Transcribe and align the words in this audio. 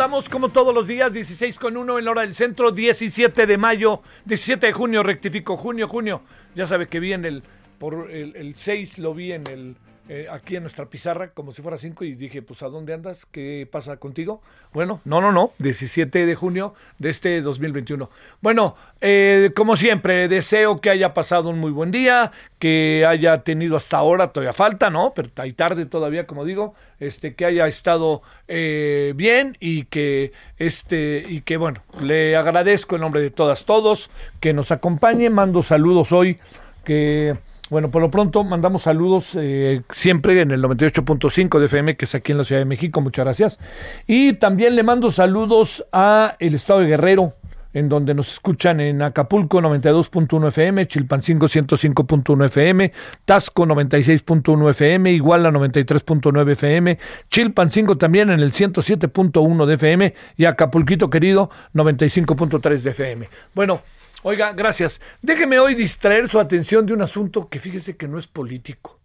Andamos 0.00 0.30
como 0.30 0.48
todos 0.48 0.74
los 0.74 0.88
días, 0.88 1.12
16 1.12 1.58
con 1.58 1.76
1 1.76 1.98
en 1.98 2.04
la 2.06 2.10
hora 2.12 2.22
del 2.22 2.34
centro, 2.34 2.72
17 2.72 3.46
de 3.46 3.58
mayo, 3.58 4.00
17 4.24 4.68
de 4.68 4.72
junio, 4.72 5.02
rectifico, 5.02 5.58
junio, 5.58 5.88
junio. 5.88 6.22
Ya 6.54 6.64
sabe 6.64 6.88
que 6.88 7.00
vi 7.00 7.12
en 7.12 7.26
el, 7.26 7.42
por 7.76 8.10
el, 8.10 8.34
el 8.34 8.56
6 8.56 8.96
lo 8.96 9.12
vi 9.12 9.32
en 9.32 9.46
el, 9.46 9.76
eh, 10.12 10.26
aquí 10.28 10.56
en 10.56 10.64
nuestra 10.64 10.86
pizarra, 10.86 11.30
como 11.30 11.52
si 11.52 11.62
fuera 11.62 11.78
5, 11.78 12.02
y 12.02 12.16
dije, 12.16 12.42
pues, 12.42 12.64
¿a 12.64 12.68
dónde 12.68 12.92
andas? 12.92 13.26
¿Qué 13.26 13.68
pasa 13.70 13.98
contigo? 13.98 14.42
Bueno, 14.72 15.00
no, 15.04 15.20
no, 15.20 15.30
no, 15.30 15.52
17 15.58 16.26
de 16.26 16.34
junio 16.34 16.74
de 16.98 17.10
este 17.10 17.40
2021. 17.40 18.10
Bueno, 18.40 18.74
eh, 19.00 19.52
como 19.54 19.76
siempre, 19.76 20.26
deseo 20.26 20.80
que 20.80 20.90
haya 20.90 21.14
pasado 21.14 21.50
un 21.50 21.60
muy 21.60 21.70
buen 21.70 21.92
día, 21.92 22.32
que 22.58 23.06
haya 23.06 23.44
tenido 23.44 23.76
hasta 23.76 23.98
ahora, 23.98 24.32
todavía 24.32 24.52
falta, 24.52 24.90
¿no? 24.90 25.12
Pero 25.14 25.28
hay 25.36 25.52
tarde 25.52 25.86
todavía, 25.86 26.26
como 26.26 26.44
digo, 26.44 26.74
este, 26.98 27.36
que 27.36 27.44
haya 27.44 27.68
estado 27.68 28.22
eh, 28.48 29.12
bien 29.14 29.56
y 29.60 29.84
que, 29.84 30.32
este, 30.58 31.24
y 31.24 31.42
que, 31.42 31.56
bueno, 31.56 31.84
le 32.02 32.34
agradezco 32.34 32.96
en 32.96 33.02
nombre 33.02 33.20
de 33.20 33.30
todas, 33.30 33.64
todos, 33.64 34.10
que 34.40 34.54
nos 34.54 34.72
acompañe, 34.72 35.30
mando 35.30 35.62
saludos 35.62 36.10
hoy, 36.10 36.40
que... 36.84 37.36
Bueno, 37.70 37.88
por 37.92 38.02
lo 38.02 38.10
pronto 38.10 38.42
mandamos 38.42 38.82
saludos 38.82 39.38
eh, 39.40 39.82
siempre 39.92 40.40
en 40.40 40.50
el 40.50 40.60
98.5 40.60 41.60
de 41.60 41.66
FM, 41.66 41.96
que 41.96 42.04
es 42.04 42.14
aquí 42.16 42.32
en 42.32 42.38
la 42.38 42.44
Ciudad 42.44 42.60
de 42.60 42.64
México. 42.64 43.00
Muchas 43.00 43.24
gracias. 43.24 43.60
Y 44.08 44.32
también 44.34 44.74
le 44.74 44.82
mando 44.82 45.12
saludos 45.12 45.86
a 45.92 46.34
el 46.40 46.56
estado 46.56 46.80
de 46.80 46.88
Guerrero, 46.88 47.34
en 47.72 47.88
donde 47.88 48.12
nos 48.12 48.32
escuchan 48.32 48.80
en 48.80 49.02
Acapulco 49.02 49.60
92.1 49.60 50.48
FM, 50.48 50.88
Chilpancingo 50.88 51.46
105.1 51.46 52.46
FM, 52.46 52.92
Tasco 53.24 53.64
96.1 53.64 54.70
FM, 54.70 55.12
Iguala 55.12 55.52
93.9 55.52 56.50
FM, 56.50 56.98
Chilpancingo 57.30 57.96
también 57.96 58.30
en 58.30 58.40
el 58.40 58.52
107.1 58.52 59.66
de 59.66 59.74
FM 59.74 60.14
y 60.36 60.44
Acapulquito 60.46 61.08
querido 61.08 61.50
95.3 61.72 62.82
de 62.82 62.90
FM. 62.90 63.28
Bueno, 63.54 63.80
Oiga, 64.22 64.52
gracias. 64.52 65.00
Déjeme 65.22 65.58
hoy 65.58 65.74
distraer 65.74 66.28
su 66.28 66.38
atención 66.38 66.84
de 66.84 66.92
un 66.92 67.00
asunto 67.00 67.48
que 67.48 67.58
fíjese 67.58 67.96
que 67.96 68.06
no 68.06 68.18
es 68.18 68.26
político. 68.26 69.00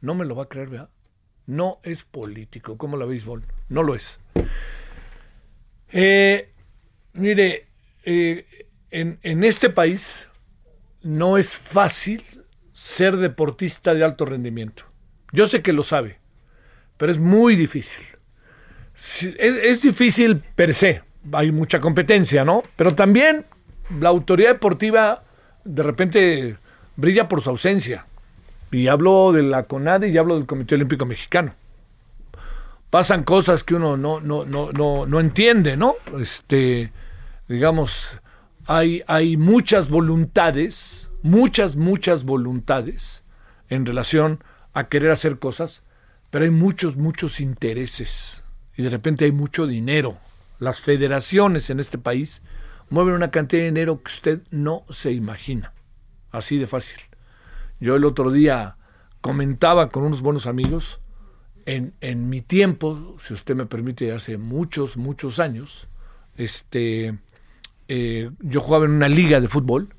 No 0.00 0.14
me 0.14 0.24
lo 0.24 0.34
va 0.34 0.44
a 0.44 0.48
creer, 0.48 0.70
¿verdad? 0.70 0.90
No 1.46 1.78
es 1.82 2.04
político, 2.04 2.78
como 2.78 2.96
la 2.96 3.04
béisbol. 3.04 3.44
No 3.68 3.82
lo 3.82 3.94
es. 3.94 4.18
Eh, 5.90 6.52
mire, 7.12 7.66
eh, 8.04 8.46
en, 8.90 9.18
en 9.22 9.44
este 9.44 9.68
país 9.68 10.28
no 11.02 11.36
es 11.36 11.56
fácil 11.56 12.22
ser 12.72 13.16
deportista 13.16 13.92
de 13.92 14.04
alto 14.04 14.24
rendimiento. 14.24 14.84
Yo 15.32 15.46
sé 15.46 15.60
que 15.62 15.74
lo 15.74 15.82
sabe, 15.82 16.18
pero 16.96 17.12
es 17.12 17.18
muy 17.18 17.56
difícil. 17.56 18.06
Es, 18.94 19.22
es 19.22 19.82
difícil 19.82 20.42
per 20.56 20.72
se. 20.72 21.02
Hay 21.32 21.52
mucha 21.52 21.78
competencia, 21.78 22.44
¿no? 22.44 22.62
Pero 22.76 22.94
también 22.94 23.44
la 24.00 24.08
autoridad 24.08 24.50
deportiva 24.50 25.22
de 25.64 25.82
repente 25.82 26.56
brilla 26.96 27.28
por 27.28 27.42
su 27.42 27.50
ausencia. 27.50 28.06
Y 28.70 28.88
hablo 28.88 29.32
de 29.32 29.42
la 29.42 29.64
CONADE 29.64 30.08
y 30.08 30.18
hablo 30.18 30.36
del 30.36 30.46
Comité 30.46 30.74
Olímpico 30.74 31.06
Mexicano. 31.06 31.54
Pasan 32.90 33.22
cosas 33.22 33.64
que 33.64 33.74
uno 33.74 33.96
no, 33.96 34.20
no, 34.20 34.44
no, 34.44 34.72
no, 34.72 35.06
no 35.06 35.20
entiende, 35.20 35.76
¿no? 35.76 35.94
Este, 36.20 36.92
digamos, 37.48 38.18
hay, 38.66 39.02
hay 39.06 39.36
muchas 39.36 39.88
voluntades, 39.88 41.10
muchas, 41.22 41.76
muchas 41.76 42.24
voluntades 42.24 43.22
en 43.68 43.86
relación 43.86 44.42
a 44.74 44.88
querer 44.88 45.10
hacer 45.10 45.38
cosas, 45.38 45.82
pero 46.30 46.44
hay 46.44 46.50
muchos, 46.50 46.96
muchos 46.96 47.40
intereses. 47.40 48.44
Y 48.76 48.82
de 48.82 48.90
repente 48.90 49.24
hay 49.24 49.32
mucho 49.32 49.66
dinero. 49.66 50.18
Las 50.58 50.80
federaciones 50.80 51.70
en 51.70 51.80
este 51.80 51.98
país 51.98 52.42
mueven 52.90 53.14
una 53.14 53.30
cantidad 53.30 53.62
de 53.62 53.66
dinero 53.66 54.02
que 54.02 54.12
usted 54.12 54.42
no 54.50 54.84
se 54.90 55.12
imagina. 55.12 55.72
Así 56.30 56.58
de 56.58 56.66
fácil. 56.66 57.00
Yo 57.80 57.96
el 57.96 58.04
otro 58.04 58.30
día 58.30 58.76
comentaba 59.20 59.90
con 59.90 60.04
unos 60.04 60.22
buenos 60.22 60.46
amigos, 60.46 61.00
en, 61.66 61.92
en 62.00 62.30
mi 62.30 62.40
tiempo, 62.40 63.16
si 63.20 63.34
usted 63.34 63.54
me 63.54 63.66
permite, 63.66 64.12
hace 64.12 64.38
muchos, 64.38 64.96
muchos 64.96 65.38
años, 65.38 65.86
este, 66.36 67.18
eh, 67.88 68.30
yo 68.40 68.60
jugaba 68.60 68.86
en 68.86 68.92
una 68.92 69.08
liga 69.08 69.40
de 69.40 69.48
fútbol, 69.48 69.94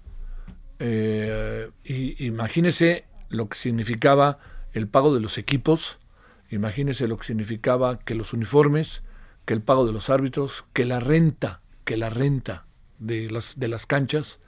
eh, 0.80 1.70
y 1.84 2.26
imagínese 2.26 3.06
lo 3.30 3.50
que 3.50 3.58
significaba 3.58 4.40
el 4.74 4.88
pago 4.88 5.14
de 5.14 5.20
los 5.20 5.38
equipos, 5.38 6.00
imagínese 6.50 7.08
lo 7.08 7.18
que 7.18 7.26
significaba 7.26 8.00
que 8.00 8.16
los 8.16 8.34
uniformes, 8.34 9.04
que 9.46 9.54
el 9.54 9.62
pago 9.62 9.86
de 9.86 9.94
los 9.94 10.10
árbitros, 10.10 10.66
que 10.74 10.86
la 10.86 11.00
renta, 11.00 11.62
que 11.86 11.98
la 11.98 12.10
renta 12.10 12.66
de 13.00 13.30
las, 13.30 13.60
de 13.60 13.68
las 13.68 13.86
canchas 13.86 14.40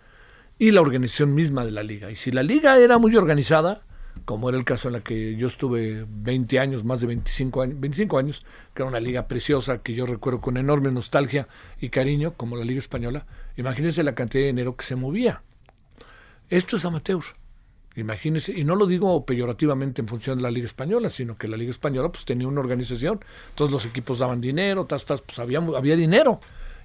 y 0.60 0.72
la 0.72 0.82
organización 0.82 1.34
misma 1.34 1.66
de 1.66 1.72
la 1.72 1.84
liga. 1.84 2.12
Y 2.12 2.16
si 2.16 2.32
la 2.32 2.44
liga 2.44 2.78
era 2.78 2.98
muy 2.98 3.16
organizada, 3.16 3.82
como 4.26 4.50
era 4.50 4.58
el 4.58 4.66
caso 4.66 4.90
en 4.90 4.94
la 4.94 5.02
que 5.02 5.36
yo 5.36 5.48
estuve 5.48 6.06
20 6.08 6.60
años, 6.60 6.84
más 6.84 7.02
de 7.02 7.08
25 7.08 7.62
años, 7.62 7.80
25 7.80 8.18
años, 8.18 8.46
que 8.74 8.84
era 8.84 8.90
una 8.90 9.00
liga 9.00 9.28
preciosa 9.28 9.80
que 9.80 9.94
yo 9.94 10.06
recuerdo 10.06 10.42
con 10.42 10.58
enorme 10.58 10.92
nostalgia 10.92 11.48
y 11.80 11.90
cariño, 11.90 12.34
como 12.36 12.56
la 12.56 12.66
liga 12.66 12.80
española, 12.80 13.26
imagínense 13.58 14.04
la 14.04 14.16
cantidad 14.16 14.44
de 14.44 14.48
dinero 14.48 14.76
que 14.76 14.86
se 14.86 14.96
movía. 14.96 15.42
Esto 16.50 16.76
es 16.76 16.86
amateur. 16.86 17.24
Imagínense, 17.96 18.58
y 18.58 18.64
no 18.64 18.76
lo 18.76 18.86
digo 18.86 19.26
peyorativamente 19.26 20.02
en 20.02 20.08
función 20.08 20.38
de 20.38 20.44
la 20.44 20.52
Liga 20.52 20.66
Española, 20.66 21.10
sino 21.10 21.38
que 21.38 21.50
la 21.50 21.58
Liga 21.58 21.72
Española 21.72 22.10
pues 22.10 22.24
tenía 22.24 22.48
una 22.48 22.62
organización, 22.62 23.20
todos 23.54 23.70
los 23.70 23.86
equipos 23.86 24.20
daban 24.20 24.40
dinero, 24.40 24.86
tas, 24.86 25.04
pues 25.04 25.40
había, 25.40 25.60
había 25.60 25.98
dinero, 25.98 26.40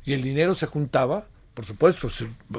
y 0.05 0.15
el 0.15 0.23
dinero 0.23 0.55
se 0.55 0.67
juntaba 0.67 1.29
por 1.57 1.65
supuesto, 1.65 2.11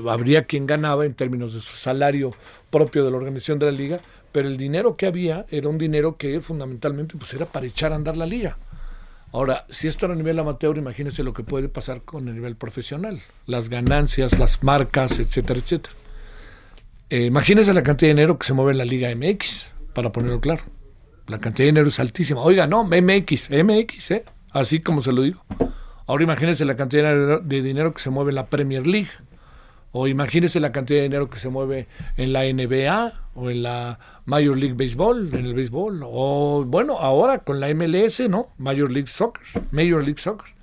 habría 0.09 0.45
quien 0.45 0.65
ganaba 0.65 1.05
en 1.05 1.13
términos 1.13 1.53
de 1.53 1.61
su 1.61 1.77
salario 1.77 2.31
propio 2.71 3.05
de 3.05 3.11
la 3.11 3.17
organización 3.17 3.59
de 3.59 3.67
la 3.67 3.71
liga, 3.71 3.99
pero 4.31 4.47
el 4.47 4.57
dinero 4.57 4.97
que 4.97 5.05
había 5.05 5.45
era 5.51 5.69
un 5.69 5.77
dinero 5.77 6.17
que 6.17 6.41
fundamentalmente 6.41 7.15
pues 7.15 7.31
era 7.35 7.45
para 7.45 7.67
echar 7.67 7.94
a 7.94 7.95
andar 7.95 8.17
la 8.17 8.25
liga. 8.25 8.57
Ahora, 9.31 9.67
si 9.69 9.88
esto 9.88 10.07
era 10.07 10.15
a 10.15 10.17
nivel 10.17 10.39
amateur, 10.39 10.75
imagínense 10.79 11.21
lo 11.21 11.31
que 11.31 11.44
puede 11.44 11.69
pasar 11.69 12.01
con 12.01 12.27
el 12.27 12.33
nivel 12.33 12.55
profesional, 12.55 13.21
las 13.45 13.69
ganancias, 13.69 14.39
las 14.39 14.63
marcas, 14.63 15.19
etcétera, 15.19 15.59
etcétera. 15.59 15.95
Eh, 17.11 17.25
imagínense 17.25 17.75
la 17.75 17.83
cantidad 17.83 18.09
de 18.09 18.15
dinero 18.15 18.39
que 18.39 18.47
se 18.47 18.53
mueve 18.53 18.71
en 18.71 18.79
la 18.79 18.85
Liga 18.85 19.13
MX, 19.15 19.73
para 19.94 20.11
ponerlo 20.11 20.41
claro. 20.41 20.63
La 21.27 21.38
cantidad 21.38 21.65
de 21.65 21.71
dinero 21.71 21.89
es 21.89 21.99
altísima. 21.99 22.41
Oiga, 22.41 22.65
no, 22.65 22.83
MX, 22.83 23.51
MX, 23.51 24.11
¿eh? 24.11 24.25
así 24.53 24.79
como 24.79 25.03
se 25.03 25.11
lo 25.11 25.21
digo. 25.21 25.44
Ahora 26.07 26.24
imagínense 26.24 26.65
la 26.65 26.75
cantidad 26.75 27.42
de 27.42 27.62
dinero 27.62 27.94
que 27.94 28.01
se 28.01 28.09
mueve 28.09 28.31
en 28.31 28.36
la 28.36 28.48
Premier 28.48 28.88
League. 28.88 29.09
O 29.92 30.07
imagínense 30.07 30.59
la 30.59 30.71
cantidad 30.71 31.00
de 31.00 31.04
dinero 31.04 31.30
que 31.30 31.39
se 31.39 31.50
mueve 31.50 31.88
en 32.18 32.33
la 32.33 32.44
NBA 32.44 33.13
o 33.36 33.50
en 33.50 33.63
la 33.63 34.00
Major 34.25 34.57
League 34.57 34.75
Baseball, 34.77 35.30
en 35.33 35.45
el 35.45 35.54
béisbol. 35.54 36.01
O 36.06 36.63
bueno, 36.65 36.98
ahora 36.98 37.39
con 37.39 37.59
la 37.59 37.74
MLS, 37.74 38.21
¿no? 38.30 38.50
Major 38.57 38.92
League 38.92 39.07
Soccer. 39.07 39.44
Major 39.71 40.04
League 40.04 40.19
Soccer. 40.19 40.57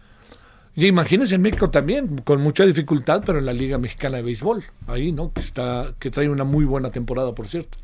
Y 0.76 0.86
imagínense 0.86 1.36
en 1.36 1.42
México 1.42 1.70
también, 1.70 2.18
con 2.18 2.40
mucha 2.40 2.64
dificultad, 2.64 3.22
pero 3.24 3.38
en 3.38 3.46
la 3.46 3.52
Liga 3.52 3.78
Mexicana 3.78 4.16
de 4.16 4.24
Béisbol, 4.24 4.64
ahí, 4.88 5.12
¿no? 5.12 5.32
Que 5.32 5.40
está, 5.40 5.94
que 6.00 6.10
trae 6.10 6.28
una 6.28 6.44
muy 6.44 6.64
buena 6.64 6.90
temporada, 6.90 7.32
por 7.32 7.46
cierto. 7.46 7.78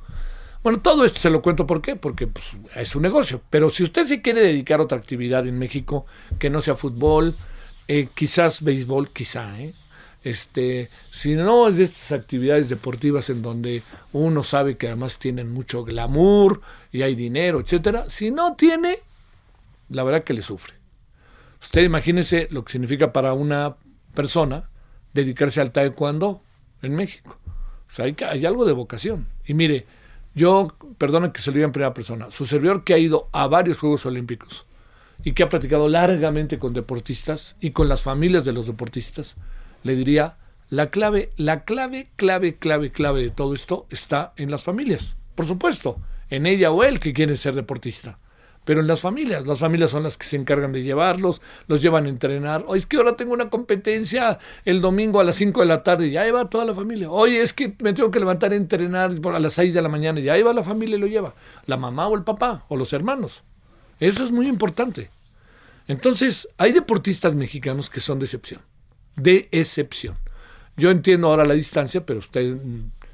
Bueno, 0.63 0.81
todo 0.81 1.05
esto 1.05 1.21
se 1.21 1.31
lo 1.31 1.41
cuento 1.41 1.67
por 1.67 1.83
qué, 1.83 1.97
porque 1.97 2.27
pues, 2.27 2.45
es 2.75 2.95
un 2.97 3.03
negocio. 3.03 3.41
Pero 3.49 3.71
si 3.71 3.85
usted 3.85 4.05
se 4.05 4.23
quiere 4.23 4.43
dedicar 4.43 4.81
a 4.81 4.83
otra 4.83 4.99
actividad 4.99 5.47
en 5.47 5.59
México, 5.59 6.05
que 6.39 6.51
no 6.51 6.61
sea 6.61 6.75
fútbol, 6.75 7.33
eh, 7.93 8.09
quizás 8.15 8.63
béisbol, 8.63 9.09
quizá, 9.09 9.61
¿eh? 9.61 9.75
Este, 10.23 10.89
si 11.11 11.35
no 11.35 11.67
es 11.67 11.77
de 11.79 11.85
estas 11.85 12.13
actividades 12.13 12.69
deportivas 12.69 13.31
en 13.31 13.43
donde 13.43 13.83
uno 14.13 14.45
sabe 14.45 14.77
que 14.77 14.87
además 14.87 15.19
tienen 15.19 15.51
mucho 15.51 15.83
glamour 15.83 16.61
y 16.93 17.03
hay 17.03 17.17
dinero, 17.17 17.59
etcétera, 17.59 18.09
si 18.09 18.31
no 18.31 18.55
tiene, 18.55 18.99
la 19.89 20.05
verdad 20.05 20.23
que 20.23 20.35
le 20.35 20.43
sufre. 20.43 20.75
Usted 21.61 21.83
imagínese 21.83 22.47
lo 22.53 22.65
que 22.65 22.71
significa 22.71 23.13
para 23.13 23.33
una 23.33 23.75
persona 24.15 24.71
dedicarse 25.13 25.61
al 25.61 25.73
taekwondo 25.73 26.45
en 26.83 26.95
México. 26.95 27.41
O 27.91 27.93
sea, 27.93 28.05
hay, 28.05 28.47
algo 28.47 28.67
de 28.67 28.73
vocación. 28.73 29.27
Y 29.45 29.55
mire, 29.55 29.87
yo, 30.33 30.69
perdone 30.97 31.33
que 31.33 31.43
se 31.43 31.51
lo 31.51 31.55
diga 31.57 31.67
en 31.67 31.73
primera 31.73 31.93
persona, 31.93 32.31
su 32.31 32.47
servidor 32.47 32.85
que 32.85 32.95
ha 32.95 32.99
ido 32.99 33.29
a 33.33 33.49
varios 33.49 33.79
Juegos 33.79 34.07
Olímpicos 34.07 34.65
y 35.25 35.33
que 35.33 35.43
ha 35.43 35.49
platicado 35.49 35.89
largamente 35.89 36.59
con 36.59 36.73
deportistas 36.73 37.57
y 37.61 37.71
con 37.71 37.89
las 37.89 38.03
familias 38.03 38.45
de 38.45 38.53
los 38.53 38.67
deportistas, 38.67 39.37
le 39.83 39.97
diría, 39.97 40.37
la 40.69 40.91
clave, 40.91 41.33
la 41.37 41.65
clave, 41.65 42.11
clave, 42.17 42.57
clave, 42.57 42.93
clave 42.93 43.23
de 43.23 43.31
todo 43.31 43.55
esto 43.55 43.87
está 43.91 44.33
en 44.37 44.51
las 44.51 44.63
familias. 44.63 45.17
Por 45.35 45.47
supuesto, 45.47 46.01
en 46.29 46.47
ella 46.47 46.71
o 46.71 46.85
él 46.85 47.01
que 47.01 47.13
quiere 47.13 47.37
ser 47.37 47.55
deportista 47.55 48.19
pero 48.65 48.81
en 48.81 48.87
las 48.87 49.01
familias. 49.01 49.47
Las 49.47 49.61
familias 49.61 49.91
son 49.91 50.03
las 50.03 50.17
que 50.17 50.27
se 50.27 50.37
encargan 50.37 50.73
de 50.73 50.83
llevarlos, 50.83 51.41
los 51.67 51.83
llevan 51.83 52.07
a 52.07 52.09
entrenar. 52.09 52.65
Oye, 52.67 52.79
es 52.79 52.87
que 52.87 52.99
ahora 52.99 53.17
tengo 53.17 53.33
una 53.33 53.51
competencia 53.51 54.39
el 54.65 54.81
domingo 54.81 55.21
a 55.21 55.25
las 55.25 55.37
5 55.37 55.61
de 55.61 55.67
la 55.67 55.83
tarde, 55.83 56.09
y 56.09 56.13
ya 56.13 56.31
va 56.33 56.49
toda 56.49 56.65
la 56.65 56.75
familia. 56.75 57.11
Oye, 57.11 57.43
es 57.43 57.53
que 57.53 57.75
me 57.83 57.93
tengo 57.93 58.11
que 58.11 58.21
levantar 58.21 58.53
a 58.53 58.57
entrenar 58.57 59.13
a 59.25 59.39
las 59.39 59.55
6 59.55 59.75
de 59.75 59.83
la 59.83 59.89
mañana, 59.89 60.21
y 60.21 60.25
ya 60.25 60.45
va 60.45 60.53
la 60.53 60.63
familia 60.63 60.97
y 60.97 61.01
lo 61.01 61.07
lleva. 61.07 61.35
La 61.67 61.77
mamá 61.77 62.07
o 62.09 62.17
el 62.17 62.23
papá 62.23 62.65
o 62.69 62.77
los 62.77 62.93
hermanos. 62.93 63.43
Eso 64.01 64.25
es 64.25 64.33
muy 64.33 64.49
importante. 64.49 65.11
Entonces, 65.87 66.49
hay 66.59 66.73
deportistas 66.73 67.35
mexicanos 67.35 67.91
que 67.91 68.01
son 68.01 68.19
de 68.19 68.25
excepción. 68.25 68.63
De 69.17 69.49
excepción. 69.53 70.17
Yo 70.77 70.91
entiendo 70.91 71.29
ahora 71.29 71.45
la 71.45 71.55
distancia, 71.55 72.05
pero 72.07 72.21
usted 72.21 72.57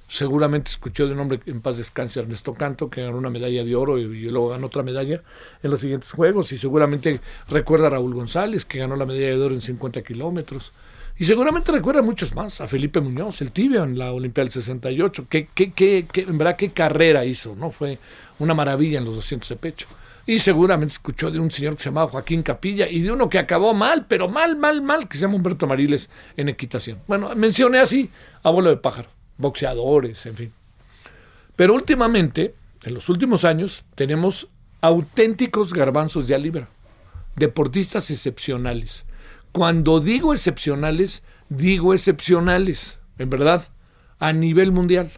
seguramente 0.09 0.71
escuchó 0.71 1.07
de 1.07 1.15
un 1.15 1.21
hombre 1.21 1.41
en 1.47 1.61
paz 1.61 1.77
descanse 1.79 2.21
Ernesto 2.21 2.55
Canto, 2.55 2.89
que 2.89 3.03
ganó 3.03 3.19
una 3.19 3.31
medalla 3.31 3.65
de 3.65 3.75
oro 3.75 3.99
y, 3.99 4.05
luego 4.31 4.51
ganó 4.51 4.67
otra 4.69 4.83
medalla 4.83 5.23
en 5.63 5.71
los 5.71 5.81
siguientes 5.81 6.13
Juegos, 6.13 6.53
y 6.53 6.59
seguramente 6.59 7.21
recuerda 7.49 7.89
a 7.89 7.91
Raúl 7.91 8.15
González, 8.15 8.65
que 8.65 8.79
ganó 8.79 8.97
la 8.97 9.07
medalla 9.07 9.29
de 9.29 9.41
oro 9.41 9.55
en 9.55 9.63
50 9.63 10.03
kilómetros, 10.03 10.73
y 11.19 11.25
seguramente 11.25 11.73
recuerda 11.73 12.01
a 12.01 12.05
muchos 12.05 12.35
más, 12.35 12.61
a 12.61 12.67
Felipe 12.67 13.01
Muñoz, 13.01 13.41
el 13.41 13.51
tibio 13.51 13.85
en 13.85 13.99
la 13.99 14.13
Olimpiada 14.13 14.45
del 14.45 14.53
68, 14.53 15.27
que, 15.29 15.47
que, 15.47 15.73
que, 15.73 16.07
en 16.21 16.37
verdad 16.37 16.57
qué 16.57 16.69
carrera 16.69 17.25
hizo, 17.25 17.57
¿no? 17.57 17.71
Fue 17.71 17.99
una 18.39 18.53
maravilla 18.53 18.99
en 18.99 19.07
los 19.07 19.17
200 19.17 19.49
de 19.49 19.57
pecho. 19.57 19.87
Y 20.27 20.41
seguramente 20.41 20.95
escuchó 20.95 21.31
de 21.31 21.39
un 21.39 21.51
señor 21.51 21.77
que 21.77 21.85
se 21.85 21.91
llamaba 21.91 22.11
Joaquín 22.11 22.43
Capilla 22.43 22.89
y 22.89 23.01
de 23.01 23.13
uno 23.13 23.29
que 23.29 23.39
acabó 23.39 23.75
mal, 23.75 24.07
pero 24.09 24.29
mal, 24.29 24.57
mal, 24.57 24.83
mal, 24.83 25.09
que 25.09 25.17
se 25.17 25.23
llama 25.23 25.37
Humberto 25.37 25.67
Mariles 25.67 26.11
en 26.37 26.49
equitación. 26.49 26.99
Bueno, 27.07 27.31
mencioné 27.37 27.79
así, 27.79 28.11
abuelo 28.43 28.71
de 28.71 28.77
pájaro 28.77 29.17
boxeadores, 29.39 30.27
en 30.27 30.37
fin. 30.37 30.53
Pero 31.55 31.75
últimamente, 31.75 32.55
en 32.85 32.95
los 32.95 33.09
últimos 33.09 33.45
años, 33.45 33.85
tenemos 33.95 34.49
auténticos 34.81 35.73
garbanzos 35.73 36.29
de 36.29 36.35
alibra, 36.35 36.69
deportistas 37.37 38.11
excepcionales. 38.11 39.07
Cuando 39.53 40.01
digo 40.01 40.35
excepcionales, 40.35 41.23
digo 41.49 41.95
excepcionales, 41.95 42.99
en 43.19 43.31
verdad, 43.31 43.69
a 44.19 44.33
nivel 44.33 44.73
mundial. 44.73 45.11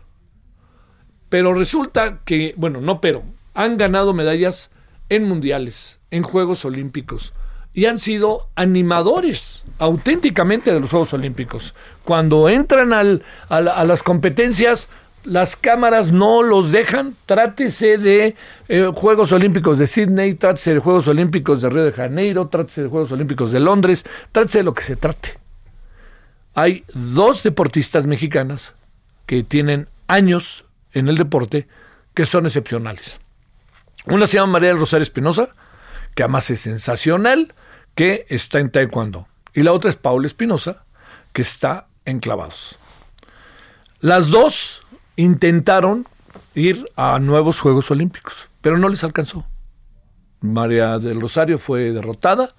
Pero 1.28 1.54
resulta 1.54 2.18
que, 2.24 2.54
bueno, 2.56 2.80
no 2.80 3.00
pero, 3.00 3.24
han 3.54 3.76
ganado 3.76 4.14
medallas 4.14 4.70
en 5.08 5.24
mundiales, 5.24 5.98
en 6.10 6.22
Juegos 6.22 6.64
Olímpicos, 6.64 7.32
y 7.74 7.86
han 7.86 7.98
sido 7.98 8.48
animadores 8.56 9.64
auténticamente 9.78 10.72
de 10.72 10.80
los 10.80 10.90
Juegos 10.90 11.12
Olímpicos. 11.12 11.74
Cuando 12.04 12.48
entran 12.48 12.92
al, 12.92 13.22
a, 13.48 13.60
las 13.60 14.02
competencias, 14.02 14.88
las 15.24 15.56
cámaras 15.56 16.10
no 16.10 16.42
los 16.42 16.72
dejan. 16.72 17.14
Trátese 17.26 17.98
de 17.98 18.34
eh, 18.68 18.90
Juegos 18.94 19.32
Olímpicos 19.32 19.78
de 19.78 19.86
Sydney, 19.86 20.34
trátese 20.34 20.74
de 20.74 20.80
Juegos 20.80 21.08
Olímpicos 21.08 21.62
de 21.62 21.68
Río 21.68 21.84
de 21.84 21.92
Janeiro, 21.92 22.48
trátese 22.48 22.82
de 22.82 22.88
Juegos 22.88 23.12
Olímpicos 23.12 23.52
de 23.52 23.60
Londres, 23.60 24.04
trátese 24.32 24.58
de 24.58 24.64
lo 24.64 24.74
que 24.74 24.82
se 24.82 24.96
trate. 24.96 25.38
Hay 26.54 26.84
dos 26.94 27.44
deportistas 27.44 28.06
mexicanas 28.06 28.74
que 29.26 29.44
tienen 29.44 29.88
años 30.08 30.64
en 30.92 31.08
el 31.08 31.16
deporte 31.16 31.68
que 32.14 32.26
son 32.26 32.46
excepcionales. 32.46 33.20
Una 34.06 34.26
se 34.26 34.36
llama 34.36 34.52
María 34.54 34.70
del 34.70 34.78
Rosario 34.78 35.02
Espinosa, 35.02 35.50
que 36.14 36.22
además 36.22 36.50
es 36.50 36.60
sensacional, 36.60 37.54
que 37.94 38.26
está 38.28 38.60
en 38.60 38.70
Taekwondo. 38.70 39.28
Y 39.54 39.62
la 39.62 39.72
otra 39.72 39.90
es 39.90 39.96
Paula 39.96 40.26
Espinosa, 40.26 40.84
que 41.32 41.42
está 41.42 41.88
en 42.04 42.20
clavados. 42.20 42.78
Las 44.00 44.30
dos 44.30 44.82
intentaron 45.16 46.06
ir 46.54 46.88
a 46.96 47.18
nuevos 47.18 47.60
Juegos 47.60 47.90
Olímpicos, 47.90 48.48
pero 48.60 48.78
no 48.78 48.88
les 48.88 49.04
alcanzó. 49.04 49.46
María 50.40 50.98
del 50.98 51.20
Rosario 51.20 51.58
fue 51.58 51.92
derrotada 51.92 52.54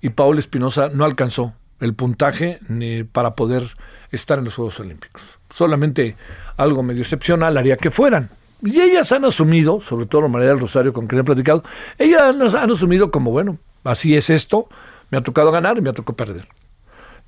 y 0.00 0.10
Paula 0.10 0.40
Espinosa 0.40 0.90
no 0.92 1.04
alcanzó 1.04 1.54
el 1.80 1.94
puntaje 1.94 2.58
ni 2.68 3.04
para 3.04 3.34
poder 3.34 3.76
estar 4.10 4.38
en 4.38 4.44
los 4.44 4.54
Juegos 4.54 4.78
Olímpicos. 4.80 5.22
Solamente 5.50 6.16
algo 6.56 6.82
medio 6.82 7.02
excepcional 7.02 7.56
haría 7.56 7.76
que 7.76 7.90
fueran. 7.90 8.30
Y 8.64 8.80
ellas 8.80 9.12
han 9.12 9.26
asumido, 9.26 9.78
sobre 9.80 10.06
todo 10.06 10.26
María 10.28 10.48
del 10.48 10.60
Rosario 10.60 10.94
con 10.94 11.06
quien 11.06 11.20
he 11.20 11.24
platicado, 11.24 11.62
ellas 11.98 12.54
han 12.54 12.70
asumido 12.70 13.10
como, 13.10 13.30
bueno, 13.30 13.58
así 13.84 14.16
es 14.16 14.30
esto, 14.30 14.68
me 15.10 15.18
ha 15.18 15.22
tocado 15.22 15.50
ganar 15.52 15.76
y 15.76 15.82
me 15.82 15.90
ha 15.90 15.92
tocado 15.92 16.16
perder. 16.16 16.48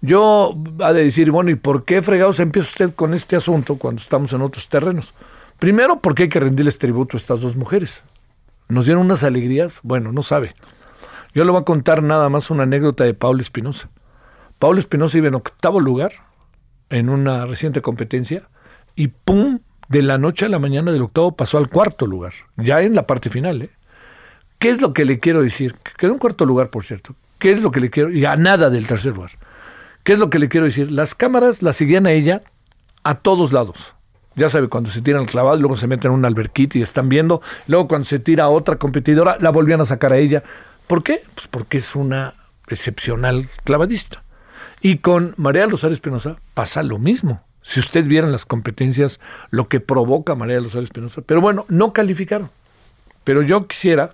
Yo 0.00 0.56
ha 0.80 0.94
de 0.94 1.04
decir, 1.04 1.30
bueno, 1.30 1.50
¿y 1.50 1.54
por 1.54 1.84
qué 1.84 2.00
fregados 2.00 2.40
empieza 2.40 2.70
usted 2.70 2.94
con 2.94 3.12
este 3.12 3.36
asunto 3.36 3.76
cuando 3.76 4.00
estamos 4.00 4.32
en 4.32 4.40
otros 4.40 4.70
terrenos? 4.70 5.12
Primero, 5.58 6.00
porque 6.00 6.24
hay 6.24 6.28
que 6.30 6.40
rendirles 6.40 6.78
tributo 6.78 7.16
a 7.16 7.20
estas 7.20 7.42
dos 7.42 7.54
mujeres. 7.54 8.02
Nos 8.68 8.86
dieron 8.86 9.04
unas 9.04 9.22
alegrías, 9.22 9.80
bueno, 9.82 10.12
no 10.12 10.22
sabe. 10.22 10.54
Yo 11.34 11.44
le 11.44 11.50
voy 11.50 11.60
a 11.60 11.64
contar 11.64 12.02
nada 12.02 12.30
más 12.30 12.50
una 12.50 12.62
anécdota 12.62 13.04
de 13.04 13.12
Paula 13.12 13.42
Espinosa. 13.42 13.90
Paula 14.58 14.78
Espinosa 14.78 15.18
iba 15.18 15.28
en 15.28 15.34
octavo 15.34 15.80
lugar 15.80 16.12
en 16.88 17.10
una 17.10 17.44
reciente 17.44 17.82
competencia 17.82 18.48
y 18.94 19.08
¡pum! 19.08 19.60
De 19.88 20.02
la 20.02 20.18
noche 20.18 20.46
a 20.46 20.48
la 20.48 20.58
mañana 20.58 20.92
del 20.92 21.02
octavo 21.02 21.36
pasó 21.36 21.58
al 21.58 21.68
cuarto 21.68 22.06
lugar, 22.06 22.32
ya 22.56 22.82
en 22.82 22.94
la 22.94 23.06
parte 23.06 23.30
final. 23.30 23.62
¿eh? 23.62 23.70
¿Qué 24.58 24.70
es 24.70 24.80
lo 24.80 24.92
que 24.92 25.04
le 25.04 25.18
quiero 25.18 25.42
decir? 25.42 25.74
Quedó 25.98 26.12
en 26.12 26.18
cuarto 26.18 26.44
lugar, 26.46 26.70
por 26.70 26.84
cierto. 26.84 27.14
¿Qué 27.38 27.52
es 27.52 27.62
lo 27.62 27.70
que 27.70 27.80
le 27.80 27.90
quiero? 27.90 28.10
Y 28.10 28.24
a 28.24 28.36
nada 28.36 28.70
del 28.70 28.86
tercer 28.86 29.14
lugar. 29.14 29.32
¿Qué 30.02 30.14
es 30.14 30.18
lo 30.18 30.30
que 30.30 30.38
le 30.38 30.48
quiero 30.48 30.66
decir? 30.66 30.90
Las 30.90 31.14
cámaras 31.14 31.62
la 31.62 31.72
seguían 31.72 32.06
a 32.06 32.12
ella 32.12 32.42
a 33.02 33.16
todos 33.16 33.52
lados. 33.52 33.94
Ya 34.34 34.48
sabe, 34.48 34.68
cuando 34.68 34.90
se 34.90 35.00
tiran 35.00 35.22
el 35.22 35.28
clavado 35.28 35.56
luego 35.56 35.76
se 35.76 35.86
meten 35.86 36.10
en 36.12 36.18
un 36.18 36.24
alberquito 36.24 36.78
y 36.78 36.82
están 36.82 37.08
viendo. 37.08 37.40
Luego 37.66 37.88
cuando 37.88 38.04
se 38.06 38.18
tira 38.18 38.44
a 38.44 38.48
otra 38.48 38.76
competidora, 38.76 39.36
la 39.40 39.50
volvían 39.50 39.80
a 39.80 39.86
sacar 39.86 40.12
a 40.12 40.18
ella. 40.18 40.42
¿Por 40.86 41.02
qué? 41.02 41.22
Pues 41.34 41.48
porque 41.48 41.78
es 41.78 41.96
una 41.96 42.34
excepcional 42.68 43.48
clavadista. 43.64 44.22
Y 44.80 44.98
con 44.98 45.34
María 45.36 45.66
Rosario 45.66 45.94
Espinosa 45.94 46.36
pasa 46.54 46.82
lo 46.82 46.98
mismo. 46.98 47.45
Si 47.66 47.80
usted 47.80 48.06
viera 48.06 48.28
las 48.28 48.46
competencias 48.46 49.18
lo 49.50 49.68
que 49.68 49.80
provoca 49.80 50.36
María 50.36 50.60
Rosario 50.60 50.84
Espinosa. 50.84 51.20
Pero 51.26 51.40
bueno, 51.40 51.64
no 51.68 51.92
calificaron. 51.92 52.48
Pero 53.24 53.42
yo 53.42 53.66
quisiera 53.66 54.12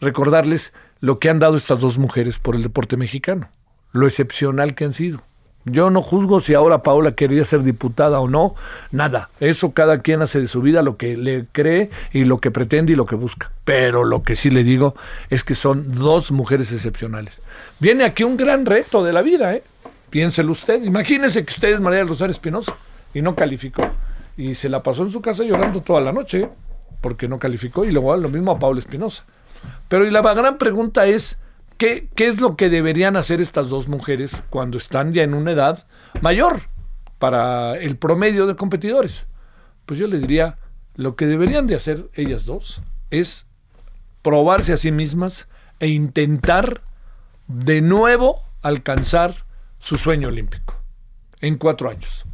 recordarles 0.00 0.72
lo 0.98 1.20
que 1.20 1.30
han 1.30 1.38
dado 1.38 1.56
estas 1.56 1.78
dos 1.78 1.98
mujeres 1.98 2.40
por 2.40 2.56
el 2.56 2.64
deporte 2.64 2.96
mexicano, 2.96 3.48
lo 3.92 4.08
excepcional 4.08 4.74
que 4.74 4.84
han 4.84 4.92
sido. 4.92 5.22
Yo 5.66 5.90
no 5.90 6.02
juzgo 6.02 6.40
si 6.40 6.54
ahora 6.54 6.82
Paola 6.82 7.12
quería 7.12 7.44
ser 7.44 7.62
diputada 7.62 8.18
o 8.18 8.28
no, 8.28 8.56
nada. 8.90 9.30
Eso 9.38 9.72
cada 9.72 10.00
quien 10.00 10.20
hace 10.20 10.40
de 10.40 10.46
su 10.48 10.60
vida 10.60 10.82
lo 10.82 10.96
que 10.96 11.16
le 11.16 11.46
cree 11.52 11.90
y 12.12 12.24
lo 12.24 12.40
que 12.40 12.50
pretende 12.50 12.94
y 12.94 12.96
lo 12.96 13.04
que 13.04 13.14
busca. 13.14 13.52
Pero 13.64 14.02
lo 14.04 14.24
que 14.24 14.34
sí 14.34 14.50
le 14.50 14.64
digo 14.64 14.96
es 15.28 15.44
que 15.44 15.54
son 15.54 15.94
dos 15.94 16.32
mujeres 16.32 16.72
excepcionales. 16.72 17.40
Viene 17.78 18.02
aquí 18.02 18.24
un 18.24 18.36
gran 18.36 18.66
reto 18.66 19.04
de 19.04 19.12
la 19.12 19.22
vida, 19.22 19.54
¿eh? 19.54 19.62
Piénselo 20.10 20.52
usted. 20.52 20.82
Imagínese 20.82 21.44
que 21.44 21.52
usted 21.52 21.68
es 21.70 21.80
María 21.80 22.00
del 22.00 22.08
Rosario 22.08 22.32
Espinosa 22.32 22.76
y 23.14 23.22
no 23.22 23.34
calificó. 23.34 23.82
Y 24.36 24.54
se 24.54 24.68
la 24.68 24.82
pasó 24.82 25.02
en 25.04 25.10
su 25.10 25.20
casa 25.20 25.44
llorando 25.44 25.80
toda 25.80 26.00
la 26.00 26.12
noche, 26.12 26.48
porque 27.00 27.28
no 27.28 27.38
calificó. 27.38 27.84
Y 27.84 27.92
luego 27.92 28.16
lo 28.16 28.28
mismo 28.28 28.52
a 28.52 28.58
Paola 28.58 28.80
Espinosa. 28.80 29.24
Pero 29.88 30.06
y 30.06 30.10
la 30.10 30.22
gran 30.22 30.58
pregunta 30.58 31.06
es 31.06 31.38
¿Qué, 31.80 32.10
es 32.14 32.42
lo 32.42 32.56
que 32.56 32.68
deberían 32.68 33.16
hacer 33.16 33.40
estas 33.40 33.70
dos 33.70 33.88
mujeres 33.88 34.42
cuando 34.50 34.76
están 34.76 35.14
ya 35.14 35.22
en 35.22 35.32
una 35.32 35.52
edad 35.52 35.86
mayor 36.20 36.64
para 37.18 37.78
el 37.78 37.96
promedio 37.96 38.46
de 38.46 38.54
competidores? 38.54 39.26
Pues 39.86 39.98
yo 39.98 40.06
les 40.06 40.20
diría, 40.20 40.58
lo 40.94 41.16
que 41.16 41.24
deberían 41.24 41.66
de 41.66 41.76
hacer 41.76 42.10
ellas 42.12 42.44
dos 42.44 42.82
es 43.10 43.46
probarse 44.20 44.74
a 44.74 44.76
sí 44.76 44.92
mismas 44.92 45.48
e 45.78 45.88
intentar 45.88 46.82
de 47.48 47.80
nuevo 47.80 48.42
alcanzar 48.60 49.46
su 49.80 49.96
sueño 49.96 50.28
olímpico 50.28 50.76
en 51.40 51.58
cuatro 51.58 51.90
años. 51.90 52.24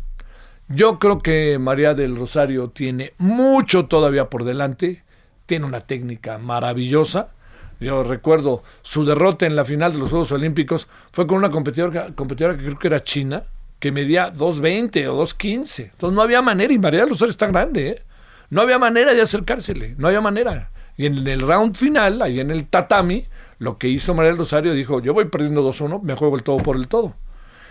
Yo 0.69 0.99
creo 0.99 1.21
que 1.21 1.59
María 1.59 1.95
del 1.95 2.17
Rosario 2.17 2.69
tiene 2.69 3.15
mucho 3.17 3.87
todavía 3.87 4.29
por 4.29 4.45
delante, 4.45 5.05
tiene 5.47 5.65
una 5.65 5.81
técnica 5.81 6.37
maravillosa 6.37 7.31
yo 7.79 8.03
recuerdo 8.03 8.62
su 8.83 9.05
derrota 9.05 9.47
en 9.47 9.55
la 9.55 9.65
final 9.65 9.93
de 9.93 9.99
los 9.99 10.09
Juegos 10.09 10.33
Olímpicos 10.33 10.88
fue 11.12 11.26
con 11.26 11.38
una 11.38 11.50
competidora, 11.50 12.09
competidora 12.15 12.57
que 12.57 12.65
creo 12.65 12.79
que 12.79 12.87
era 12.87 13.05
China, 13.05 13.45
que 13.79 13.93
medía 13.93 14.33
2.20 14.33 15.07
o 15.09 15.23
2.15. 15.23 15.91
Entonces 15.93 16.17
no 16.17 16.23
había 16.23 16.41
manera, 16.41 16.73
y 16.73 16.79
María 16.79 17.05
Rosario 17.05 17.33
está 17.33 17.47
grande, 17.49 17.88
¿eh? 17.88 18.03
no 18.49 18.62
había 18.62 18.79
manera 18.79 19.12
de 19.12 19.21
acercársele, 19.21 19.95
no 19.99 20.09
había 20.09 20.23
manera. 20.23 20.71
Y 20.97 21.05
en 21.05 21.26
el 21.26 21.41
round 21.41 21.76
final, 21.76 22.23
ahí 22.23 22.41
en 22.41 22.50
el 22.50 22.67
tatami, 22.67 23.26
lo 23.59 23.76
que 23.76 23.88
hizo 23.88 24.15
María 24.15 24.33
Rosario 24.33 24.73
dijo, 24.73 25.00
yo 25.00 25.12
voy 25.12 25.26
perdiendo 25.26 25.69
2-1, 25.69 26.03
me 26.03 26.15
juego 26.15 26.37
el 26.37 26.43
todo 26.43 26.57
por 26.57 26.76
el 26.76 26.88
todo. 26.88 27.15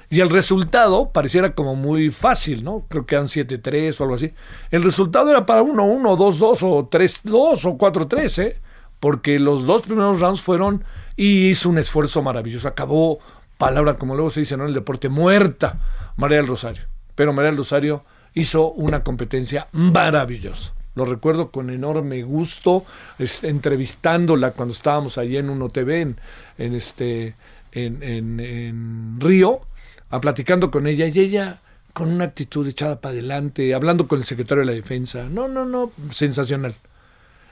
Y 0.10 0.20
el 0.22 0.30
resultado 0.30 1.12
pareciera 1.12 1.56
como 1.56 1.76
muy 1.76 2.10
fácil, 2.10 2.64
¿no? 2.64 2.86
Creo 2.90 3.06
que 3.06 3.16
eran 3.16 3.28
7-3 3.28 4.00
o 4.00 4.04
algo 4.04 4.16
así. 4.16 4.34
El 4.72 4.84
resultado 4.84 5.30
era 5.32 5.46
para 5.46 5.64
1-1, 5.64 6.18
2-2 6.18 6.60
o 6.62 6.90
3-2 6.90 7.66
o 7.66 7.78
4-3, 7.78 8.44
¿eh? 8.44 8.62
porque 9.00 9.40
los 9.40 9.66
dos 9.66 9.84
primeros 9.84 10.20
rounds 10.20 10.42
fueron 10.42 10.84
y 11.16 11.50
hizo 11.50 11.70
un 11.70 11.80
esfuerzo 11.80 12.22
maravilloso. 12.22 12.68
Acabó, 12.68 13.20
palabra 13.58 13.96
como 13.96 14.16
luego 14.16 14.30
se 14.30 14.42
dice 14.42 14.56
en 14.56 14.62
el 14.62 14.74
deporte, 14.74 15.10
muerta 15.10 15.80
María 16.18 16.38
del 16.38 16.48
Rosario. 16.48 16.84
Pero 17.16 17.34
María 17.34 17.50
del 17.50 17.58
Rosario 17.58 18.04
hizo 18.34 18.72
una 18.72 19.04
competencia 19.04 19.68
maravillosa. 19.72 20.74
Lo 20.96 21.04
recuerdo 21.04 21.52
con 21.52 21.70
enorme 21.70 22.24
gusto, 22.24 22.86
entrevistándola 23.42 24.52
cuando 24.52 24.74
estábamos 24.74 25.18
allí 25.18 25.36
en 25.36 25.50
Uno 25.50 25.70
TV, 25.70 26.02
en, 26.02 26.74
este, 26.74 27.36
en, 27.74 28.02
en 28.02 29.20
Río, 29.20 29.62
platicando 30.20 30.72
con 30.72 30.88
ella, 30.88 31.08
y 31.08 31.20
ella 31.20 31.60
con 31.94 32.12
una 32.12 32.26
actitud 32.26 32.68
echada 32.68 33.00
para 33.00 33.14
adelante, 33.14 33.74
hablando 33.74 34.08
con 34.08 34.20
el 34.20 34.26
secretario 34.26 34.66
de 34.66 34.72
la 34.72 34.76
defensa. 34.76 35.28
No, 35.30 35.48
no, 35.48 35.66
no, 35.66 35.92
sensacional. 36.12 36.76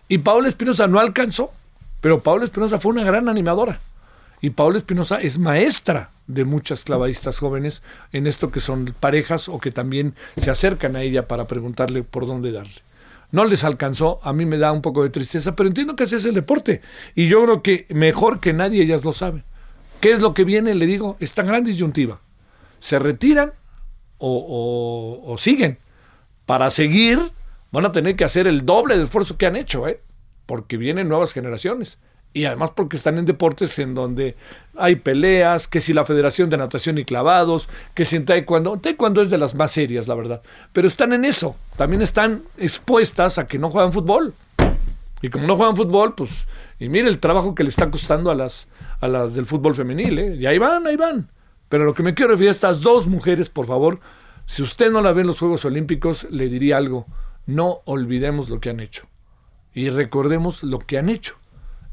Y 0.10 0.18
Paula 0.18 0.50
Espinosa 0.50 0.88
no 0.88 1.00
alcanzó, 1.00 1.52
pero 2.02 2.20
Paula 2.20 2.46
Espinosa 2.46 2.78
fue 2.78 2.92
una 2.92 3.04
gran 3.04 3.30
animadora. 3.30 3.80
Y 4.42 4.50
Paula 4.50 4.78
Espinosa 4.78 5.22
es 5.22 5.40
maestra 5.40 6.12
de 6.28 6.44
muchas 6.44 6.84
clavadistas 6.84 7.40
jóvenes 7.40 7.82
en 8.12 8.28
esto 8.28 8.52
que 8.52 8.60
son 8.60 8.94
parejas 9.00 9.48
o 9.48 9.60
que 9.60 9.72
también 9.72 10.16
se 10.36 10.52
acercan 10.52 10.98
a 10.98 11.02
ella 11.02 11.28
para 11.30 11.46
preguntarle 11.46 12.04
por 12.04 12.28
dónde 12.28 12.52
darle. 12.52 12.82
No 13.32 13.46
les 13.46 13.64
alcanzó, 13.64 14.20
a 14.22 14.34
mí 14.34 14.46
me 14.46 14.58
da 14.58 14.74
un 14.74 14.82
poco 14.82 15.04
de 15.04 15.10
tristeza, 15.10 15.56
pero 15.56 15.70
entiendo 15.70 15.96
que 15.96 16.04
ese 16.04 16.18
es 16.18 16.26
el 16.26 16.34
deporte. 16.34 16.82
Y 17.16 17.30
yo 17.30 17.44
creo 17.44 17.64
que 17.64 17.88
mejor 17.90 18.42
que 18.42 18.52
nadie 18.52 18.84
ellas 18.84 19.06
lo 19.06 19.14
saben. 19.14 19.46
¿Qué 20.02 20.12
es 20.12 20.20
lo 20.20 20.34
que 20.34 20.44
viene? 20.44 20.76
Le 20.76 20.86
digo, 20.86 21.16
es 21.22 21.32
tan 21.32 21.48
gran 21.48 21.64
disyuntiva. 21.64 22.20
¿Se 22.84 23.00
retiran 23.00 23.54
o, 24.18 25.36
siguen? 25.40 25.78
Para 26.46 26.70
seguir 26.70 27.32
van 27.72 27.86
a 27.86 27.94
tener 27.94 28.18
que 28.18 28.26
hacer 28.26 28.46
el 28.46 28.66
doble 28.66 28.98
de 28.98 29.04
esfuerzo 29.04 29.38
que 29.38 29.46
han 29.46 29.56
hecho, 29.56 29.88
¿eh? 29.88 30.02
porque 30.46 30.76
vienen 30.76 31.08
nuevas 31.08 31.32
generaciones. 31.32 31.98
Y 32.34 32.44
además 32.44 32.72
porque 32.76 32.98
están 32.98 33.18
en 33.18 33.26
deportes 33.26 33.80
en 33.80 33.96
donde 33.96 34.36
hay 34.76 34.98
peleas, 34.98 35.70
que 35.70 35.80
si 35.80 35.94
la 35.94 36.04
Federación 36.04 36.50
de 36.50 36.58
Natación 36.58 36.98
y 36.98 37.06
Clavados, 37.06 37.70
que 37.94 38.04
si 38.04 38.18
en 38.18 38.26
Taekwondo, 38.26 38.78
Taekwondo 38.78 39.22
es 39.22 39.30
de 39.30 39.38
las 39.38 39.56
más 39.56 39.72
serias, 39.72 40.10
la 40.10 40.16
verdad. 40.16 40.42
Pero 40.74 40.90
están 40.90 41.14
en 41.14 41.24
eso, 41.24 41.56
también 41.78 42.02
están 42.02 42.44
expuestas 42.58 43.38
a 43.38 43.48
que 43.48 43.60
no 43.60 43.70
juegan 43.70 43.94
fútbol. 43.94 44.34
Y 45.22 45.30
como 45.30 45.48
no 45.48 45.56
juegan 45.56 45.78
fútbol, 45.78 46.16
pues, 46.16 46.50
y 46.80 46.90
mire 46.90 47.08
el 47.08 47.20
trabajo 47.20 47.56
que 47.56 47.64
le 47.64 47.70
está 47.70 47.90
costando 47.90 48.30
a 48.30 48.36
las, 48.36 48.68
a 49.00 49.08
las 49.08 49.34
del 49.34 49.46
fútbol 49.46 49.74
femenil, 49.74 50.20
¿eh? 50.20 50.36
Y 50.36 50.46
ahí 50.48 50.58
van, 50.58 50.86
ahí 50.86 50.98
van. 50.98 51.30
Pero 51.74 51.86
lo 51.86 51.96
que 51.96 52.04
me 52.04 52.14
quiero 52.14 52.34
referir 52.34 52.50
a 52.50 52.52
estas 52.52 52.82
dos 52.82 53.08
mujeres, 53.08 53.50
por 53.50 53.66
favor, 53.66 54.00
si 54.46 54.62
usted 54.62 54.92
no 54.92 55.02
la 55.02 55.12
ve 55.12 55.22
en 55.22 55.28
los 55.28 55.40
Juegos 55.40 55.66
Olímpicos, 55.66 56.28
le 56.30 56.48
diría 56.48 56.78
algo. 56.78 57.08
No 57.48 57.82
olvidemos 57.86 58.48
lo 58.48 58.60
que 58.60 58.70
han 58.70 58.80
hecho. 58.80 59.08
Y 59.74 59.90
recordemos 59.90 60.62
lo 60.62 60.78
que 60.78 61.00
han 61.00 61.10
hecho. 61.10 61.34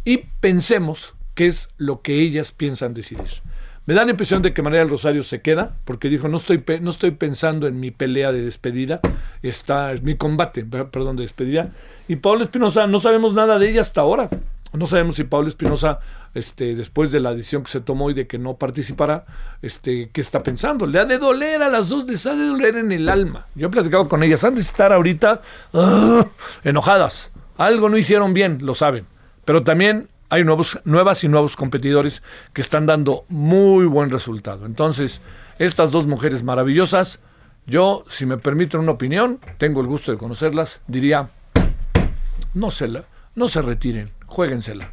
Y 0.04 0.26
pensemos 0.40 1.14
qué 1.34 1.46
es 1.46 1.70
lo 1.78 2.02
que 2.02 2.20
ellas 2.20 2.52
piensan 2.52 2.92
decidir. 2.92 3.40
Me 3.86 3.94
da 3.94 4.04
la 4.04 4.10
impresión 4.10 4.42
de 4.42 4.52
que 4.52 4.60
María 4.60 4.80
del 4.80 4.90
Rosario 4.90 5.22
se 5.22 5.40
queda 5.40 5.78
porque 5.86 6.10
dijo 6.10 6.28
no 6.28 6.36
estoy 6.36 6.62
no 6.82 6.90
estoy 6.90 7.12
pensando 7.12 7.66
en 7.66 7.80
mi 7.80 7.90
pelea 7.90 8.32
de 8.32 8.42
despedida, 8.42 9.00
está 9.42 9.94
es 9.94 10.02
mi 10.02 10.14
combate, 10.14 10.62
perdón, 10.62 11.16
de 11.16 11.22
despedida 11.22 11.72
y 12.06 12.16
Paula 12.16 12.42
Espinosa 12.42 12.86
no 12.86 13.00
sabemos 13.00 13.32
nada 13.32 13.58
de 13.58 13.70
ella 13.70 13.80
hasta 13.80 14.02
ahora. 14.02 14.28
No 14.72 14.86
sabemos 14.86 15.16
si 15.16 15.24
Paula 15.24 15.48
Espinosa, 15.48 15.98
este, 16.32 16.76
después 16.76 17.10
de 17.10 17.18
la 17.18 17.34
decisión 17.34 17.64
que 17.64 17.70
se 17.70 17.80
tomó 17.80 18.10
y 18.10 18.14
de 18.14 18.26
que 18.26 18.38
no 18.38 18.54
participará, 18.54 19.24
este, 19.62 20.10
qué 20.12 20.20
está 20.20 20.42
pensando. 20.42 20.86
Le 20.86 21.00
ha 21.00 21.04
de 21.04 21.18
doler 21.18 21.62
a 21.62 21.68
las 21.68 21.88
dos, 21.88 22.06
les 22.06 22.24
ha 22.26 22.34
de 22.34 22.46
doler 22.46 22.76
en 22.76 22.92
el 22.92 23.08
alma. 23.08 23.46
Yo 23.56 23.66
he 23.66 23.70
platicado 23.70 24.08
con 24.08 24.22
ellas, 24.22 24.44
han 24.44 24.54
de 24.54 24.60
estar 24.60 24.92
ahorita 24.92 25.42
ah, 25.74 26.24
enojadas. 26.62 27.30
Algo 27.56 27.88
no 27.88 27.98
hicieron 27.98 28.32
bien, 28.32 28.58
lo 28.62 28.74
saben. 28.74 29.06
Pero 29.44 29.64
también 29.64 30.08
hay 30.28 30.44
nuevos, 30.44 30.78
nuevas 30.84 31.24
y 31.24 31.28
nuevos 31.28 31.56
competidores 31.56 32.22
que 32.52 32.60
están 32.60 32.86
dando 32.86 33.24
muy 33.28 33.86
buen 33.86 34.10
resultado. 34.10 34.66
Entonces, 34.66 35.20
estas 35.58 35.90
dos 35.90 36.06
mujeres 36.06 36.44
maravillosas, 36.44 37.18
yo, 37.66 38.04
si 38.08 38.24
me 38.24 38.38
permiten 38.38 38.80
una 38.80 38.92
opinión, 38.92 39.40
tengo 39.58 39.80
el 39.80 39.88
gusto 39.88 40.12
de 40.12 40.18
conocerlas, 40.18 40.80
diría, 40.86 41.30
no 42.54 42.70
se, 42.70 42.88
la, 42.88 43.04
no 43.40 43.48
se 43.48 43.62
retiren 43.62 44.10
juéguensela. 44.26 44.92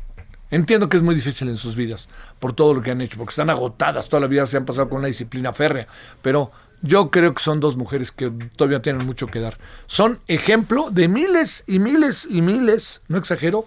Entiendo 0.50 0.88
que 0.88 0.96
es 0.96 1.04
muy 1.04 1.14
difícil 1.14 1.50
en 1.50 1.58
sus 1.58 1.76
vidas 1.76 2.08
por 2.40 2.54
todo 2.54 2.74
lo 2.74 2.82
que 2.82 2.92
han 2.92 3.02
hecho, 3.02 3.18
porque 3.18 3.32
están 3.32 3.50
agotadas, 3.50 4.08
toda 4.08 4.22
la 4.22 4.28
vida 4.28 4.46
se 4.46 4.56
han 4.56 4.64
pasado 4.64 4.88
con 4.88 5.00
una 5.00 5.08
disciplina 5.08 5.52
férrea, 5.52 5.88
pero 6.22 6.52
yo 6.82 7.12
creo 7.12 7.34
que 7.34 7.44
son 7.44 7.60
dos 7.60 7.76
mujeres 7.76 8.12
que 8.12 8.32
todavía 8.56 8.82
tienen 8.82 9.06
mucho 9.06 9.28
que 9.28 9.42
dar. 9.42 9.58
Son 9.86 10.22
ejemplo 10.28 10.90
de 10.92 11.10
miles 11.10 11.66
y 11.68 11.80
miles 11.80 12.26
y 12.30 12.42
miles, 12.42 13.02
no 13.10 13.18
exagero, 13.18 13.66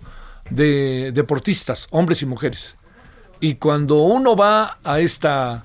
de 0.48 1.12
deportistas, 1.12 1.86
hombres 1.90 2.22
y 2.22 2.26
mujeres. 2.26 2.74
Y 3.38 3.56
cuando 3.56 3.96
uno 3.96 4.34
va 4.34 4.78
a 4.82 5.00
esta 5.00 5.64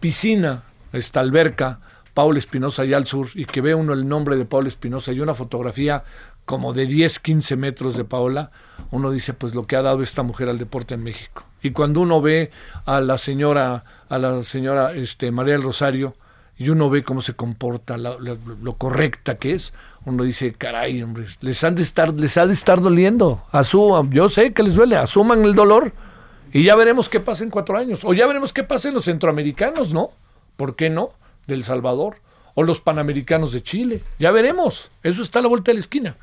piscina, 0.00 0.62
a 0.90 0.96
esta 0.96 1.20
alberca, 1.20 1.80
Paul 2.14 2.38
Espinosa 2.38 2.82
allá 2.82 2.96
al 2.96 3.06
sur, 3.06 3.28
y 3.34 3.44
que 3.44 3.60
ve 3.60 3.74
uno 3.74 3.92
el 3.92 4.08
nombre 4.08 4.36
de 4.36 4.46
Paul 4.46 4.66
Espinosa 4.66 5.12
y 5.12 5.20
una 5.20 5.34
fotografía 5.34 6.04
como 6.44 6.72
de 6.72 6.86
10, 6.86 7.18
15 7.18 7.56
metros 7.56 7.96
de 7.96 8.04
Paola, 8.04 8.50
uno 8.90 9.10
dice, 9.10 9.34
pues 9.34 9.54
lo 9.54 9.66
que 9.66 9.76
ha 9.76 9.82
dado 9.82 10.02
esta 10.02 10.22
mujer 10.22 10.48
al 10.48 10.58
deporte 10.58 10.94
en 10.94 11.02
México. 11.02 11.44
Y 11.62 11.70
cuando 11.70 12.00
uno 12.00 12.20
ve 12.20 12.50
a 12.84 13.00
la 13.00 13.18
señora, 13.18 13.84
a 14.08 14.18
la 14.18 14.42
señora 14.42 14.92
este, 14.92 15.30
María 15.30 15.54
del 15.54 15.62
Rosario, 15.62 16.14
y 16.56 16.68
uno 16.68 16.88
ve 16.88 17.02
cómo 17.02 17.20
se 17.20 17.34
comporta, 17.34 17.96
lo 17.96 18.74
correcta 18.78 19.38
que 19.38 19.54
es, 19.54 19.72
uno 20.04 20.22
dice, 20.22 20.52
caray, 20.52 21.02
hombre, 21.02 21.24
les, 21.40 21.64
han 21.64 21.74
de 21.74 21.82
estar, 21.82 22.12
les 22.14 22.36
ha 22.36 22.46
de 22.46 22.52
estar 22.52 22.80
doliendo. 22.80 23.42
Asum, 23.50 24.10
yo 24.10 24.28
sé 24.28 24.52
que 24.52 24.62
les 24.62 24.74
duele, 24.74 24.96
asuman 24.96 25.44
el 25.44 25.54
dolor 25.54 25.92
y 26.54 26.62
ya 26.62 26.76
veremos 26.76 27.08
qué 27.08 27.18
pasa 27.18 27.42
en 27.42 27.50
cuatro 27.50 27.76
años. 27.76 28.04
O 28.04 28.14
ya 28.14 28.28
veremos 28.28 28.52
qué 28.52 28.62
pasa 28.62 28.86
en 28.86 28.94
los 28.94 29.06
centroamericanos, 29.06 29.92
¿no? 29.92 30.10
¿Por 30.56 30.76
qué 30.76 30.88
no? 30.88 31.10
Del 31.48 31.64
Salvador. 31.64 32.18
O 32.54 32.62
los 32.62 32.80
panamericanos 32.80 33.52
de 33.52 33.60
Chile. 33.60 34.02
Ya 34.20 34.30
veremos. 34.30 34.88
Eso 35.02 35.22
está 35.22 35.40
a 35.40 35.42
la 35.42 35.48
vuelta 35.48 35.72
de 35.72 35.74
la 35.74 35.80
esquina. 35.80 36.16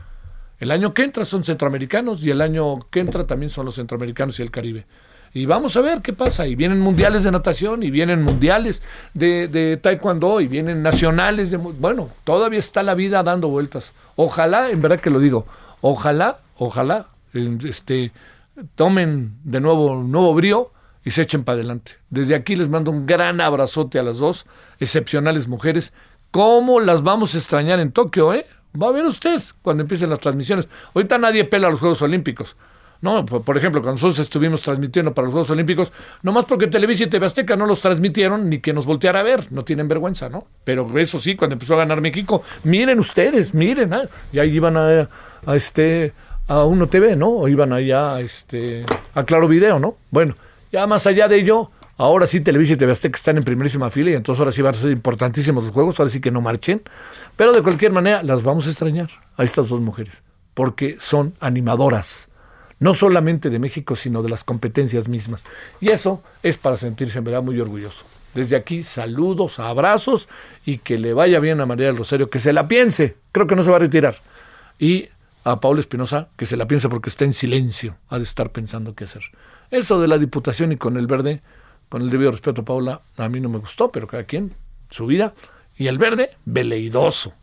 El 0.61 0.69
año 0.69 0.93
que 0.93 1.03
entra 1.03 1.25
son 1.25 1.43
centroamericanos 1.43 2.23
y 2.23 2.29
el 2.29 2.39
año 2.39 2.87
que 2.91 2.99
entra 2.99 3.25
también 3.25 3.49
son 3.49 3.65
los 3.65 3.75
centroamericanos 3.75 4.39
y 4.39 4.43
el 4.43 4.51
Caribe. 4.51 4.85
Y 5.33 5.47
vamos 5.47 5.75
a 5.75 5.81
ver 5.81 6.03
qué 6.03 6.13
pasa. 6.13 6.45
Y 6.45 6.53
vienen 6.53 6.79
mundiales 6.79 7.23
de 7.23 7.31
natación, 7.31 7.81
y 7.81 7.89
vienen 7.89 8.21
mundiales 8.21 8.83
de, 9.15 9.79
taekwondo, 9.81 10.39
y 10.39 10.45
vienen 10.45 10.83
nacionales 10.83 11.49
de... 11.49 11.57
Bueno, 11.57 12.09
todavía 12.23 12.59
está 12.59 12.83
la 12.83 12.93
vida 12.93 13.23
dando 13.23 13.47
vueltas. 13.47 13.93
Ojalá, 14.15 14.69
en 14.69 14.81
verdad 14.81 14.99
que 14.99 15.09
lo 15.09 15.19
digo, 15.19 15.47
ojalá, 15.81 16.41
ojalá, 16.57 17.07
este, 17.33 18.11
tomen 18.75 19.33
de 19.43 19.61
nuevo 19.61 20.03
nuevo 20.03 20.35
brío 20.35 20.71
y 21.03 21.09
se 21.09 21.23
echen 21.23 21.43
para 21.43 21.55
adelante. 21.55 21.93
Desde 22.11 22.35
aquí 22.35 22.55
les 22.55 22.69
mando 22.69 22.91
un 22.91 23.07
gran 23.07 23.41
abrazote 23.41 23.97
a 23.97 24.03
las 24.03 24.17
dos, 24.17 24.45
excepcionales 24.79 25.47
mujeres. 25.47 25.91
¿Cómo 26.29 26.81
las 26.81 27.01
vamos 27.01 27.33
a 27.33 27.39
extrañar 27.39 27.79
en 27.79 27.91
Tokio, 27.91 28.31
eh? 28.31 28.45
Va 28.79 28.87
a 28.87 28.91
ver 28.91 29.05
usted 29.05 29.41
cuando 29.61 29.83
empiecen 29.83 30.09
las 30.09 30.19
transmisiones. 30.19 30.67
Ahorita 30.93 31.17
nadie 31.17 31.45
pela 31.45 31.69
los 31.69 31.79
Juegos 31.79 32.01
Olímpicos. 32.01 32.55
No, 33.01 33.25
por 33.25 33.57
ejemplo, 33.57 33.81
cuando 33.81 33.99
nosotros 33.99 34.19
estuvimos 34.19 34.61
transmitiendo 34.61 35.11
para 35.11 35.25
los 35.25 35.31
Juegos 35.31 35.49
Olímpicos, 35.49 35.91
nomás 36.21 36.45
porque 36.45 36.67
Televisa 36.67 37.05
y 37.05 37.07
TV 37.07 37.25
Azteca 37.25 37.55
no 37.55 37.65
los 37.65 37.81
transmitieron 37.81 38.47
ni 38.47 38.59
que 38.59 38.73
nos 38.73 38.85
volteara 38.85 39.21
a 39.21 39.23
ver, 39.23 39.51
no 39.51 39.63
tienen 39.63 39.87
vergüenza, 39.87 40.29
¿no? 40.29 40.45
Pero 40.63 40.87
eso 40.99 41.19
sí, 41.19 41.35
cuando 41.35 41.53
empezó 41.53 41.73
a 41.73 41.77
ganar 41.77 41.99
México, 41.99 42.43
miren 42.63 42.99
ustedes, 42.99 43.55
miren, 43.55 43.93
¿eh? 43.93 44.07
y 44.31 44.37
ahí 44.37 44.51
iban 44.51 44.77
a, 44.77 45.09
a, 45.47 45.55
este 45.55 46.13
a 46.47 46.63
Uno 46.63 46.87
TV, 46.87 47.15
¿no? 47.15 47.29
O 47.29 47.47
iban 47.47 47.73
allá 47.73 48.19
este, 48.19 48.83
a 49.15 49.23
Claro 49.23 49.47
Video, 49.47 49.79
¿no? 49.79 49.95
Bueno, 50.11 50.35
ya 50.71 50.85
más 50.85 51.07
allá 51.07 51.27
de 51.27 51.39
ello, 51.39 51.71
ahora 52.01 52.25
sí 52.25 52.41
Televisa 52.41 52.73
y 52.73 52.77
TV 52.77 52.91
Azteca 52.91 53.15
están 53.15 53.37
en 53.37 53.43
primerísima 53.43 53.91
fila 53.91 54.09
y 54.09 54.13
entonces 54.13 54.39
ahora 54.39 54.51
sí 54.51 54.61
van 54.63 54.73
a 54.73 54.77
ser 54.77 54.91
importantísimos 54.91 55.63
los 55.63 55.71
juegos, 55.71 55.99
ahora 55.99 56.09
sí 56.11 56.19
que 56.19 56.31
no 56.31 56.41
marchen. 56.41 56.81
Pero 57.35 57.53
de 57.53 57.61
cualquier 57.61 57.91
manera, 57.91 58.23
las 58.23 58.41
vamos 58.41 58.65
a 58.65 58.69
extrañar 58.69 59.09
a 59.37 59.43
estas 59.43 59.69
dos 59.69 59.81
mujeres, 59.81 60.23
porque 60.55 60.97
son 60.99 61.35
animadoras 61.39 62.27
no 62.79 62.95
solamente 62.95 63.51
de 63.51 63.59
México, 63.59 63.95
sino 63.95 64.23
de 64.23 64.29
las 64.29 64.43
competencias 64.43 65.07
mismas. 65.07 65.43
Y 65.79 65.91
eso 65.91 66.23
es 66.41 66.57
para 66.57 66.77
sentirse 66.77 67.19
en 67.19 67.25
verdad 67.25 67.43
muy 67.43 67.59
orgulloso. 67.59 68.05
Desde 68.33 68.55
aquí, 68.55 68.81
saludos, 68.81 69.59
abrazos 69.59 70.27
y 70.65 70.79
que 70.79 70.97
le 70.97 71.13
vaya 71.13 71.39
bien 71.39 71.61
a 71.61 71.67
María 71.67 71.85
del 71.85 71.97
Rosario, 71.97 72.31
que 72.31 72.39
se 72.39 72.53
la 72.53 72.67
piense, 72.67 73.17
creo 73.31 73.45
que 73.45 73.55
no 73.55 73.61
se 73.61 73.69
va 73.69 73.77
a 73.77 73.81
retirar. 73.81 74.15
Y 74.79 75.09
a 75.43 75.59
Paula 75.59 75.79
Espinosa, 75.79 76.29
que 76.35 76.47
se 76.47 76.57
la 76.57 76.67
piense 76.67 76.89
porque 76.89 77.09
está 77.09 77.25
en 77.25 77.33
silencio, 77.33 77.97
ha 78.09 78.17
de 78.17 78.23
estar 78.23 78.51
pensando 78.51 78.95
qué 78.95 79.03
hacer. 79.03 79.21
Eso 79.69 80.01
de 80.01 80.07
la 80.07 80.17
Diputación 80.17 80.71
y 80.71 80.77
con 80.77 80.97
el 80.97 81.05
verde, 81.05 81.43
con 81.91 82.01
el 82.01 82.09
debido 82.09 82.31
respeto 82.31 82.63
Paula, 82.63 83.01
a 83.17 83.27
mí 83.27 83.41
no 83.41 83.49
me 83.49 83.57
gustó, 83.57 83.91
pero 83.91 84.07
cada 84.07 84.23
quien, 84.23 84.55
su 84.89 85.05
vida. 85.05 85.33
Y 85.75 85.87
el 85.87 85.97
verde, 85.97 86.37
veleidoso 86.45 87.33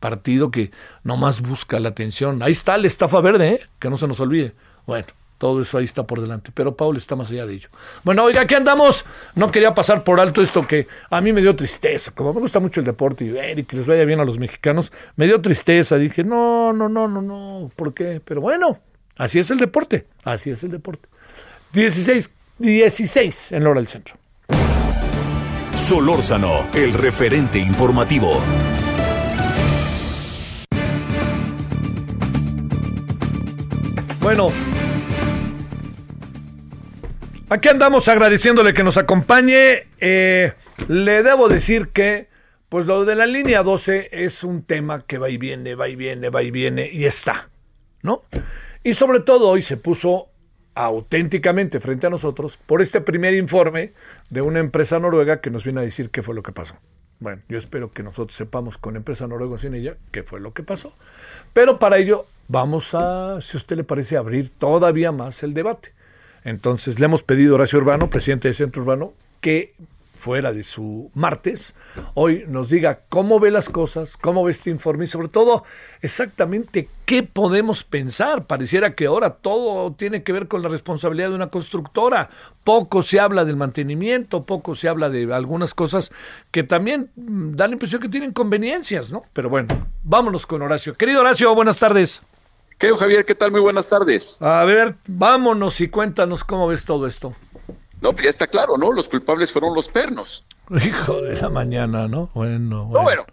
partido 0.00 0.50
que 0.50 0.70
nomás 1.02 1.40
busca 1.40 1.80
la 1.80 1.88
atención. 1.88 2.42
Ahí 2.42 2.52
está 2.52 2.76
la 2.76 2.86
estafa 2.86 3.22
verde, 3.22 3.48
¿eh? 3.48 3.60
que 3.78 3.88
no 3.88 3.96
se 3.96 4.06
nos 4.06 4.20
olvide. 4.20 4.52
Bueno, 4.86 5.06
todo 5.38 5.62
eso 5.62 5.78
ahí 5.78 5.84
está 5.84 6.06
por 6.06 6.20
delante, 6.20 6.52
pero 6.52 6.76
Paul 6.76 6.98
está 6.98 7.16
más 7.16 7.30
allá 7.30 7.46
de 7.46 7.54
ello. 7.54 7.70
Bueno, 8.04 8.22
oiga, 8.24 8.42
aquí 8.42 8.54
andamos. 8.54 9.06
No 9.34 9.50
quería 9.50 9.72
pasar 9.72 10.04
por 10.04 10.20
alto 10.20 10.42
esto 10.42 10.66
que 10.66 10.86
a 11.08 11.22
mí 11.22 11.32
me 11.32 11.40
dio 11.40 11.56
tristeza. 11.56 12.10
Como 12.14 12.34
me 12.34 12.40
gusta 12.40 12.60
mucho 12.60 12.80
el 12.80 12.86
deporte 12.86 13.24
y, 13.24 13.64
que 13.64 13.76
les 13.78 13.86
vaya 13.86 14.04
bien 14.04 14.20
a 14.20 14.26
los 14.26 14.38
mexicanos, 14.38 14.92
me 15.16 15.24
dio 15.24 15.40
tristeza. 15.40 15.96
Dije, 15.96 16.22
no, 16.22 16.74
no, 16.74 16.90
no, 16.90 17.08
no, 17.08 17.22
no, 17.22 17.70
¿por 17.74 17.94
qué? 17.94 18.20
Pero 18.22 18.42
bueno, 18.42 18.78
así 19.16 19.38
es 19.38 19.50
el 19.50 19.56
deporte, 19.56 20.06
así 20.24 20.50
es 20.50 20.62
el 20.64 20.70
deporte. 20.70 21.08
16, 21.72 22.34
16 22.60 23.52
en 23.52 23.64
la 23.64 23.70
hora 23.70 23.80
del 23.80 23.88
centro. 23.88 24.16
Solórzano, 25.74 26.68
el 26.74 26.92
referente 26.92 27.58
informativo. 27.58 28.38
Bueno, 34.20 34.48
aquí 37.48 37.68
andamos 37.68 38.06
agradeciéndole 38.08 38.74
que 38.74 38.84
nos 38.84 38.98
acompañe. 38.98 39.88
Eh, 39.98 40.52
le 40.88 41.22
debo 41.22 41.48
decir 41.48 41.88
que, 41.88 42.28
pues 42.68 42.84
lo 42.84 43.06
de 43.06 43.16
la 43.16 43.24
línea 43.24 43.62
12 43.62 44.10
es 44.12 44.44
un 44.44 44.64
tema 44.64 45.00
que 45.00 45.16
va 45.16 45.30
y 45.30 45.38
viene, 45.38 45.74
va 45.74 45.88
y 45.88 45.96
viene, 45.96 46.28
va 46.28 46.42
y 46.42 46.50
viene 46.50 46.90
y 46.92 47.06
está, 47.06 47.48
¿no? 48.02 48.20
Y 48.84 48.92
sobre 48.92 49.20
todo 49.20 49.48
hoy 49.48 49.62
se 49.62 49.78
puso 49.78 50.28
auténticamente 50.74 51.80
frente 51.80 52.06
a 52.06 52.10
nosotros 52.10 52.58
por 52.66 52.82
este 52.82 53.00
primer 53.00 53.34
informe 53.34 53.92
de 54.30 54.42
una 54.42 54.60
empresa 54.60 54.98
noruega 54.98 55.40
que 55.40 55.50
nos 55.50 55.64
viene 55.64 55.80
a 55.80 55.84
decir 55.84 56.10
qué 56.10 56.22
fue 56.22 56.34
lo 56.34 56.42
que 56.42 56.52
pasó. 56.52 56.76
Bueno, 57.18 57.42
yo 57.48 57.58
espero 57.58 57.90
que 57.90 58.02
nosotros 58.02 58.34
sepamos 58.34 58.78
con 58.78 58.96
empresa 58.96 59.26
noruega 59.26 59.58
sin 59.58 59.74
ella 59.74 59.96
qué 60.10 60.22
fue 60.22 60.40
lo 60.40 60.54
que 60.54 60.62
pasó. 60.62 60.94
Pero 61.52 61.78
para 61.78 61.98
ello 61.98 62.26
vamos 62.48 62.94
a, 62.94 63.40
si 63.40 63.56
usted 63.56 63.76
le 63.76 63.84
parece, 63.84 64.16
abrir 64.16 64.50
todavía 64.50 65.12
más 65.12 65.42
el 65.42 65.52
debate. 65.52 65.92
Entonces 66.44 66.98
le 66.98 67.04
hemos 67.04 67.22
pedido 67.22 67.52
a 67.52 67.54
Horacio 67.56 67.78
Urbano, 67.78 68.08
presidente 68.08 68.48
de 68.48 68.54
Centro 68.54 68.82
Urbano, 68.82 69.12
que 69.42 69.74
fuera 70.20 70.52
de 70.52 70.62
su 70.62 71.10
martes, 71.14 71.74
hoy 72.12 72.44
nos 72.46 72.68
diga 72.68 73.00
cómo 73.08 73.40
ve 73.40 73.50
las 73.50 73.70
cosas, 73.70 74.18
cómo 74.18 74.44
ve 74.44 74.50
este 74.50 74.68
informe 74.68 75.04
y 75.04 75.08
sobre 75.08 75.28
todo 75.28 75.64
exactamente 76.02 76.90
qué 77.06 77.22
podemos 77.22 77.84
pensar. 77.84 78.46
Pareciera 78.46 78.94
que 78.94 79.06
ahora 79.06 79.36
todo 79.36 79.92
tiene 79.94 80.22
que 80.22 80.32
ver 80.32 80.46
con 80.46 80.62
la 80.62 80.68
responsabilidad 80.68 81.30
de 81.30 81.36
una 81.36 81.48
constructora. 81.48 82.28
Poco 82.64 83.02
se 83.02 83.18
habla 83.18 83.46
del 83.46 83.56
mantenimiento, 83.56 84.44
poco 84.44 84.74
se 84.74 84.90
habla 84.90 85.08
de 85.08 85.32
algunas 85.32 85.72
cosas 85.72 86.12
que 86.50 86.64
también 86.64 87.10
dan 87.16 87.70
la 87.70 87.74
impresión 87.74 88.02
que 88.02 88.10
tienen 88.10 88.32
conveniencias, 88.32 89.10
¿no? 89.10 89.22
Pero 89.32 89.48
bueno, 89.48 89.68
vámonos 90.02 90.46
con 90.46 90.60
Horacio. 90.60 90.94
Querido 90.94 91.22
Horacio, 91.22 91.54
buenas 91.54 91.78
tardes. 91.78 92.20
Querido 92.78 92.98
Javier, 92.98 93.24
¿qué 93.24 93.34
tal? 93.34 93.52
Muy 93.52 93.60
buenas 93.60 93.88
tardes. 93.88 94.36
A 94.40 94.64
ver, 94.64 94.96
vámonos 95.06 95.80
y 95.80 95.88
cuéntanos 95.88 96.44
cómo 96.44 96.68
ves 96.68 96.84
todo 96.84 97.06
esto. 97.06 97.34
No, 98.00 98.12
pues 98.12 98.24
ya 98.24 98.30
está 98.30 98.46
claro, 98.46 98.76
¿no? 98.78 98.92
Los 98.92 99.08
culpables 99.08 99.52
fueron 99.52 99.74
los 99.74 99.88
pernos. 99.88 100.44
Hijo 100.70 101.22
de 101.22 101.40
la 101.40 101.50
mañana, 101.50 102.08
¿no? 102.08 102.30
Bueno, 102.34 102.86
bueno. 102.86 102.98
No, 102.98 103.02
bueno, 103.02 103.26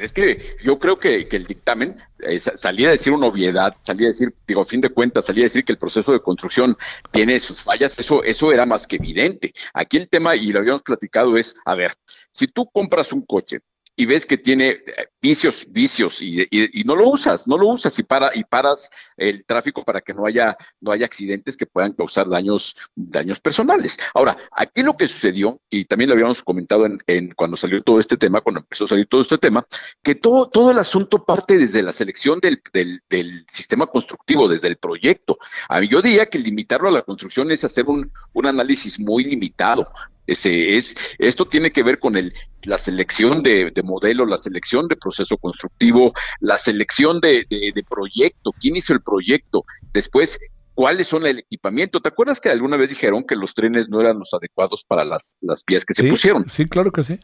es 0.00 0.12
que 0.12 0.56
yo 0.62 0.78
creo 0.78 0.98
que, 0.98 1.28
el 1.30 1.46
dictamen 1.46 1.96
eh, 2.20 2.38
salía 2.38 2.88
a 2.88 2.92
decir 2.92 3.12
una 3.12 3.26
obviedad, 3.26 3.74
salía 3.82 4.08
a 4.08 4.10
decir, 4.10 4.34
digo, 4.46 4.62
a 4.62 4.66
fin 4.66 4.80
de 4.80 4.90
cuentas, 4.90 5.24
salía 5.24 5.44
a 5.44 5.48
decir 5.48 5.64
que 5.64 5.72
el 5.72 5.78
proceso 5.78 6.12
de 6.12 6.20
construcción 6.20 6.76
tiene 7.10 7.38
sus 7.40 7.62
fallas, 7.62 7.98
eso, 7.98 8.22
eso 8.22 8.52
era 8.52 8.66
más 8.66 8.86
que 8.86 8.96
evidente. 8.96 9.52
Aquí 9.72 9.96
el 9.96 10.08
tema, 10.08 10.36
y 10.36 10.52
lo 10.52 10.60
habíamos 10.60 10.82
platicado, 10.82 11.36
es, 11.36 11.54
a 11.64 11.74
ver, 11.74 11.94
si 12.30 12.48
tú 12.48 12.68
compras 12.70 13.12
un 13.12 13.22
coche 13.22 13.60
y 13.98 14.06
ves 14.06 14.24
que 14.24 14.38
tiene 14.38 14.68
eh, 14.68 15.08
vicios, 15.20 15.66
vicios 15.68 16.22
y, 16.22 16.46
y, 16.50 16.84
no 16.84 16.94
lo 16.94 17.08
usas, 17.08 17.48
no 17.48 17.58
lo 17.58 17.66
usas 17.66 17.98
y 17.98 18.04
para 18.04 18.30
y 18.32 18.44
paras 18.44 18.88
el 19.16 19.44
tráfico 19.44 19.84
para 19.84 20.00
que 20.00 20.14
no 20.14 20.24
haya 20.24 20.56
no 20.80 20.92
haya 20.92 21.04
accidentes 21.04 21.56
que 21.56 21.66
puedan 21.66 21.92
causar 21.94 22.28
daños 22.28 22.76
daños 22.94 23.40
personales. 23.40 23.98
Ahora, 24.14 24.38
aquí 24.52 24.84
lo 24.84 24.96
que 24.96 25.08
sucedió 25.08 25.60
y 25.68 25.84
también 25.84 26.10
lo 26.10 26.14
habíamos 26.14 26.44
comentado 26.44 26.86
en, 26.86 26.98
en 27.08 27.34
cuando 27.34 27.56
salió 27.56 27.82
todo 27.82 27.98
este 27.98 28.16
tema, 28.16 28.40
cuando 28.40 28.60
empezó 28.60 28.84
a 28.84 28.88
salir 28.88 29.08
todo 29.08 29.22
este 29.22 29.36
tema, 29.36 29.66
que 30.00 30.14
todo 30.14 30.48
todo 30.48 30.70
el 30.70 30.78
asunto 30.78 31.24
parte 31.24 31.58
desde 31.58 31.82
la 31.82 31.92
selección 31.92 32.38
del, 32.38 32.62
del, 32.72 33.02
del 33.10 33.44
sistema 33.50 33.88
constructivo, 33.88 34.46
desde 34.46 34.68
el 34.68 34.76
proyecto. 34.76 35.38
A 35.68 35.80
mí 35.80 35.88
yo 35.88 36.00
diría 36.00 36.26
que 36.26 36.38
limitarlo 36.38 36.88
a 36.88 36.92
la 36.92 37.02
construcción 37.02 37.50
es 37.50 37.64
hacer 37.64 37.86
un, 37.86 38.12
un 38.32 38.46
análisis 38.46 39.00
muy 39.00 39.24
limitado. 39.24 39.90
Ese 40.28 40.76
es, 40.76 40.94
esto 41.18 41.46
tiene 41.46 41.72
que 41.72 41.82
ver 41.82 41.98
con 41.98 42.14
el, 42.14 42.34
la 42.64 42.76
selección 42.76 43.42
de, 43.42 43.72
modelo, 43.82 44.26
la 44.26 44.36
selección 44.36 44.86
de 44.86 44.94
proceso 44.94 45.38
constructivo, 45.38 46.12
la 46.40 46.58
selección 46.58 47.18
de, 47.20 47.46
proyecto, 47.88 48.52
quién 48.60 48.76
hizo 48.76 48.92
el 48.92 49.00
proyecto, 49.00 49.64
después 49.94 50.38
cuáles 50.74 51.06
son 51.06 51.26
el 51.26 51.38
equipamiento. 51.38 52.00
¿Te 52.00 52.10
acuerdas 52.10 52.40
que 52.40 52.50
alguna 52.50 52.76
vez 52.76 52.90
dijeron 52.90 53.24
que 53.26 53.36
los 53.36 53.54
trenes 53.54 53.88
no 53.88 54.02
eran 54.02 54.18
los 54.18 54.32
adecuados 54.34 54.84
para 54.84 55.02
las, 55.02 55.38
las 55.40 55.64
vías 55.66 55.86
que 55.86 55.94
se 55.94 56.06
pusieron? 56.06 56.46
Sí, 56.48 56.66
claro 56.66 56.92
que 56.92 57.02
sí. 57.02 57.18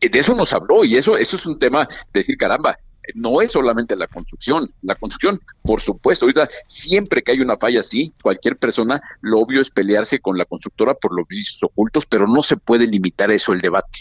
De 0.00 0.18
eso 0.18 0.34
nos 0.34 0.52
habló 0.54 0.84
y 0.84 0.96
eso, 0.96 1.18
eso 1.18 1.36
es 1.36 1.44
un 1.44 1.58
tema 1.58 1.86
de 2.14 2.20
decir, 2.20 2.38
caramba, 2.38 2.78
no 3.14 3.40
es 3.42 3.52
solamente 3.52 3.96
la 3.96 4.06
construcción. 4.06 4.70
La 4.82 4.94
construcción, 4.94 5.40
por 5.62 5.80
supuesto, 5.80 6.24
ahorita 6.24 6.48
siempre 6.66 7.22
que 7.22 7.32
hay 7.32 7.40
una 7.40 7.56
falla 7.56 7.80
así, 7.80 8.12
cualquier 8.22 8.56
persona, 8.56 9.00
lo 9.20 9.40
obvio 9.40 9.60
es 9.60 9.70
pelearse 9.70 10.20
con 10.20 10.38
la 10.38 10.44
constructora 10.44 10.94
por 10.94 11.16
los 11.16 11.26
vicios 11.26 11.62
ocultos, 11.62 12.06
pero 12.06 12.26
no 12.26 12.42
se 12.42 12.56
puede 12.56 12.86
limitar 12.86 13.30
eso 13.30 13.52
el 13.52 13.60
debate. 13.60 14.00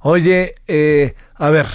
Oye, 0.00 0.54
eh, 0.66 1.14
a 1.34 1.50
ver, 1.50 1.66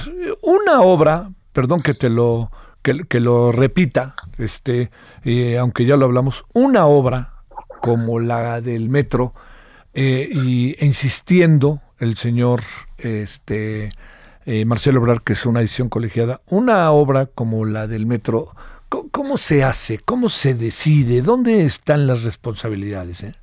una 0.41 0.81
obra, 0.81 1.29
perdón 1.51 1.81
que 1.81 1.93
te 1.93 2.09
lo 2.09 2.51
que, 2.81 3.19
lo 3.21 3.51
repita, 3.51 4.15
este, 4.37 4.91
eh, 5.23 5.57
aunque 5.57 5.85
ya 5.85 5.95
lo 5.95 6.05
hablamos, 6.05 6.43
una 6.53 6.85
obra 6.85 7.33
como 7.81 8.19
la 8.19 8.59
del 8.59 8.89
metro 8.89 9.33
eh, 9.93 10.27
y 10.29 10.75
insistiendo 10.85 11.81
el 11.99 12.17
señor 12.17 12.61
este 12.97 13.91
eh, 14.45 14.65
Marcelo 14.65 15.01
Obrar, 15.01 15.21
que 15.21 15.33
es 15.33 15.45
una 15.45 15.61
edición 15.61 15.89
colegiada, 15.89 16.41
una 16.47 16.91
obra 16.91 17.27
como 17.27 17.65
la 17.65 17.87
del 17.87 18.05
metro, 18.05 18.49
¿cómo, 18.89 19.37
se 19.37 19.63
hace? 19.63 19.99
¿Cómo 19.99 20.29
se 20.29 20.53
decide? 20.53 21.21
¿Dónde 21.21 21.65
están 21.65 22.07
las 22.07 22.23
responsabilidades? 22.23 23.23
Eh? 23.23 23.33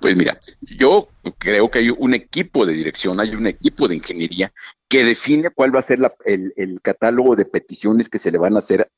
Pues 0.00 0.16
mira, 0.16 0.38
yo 0.62 1.08
creo 1.38 1.70
que 1.70 1.80
hay 1.80 1.90
un 1.90 2.14
equipo 2.14 2.66
de 2.66 2.74
dirección, 2.74 3.20
hay 3.20 3.34
un 3.34 3.46
equipo 3.46 3.88
de 3.88 3.96
ingeniería 3.96 4.52
que 4.88 5.04
define 5.04 5.50
cuál 5.50 5.74
va 5.74 5.80
a 5.80 5.82
ser 5.82 6.00
el, 6.24 6.80
catálogo 6.82 7.36
de 7.36 7.44
peticiones 7.44 8.08
que 8.08 8.18
se 8.18 8.32
le 8.32 8.38
van 8.38 8.56
a 8.56 8.58
hacer 8.58 8.90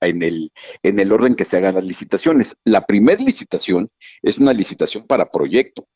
en, 0.00 0.22
el, 0.22 0.52
en 0.82 0.98
el 0.98 1.10
orden 1.12 1.34
que 1.34 1.46
se 1.46 1.56
hagan 1.56 1.76
las 1.76 1.84
licitaciones. 1.84 2.54
La 2.64 2.84
primera 2.84 3.22
licitación 3.22 3.88
es 4.22 4.38
una 4.38 4.52
licitación 4.52 5.06
para 5.06 5.30
proyecto. 5.30 5.86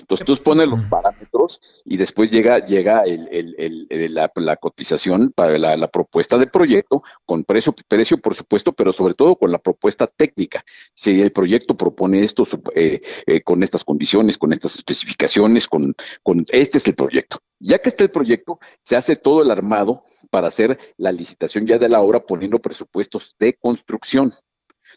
Entonces 0.00 0.26
tú 0.26 0.36
pones 0.42 0.68
los 0.68 0.82
parámetros 0.84 1.82
y 1.84 1.96
después 1.96 2.30
llega, 2.30 2.64
llega 2.64 3.04
la, 3.06 4.56
cotización 4.56 5.32
para 5.34 5.58
la, 5.58 5.88
propuesta 5.88 6.38
de 6.38 6.46
proyecto 6.46 7.02
con 7.24 7.44
precio, 7.44 7.74
precio, 7.88 8.18
por 8.18 8.34
supuesto, 8.34 8.72
pero 8.72 8.92
sobre 8.92 9.14
todo 9.14 9.36
con 9.36 9.52
la 9.52 9.58
propuesta 9.58 10.06
técnica. 10.06 10.64
Si 10.94 11.20
el 11.20 11.32
proyecto 11.32 11.76
propone 11.76 12.22
esto 12.22 12.44
eh, 12.74 13.00
eh, 13.26 13.40
con 13.42 13.62
estas 13.62 13.84
condiciones, 13.84 14.38
con 14.38 14.52
estas 14.52 14.74
especificaciones, 14.76 15.68
con, 15.68 15.94
con 16.22 16.44
este 16.50 16.78
es 16.78 16.86
el 16.86 16.94
proyecto. 16.94 17.38
Ya 17.58 17.78
que 17.78 17.90
está 17.90 18.04
el 18.04 18.10
proyecto, 18.10 18.58
se 18.84 18.96
hace 18.96 19.16
todo 19.16 19.42
el 19.42 19.50
armado 19.50 20.04
para 20.30 20.48
hacer 20.48 20.78
la 20.96 21.12
licitación 21.12 21.66
ya 21.66 21.78
de 21.78 21.88
la 21.88 22.00
obra 22.00 22.20
poniendo 22.20 22.60
presupuestos 22.60 23.34
de 23.38 23.54
construcción. 23.54 24.32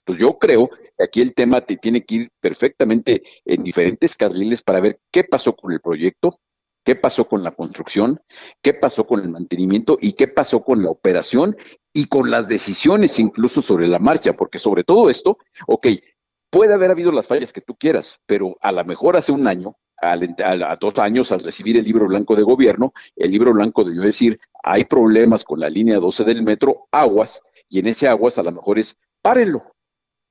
Entonces 0.06 0.22
yo 0.22 0.38
creo 0.38 0.70
que 0.70 1.04
aquí 1.04 1.22
el 1.22 1.34
tema 1.34 1.62
te 1.62 1.78
tiene 1.78 2.04
que 2.04 2.16
ir 2.16 2.30
perfectamente 2.42 3.24
en 3.46 3.64
diferentes 3.64 4.16
carriles 4.16 4.62
para 4.62 4.82
ver 4.82 5.00
qué 5.12 5.24
pasó 5.24 5.56
con 5.56 5.72
el 5.72 5.80
proyecto, 5.80 6.40
qué 6.84 6.96
pasó 6.96 7.26
con 7.26 7.44
la 7.44 7.52
construcción, 7.52 8.22
qué 8.62 8.74
pasó 8.74 9.06
con 9.06 9.22
el 9.22 9.30
mantenimiento 9.30 9.98
y 10.02 10.14
qué 10.14 10.28
pasó 10.28 10.64
con 10.64 10.84
la 10.84 10.90
operación 10.90 11.56
y 11.94 12.08
con 12.08 12.30
las 12.30 12.48
decisiones 12.50 13.18
incluso 13.20 13.62
sobre 13.62 13.88
la 13.88 14.00
marcha, 14.00 14.34
porque 14.34 14.60
sobre 14.60 14.84
todo 14.84 15.10
esto, 15.10 15.38
ok, 15.68 15.88
puede 16.50 16.74
haber 16.74 16.92
habido 16.92 17.12
las 17.12 17.28
fallas 17.28 17.54
que 17.54 17.62
tú 17.62 17.76
quieras, 17.76 18.20
pero 18.26 18.58
a 18.62 18.72
lo 18.72 18.84
mejor 18.84 19.16
hace 19.16 19.32
un 19.32 19.48
año, 19.48 19.78
a 20.02 20.76
dos 20.76 21.00
años 21.00 21.32
al 21.32 21.40
recibir 21.40 21.78
el 21.78 21.86
libro 21.86 22.08
blanco 22.08 22.36
de 22.36 22.44
gobierno, 22.44 22.94
el 23.16 23.32
libro 23.32 23.54
blanco 23.54 23.86
debió 23.86 24.02
decir, 24.02 24.38
hay 24.62 24.84
problemas 24.84 25.46
con 25.46 25.62
la 25.62 25.70
línea 25.70 26.00
12 26.00 26.26
del 26.26 26.44
metro, 26.44 26.88
aguas, 26.92 27.42
y 27.70 27.80
en 27.80 27.88
ese 27.88 28.10
aguas 28.10 28.38
a 28.38 28.44
lo 28.44 28.52
mejor 28.52 28.80
es, 28.80 28.98
párenlo, 29.22 29.64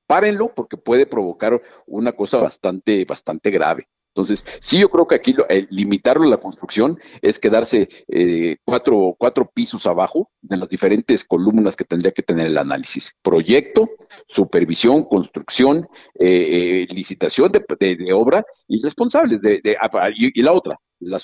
párenlo 0.07 0.53
porque 0.53 0.77
puede 0.77 1.05
provocar 1.05 1.61
una 1.85 2.13
cosa 2.13 2.37
bastante, 2.37 3.05
bastante 3.05 3.51
grave. 3.51 3.87
Entonces, 4.15 4.45
sí, 4.61 4.77
yo 4.77 4.89
creo 4.89 5.07
que 5.07 5.15
aquí 5.15 5.35
limitarlo 5.71 6.25
a 6.25 6.29
la 6.29 6.37
construcción 6.37 6.99
es 7.23 7.39
quedarse 7.39 7.89
eh, 8.07 8.57
cuatro, 8.63 9.15
cuatro 9.17 9.49
pisos 9.51 9.87
abajo 9.87 10.29
de 10.39 10.57
las 10.57 10.69
diferentes 10.69 11.23
columnas 11.23 11.75
que 11.75 11.83
tendría 11.83 12.11
que 12.11 12.21
tener 12.21 12.45
el 12.45 12.59
análisis. 12.59 13.11
Proyecto, 13.23 13.89
supervisión, 14.27 15.05
construcción, 15.05 15.87
eh, 16.19 16.85
eh, 16.85 16.93
licitación 16.93 17.51
de, 17.51 18.13
obra 18.13 18.45
y 18.67 18.83
responsables 18.83 19.41
de, 19.41 19.77
ah, 19.81 20.09
y, 20.15 20.41
la 20.43 20.53
otra, 20.53 20.77
la, 20.99 21.19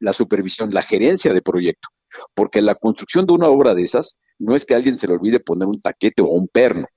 la 0.00 0.12
supervisión, 0.12 0.70
la 0.70 0.82
gerencia 0.82 1.32
de 1.32 1.40
proyecto. 1.40 1.88
Porque 2.34 2.60
la 2.60 2.74
construcción 2.74 3.26
de 3.26 3.34
una 3.34 3.46
obra 3.46 3.74
de 3.74 3.84
esas 3.84 4.18
no 4.40 4.56
es 4.56 4.64
que 4.64 4.74
alguien 4.74 4.98
se 4.98 5.06
le 5.06 5.14
olvide 5.14 5.38
poner 5.38 5.68
un 5.68 5.78
taquete 5.78 6.22
o 6.22 6.26
un 6.26 6.48
perno 6.48 6.88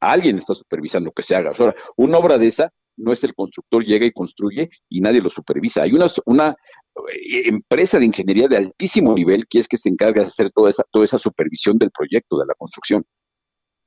alguien 0.00 0.38
está 0.38 0.54
supervisando 0.54 1.12
que 1.12 1.22
se 1.22 1.36
haga. 1.36 1.52
Ahora, 1.58 1.74
una 1.96 2.18
obra 2.18 2.38
de 2.38 2.48
esa 2.48 2.72
no 2.96 3.12
es 3.12 3.24
el 3.24 3.34
constructor 3.34 3.84
llega 3.84 4.06
y 4.06 4.12
construye 4.12 4.70
y 4.88 5.00
nadie 5.00 5.22
lo 5.22 5.30
supervisa. 5.30 5.82
Hay 5.82 5.92
una, 5.92 6.06
una 6.26 6.50
eh, 6.50 7.42
empresa 7.46 7.98
de 7.98 8.04
ingeniería 8.04 8.48
de 8.48 8.56
altísimo 8.56 9.14
nivel 9.14 9.46
que 9.48 9.60
es 9.60 9.68
que 9.68 9.76
se 9.76 9.88
encarga 9.88 10.22
de 10.22 10.28
hacer 10.28 10.50
toda 10.50 10.70
esa, 10.70 10.84
toda 10.90 11.04
esa 11.04 11.18
supervisión 11.18 11.78
del 11.78 11.90
proyecto, 11.90 12.38
de 12.38 12.46
la 12.46 12.54
construcción. 12.54 13.04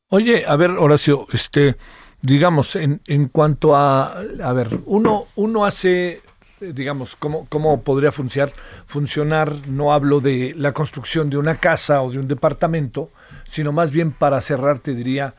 Oye, 0.09 0.45
a 0.45 0.55
ver, 0.55 0.71
Horacio, 0.71 1.27
este, 1.31 1.75
digamos, 2.21 2.75
en, 2.75 3.01
en 3.07 3.27
cuanto 3.29 3.75
a, 3.75 4.19
a 4.19 4.53
ver, 4.53 4.79
uno, 4.85 5.25
uno 5.35 5.65
hace, 5.65 6.21
digamos, 6.59 7.15
¿cómo, 7.15 7.47
cómo 7.49 7.81
podría 7.81 8.11
funcionar? 8.11 8.53
Funcionar, 8.85 9.67
no 9.67 9.91
hablo 9.91 10.19
de 10.19 10.53
la 10.55 10.71
construcción 10.71 11.29
de 11.29 11.37
una 11.37 11.55
casa 11.55 12.01
o 12.01 12.11
de 12.11 12.19
un 12.19 12.27
departamento, 12.27 13.09
sino 13.45 13.71
más 13.71 13.91
bien 13.91 14.11
para 14.11 14.39
cerrar, 14.41 14.79
te 14.79 14.93
diría, 14.93 15.35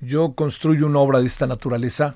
yo 0.00 0.34
construyo 0.34 0.86
una 0.86 0.98
obra 0.98 1.20
de 1.20 1.26
esta 1.26 1.46
naturaleza, 1.46 2.14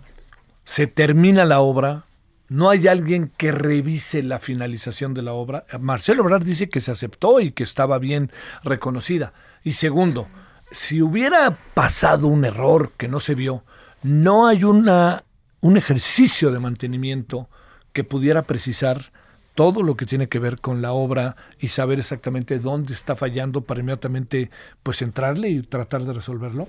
se 0.64 0.86
termina 0.86 1.44
la 1.44 1.60
obra, 1.60 2.04
no 2.48 2.70
hay 2.70 2.88
alguien 2.88 3.30
que 3.36 3.52
revise 3.52 4.22
la 4.22 4.38
finalización 4.38 5.14
de 5.14 5.22
la 5.22 5.32
obra. 5.32 5.66
Marcelo 5.80 6.22
Obrar 6.22 6.44
dice 6.44 6.68
que 6.68 6.80
se 6.80 6.90
aceptó 6.90 7.40
y 7.40 7.52
que 7.52 7.62
estaba 7.62 7.98
bien 7.98 8.30
reconocida. 8.62 9.32
Y 9.64 9.74
segundo, 9.74 10.28
si 10.70 11.02
hubiera 11.02 11.56
pasado 11.74 12.26
un 12.26 12.44
error 12.44 12.92
que 12.96 13.08
no 13.08 13.20
se 13.20 13.34
vio, 13.34 13.64
no 14.02 14.46
hay 14.46 14.64
una, 14.64 15.24
un 15.60 15.76
ejercicio 15.76 16.50
de 16.50 16.60
mantenimiento 16.60 17.48
que 17.92 18.04
pudiera 18.04 18.42
precisar 18.42 19.12
todo 19.54 19.82
lo 19.82 19.96
que 19.96 20.06
tiene 20.06 20.28
que 20.28 20.38
ver 20.38 20.60
con 20.60 20.82
la 20.82 20.92
obra 20.92 21.34
y 21.58 21.68
saber 21.68 21.98
exactamente 21.98 22.60
dónde 22.60 22.94
está 22.94 23.16
fallando 23.16 23.62
para 23.62 23.80
inmediatamente 23.80 24.50
pues 24.82 25.02
entrarle 25.02 25.50
y 25.50 25.62
tratar 25.62 26.04
de 26.04 26.12
resolverlo. 26.12 26.68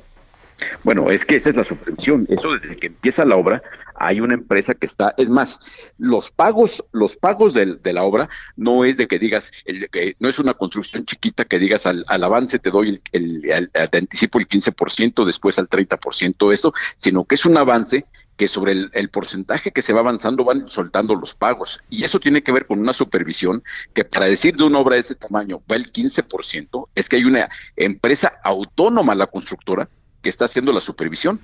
Bueno, 0.83 1.09
es 1.09 1.25
que 1.25 1.35
esa 1.35 1.49
es 1.49 1.55
la 1.55 1.63
supervisión. 1.63 2.25
Eso 2.29 2.51
desde 2.53 2.75
que 2.75 2.87
empieza 2.87 3.25
la 3.25 3.35
obra 3.35 3.61
hay 3.95 4.21
una 4.21 4.33
empresa 4.33 4.73
que 4.73 4.85
está. 4.85 5.13
Es 5.17 5.29
más, 5.29 5.59
los 5.97 6.31
pagos, 6.31 6.83
los 6.91 7.17
pagos 7.17 7.53
de, 7.53 7.79
la 7.83 8.03
obra 8.03 8.29
no 8.55 8.85
es 8.85 8.97
de 8.97 9.07
que 9.07 9.19
digas, 9.19 9.51
el, 9.65 9.89
no 10.19 10.29
es 10.29 10.39
una 10.39 10.53
construcción 10.53 11.05
chiquita 11.05 11.45
que 11.45 11.59
digas 11.59 11.85
al, 11.85 12.05
avance 12.07 12.59
te 12.59 12.71
doy 12.71 12.99
el, 13.11 13.69
te 13.71 13.97
anticipo 13.97 14.39
el 14.39 14.47
15%, 14.47 15.25
después 15.25 15.59
al 15.59 15.69
30% 15.69 16.53
eso, 16.53 16.73
sino 16.97 17.25
que 17.25 17.35
es 17.35 17.45
un 17.45 17.57
avance 17.57 18.05
que 18.39 18.47
sobre 18.47 18.71
el, 18.71 19.09
porcentaje 19.09 19.71
que 19.71 19.81
se 19.81 19.91
va 19.91 19.99
avanzando 19.99 20.45
van 20.45 20.69
soltando 20.69 21.13
los 21.13 21.35
pagos. 21.35 21.81
Y 21.89 22.05
eso 22.05 22.21
tiene 22.21 22.41
que 22.41 22.53
ver 22.53 22.65
con 22.65 22.79
una 22.79 22.93
supervisión 22.93 23.61
que 23.93 24.05
para 24.05 24.27
decir 24.27 24.55
de 24.55 24.63
una 24.63 24.79
obra 24.79 24.95
de 24.95 25.01
ese 25.01 25.15
tamaño 25.15 25.61
va 25.69 25.75
el 25.75 25.91
15%, 25.91 26.87
es 26.95 27.09
que 27.09 27.17
hay 27.17 27.25
una 27.25 27.49
empresa 27.75 28.31
autónoma, 28.41 29.13
la 29.13 29.27
constructora, 29.27 29.89
que 30.21 30.29
está 30.29 30.45
haciendo 30.45 30.71
la 30.71 30.81
supervisión. 30.81 31.39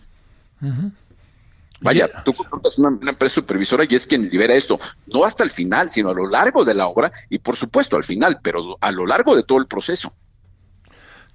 Vaya, 1.81 2.23
tú 2.23 2.33
contratas 2.33 2.79
una, 2.79 2.89
una, 2.89 3.11
empresa 3.11 3.35
supervisora 3.35 3.83
y 3.87 3.95
es 3.95 4.07
quien 4.07 4.29
libera 4.29 4.55
esto, 4.55 4.79
no 5.07 5.25
hasta 5.25 5.43
el 5.43 5.51
final, 5.51 5.89
sino 5.91 6.09
a 6.09 6.13
lo 6.13 6.27
largo 6.27 6.63
de 6.63 6.73
la 6.73 6.87
obra 6.87 7.11
y 7.29 7.39
por 7.39 7.55
supuesto 7.57 7.97
al 7.97 8.03
final, 8.03 8.39
pero 8.41 8.77
a 8.79 8.91
lo 8.91 9.05
largo 9.05 9.35
de 9.35 9.43
todo 9.43 9.59
el 9.59 9.65
proceso. 9.65 10.11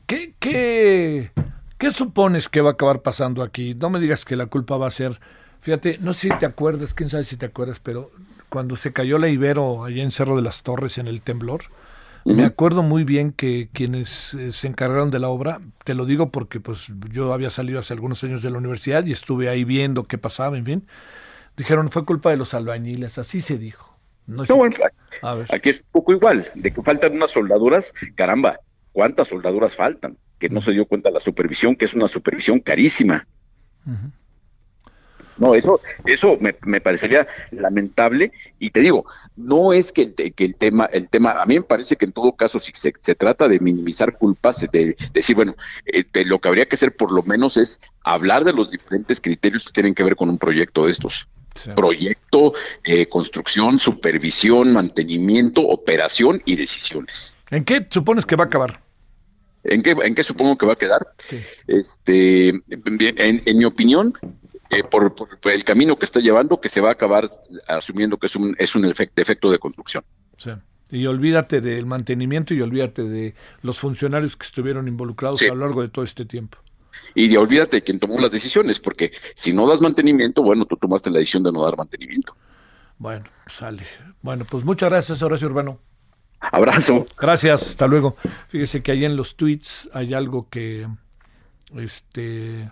¿Qué, 0.07 0.35
qué, 0.41 1.31
qué 1.79 1.91
supones 1.93 2.49
que 2.49 2.63
va 2.63 2.71
a 2.71 2.73
acabar 2.73 3.03
pasando 3.03 3.43
aquí? 3.43 3.75
No 3.75 3.91
me 3.91 4.01
digas 4.01 4.25
que 4.25 4.35
la 4.35 4.47
culpa 4.47 4.77
va 4.77 4.89
a 4.89 4.91
ser, 4.91 5.21
fíjate, 5.61 5.99
no 6.01 6.15
sé 6.15 6.31
si 6.31 6.39
te 6.39 6.47
acuerdas, 6.47 6.95
quién 6.95 7.11
sabe 7.11 7.25
si 7.25 7.37
te 7.37 7.47
acuerdas, 7.47 7.79
pero 7.79 8.11
cuando 8.49 8.77
se 8.77 8.93
cayó 8.93 9.19
la 9.19 9.29
Ibero 9.29 9.85
allá 9.85 10.03
en 10.03 10.11
Cerro 10.11 10.37
de 10.37 10.43
las 10.43 10.63
Torres 10.63 10.99
en 10.99 11.07
el 11.07 11.21
temblor, 11.21 11.63
me 12.25 12.45
acuerdo 12.45 12.83
muy 12.83 13.05
bien 13.05 13.33
que 13.33 13.69
quienes 13.73 14.35
eh, 14.35 14.53
se 14.53 14.67
encargaron 14.67 15.11
de 15.11 15.19
la 15.19 15.29
obra, 15.29 15.61
te 15.85 15.95
lo 15.95 16.05
digo 16.05 16.31
porque 16.31 16.61
pues 16.61 16.93
yo 17.11 17.33
había 17.33 17.51
salido 17.51 17.79
hace 17.79 17.95
algunos 17.95 18.23
años 18.25 18.43
de 18.43 18.51
la 18.51 18.59
universidad 18.59 19.05
y 19.07 19.13
estuve 19.13 19.49
ahí 19.49 19.65
viendo 19.65 20.05
qué 20.05 20.19
pasaba, 20.19 20.59
en 20.59 20.65
fin. 20.65 20.87
Dijeron, 21.57 21.91
fue 21.91 22.05
culpa 22.05 22.31
de 22.31 22.37
los 22.37 22.55
albañiles, 22.55 23.19
así 23.19 23.41
se 23.41 23.59
dijo. 23.59 23.99
No, 24.27 24.45
aquí 25.51 25.71
es 25.71 25.79
un 25.79 25.87
poco 25.91 26.13
igual, 26.13 26.49
de 26.55 26.73
que 26.73 26.83
faltan 26.83 27.13
unas 27.13 27.33
soldaduras, 27.33 27.93
caramba, 28.15 28.61
¿cuántas 28.93 29.29
soldaduras 29.29 29.75
faltan? 29.75 30.17
Que 30.39 30.49
no 30.49 30.61
se 30.63 30.73
dio 30.73 30.87
cuenta 30.87 31.11
la 31.11 31.21
supervisión, 31.21 31.75
que 31.75 31.87
es 31.87 31.95
una 31.95 32.07
supervisión 32.07 32.61
carísima. 32.61 33.27
No, 35.41 35.55
eso, 35.55 35.81
eso 36.05 36.37
me, 36.39 36.55
me, 36.67 36.83
parecería 36.83 37.27
lamentable 37.51 38.31
y 38.59 38.71
te 38.71 38.81
digo, 38.81 39.07
no 39.37 39.73
es 39.73 39.91
que 39.91 40.03
el, 40.03 40.35
que 40.35 40.45
el 40.45 40.55
tema, 40.55 40.85
el 40.93 41.09
tema, 41.09 41.41
a 41.41 41.47
mí 41.47 41.55
me 41.55 41.65
parece 41.65 41.97
que 41.97 42.05
en 42.05 42.13
todo 42.13 42.33
caso 42.33 42.59
si 42.59 42.73
se, 42.75 42.93
se 42.99 43.15
trata 43.15 43.49
de 43.49 43.59
minimizar 43.59 44.19
culpas, 44.19 44.67
de, 44.71 44.95
decir, 45.15 45.35
bueno, 45.35 45.57
eh, 45.87 46.05
lo 46.27 46.39
que 46.39 46.49
habría 46.49 46.67
que 46.67 46.75
hacer 46.75 46.95
por 46.95 47.11
lo 47.11 47.23
menos 47.23 47.57
es 47.57 47.81
hablar 48.05 48.45
de 48.45 48.53
los 48.53 48.71
diferentes 48.71 49.19
criterios 49.19 49.65
que 49.65 49.73
tienen 49.73 49.95
que 49.95 50.05
ver 50.05 50.15
con 50.15 50.29
un 50.29 50.39
proyecto 50.39 50.85
de 50.85 50.93
estos. 50.93 51.27
Proyecto, 51.75 52.53
eh, 52.85 53.07
construcción, 53.07 53.79
supervisión, 53.79 54.73
mantenimiento, 54.73 55.63
operación 55.63 56.41
y 56.45 56.57
decisiones. 56.57 57.35
¿En 57.51 57.65
qué 57.65 57.87
supones 57.91 58.27
que 58.27 58.37
va 58.37 58.45
a 58.45 58.47
acabar? 58.47 58.81
¿En 59.65 59.83
qué, 59.83 59.91
en 59.91 60.15
qué 60.15 60.23
supongo 60.23 60.57
que 60.57 60.67
va 60.67 60.75
a 60.75 60.77
quedar? 60.77 61.07
Este, 61.67 62.49
en, 62.51 63.43
en 63.45 63.59
mi 63.59 63.65
opinión, 63.65 64.15
eh, 64.71 64.85
por, 64.85 65.15
el 65.45 65.65
camino 65.65 65.99
que 65.99 66.05
está 66.05 66.21
llevando, 66.21 66.61
que 66.61 66.69
se 66.69 66.81
va 66.81 66.91
a 66.91 66.93
acabar 66.93 67.29
asumiendo 67.67 68.17
que 68.19 68.27
es 68.27 68.37
un, 68.37 68.55
es 68.59 68.75
un 68.75 68.85
efecto, 68.85 69.51
de 69.51 69.59
construcción. 69.59 70.05
Sí. 70.39 70.51
Y 70.91 71.07
olvídate 71.07 71.61
del 71.61 71.87
mantenimiento 71.87 72.55
y 72.55 72.63
olvídate 72.63 73.03
de 73.03 73.35
los 73.63 73.79
funcionarios 73.79 74.37
que 74.37 74.47
estuvieron 74.47 74.89
involucrados 74.89 75.43
a 75.43 75.47
lo 75.47 75.57
largo 75.57 75.83
de 75.83 75.89
todo 75.89 76.05
este 76.05 76.25
tiempo. 76.25 76.59
Y 77.15 77.35
olvídate 77.37 77.77
de 77.77 77.83
quien 77.83 77.99
tomó 77.99 78.19
las 78.19 78.33
decisiones, 78.33 78.81
porque 78.81 79.13
si 79.35 79.53
no 79.53 79.69
das 79.69 79.81
mantenimiento, 79.81 80.43
bueno, 80.43 80.65
tú 80.67 80.77
tomaste 80.77 81.11
la 81.11 81.19
decisión 81.19 81.43
de 81.43 81.53
no 81.53 81.65
dar 81.65 81.77
mantenimiento. 81.77 82.37
Bueno, 82.99 83.25
sale. 83.47 83.87
Bueno, 84.23 84.45
pues 84.49 84.65
muchas 84.65 84.91
gracias, 84.91 85.23
Horacio 85.23 85.49
Urbano. 85.49 85.81
Abrazo. 86.41 87.07
Gracias, 87.19 87.67
hasta 87.67 87.87
luego. 87.87 88.17
Fíjese 88.49 88.83
que 88.83 88.93
ahí 88.93 89.05
en 89.05 89.17
los 89.17 89.37
tweets 89.37 89.89
hay 89.93 90.15
algo 90.15 90.49
que 90.49 90.87
este 91.77 92.71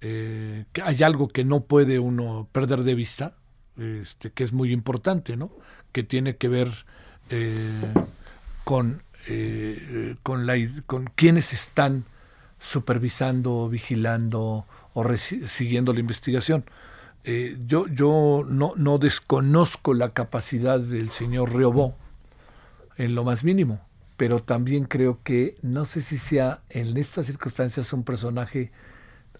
eh, 0.00 0.64
que 0.72 0.82
hay 0.82 1.02
algo 1.02 1.28
que 1.28 1.44
no 1.44 1.64
puede 1.64 1.98
uno 1.98 2.48
perder 2.52 2.82
de 2.82 2.94
vista, 2.94 3.34
este, 3.76 4.30
que 4.30 4.44
es 4.44 4.52
muy 4.52 4.72
importante, 4.72 5.36
¿no? 5.36 5.50
Que 5.92 6.02
tiene 6.02 6.36
que 6.36 6.48
ver 6.48 6.68
eh, 7.30 7.92
con, 8.64 9.02
eh, 9.26 10.16
con, 10.22 10.46
la, 10.46 10.54
con 10.86 11.06
quienes 11.14 11.52
están 11.52 12.04
supervisando, 12.58 13.68
vigilando 13.68 14.66
o 14.94 15.16
siguiendo 15.16 15.92
la 15.92 16.00
investigación. 16.00 16.64
eh, 17.24 17.58
yo, 17.66 17.86
yo 17.88 18.44
no, 18.48 18.72
no 18.76 18.98
desconozco 18.98 19.94
la 19.94 20.10
capacidad 20.10 20.80
del 20.80 21.10
señor 21.10 21.54
Riobó 21.54 21.94
en 22.96 23.14
lo 23.14 23.24
más 23.24 23.44
mínimo, 23.44 23.80
pero 24.16 24.40
también 24.40 24.84
creo 24.84 25.20
que 25.22 25.56
no 25.62 25.84
sé 25.84 26.00
si 26.00 26.18
sea 26.18 26.62
en 26.70 26.96
estas 26.96 27.26
circunstancias 27.26 27.92
un 27.92 28.04
personaje 28.04 28.70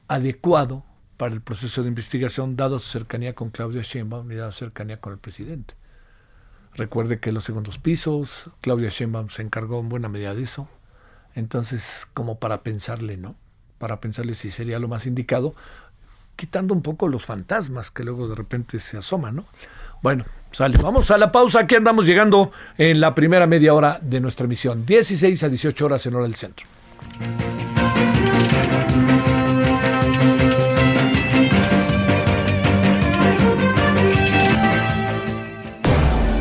adecuado 0.09 0.85
para 1.16 1.35
el 1.35 1.40
proceso 1.40 1.83
de 1.83 1.88
investigación, 1.88 2.57
dado 2.57 2.79
su 2.79 2.90
cercanía 2.90 3.35
con 3.35 3.51
Claudia 3.51 3.83
Sheinbaum 3.83 4.31
y 4.31 4.37
dado 4.37 4.53
su 4.53 4.59
cercanía 4.61 5.01
con 5.01 5.12
el 5.12 5.19
presidente. 5.19 5.75
Recuerde 6.75 7.21
que 7.21 7.33
los 7.33 7.45
segundos 7.45 7.79
pisos, 7.79 8.51
Claudia 8.61 8.90
Sheinbaum 8.90 9.31
se 9.31 9.42
encargó 9.42 9.81
en 9.81 9.88
buena 9.88 10.09
medida 10.09 10.35
de 10.35 10.42
eso. 10.42 10.69
Entonces, 11.35 12.07
como 12.12 12.38
para 12.38 12.62
pensarle, 12.62 13.16
¿no? 13.16 13.35
Para 13.79 14.01
pensarle 14.01 14.35
si 14.35 14.51
sería 14.51 14.79
lo 14.79 14.88
más 14.88 15.07
indicado, 15.07 15.55
quitando 16.37 16.75
un 16.75 16.83
poco 16.83 17.09
los 17.09 17.25
fantasmas 17.25 17.90
que 17.90 18.05
luego 18.05 18.29
de 18.29 18.35
repente 18.35 18.79
se 18.79 18.99
asoman, 18.99 19.37
¿no? 19.37 19.47
Bueno, 20.03 20.25
sale. 20.51 20.79
Vamos 20.83 21.11
a 21.11 21.19
la 21.19 21.33
pausa. 21.33 21.61
Aquí 21.61 21.75
andamos 21.75 22.07
llegando 22.07 22.53
en 22.77 23.01
la 23.01 23.14
primera 23.14 23.47
media 23.47 23.73
hora 23.73 23.99
de 24.03 24.21
nuestra 24.21 24.45
emisión. 24.45 24.85
16 24.85 25.42
a 25.42 25.49
18 25.49 25.87
horas 25.87 26.07
en 26.07 26.14
hora 26.14 26.25
del 26.25 26.35
centro. 26.35 26.66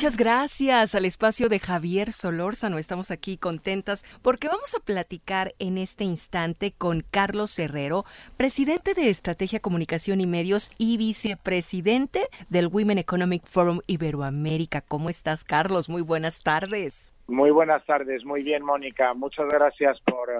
Muchas 0.00 0.16
gracias 0.16 0.94
al 0.94 1.04
espacio 1.04 1.50
de 1.50 1.58
Javier 1.58 2.10
Solórzano. 2.10 2.78
Estamos 2.78 3.10
aquí 3.10 3.36
contentas 3.36 4.02
porque 4.22 4.48
vamos 4.48 4.74
a 4.74 4.82
platicar 4.82 5.52
en 5.58 5.76
este 5.76 6.04
instante 6.04 6.72
con 6.72 7.04
Carlos 7.10 7.58
Herrero, 7.58 8.06
presidente 8.38 8.94
de 8.94 9.10
Estrategia 9.10 9.60
Comunicación 9.60 10.22
y 10.22 10.26
Medios 10.26 10.70
y 10.78 10.96
vicepresidente 10.96 12.28
del 12.48 12.68
Women 12.68 12.96
Economic 12.96 13.44
Forum 13.44 13.80
Iberoamérica. 13.86 14.80
¿Cómo 14.80 15.10
estás, 15.10 15.44
Carlos? 15.44 15.90
Muy 15.90 16.00
buenas 16.00 16.42
tardes. 16.42 17.12
Muy 17.26 17.50
buenas 17.50 17.84
tardes, 17.84 18.24
muy 18.24 18.42
bien, 18.42 18.64
Mónica. 18.64 19.12
Muchas 19.12 19.48
gracias 19.48 20.00
por 20.06 20.30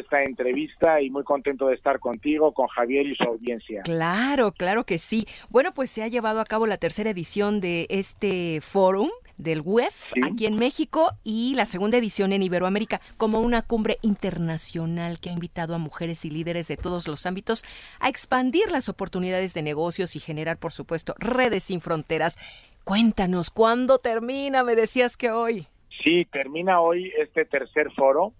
esta 0.00 0.22
entrevista 0.22 1.00
y 1.00 1.10
muy 1.10 1.24
contento 1.24 1.68
de 1.68 1.74
estar 1.74 1.98
contigo, 2.00 2.52
con 2.52 2.66
Javier 2.68 3.06
y 3.06 3.14
su 3.14 3.24
audiencia. 3.24 3.82
Claro, 3.82 4.52
claro 4.52 4.84
que 4.84 4.98
sí. 4.98 5.26
Bueno, 5.48 5.72
pues 5.72 5.90
se 5.90 6.02
ha 6.02 6.08
llevado 6.08 6.40
a 6.40 6.44
cabo 6.44 6.66
la 6.66 6.78
tercera 6.78 7.10
edición 7.10 7.60
de 7.60 7.86
este 7.90 8.60
fórum 8.60 9.10
del 9.38 9.60
WEF 9.60 10.12
aquí 10.22 10.46
en 10.46 10.56
México 10.56 11.12
y 11.22 11.54
la 11.54 11.66
segunda 11.66 11.98
edición 11.98 12.32
en 12.32 12.42
Iberoamérica 12.42 13.00
como 13.16 13.40
una 13.40 13.62
cumbre 13.62 13.98
internacional 14.02 15.20
que 15.20 15.30
ha 15.30 15.32
invitado 15.32 15.74
a 15.74 15.78
mujeres 15.78 16.24
y 16.24 16.30
líderes 16.30 16.68
de 16.68 16.76
todos 16.76 17.06
los 17.06 17.26
ámbitos 17.26 17.64
a 18.00 18.08
expandir 18.08 18.70
las 18.70 18.88
oportunidades 18.88 19.54
de 19.54 19.62
negocios 19.62 20.16
y 20.16 20.20
generar, 20.20 20.56
por 20.58 20.72
supuesto, 20.72 21.14
redes 21.18 21.64
sin 21.64 21.80
fronteras. 21.80 22.38
Cuéntanos, 22.84 23.50
¿cuándo 23.50 23.98
termina? 23.98 24.62
Me 24.62 24.76
decías 24.76 25.16
que 25.16 25.30
hoy. 25.30 25.66
Sí, 26.02 26.26
termina 26.30 26.80
hoy 26.80 27.12
este 27.18 27.44
tercer 27.44 27.92
foro, 27.92 28.32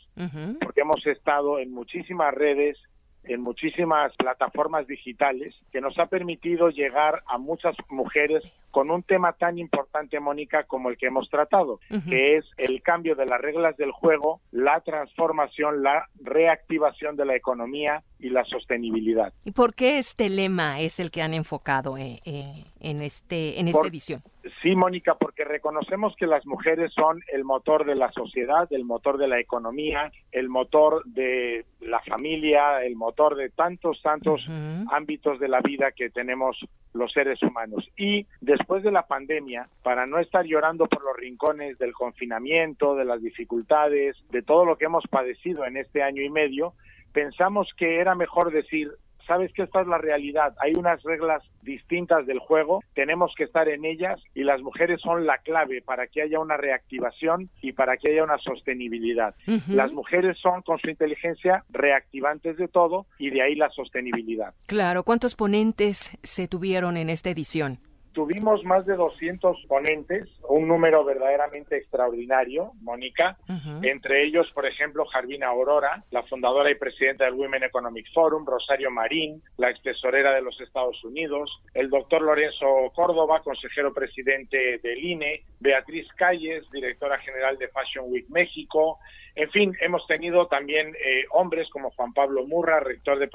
porque 0.60 0.82
hemos 0.82 1.04
estado 1.06 1.58
en 1.58 1.72
muchísimas 1.72 2.32
redes 2.32 2.78
en 3.26 3.40
muchísimas 3.40 4.14
plataformas 4.16 4.86
digitales 4.86 5.54
que 5.72 5.80
nos 5.80 5.98
ha 5.98 6.06
permitido 6.06 6.70
llegar 6.70 7.22
a 7.26 7.38
muchas 7.38 7.76
mujeres 7.88 8.42
con 8.70 8.90
un 8.90 9.04
tema 9.04 9.32
tan 9.34 9.58
importante, 9.58 10.18
Mónica, 10.18 10.64
como 10.64 10.90
el 10.90 10.96
que 10.96 11.06
hemos 11.06 11.30
tratado, 11.30 11.78
que 12.08 12.36
es 12.36 12.44
el 12.56 12.82
cambio 12.82 13.14
de 13.14 13.24
las 13.24 13.40
reglas 13.40 13.76
del 13.76 13.92
juego, 13.92 14.40
la 14.50 14.80
transformación, 14.80 15.84
la 15.84 16.08
reactivación 16.20 17.14
de 17.14 17.24
la 17.24 17.36
economía 17.36 18.02
y 18.18 18.30
la 18.30 18.44
sostenibilidad. 18.44 19.32
¿Y 19.44 19.52
por 19.52 19.74
qué 19.74 19.98
este 19.98 20.28
lema 20.28 20.80
es 20.80 20.98
el 20.98 21.12
que 21.12 21.22
han 21.22 21.34
enfocado 21.34 21.96
eh, 21.96 22.20
eh, 22.24 22.64
en, 22.84 23.02
este, 23.02 23.58
en 23.58 23.68
esta 23.68 23.88
edición? 23.88 24.22
Sí, 24.62 24.76
Mónica, 24.76 25.14
porque 25.14 25.44
reconocemos 25.44 26.14
que 26.16 26.26
las 26.26 26.46
mujeres 26.46 26.92
son 26.92 27.22
el 27.32 27.44
motor 27.44 27.86
de 27.86 27.96
la 27.96 28.12
sociedad, 28.12 28.66
el 28.70 28.84
motor 28.84 29.18
de 29.18 29.26
la 29.26 29.40
economía, 29.40 30.12
el 30.32 30.48
motor 30.48 31.02
de 31.06 31.64
la 31.80 32.00
familia, 32.00 32.82
el 32.84 32.94
motor 32.94 33.36
de 33.36 33.50
tantos, 33.50 34.00
tantos 34.02 34.46
ámbitos 34.90 35.40
de 35.40 35.48
la 35.48 35.60
vida 35.60 35.92
que 35.92 36.10
tenemos 36.10 36.58
los 36.92 37.12
seres 37.12 37.42
humanos. 37.42 37.90
Y 37.96 38.26
después 38.40 38.82
de 38.82 38.92
la 38.92 39.06
pandemia, 39.06 39.68
para 39.82 40.06
no 40.06 40.18
estar 40.18 40.44
llorando 40.44 40.86
por 40.86 41.02
los 41.02 41.16
rincones 41.16 41.78
del 41.78 41.92
confinamiento, 41.92 42.94
de 42.94 43.04
las 43.04 43.20
dificultades, 43.22 44.16
de 44.30 44.42
todo 44.42 44.64
lo 44.64 44.76
que 44.76 44.86
hemos 44.86 45.04
padecido 45.08 45.64
en 45.64 45.76
este 45.76 46.02
año 46.02 46.22
y 46.22 46.30
medio, 46.30 46.74
pensamos 47.12 47.68
que 47.76 48.00
era 48.00 48.14
mejor 48.14 48.52
decir, 48.52 48.90
sabes 49.26 49.52
que 49.52 49.62
esta 49.62 49.80
es 49.80 49.86
la 49.86 49.98
realidad, 49.98 50.54
hay 50.60 50.72
unas 50.74 51.02
reglas 51.02 51.42
distintas 51.62 52.26
del 52.26 52.38
juego, 52.38 52.82
tenemos 52.94 53.32
que 53.36 53.44
estar 53.44 53.68
en 53.68 53.84
ellas 53.84 54.20
y 54.34 54.44
las 54.44 54.60
mujeres 54.60 55.00
son 55.00 55.26
la 55.26 55.38
clave 55.38 55.82
para 55.82 56.06
que 56.06 56.22
haya 56.22 56.38
una 56.40 56.56
reactivación 56.56 57.48
y 57.62 57.72
para 57.72 57.96
que 57.96 58.10
haya 58.10 58.24
una 58.24 58.38
sostenibilidad. 58.38 59.34
Las 59.68 59.92
mujeres 59.92 60.38
son 60.38 60.62
con 60.62 60.78
su 60.78 60.90
inteligencia 60.90 61.64
reactivantes 61.70 62.56
de 62.56 62.68
todo 62.68 63.06
y 63.18 63.30
de 63.30 63.42
ahí 63.42 63.54
la 63.54 63.70
sostenibilidad. 63.70 64.54
Claro, 64.66 65.02
¿cuántos 65.04 65.34
ponentes 65.34 66.16
se 66.22 66.48
tuvieron 66.48 66.96
en 66.96 67.10
esta 67.10 67.30
edición? 67.30 67.78
Tuvimos 68.14 68.62
más 68.62 68.86
de 68.86 68.94
200 68.94 69.64
ponentes, 69.66 70.28
un 70.48 70.68
número 70.68 71.04
verdaderamente 71.04 71.76
extraordinario, 71.76 72.70
Mónica. 72.80 73.36
Entre 73.82 74.24
ellos, 74.24 74.48
por 74.54 74.66
ejemplo, 74.66 75.04
Jarvina 75.06 75.48
Aurora, 75.48 76.04
la 76.12 76.22
fundadora 76.22 76.70
y 76.70 76.76
presidenta 76.76 77.24
del 77.24 77.34
Women 77.34 77.64
Economic 77.64 78.06
Forum, 78.14 78.46
Rosario 78.46 78.92
Marín, 78.92 79.42
la 79.56 79.70
ex 79.70 79.82
tesorera 79.82 80.32
de 80.32 80.42
los 80.42 80.60
Estados 80.60 81.02
Unidos, 81.02 81.50
el 81.74 81.90
doctor 81.90 82.22
Lorenzo 82.22 82.92
Córdoba, 82.94 83.42
consejero 83.42 83.92
presidente 83.92 84.78
del 84.78 85.04
INE, 85.04 85.42
Beatriz 85.58 86.06
Calles, 86.16 86.70
directora 86.70 87.18
general 87.18 87.58
de 87.58 87.66
Fashion 87.66 88.04
Week 88.12 88.26
México, 88.28 89.00
en 89.36 89.50
fin, 89.50 89.76
hemos 89.80 90.06
tenido 90.06 90.46
también 90.46 90.94
eh, 90.94 91.24
hombres 91.32 91.68
como 91.70 91.90
Juan 91.90 92.12
Pablo 92.12 92.46
Murra, 92.46 92.78
rector 92.78 93.18
de, 93.18 93.28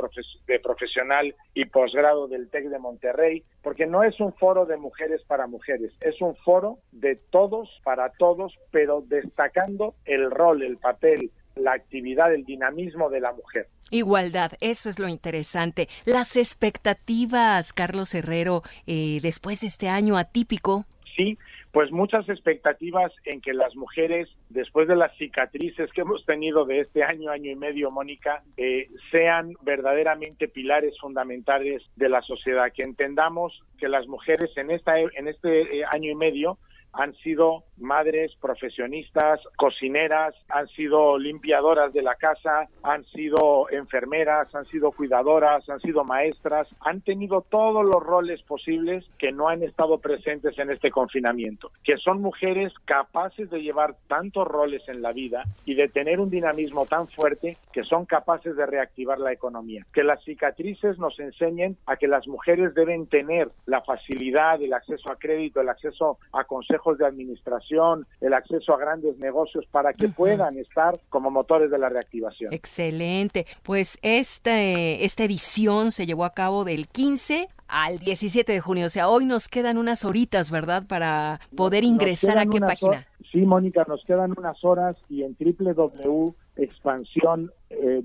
de 0.48 0.60
profesional 0.60 1.36
y 1.54 1.66
posgrado 1.66 2.28
del 2.30 2.50
TEC 2.50 2.70
de 2.70 2.80
Monterrey, 2.80 3.44
porque 3.62 3.86
no 3.86 4.04
es 4.04 4.18
un 4.22 4.34
foro 4.34 4.66
de 4.70 4.78
mujeres 4.78 5.22
para 5.28 5.48
mujeres, 5.48 5.92
es 6.00 6.22
un 6.22 6.36
foro 6.38 6.80
de 6.94 7.16
todos 7.16 7.70
para 7.84 8.12
todos, 8.12 8.58
pero 8.72 9.04
destacando 9.06 9.96
el 10.06 10.32
rol, 10.32 10.64
el 10.64 10.78
papel, 10.78 11.32
la 11.56 11.74
actividad, 11.74 12.34
el 12.34 12.46
dinamismo 12.46 13.10
de 13.10 13.20
la 13.20 13.34
mujer. 13.34 13.68
Igualdad, 13.92 14.52
eso 14.62 14.90
es 14.90 15.00
lo 15.00 15.10
interesante. 15.10 15.90
Las 16.06 16.38
expectativas, 16.38 17.74
Carlos 17.74 18.14
Herrero, 18.14 18.62
eh, 18.88 19.20
después 19.22 19.62
de 19.62 19.68
este 19.68 19.90
año 19.90 20.18
atípico. 20.18 20.86
Sí, 21.16 21.38
pues 21.72 21.92
muchas 21.92 22.28
expectativas 22.30 23.12
en 23.26 23.42
que 23.42 23.54
las 23.54 23.76
mujeres, 23.76 24.28
después 24.50 24.88
de 24.88 24.96
las 24.96 25.16
cicatrices 25.18 25.92
que 25.92 26.02
hemos 26.02 26.26
tenido 26.26 26.66
de 26.66 26.80
este 26.80 27.04
año, 27.04 27.30
año 27.30 27.52
y 27.52 27.56
medio, 27.56 27.92
Mónica, 27.92 28.44
eh, 28.58 28.90
sean 29.12 29.54
verdaderamente 29.62 30.48
pilares 30.48 30.98
fundamentales 31.00 31.84
de 31.96 32.10
la 32.10 32.22
sociedad, 32.24 32.72
que 32.74 32.84
entendamos 32.84 33.62
que 33.78 33.88
las 33.88 34.08
mujeres 34.08 34.50
en, 34.58 34.72
esta, 34.72 35.00
en 35.00 35.28
este 35.28 35.80
eh, 35.80 35.86
año 35.92 36.10
y 36.10 36.16
medio 36.16 36.58
han 36.94 37.14
sido 37.16 37.64
madres 37.78 38.36
profesionistas, 38.42 39.40
cocineras, 39.56 40.36
han 40.50 40.68
sido 40.68 41.18
limpiadoras 41.18 41.94
de 41.94 42.02
la 42.02 42.16
casa, 42.16 42.68
han 42.84 43.06
sido 43.06 43.70
enfermeras, 43.70 44.54
han 44.54 44.66
sido 44.66 44.92
cuidadoras, 44.92 45.68
han 45.70 45.80
sido 45.80 46.04
maestras, 46.04 46.68
han 46.82 47.02
tenido 47.02 47.42
todos 47.42 47.86
los 47.86 48.04
roles 48.04 48.42
posibles 48.44 49.06
que 49.18 49.32
no 49.32 49.48
han 49.48 49.64
estado 49.64 50.00
presentes 50.00 50.58
en 50.60 50.72
este 50.72 50.92
confinamiento, 50.92 51.72
que 51.84 51.98
son 51.98 52.22
mujeres 52.22 52.74
capaces 52.86 53.50
de 53.50 53.62
llevar 53.62 53.96
tantos 54.08 54.48
roles 54.48 54.88
en 54.88 55.02
la 55.02 55.14
vida 55.14 55.44
y 55.66 55.76
de 55.76 55.88
tener 55.88 56.20
un 56.20 56.30
dinamismo 56.30 56.86
tan 56.86 57.08
fuerte 57.08 57.58
que 57.72 57.84
son 57.84 58.06
capaces 58.06 58.56
de 58.56 58.66
reactivar 58.66 59.20
la 59.20 59.32
economía. 59.32 59.86
Que 59.94 60.04
las 60.04 60.24
cicatrices 60.24 61.00
nos 61.00 61.20
enseñen 61.20 61.78
a 61.86 61.96
que 61.96 62.08
las 62.08 62.28
mujeres 62.28 62.74
deben 62.74 63.08
tener 63.08 63.50
la 63.66 63.82
facilidad, 63.82 64.62
el 64.62 64.74
acceso 64.74 65.12
a 65.12 65.18
crédito, 65.18 65.62
el 65.62 65.70
acceso 65.70 66.18
a 66.34 66.44
consejos 66.44 66.79
consejos 66.80 66.98
de 66.98 67.06
administración, 67.06 68.08
el 68.22 68.34
acceso 68.34 68.74
a 68.74 68.78
grandes 68.78 69.20
negocios 69.20 69.66
para 69.72 69.92
que 69.94 70.10
puedan 70.10 70.58
estar 70.58 71.00
como 71.10 71.30
motores 71.30 71.70
de 71.72 71.78
la 71.78 71.88
reactivación. 71.90 72.52
Excelente. 72.54 73.46
Pues 73.64 74.00
este, 74.02 75.06
esta 75.06 75.26
edición 75.26 75.92
se 75.92 76.06
llevó 76.06 76.24
a 76.26 76.34
cabo 76.34 76.64
del 76.64 76.88
15 76.88 77.50
al 77.68 77.98
17 78.00 78.52
de 78.52 78.60
junio. 78.60 78.88
O 78.88 78.90
sea, 78.90 79.08
hoy 79.10 79.26
nos 79.26 79.48
quedan 79.48 79.78
unas 79.78 80.04
horitas, 80.06 80.50
¿verdad? 80.52 80.84
Para 80.88 81.40
poder 81.56 81.84
ingresar 81.84 82.38
a 82.38 82.46
qué 82.46 82.60
página. 82.60 83.08
Sí, 83.32 83.40
Mónica, 83.42 83.86
nos 83.88 84.04
quedan 84.06 84.34
unas 84.38 84.64
horas 84.64 84.96
y 85.08 85.24
en 85.24 85.36
www.expansión 85.40 87.52
eh, 87.70 88.02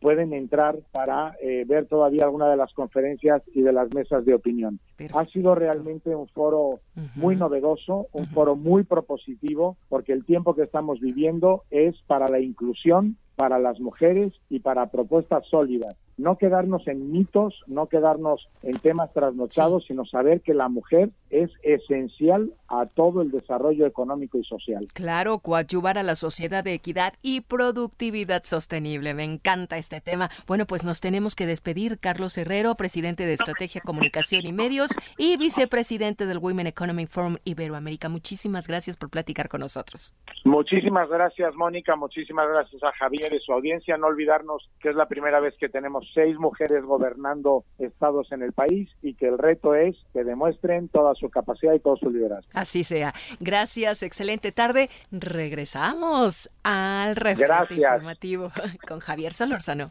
pueden 0.00 0.32
entrar 0.32 0.78
para 0.92 1.36
eh, 1.40 1.64
ver 1.66 1.86
todavía 1.86 2.24
alguna 2.24 2.48
de 2.48 2.56
las 2.56 2.72
conferencias 2.72 3.42
y 3.54 3.62
de 3.62 3.72
las 3.72 3.92
mesas 3.94 4.24
de 4.24 4.34
opinión. 4.34 4.80
Ha 5.12 5.24
sido 5.26 5.54
realmente 5.54 6.14
un 6.14 6.28
foro 6.28 6.80
muy 7.14 7.36
novedoso, 7.36 8.08
un 8.12 8.24
foro 8.26 8.56
muy 8.56 8.84
propositivo, 8.84 9.76
porque 9.88 10.12
el 10.12 10.24
tiempo 10.24 10.54
que 10.54 10.62
estamos 10.62 11.00
viviendo 11.00 11.64
es 11.70 11.94
para 12.06 12.28
la 12.28 12.40
inclusión, 12.40 13.16
para 13.36 13.58
las 13.58 13.80
mujeres 13.80 14.32
y 14.48 14.60
para 14.60 14.90
propuestas 14.90 15.46
sólidas 15.46 15.96
no 16.16 16.36
quedarnos 16.38 16.86
en 16.86 17.10
mitos, 17.10 17.62
no 17.66 17.86
quedarnos 17.86 18.48
en 18.62 18.78
temas 18.78 19.12
trasnochados, 19.12 19.84
sino 19.86 20.04
saber 20.04 20.40
que 20.40 20.54
la 20.54 20.68
mujer 20.68 21.10
es 21.30 21.50
esencial 21.62 22.52
a 22.68 22.86
todo 22.86 23.22
el 23.22 23.30
desarrollo 23.30 23.86
económico 23.86 24.38
y 24.38 24.44
social. 24.44 24.86
Claro, 24.92 25.38
coadyuvar 25.38 25.98
a 25.98 26.02
la 26.02 26.14
sociedad 26.14 26.62
de 26.62 26.74
equidad 26.74 27.14
y 27.22 27.40
productividad 27.40 28.44
sostenible. 28.44 29.14
Me 29.14 29.24
encanta 29.24 29.76
este 29.76 30.00
tema. 30.00 30.30
Bueno, 30.46 30.66
pues 30.66 30.84
nos 30.84 31.00
tenemos 31.00 31.34
que 31.34 31.46
despedir. 31.46 31.98
Carlos 31.98 32.38
Herrero, 32.38 32.74
presidente 32.76 33.26
de 33.26 33.32
Estrategia, 33.32 33.80
Comunicación 33.84 34.46
y 34.46 34.52
Medios 34.52 34.90
y 35.18 35.36
vicepresidente 35.36 36.26
del 36.26 36.38
Women 36.38 36.68
Economic 36.68 37.08
Forum 37.08 37.36
Iberoamérica. 37.44 38.08
Muchísimas 38.08 38.68
gracias 38.68 38.96
por 38.96 39.10
platicar 39.10 39.48
con 39.48 39.60
nosotros. 39.60 40.14
Muchísimas 40.44 41.08
gracias, 41.08 41.54
Mónica. 41.54 41.96
Muchísimas 41.96 42.48
gracias 42.48 42.82
a 42.82 42.92
Javier 42.92 43.32
y 43.34 43.40
su 43.40 43.52
audiencia. 43.52 43.96
No 43.96 44.06
olvidarnos 44.06 44.68
que 44.80 44.90
es 44.90 44.94
la 44.94 45.08
primera 45.08 45.40
vez 45.40 45.54
que 45.58 45.68
tenemos 45.68 46.03
seis 46.12 46.38
mujeres 46.38 46.84
gobernando 46.84 47.64
estados 47.78 48.32
en 48.32 48.42
el 48.42 48.52
país 48.52 48.90
y 49.02 49.14
que 49.14 49.26
el 49.26 49.38
reto 49.38 49.74
es 49.74 49.96
que 50.12 50.24
demuestren 50.24 50.88
toda 50.88 51.14
su 51.14 51.30
capacidad 51.30 51.74
y 51.74 51.80
todo 51.80 51.96
su 51.96 52.10
liderazgo. 52.10 52.50
Así 52.54 52.84
sea. 52.84 53.14
Gracias, 53.40 54.02
excelente 54.02 54.52
tarde. 54.52 54.90
Regresamos 55.10 56.50
al 56.62 57.16
referente 57.16 57.74
informativo 57.74 58.50
con 58.86 59.00
Javier 59.00 59.32
Solórzano. 59.32 59.90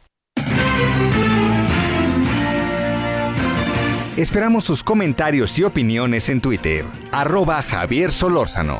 Esperamos 4.16 4.62
sus 4.62 4.84
comentarios 4.84 5.58
y 5.58 5.64
opiniones 5.64 6.28
en 6.28 6.40
Twitter. 6.40 6.84
Arroba 7.10 7.60
Javier 7.62 8.12
Solórzano. 8.12 8.78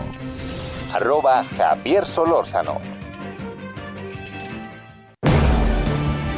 Arroba 0.92 1.42
Javier 1.56 2.06
Solórzano. 2.06 3.03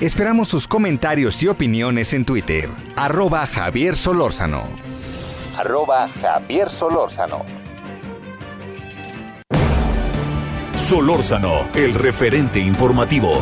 Esperamos 0.00 0.48
sus 0.48 0.68
comentarios 0.68 1.42
y 1.42 1.48
opiniones 1.48 2.12
en 2.12 2.26
Twitter. 2.26 2.68
Arroba 2.96 3.46
Javier 3.46 3.96
Solórzano. 3.96 4.62
Arroba 5.56 6.06
Javier 6.20 6.68
Solórzano. 6.68 7.42
Solórzano, 10.74 11.66
el 11.74 11.94
referente 11.94 12.58
informativo. 12.58 13.40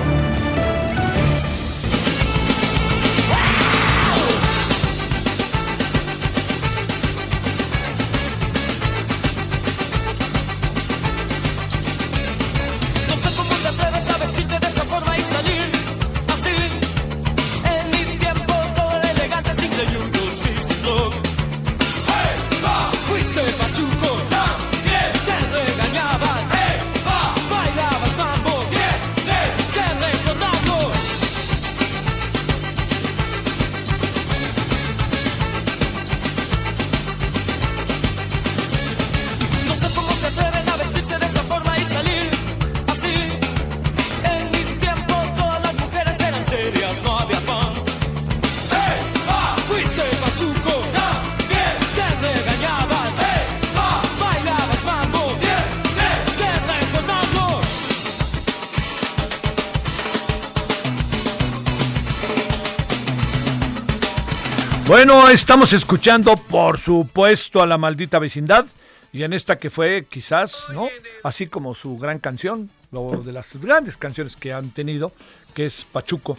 Estamos 65.34 65.72
escuchando, 65.72 66.36
por 66.36 66.78
supuesto, 66.78 67.60
a 67.60 67.66
la 67.66 67.76
maldita 67.76 68.20
vecindad. 68.20 68.66
Y 69.12 69.24
en 69.24 69.32
esta 69.32 69.58
que 69.58 69.68
fue 69.68 70.06
quizás, 70.08 70.66
¿no? 70.72 70.88
Así 71.24 71.48
como 71.48 71.74
su 71.74 71.98
gran 71.98 72.20
canción, 72.20 72.70
de 72.92 73.32
las 73.32 73.60
grandes 73.60 73.96
canciones 73.96 74.36
que 74.36 74.52
han 74.52 74.70
tenido, 74.70 75.12
que 75.52 75.66
es 75.66 75.84
Pachuco. 75.90 76.38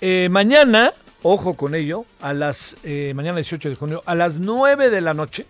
Eh, 0.00 0.28
mañana, 0.30 0.94
ojo 1.22 1.54
con 1.54 1.74
ello, 1.74 2.04
a 2.20 2.32
las, 2.32 2.76
eh, 2.84 3.12
mañana 3.14 3.36
18 3.36 3.70
de 3.70 3.74
junio, 3.74 4.02
a 4.06 4.14
las 4.14 4.38
9 4.38 4.90
de 4.90 5.00
la 5.00 5.14
noche, 5.14 5.46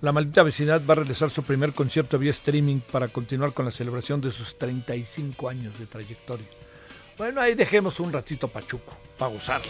la 0.00 0.10
maldita 0.10 0.42
vecindad 0.42 0.82
va 0.84 0.92
a 0.92 0.96
realizar 0.96 1.30
su 1.30 1.44
primer 1.44 1.72
concierto 1.72 2.18
vía 2.18 2.32
streaming 2.32 2.80
para 2.80 3.08
continuar 3.08 3.52
con 3.52 3.64
la 3.64 3.70
celebración 3.70 4.20
de 4.20 4.32
sus 4.32 4.58
35 4.58 5.48
años 5.48 5.78
de 5.78 5.86
trayectoria. 5.86 6.46
Bueno, 7.16 7.40
ahí 7.40 7.54
dejemos 7.54 8.00
un 8.00 8.12
ratito 8.12 8.48
Pachuco, 8.48 8.96
para 9.18 9.32
gozar. 9.32 9.62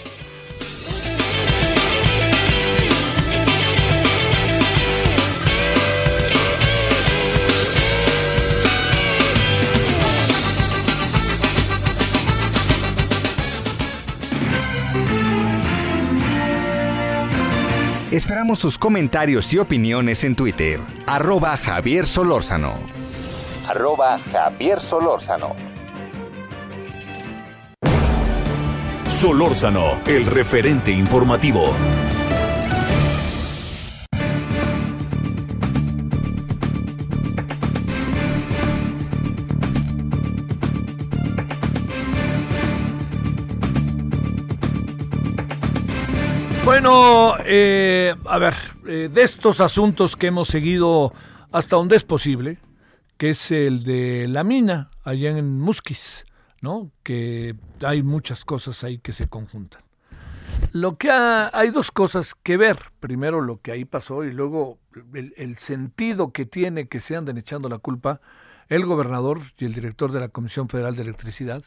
Esperamos 18.14 18.60
sus 18.60 18.78
comentarios 18.78 19.52
y 19.52 19.58
opiniones 19.58 20.22
en 20.22 20.36
Twitter. 20.36 20.78
Arroba 21.04 21.56
Javier 21.56 22.06
Solórzano. 22.06 22.72
Arroba 23.66 24.20
Javier 24.30 24.80
Solórzano. 24.80 25.56
Solórzano, 29.04 29.98
el 30.06 30.26
referente 30.26 30.92
informativo. 30.92 31.74
Bueno, 46.84 47.36
eh, 47.46 48.14
a 48.26 48.38
ver, 48.38 48.52
eh, 48.86 49.08
de 49.10 49.22
estos 49.22 49.62
asuntos 49.62 50.16
que 50.16 50.26
hemos 50.26 50.48
seguido 50.48 51.14
hasta 51.50 51.76
donde 51.76 51.96
es 51.96 52.04
posible, 52.04 52.58
que 53.16 53.30
es 53.30 53.50
el 53.50 53.84
de 53.84 54.28
la 54.28 54.44
mina 54.44 54.90
allá 55.02 55.30
en 55.30 55.60
Musquis, 55.60 56.26
¿no? 56.60 56.90
Que 57.02 57.56
hay 57.82 58.02
muchas 58.02 58.44
cosas 58.44 58.84
ahí 58.84 58.98
que 58.98 59.14
se 59.14 59.28
conjuntan. 59.28 59.80
Lo 60.72 60.98
que 60.98 61.10
hay 61.10 61.70
dos 61.70 61.90
cosas 61.90 62.34
que 62.34 62.58
ver. 62.58 62.76
Primero 63.00 63.40
lo 63.40 63.62
que 63.62 63.72
ahí 63.72 63.86
pasó 63.86 64.22
y 64.22 64.30
luego 64.30 64.76
el, 65.14 65.56
sentido 65.56 66.32
que 66.32 66.44
tiene 66.44 66.86
que 66.86 67.00
se 67.00 67.16
anden 67.16 67.38
echando 67.38 67.70
la 67.70 67.78
culpa 67.78 68.20
el 68.68 68.84
gobernador 68.84 69.40
y 69.56 69.64
el 69.64 69.72
director 69.72 70.12
de 70.12 70.20
la 70.20 70.28
Comisión 70.28 70.68
Federal 70.68 70.96
de 70.96 71.04
Electricidad, 71.04 71.62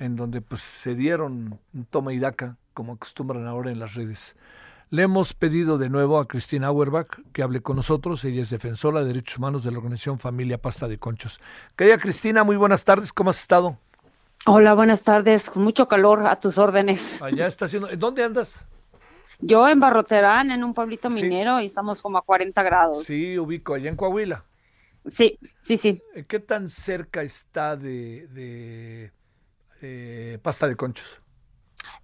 en 0.00 0.16
donde 0.16 0.40
pues 0.40 0.60
se 0.60 0.96
dieron 0.96 1.60
toma 1.90 2.12
y 2.12 2.18
daca, 2.18 2.56
como 2.76 2.92
acostumbran 2.92 3.46
ahora 3.46 3.70
en 3.70 3.80
las 3.80 3.94
redes. 3.94 4.36
Le 4.90 5.02
hemos 5.02 5.32
pedido 5.32 5.78
de 5.78 5.88
nuevo 5.88 6.18
a 6.18 6.28
Cristina 6.28 6.66
Auerbach 6.66 7.08
que 7.32 7.42
hable 7.42 7.62
con 7.62 7.74
nosotros. 7.74 8.22
Ella 8.24 8.42
es 8.42 8.50
defensora 8.50 9.00
de 9.00 9.06
derechos 9.06 9.38
humanos 9.38 9.64
de 9.64 9.72
la 9.72 9.78
organización 9.78 10.18
Familia 10.18 10.58
Pasta 10.58 10.86
de 10.86 10.98
Conchos. 10.98 11.40
Querida 11.74 11.96
Cristina, 11.96 12.44
muy 12.44 12.56
buenas 12.56 12.84
tardes. 12.84 13.14
¿Cómo 13.14 13.30
has 13.30 13.40
estado? 13.40 13.78
Hola, 14.44 14.74
buenas 14.74 15.02
tardes. 15.02 15.48
Con 15.48 15.64
mucho 15.64 15.88
calor, 15.88 16.26
a 16.26 16.38
tus 16.38 16.58
órdenes. 16.58 17.20
Allá 17.22 17.46
está 17.46 17.64
haciendo. 17.64 17.88
¿Dónde 17.96 18.22
andas? 18.22 18.66
Yo 19.40 19.66
en 19.66 19.80
Barroterán, 19.80 20.50
en 20.50 20.62
un 20.62 20.74
pueblito 20.74 21.08
minero, 21.08 21.60
y 21.60 21.66
estamos 21.66 22.02
como 22.02 22.18
a 22.18 22.22
40 22.22 22.62
grados. 22.62 23.04
Sí, 23.04 23.38
ubico, 23.38 23.72
allá 23.72 23.88
en 23.88 23.96
Coahuila. 23.96 24.44
Sí, 25.06 25.38
sí, 25.62 25.78
sí. 25.78 26.02
Eh, 26.14 26.24
¿Qué 26.28 26.40
tan 26.40 26.68
cerca 26.68 27.22
está 27.22 27.76
de, 27.76 28.26
de 28.28 29.12
eh, 29.80 30.38
Pasta 30.42 30.68
de 30.68 30.76
Conchos? 30.76 31.22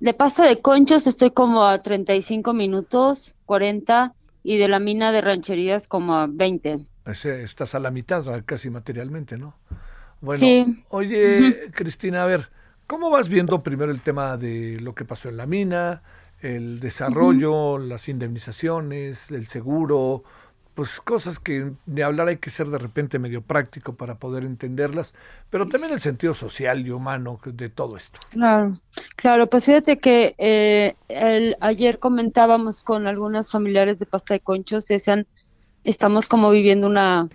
De 0.00 0.14
Pasta 0.14 0.46
de 0.46 0.60
Conchos 0.60 1.06
estoy 1.06 1.30
como 1.30 1.64
a 1.64 1.82
35 1.82 2.52
minutos, 2.52 3.34
40, 3.46 4.14
y 4.44 4.58
de 4.58 4.68
la 4.68 4.78
mina 4.78 5.12
de 5.12 5.20
rancherías 5.20 5.86
como 5.86 6.16
a 6.16 6.26
20. 6.28 6.86
estás 7.04 7.74
a 7.74 7.78
la 7.78 7.90
mitad 7.90 8.24
casi 8.44 8.70
materialmente, 8.70 9.38
¿no? 9.38 9.54
Bueno, 10.20 10.46
oye, 10.90 11.70
Cristina, 11.74 12.22
a 12.22 12.26
ver, 12.26 12.48
¿cómo 12.86 13.10
vas 13.10 13.28
viendo 13.28 13.62
primero 13.62 13.90
el 13.90 14.00
tema 14.00 14.36
de 14.36 14.78
lo 14.80 14.94
que 14.94 15.04
pasó 15.04 15.28
en 15.28 15.36
la 15.36 15.46
mina, 15.46 16.02
el 16.40 16.80
desarrollo, 16.80 17.78
las 17.78 18.08
indemnizaciones, 18.08 19.30
el 19.30 19.46
seguro, 19.46 20.24
pues 20.74 21.00
cosas 21.00 21.38
que 21.38 21.72
de 21.86 22.02
hablar 22.02 22.28
hay 22.28 22.38
que 22.38 22.50
ser 22.50 22.68
de 22.68 22.78
repente 22.78 23.18
medio 23.18 23.42
práctico 23.42 23.94
para 23.94 24.18
poder 24.18 24.44
entenderlas, 24.44 25.14
pero 25.50 25.66
también 25.66 25.92
el 25.92 26.00
sentido 26.00 26.34
social 26.34 26.86
y 26.86 26.90
humano 26.90 27.38
de 27.44 27.68
todo 27.68 27.96
esto. 27.96 28.20
Claro, 28.30 28.78
claro, 29.16 29.46
pues 29.48 29.64
fíjate 29.64 29.98
que 29.98 30.34
eh, 30.38 30.94
el, 31.08 31.56
ayer 31.60 31.98
comentábamos 31.98 32.82
con 32.82 33.06
algunos 33.06 33.50
familiares 33.50 33.98
de 33.98 34.06
Pasta 34.06 34.34
de 34.34 34.40
Conchos, 34.40 34.86
decían, 34.86 35.26
estamos 35.84 36.26
como 36.26 36.50
viviendo 36.50 36.86
una, 36.86 37.28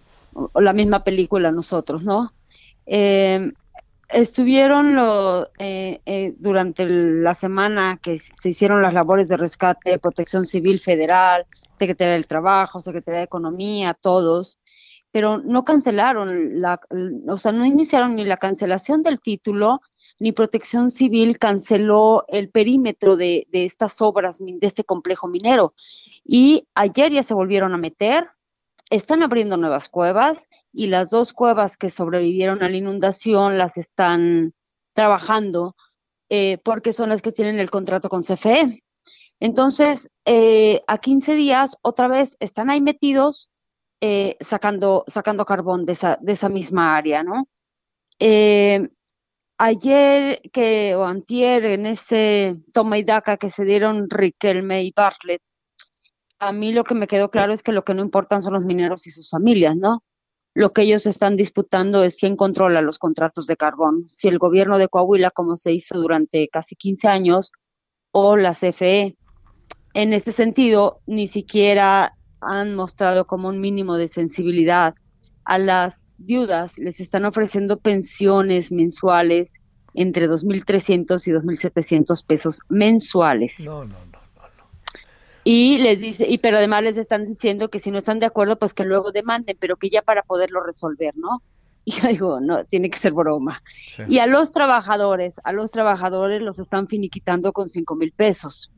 la 0.56 0.74
misma 0.74 1.04
película 1.04 1.52
nosotros, 1.52 2.04
¿no? 2.04 2.34
Eh, 2.86 3.52
estuvieron 4.10 4.96
lo, 4.96 5.50
eh, 5.60 6.00
eh, 6.06 6.34
durante 6.40 6.86
la 6.86 7.36
semana 7.36 8.00
que 8.02 8.18
se 8.18 8.50
hicieron 8.50 8.82
las 8.82 8.94
labores 8.94 9.28
de 9.28 9.38
rescate, 9.38 10.00
protección 10.00 10.46
civil 10.46 10.80
federal, 10.80 11.46
Secretaría 11.78 12.13
del 12.13 12.28
Trabajo, 12.28 12.80
Secretaría 12.80 13.19
de 13.19 13.25
Economía, 13.25 13.93
todos, 13.93 14.59
pero 15.11 15.38
no 15.38 15.63
cancelaron, 15.63 16.61
la, 16.61 16.80
o 17.28 17.38
sea, 17.38 17.51
no 17.51 17.65
iniciaron 17.65 18.15
ni 18.15 18.25
la 18.25 18.38
cancelación 18.38 19.03
del 19.03 19.19
título, 19.19 19.82
ni 20.19 20.32
protección 20.32 20.91
civil 20.91 21.39
canceló 21.39 22.25
el 22.28 22.49
perímetro 22.49 23.15
de, 23.15 23.47
estas 23.51 24.01
obras, 24.01 24.38
de 24.39 24.57
este 24.61 24.84
complejo 24.84 25.28
minero. 25.28 25.73
Y 26.23 26.67
ayer 26.75 27.11
ya 27.11 27.23
se 27.23 27.34
volvieron 27.34 27.73
a 27.73 27.78
meter, 27.78 28.28
están 28.89 29.23
abriendo 29.23 29.57
nuevas 29.57 29.89
cuevas 29.89 30.47
y 30.73 30.88
las 30.88 31.09
dos 31.09 31.34
cuevas 31.34 31.78
que 31.78 31.89
sobrevivieron 31.89 32.63
a 32.63 32.69
la 32.69 32.78
inundación 32.78 33.57
las 33.57 33.78
están 33.78 34.53
trabajando 34.93 35.75
eh, 36.30 36.57
porque 36.63 36.93
son 36.93 37.09
las 37.09 37.21
que 37.21 37.32
tienen 37.32 37.59
el 37.59 37.69
contrato 37.69 38.09
con 38.09 38.23
CFE. 38.23 38.84
Entonces, 39.40 40.10
eh, 40.26 40.84
a 40.88 40.98
15 40.98 41.36
días, 41.36 41.78
otra 41.82 42.08
vez 42.08 42.36
están 42.40 42.70
ahí 42.70 42.82
metidos 42.82 43.50
eh, 44.02 44.38
sacando, 44.40 45.04
sacando 45.08 45.46
carbón 45.46 45.86
de 45.86 45.94
esa, 45.94 46.18
de 46.22 46.32
esa 46.34 46.50
misma 46.50 46.98
área, 46.98 47.24
¿no? 47.24 47.48
ayer 49.60 50.42
que, 50.52 50.96
o 50.96 51.06
antier, 51.06 51.66
en 51.66 51.86
ese 51.86 52.56
toma 52.74 52.98
y 52.98 53.04
daca 53.04 53.38
que 53.38 53.50
se 53.50 53.64
dieron 53.66 54.10
Riquelme 54.10 54.84
y 54.84 54.94
Bartlett, 54.96 55.42
a 56.40 56.52
mí 56.52 56.72
lo 56.72 56.84
que 56.84 56.96
me 56.96 57.08
quedó 57.08 57.30
claro 57.30 57.54
es 57.54 57.64
que 57.64 57.72
lo 57.72 57.84
que 57.84 57.94
no 57.94 58.04
importan 58.04 58.44
son 58.44 58.54
los 58.54 58.64
mineros 58.64 59.08
y 59.08 59.12
sus 59.12 59.30
familias, 59.30 59.76
¿no? 59.76 60.04
Lo 60.54 60.74
que 60.74 60.84
ellos 60.84 61.06
están 61.06 61.36
disputando 61.36 62.04
es 62.04 62.18
quién 62.18 62.36
controla 62.36 62.82
los 62.82 63.00
contratos 63.00 63.48
de 63.48 63.58
carbón, 63.58 64.08
si 64.08 64.28
el 64.28 64.40
gobierno 64.40 64.78
de 64.78 64.88
Coahuila, 64.88 65.32
como 65.32 65.56
se 65.56 65.72
hizo 65.72 66.00
durante 66.00 66.48
casi 66.50 66.76
15 66.76 67.08
años, 67.08 67.52
o 68.12 68.36
la 68.36 68.54
CFE. 68.54 69.16
En 69.98 70.14
ese 70.14 70.32
sentido, 70.32 71.00
ni 71.08 71.26
siquiera 71.26 72.14
han 72.39 72.76
mostrado 72.76 73.26
como 73.26 73.48
un 73.48 73.60
mínimo 73.60 73.98
de 73.98 74.08
sensibilidad. 74.08 74.93
A 75.43 75.58
las 75.58 76.06
viudas 76.20 76.78
les 76.78 77.00
están 77.00 77.26
ofreciendo 77.26 77.80
pensiones 77.80 78.72
mensuales 78.72 79.52
entre 79.95 80.30
2.300 80.30 81.28
y 81.28 81.32
2.700 81.32 82.24
pesos 82.24 82.60
mensuales. 82.70 83.60
No, 83.60 83.86
no, 83.86 83.95
no 84.12 84.18
y 85.43 85.80
les 85.80 86.00
dice, 86.00 86.28
y 86.28 86.38
pero 86.38 86.58
además 86.58 86.84
les 86.84 86.98
están 86.98 87.26
diciendo 87.26 87.70
que 87.70 87.80
si 87.80 87.89
no 87.89 87.98
están 87.98 88.20
de 88.20 88.28
acuerdo, 88.28 88.60
pues 88.60 88.76
que 88.76 88.84
luego 88.84 89.12
demanden, 89.12 89.58
pero 89.60 89.78
que 89.78 89.89
ya 89.89 90.04
para 90.04 90.22
poderlo 90.22 90.62
resolver, 90.62 91.18
¿no? 91.18 91.41
Y 91.86 91.91
yo 91.91 92.08
digo, 92.10 92.39
no, 92.41 92.66
tiene 92.66 92.91
que 92.91 93.00
ser 93.00 93.14
broma. 93.14 93.64
Y 94.10 94.20
a 94.20 94.28
los 94.28 94.52
trabajadores, 94.52 95.39
a 95.45 95.54
los 95.54 95.72
trabajadores 95.72 96.41
los 96.41 96.60
están 96.60 96.88
finiquitando 96.88 97.54
con 97.54 97.68
cinco 97.68 97.95
mil 97.95 98.12
pesos. 98.12 98.72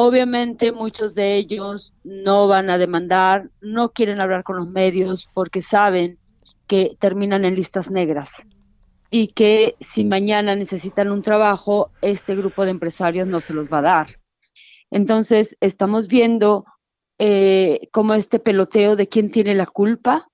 Obviamente 0.00 0.70
muchos 0.70 1.16
de 1.16 1.34
ellos 1.34 1.92
no 2.04 2.46
van 2.46 2.70
a 2.70 2.78
demandar, 2.78 3.50
no 3.60 3.90
quieren 3.90 4.22
hablar 4.22 4.44
con 4.44 4.54
los 4.54 4.70
medios 4.70 5.28
porque 5.34 5.60
saben 5.60 6.20
que 6.68 6.96
terminan 7.00 7.44
en 7.44 7.56
listas 7.56 7.90
negras 7.90 8.30
y 9.10 9.26
que 9.26 9.74
si 9.80 10.04
mañana 10.04 10.54
necesitan 10.54 11.10
un 11.10 11.20
trabajo, 11.20 11.90
este 12.00 12.36
grupo 12.36 12.64
de 12.64 12.70
empresarios 12.70 13.26
no 13.26 13.40
se 13.40 13.52
los 13.54 13.72
va 13.72 13.78
a 13.78 13.82
dar. 13.82 14.06
Entonces, 14.92 15.56
estamos 15.58 16.06
viendo 16.06 16.64
eh, 17.18 17.88
como 17.90 18.14
este 18.14 18.38
peloteo 18.38 18.94
de 18.94 19.08
quién 19.08 19.32
tiene 19.32 19.56
la 19.56 19.66
culpa. 19.66 20.28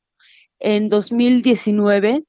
En 0.58 0.90
2019, 0.90 2.24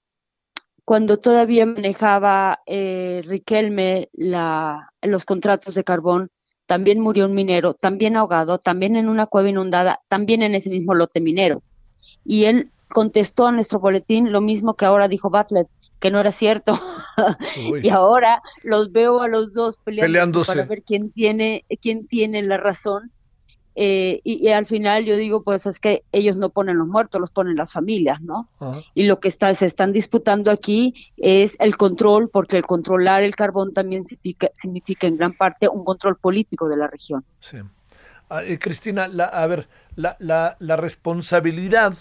cuando 0.85 1.17
todavía 1.17 1.65
manejaba 1.65 2.61
eh, 2.65 3.23
Riquelme 3.25 4.07
los 4.13 5.25
contratos 5.25 5.75
de 5.75 5.83
carbón, 5.83 6.29
también 6.65 6.99
murió 6.99 7.25
un 7.25 7.33
minero, 7.33 7.73
también 7.73 8.17
ahogado, 8.17 8.57
también 8.57 8.95
en 8.95 9.09
una 9.09 9.27
cueva 9.27 9.49
inundada, 9.49 10.01
también 10.07 10.41
en 10.41 10.55
ese 10.55 10.69
mismo 10.69 10.93
lote 10.93 11.21
minero. 11.21 11.61
Y 12.23 12.45
él 12.45 12.71
contestó 12.89 13.47
a 13.47 13.51
nuestro 13.51 13.79
boletín 13.79 14.31
lo 14.31 14.41
mismo 14.41 14.75
que 14.75 14.85
ahora 14.85 15.07
dijo 15.07 15.29
Bartlett, 15.29 15.67
que 15.99 16.11
no 16.11 16.19
era 16.19 16.31
cierto. 16.31 16.79
y 17.83 17.89
ahora 17.89 18.41
los 18.63 18.91
veo 18.91 19.21
a 19.21 19.27
los 19.27 19.53
dos 19.53 19.77
peleándose, 19.77 20.53
para 20.53 20.67
ver 20.67 20.83
quién 20.83 21.11
tiene, 21.11 21.65
quién 21.81 22.07
tiene 22.07 22.41
la 22.43 22.57
razón. 22.57 23.11
Eh, 23.75 24.21
y, 24.23 24.47
al 24.49 24.65
final 24.65 25.05
yo 25.05 25.17
digo, 25.17 25.43
pues 25.43 25.65
es 25.65 25.79
que 25.79 26.03
ellos 26.11 26.37
no 26.37 26.49
ponen 26.49 26.77
los 26.77 26.87
muertos, 26.87 27.19
los 27.19 27.31
ponen 27.31 27.55
las 27.55 27.73
familias, 27.73 28.21
¿no? 28.21 28.47
Y 28.93 29.05
lo 29.05 29.19
que 29.19 29.27
está, 29.27 29.53
se 29.53 29.65
están 29.65 29.91
disputando 29.91 30.49
aquí 30.49 30.93
es 31.17 31.55
el 31.59 31.75
control, 31.75 32.29
porque 32.29 32.57
el 32.57 32.65
controlar 32.65 33.23
el 33.23 33.35
carbón 33.35 33.73
también 33.73 34.05
significa, 34.05 34.49
significa 34.55 35.07
en 35.07 35.17
gran 35.17 35.33
parte 35.33 35.67
un 35.67 35.83
control 35.83 36.17
político 36.17 36.69
de 36.69 36.77
la 36.77 36.87
región. 36.87 37.25
Sí. 37.39 37.57
Ah, 38.29 38.43
eh, 38.43 38.57
Cristina, 38.57 39.07
la, 39.07 39.25
a 39.25 39.45
ver, 39.45 39.67
la, 39.95 40.15
la, 40.19 40.55
la 40.59 40.75
responsabilidad 40.75 41.95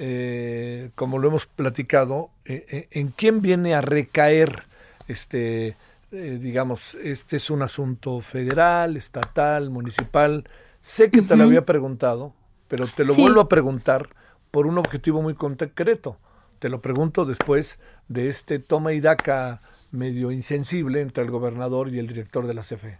eh, 0.00 0.90
como 0.96 1.18
lo 1.18 1.28
hemos 1.28 1.46
platicado, 1.46 2.30
eh, 2.44 2.66
eh, 2.68 2.88
¿en 2.90 3.08
quién 3.08 3.40
viene 3.40 3.74
a 3.74 3.80
recaer 3.80 4.64
este, 5.06 5.76
digamos, 6.10 6.96
este 6.96 7.36
es 7.36 7.50
un 7.50 7.62
asunto 7.62 8.20
federal, 8.20 8.96
estatal, 8.96 9.70
municipal? 9.70 10.48
Sé 10.84 11.10
que 11.10 11.22
te 11.22 11.34
lo 11.34 11.44
había 11.44 11.64
preguntado, 11.64 12.34
pero 12.68 12.86
te 12.86 13.06
lo 13.06 13.14
vuelvo 13.14 13.40
a 13.40 13.48
preguntar 13.48 14.10
por 14.50 14.66
un 14.66 14.76
objetivo 14.76 15.22
muy 15.22 15.32
concreto. 15.32 16.18
Te 16.58 16.68
lo 16.68 16.82
pregunto 16.82 17.24
después 17.24 17.78
de 18.08 18.28
este 18.28 18.58
toma 18.58 18.92
y 18.92 19.00
daca 19.00 19.62
medio 19.92 20.30
insensible 20.30 21.00
entre 21.00 21.24
el 21.24 21.30
gobernador 21.30 21.88
y 21.88 22.00
el 22.00 22.06
director 22.06 22.46
de 22.46 22.52
la 22.52 22.60
CFE. 22.60 22.98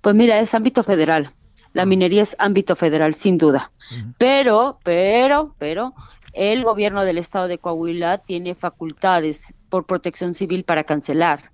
Pues 0.00 0.16
mira, 0.16 0.40
es 0.40 0.52
ámbito 0.52 0.82
federal. 0.82 1.32
La 1.74 1.86
minería 1.86 2.24
es 2.24 2.34
ámbito 2.40 2.74
federal, 2.74 3.14
sin 3.14 3.38
duda. 3.38 3.70
Pero, 4.18 4.80
pero, 4.82 5.54
pero, 5.60 5.94
el 6.32 6.64
gobierno 6.64 7.04
del 7.04 7.18
estado 7.18 7.46
de 7.46 7.58
Coahuila 7.58 8.18
tiene 8.18 8.56
facultades 8.56 9.40
por 9.68 9.86
protección 9.86 10.34
civil 10.34 10.64
para 10.64 10.82
cancelar 10.82 11.52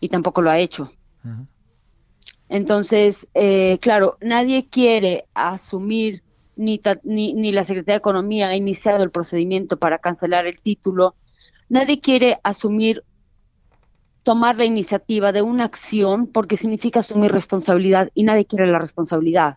y 0.00 0.08
tampoco 0.08 0.40
lo 0.40 0.48
ha 0.48 0.58
hecho. 0.58 0.90
Entonces, 2.52 3.26
eh, 3.32 3.78
claro, 3.80 4.18
nadie 4.20 4.68
quiere 4.68 5.24
asumir, 5.32 6.22
ni, 6.54 6.78
ni, 7.02 7.32
ni 7.32 7.50
la 7.50 7.64
Secretaría 7.64 7.94
de 7.94 8.00
Economía 8.00 8.48
ha 8.48 8.54
iniciado 8.56 9.02
el 9.02 9.10
procedimiento 9.10 9.78
para 9.78 10.00
cancelar 10.00 10.46
el 10.46 10.60
título, 10.60 11.14
nadie 11.70 12.00
quiere 12.00 12.40
asumir 12.42 13.04
tomar 14.22 14.58
la 14.58 14.66
iniciativa 14.66 15.32
de 15.32 15.40
una 15.40 15.64
acción 15.64 16.26
porque 16.26 16.58
significa 16.58 17.00
asumir 17.00 17.32
responsabilidad 17.32 18.10
y 18.12 18.24
nadie 18.24 18.44
quiere 18.44 18.66
la 18.66 18.78
responsabilidad. 18.78 19.56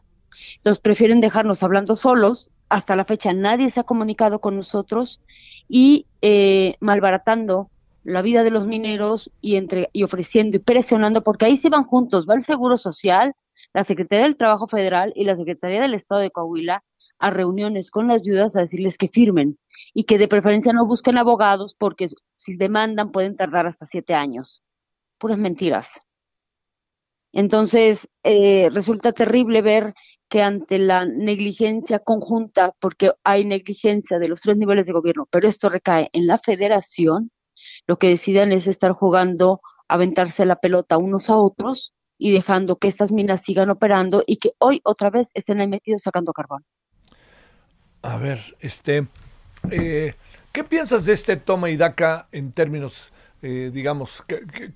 Entonces 0.55 0.79
prefieren 0.79 1.19
dejarnos 1.19 1.63
hablando 1.63 1.97
solos. 1.97 2.49
Hasta 2.69 2.95
la 2.95 3.03
fecha 3.03 3.33
nadie 3.33 3.71
se 3.71 3.81
ha 3.81 3.83
comunicado 3.83 4.39
con 4.39 4.55
nosotros 4.55 5.19
y 5.67 6.05
eh, 6.21 6.77
malbaratando 6.79 7.69
la 8.05 8.21
vida 8.21 8.43
de 8.43 8.51
los 8.51 8.67
mineros 8.67 9.31
y, 9.41 9.55
entre, 9.55 9.89
y 9.91 10.03
ofreciendo 10.03 10.57
y 10.57 10.59
presionando, 10.59 11.23
porque 11.23 11.45
ahí 11.45 11.57
se 11.57 11.69
van 11.69 11.83
juntos, 11.83 12.27
va 12.29 12.35
el 12.35 12.43
Seguro 12.43 12.77
Social, 12.77 13.33
la 13.73 13.83
Secretaría 13.83 14.25
del 14.25 14.37
Trabajo 14.37 14.67
Federal 14.67 15.11
y 15.15 15.25
la 15.25 15.35
Secretaría 15.35 15.81
del 15.81 15.95
Estado 15.95 16.21
de 16.21 16.31
Coahuila 16.31 16.83
a 17.17 17.29
reuniones 17.31 17.91
con 17.91 18.07
las 18.07 18.21
ayudas 18.21 18.55
a 18.55 18.61
decirles 18.61 18.97
que 18.97 19.07
firmen 19.07 19.57
y 19.93 20.03
que 20.03 20.17
de 20.17 20.27
preferencia 20.27 20.71
no 20.71 20.85
busquen 20.85 21.17
abogados 21.17 21.75
porque 21.77 22.07
si 22.35 22.55
demandan 22.57 23.11
pueden 23.11 23.35
tardar 23.35 23.67
hasta 23.67 23.85
siete 23.85 24.13
años. 24.13 24.63
Puras 25.17 25.37
mentiras. 25.37 25.89
Entonces, 27.31 28.07
eh, 28.23 28.69
resulta 28.71 29.11
terrible 29.11 29.61
ver 29.61 29.93
que 30.29 30.41
ante 30.41 30.79
la 30.79 31.05
negligencia 31.05 31.99
conjunta, 31.99 32.73
porque 32.79 33.11
hay 33.23 33.45
negligencia 33.45 34.19
de 34.19 34.29
los 34.29 34.41
tres 34.41 34.57
niveles 34.57 34.85
de 34.87 34.93
gobierno, 34.93 35.27
pero 35.29 35.47
esto 35.47 35.69
recae 35.69 36.09
en 36.13 36.27
la 36.27 36.37
federación, 36.37 37.31
lo 37.87 37.97
que 37.97 38.07
decidan 38.09 38.51
es 38.51 38.67
estar 38.67 38.91
jugando, 38.91 39.61
aventarse 39.87 40.45
la 40.45 40.57
pelota 40.57 40.97
unos 40.97 41.29
a 41.29 41.37
otros 41.37 41.93
y 42.17 42.31
dejando 42.31 42.77
que 42.77 42.87
estas 42.87 43.11
minas 43.11 43.41
sigan 43.43 43.69
operando 43.69 44.23
y 44.25 44.37
que 44.37 44.53
hoy 44.59 44.81
otra 44.83 45.09
vez 45.09 45.29
estén 45.33 45.59
ahí 45.59 45.67
metidos 45.67 46.01
sacando 46.01 46.33
carbón. 46.33 46.63
A 48.01 48.17
ver, 48.17 48.39
este, 48.59 49.07
eh, 49.71 50.13
¿qué 50.51 50.63
piensas 50.63 51.05
de 51.05 51.13
este 51.13 51.37
toma 51.37 51.69
y 51.69 51.77
daca 51.77 52.27
en 52.31 52.51
términos, 52.51 53.11
eh, 53.41 53.71
digamos, 53.73 54.23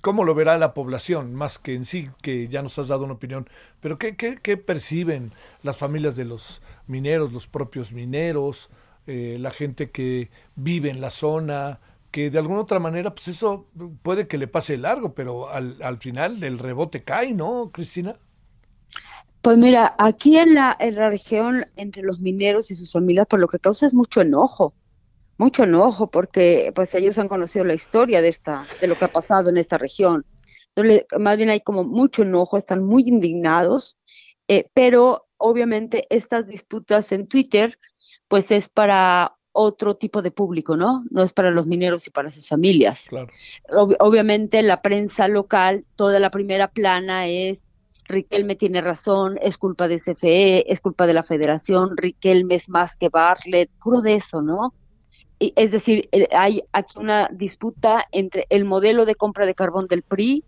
cómo 0.00 0.24
lo 0.24 0.34
verá 0.34 0.58
la 0.58 0.74
población, 0.74 1.34
más 1.34 1.58
que 1.58 1.74
en 1.74 1.84
sí, 1.84 2.10
que 2.22 2.48
ya 2.48 2.62
nos 2.62 2.78
has 2.78 2.88
dado 2.88 3.04
una 3.04 3.14
opinión, 3.14 3.48
pero 3.80 3.98
qué, 3.98 4.16
qué, 4.16 4.56
perciben 4.56 5.30
las 5.62 5.78
familias 5.78 6.16
de 6.16 6.24
los 6.24 6.60
mineros, 6.86 7.32
los 7.32 7.46
propios 7.46 7.92
mineros, 7.92 8.68
eh, 9.06 9.36
la 9.40 9.50
gente 9.50 9.90
que 9.90 10.30
vive 10.56 10.90
en 10.90 11.00
la 11.00 11.10
zona, 11.10 11.80
que 12.10 12.30
de 12.30 12.38
alguna 12.38 12.60
otra 12.60 12.78
manera, 12.78 13.14
pues 13.14 13.28
eso 13.28 13.68
puede 14.02 14.26
que 14.26 14.38
le 14.38 14.48
pase 14.48 14.76
largo, 14.76 15.14
pero 15.14 15.50
al, 15.50 15.76
al 15.82 15.98
final 15.98 16.42
el 16.42 16.58
rebote 16.58 17.04
cae, 17.04 17.34
¿no, 17.34 17.70
Cristina? 17.72 18.16
Pues 19.42 19.56
mira, 19.56 19.94
aquí 19.98 20.36
en 20.36 20.54
la, 20.54 20.76
en 20.78 20.96
la 20.96 21.08
región, 21.08 21.66
entre 21.76 22.02
los 22.02 22.20
mineros 22.20 22.70
y 22.70 22.76
sus 22.76 22.92
familias, 22.92 23.26
por 23.26 23.40
lo 23.40 23.48
que 23.48 23.58
causa 23.58 23.86
es 23.86 23.94
mucho 23.94 24.20
enojo, 24.20 24.74
mucho 25.38 25.64
enojo, 25.64 26.10
porque 26.10 26.72
pues 26.74 26.94
ellos 26.94 27.18
han 27.18 27.28
conocido 27.28 27.64
la 27.64 27.74
historia 27.74 28.20
de 28.20 28.28
esta, 28.28 28.66
de 28.80 28.86
lo 28.86 28.98
que 28.98 29.06
ha 29.06 29.12
pasado 29.12 29.48
en 29.48 29.56
esta 29.56 29.78
región. 29.78 30.26
Entonces, 30.74 31.06
más 31.18 31.36
bien 31.38 31.48
hay 31.48 31.60
como 31.60 31.84
mucho 31.84 32.22
enojo, 32.22 32.58
están 32.58 32.84
muy 32.84 33.04
indignados, 33.06 33.96
eh, 34.48 34.68
pero 34.74 35.26
obviamente 35.38 36.06
estas 36.10 36.46
disputas 36.46 37.10
en 37.12 37.26
Twitter, 37.26 37.78
pues 38.28 38.50
es 38.50 38.68
para 38.68 39.36
otro 39.52 39.96
tipo 39.96 40.22
de 40.22 40.30
público, 40.30 40.76
¿no? 40.76 41.04
No 41.10 41.22
es 41.22 41.32
para 41.32 41.50
los 41.50 41.66
mineros 41.66 42.06
y 42.06 42.10
para 42.10 42.30
sus 42.30 42.48
familias. 42.48 43.06
Claro. 43.08 43.28
obviamente 43.98 44.62
la 44.62 44.82
prensa 44.82 45.28
local, 45.28 45.84
toda 45.96 46.20
la 46.20 46.30
primera 46.30 46.68
plana 46.68 47.26
es 47.26 47.64
Riquelme 48.10 48.56
tiene 48.56 48.80
razón, 48.80 49.38
es 49.40 49.56
culpa 49.56 49.86
de 49.86 50.00
CFE, 50.00 50.70
es 50.72 50.80
culpa 50.80 51.06
de 51.06 51.14
la 51.14 51.22
federación, 51.22 51.96
Riquelme 51.96 52.56
es 52.56 52.68
más 52.68 52.96
que 52.96 53.08
Bartlett, 53.08 53.70
puro 53.82 54.00
de 54.00 54.14
eso, 54.14 54.42
¿no? 54.42 54.74
Y, 55.38 55.52
es 55.56 55.70
decir, 55.70 56.08
eh, 56.12 56.28
hay 56.32 56.62
aquí 56.72 56.98
una 56.98 57.28
disputa 57.32 58.04
entre 58.10 58.46
el 58.50 58.64
modelo 58.64 59.06
de 59.06 59.14
compra 59.14 59.46
de 59.46 59.54
carbón 59.54 59.86
del 59.86 60.02
PRI 60.02 60.44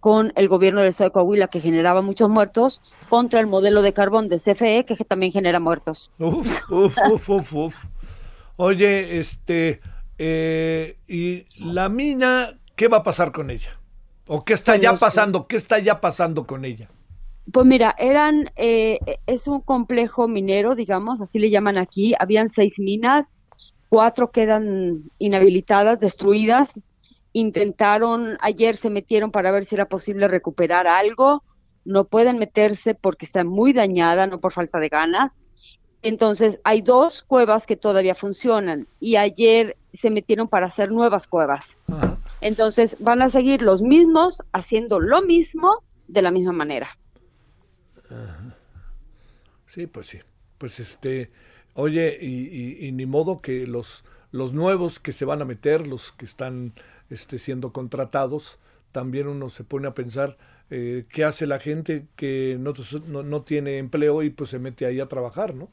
con 0.00 0.32
el 0.36 0.48
gobierno 0.48 0.80
del 0.80 0.90
estado 0.90 1.10
de 1.10 1.14
Coahuila 1.14 1.48
que 1.48 1.60
generaba 1.60 2.02
muchos 2.02 2.28
muertos 2.28 2.80
contra 3.08 3.40
el 3.40 3.46
modelo 3.46 3.82
de 3.82 3.92
carbón 3.92 4.28
de 4.28 4.38
CFE 4.38 4.84
que 4.84 4.96
también 5.04 5.32
genera 5.32 5.60
muertos. 5.60 6.10
Uf, 6.18 6.70
uf, 6.70 6.98
uf, 7.28 7.54
uf, 7.54 7.84
Oye, 8.56 9.18
este, 9.18 9.80
eh, 10.18 10.96
¿y 11.08 11.46
la 11.58 11.88
mina 11.88 12.58
qué 12.76 12.88
va 12.88 12.98
a 12.98 13.02
pasar 13.02 13.32
con 13.32 13.50
ella? 13.50 13.80
¿O 14.26 14.44
qué 14.44 14.52
está 14.52 14.76
ya 14.76 14.94
pasando? 14.94 15.46
¿Qué 15.46 15.56
está 15.56 15.78
ya 15.78 16.00
pasando 16.00 16.46
con 16.46 16.64
ella? 16.64 16.88
Pues 17.50 17.66
mira, 17.66 17.94
eran, 17.98 18.50
eh, 18.56 18.98
es 19.26 19.48
un 19.48 19.60
complejo 19.60 20.28
minero, 20.28 20.74
digamos, 20.74 21.20
así 21.20 21.38
le 21.38 21.50
llaman 21.50 21.76
aquí. 21.76 22.14
Habían 22.18 22.48
seis 22.48 22.78
minas, 22.78 23.32
cuatro 23.88 24.30
quedan 24.30 25.02
inhabilitadas, 25.18 25.98
destruidas. 25.98 26.70
Intentaron, 27.32 28.36
ayer 28.40 28.76
se 28.76 28.90
metieron 28.90 29.32
para 29.32 29.50
ver 29.50 29.64
si 29.64 29.74
era 29.74 29.86
posible 29.86 30.28
recuperar 30.28 30.86
algo. 30.86 31.42
No 31.84 32.04
pueden 32.04 32.38
meterse 32.38 32.94
porque 32.94 33.26
está 33.26 33.42
muy 33.42 33.72
dañada, 33.72 34.26
no 34.26 34.38
por 34.38 34.52
falta 34.52 34.78
de 34.78 34.88
ganas. 34.88 35.36
Entonces, 36.02 36.58
hay 36.64 36.82
dos 36.82 37.22
cuevas 37.22 37.66
que 37.66 37.76
todavía 37.76 38.14
funcionan 38.14 38.88
y 38.98 39.16
ayer 39.16 39.76
se 39.92 40.10
metieron 40.10 40.48
para 40.48 40.66
hacer 40.66 40.90
nuevas 40.90 41.28
cuevas. 41.28 41.76
Entonces 42.40 42.96
van 42.98 43.22
a 43.22 43.28
seguir 43.28 43.62
los 43.62 43.82
mismos 43.82 44.42
haciendo 44.52 44.98
lo 44.98 45.22
mismo 45.22 45.84
de 46.08 46.22
la 46.22 46.32
misma 46.32 46.52
manera. 46.52 46.98
Sí, 49.66 49.86
pues 49.86 50.08
sí. 50.08 50.18
Pues 50.58 50.80
este, 50.80 51.30
oye, 51.74 52.18
y, 52.20 52.90
ni 52.92 53.06
modo 53.06 53.40
que 53.40 53.66
los, 53.66 54.04
los 54.30 54.52
nuevos 54.52 55.00
que 55.00 55.12
se 55.12 55.24
van 55.24 55.40
a 55.40 55.44
meter, 55.44 55.86
los 55.86 56.12
que 56.12 56.24
están 56.24 56.72
este, 57.10 57.38
siendo 57.38 57.72
contratados, 57.72 58.58
también 58.90 59.28
uno 59.28 59.50
se 59.50 59.64
pone 59.64 59.88
a 59.88 59.94
pensar 59.94 60.36
eh, 60.70 61.04
qué 61.08 61.24
hace 61.24 61.46
la 61.46 61.58
gente 61.58 62.06
que 62.16 62.56
no, 62.58 62.72
no, 63.22 63.42
tiene 63.42 63.78
empleo 63.78 64.22
y 64.22 64.30
pues 64.30 64.50
se 64.50 64.58
mete 64.58 64.86
ahí 64.86 65.00
a 65.00 65.08
trabajar, 65.08 65.54
¿no? 65.54 65.68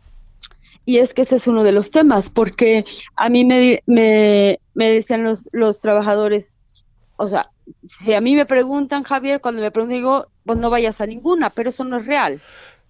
Y 0.86 0.98
es 0.98 1.14
que 1.14 1.22
ese 1.24 1.36
es 1.36 1.48
uno 1.48 1.64
de 1.64 1.72
los 1.72 1.92
temas, 1.92 2.30
porque 2.30 2.86
a 3.16 3.30
mí 3.30 3.46
me, 3.46 3.84
me, 3.86 4.60
me 4.74 4.92
decían 4.92 5.24
los, 5.24 5.48
los 5.52 5.82
trabajadores, 5.82 6.52
o 7.16 7.28
sea, 7.28 7.52
si 7.84 8.14
a 8.14 8.22
mí 8.22 8.36
me 8.36 8.46
preguntan, 8.46 9.04
Javier, 9.04 9.42
cuando 9.42 9.62
me 9.62 9.72
preguntan, 9.72 9.98
digo, 9.98 10.28
pues 10.46 10.58
no 10.58 10.70
vayas 10.70 11.00
a 11.02 11.06
ninguna, 11.06 11.50
pero 11.50 11.70
eso 11.70 11.84
no 11.84 11.98
es 11.98 12.06
real. 12.06 12.42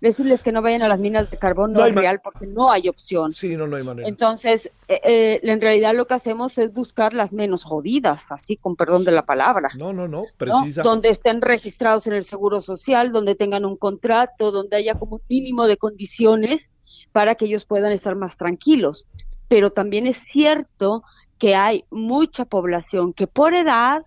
Decirles 0.01 0.41
que 0.41 0.53
no 0.53 0.61
vayan 0.61 0.81
a 0.81 0.87
las 0.87 0.97
minas 0.97 1.29
de 1.29 1.37
carbón 1.37 1.73
no, 1.73 1.85
es 1.85 1.93
real 1.93 2.21
porque 2.23 2.47
no 2.47 2.71
hay 2.71 2.87
opción. 2.87 3.33
Sí, 3.33 3.57
no, 3.57 3.67
no 3.67 3.75
hay 3.75 3.83
manera. 3.83 4.07
Entonces, 4.07 4.71
eh, 4.87 5.01
eh, 5.03 5.39
en 5.43 5.59
realidad 5.59 5.93
lo 5.93 6.07
que 6.07 6.13
hacemos 6.13 6.57
es 6.57 6.71
buscar 6.71 7.13
las 7.13 7.33
menos 7.33 7.65
jodidas, 7.65 8.31
así 8.31 8.55
con 8.55 8.77
perdón 8.77 9.03
de 9.03 9.11
la 9.11 9.25
palabra. 9.25 9.71
No, 9.75 9.91
no, 9.91 10.07
no, 10.07 10.23
precisa. 10.37 10.83
Donde 10.83 11.09
estén 11.09 11.41
registrados 11.41 12.07
en 12.07 12.13
el 12.13 12.23
Seguro 12.23 12.61
Social, 12.61 13.11
donde 13.11 13.35
tengan 13.35 13.65
un 13.65 13.75
contrato, 13.75 14.51
donde 14.51 14.77
haya 14.77 14.93
como 14.93 15.17
un 15.17 15.21
mínimo 15.27 15.67
de 15.67 15.75
condiciones 15.75 16.69
para 17.11 17.35
que 17.35 17.45
ellos 17.45 17.65
puedan 17.65 17.91
estar 17.91 18.15
más 18.15 18.37
tranquilos. 18.37 19.07
Pero 19.47 19.71
también 19.71 20.07
es 20.07 20.17
cierto 20.17 21.03
que 21.37 21.55
hay 21.55 21.85
mucha 21.89 22.45
población 22.45 23.13
que 23.13 23.27
por 23.27 23.53
edad 23.53 24.03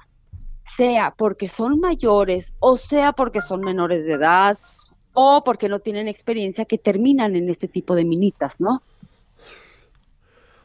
sea 0.77 1.13
porque 1.17 1.49
son 1.49 1.81
mayores 1.81 2.55
o 2.61 2.77
sea 2.77 3.13
porque 3.13 3.41
son 3.41 3.61
menores 3.61 4.05
de 4.05 4.13
edad 4.13 4.59
o 5.15 5.43
porque 5.45 5.69
no 5.69 5.81
tienen 5.81 6.09
experiencia 6.09 6.65
que 6.65 6.79
terminan 6.79 7.37
en 7.37 7.49
este 7.51 7.69
tipo 7.69 7.95
de 7.95 8.05
minitas, 8.05 8.61
¿no? 8.61 8.83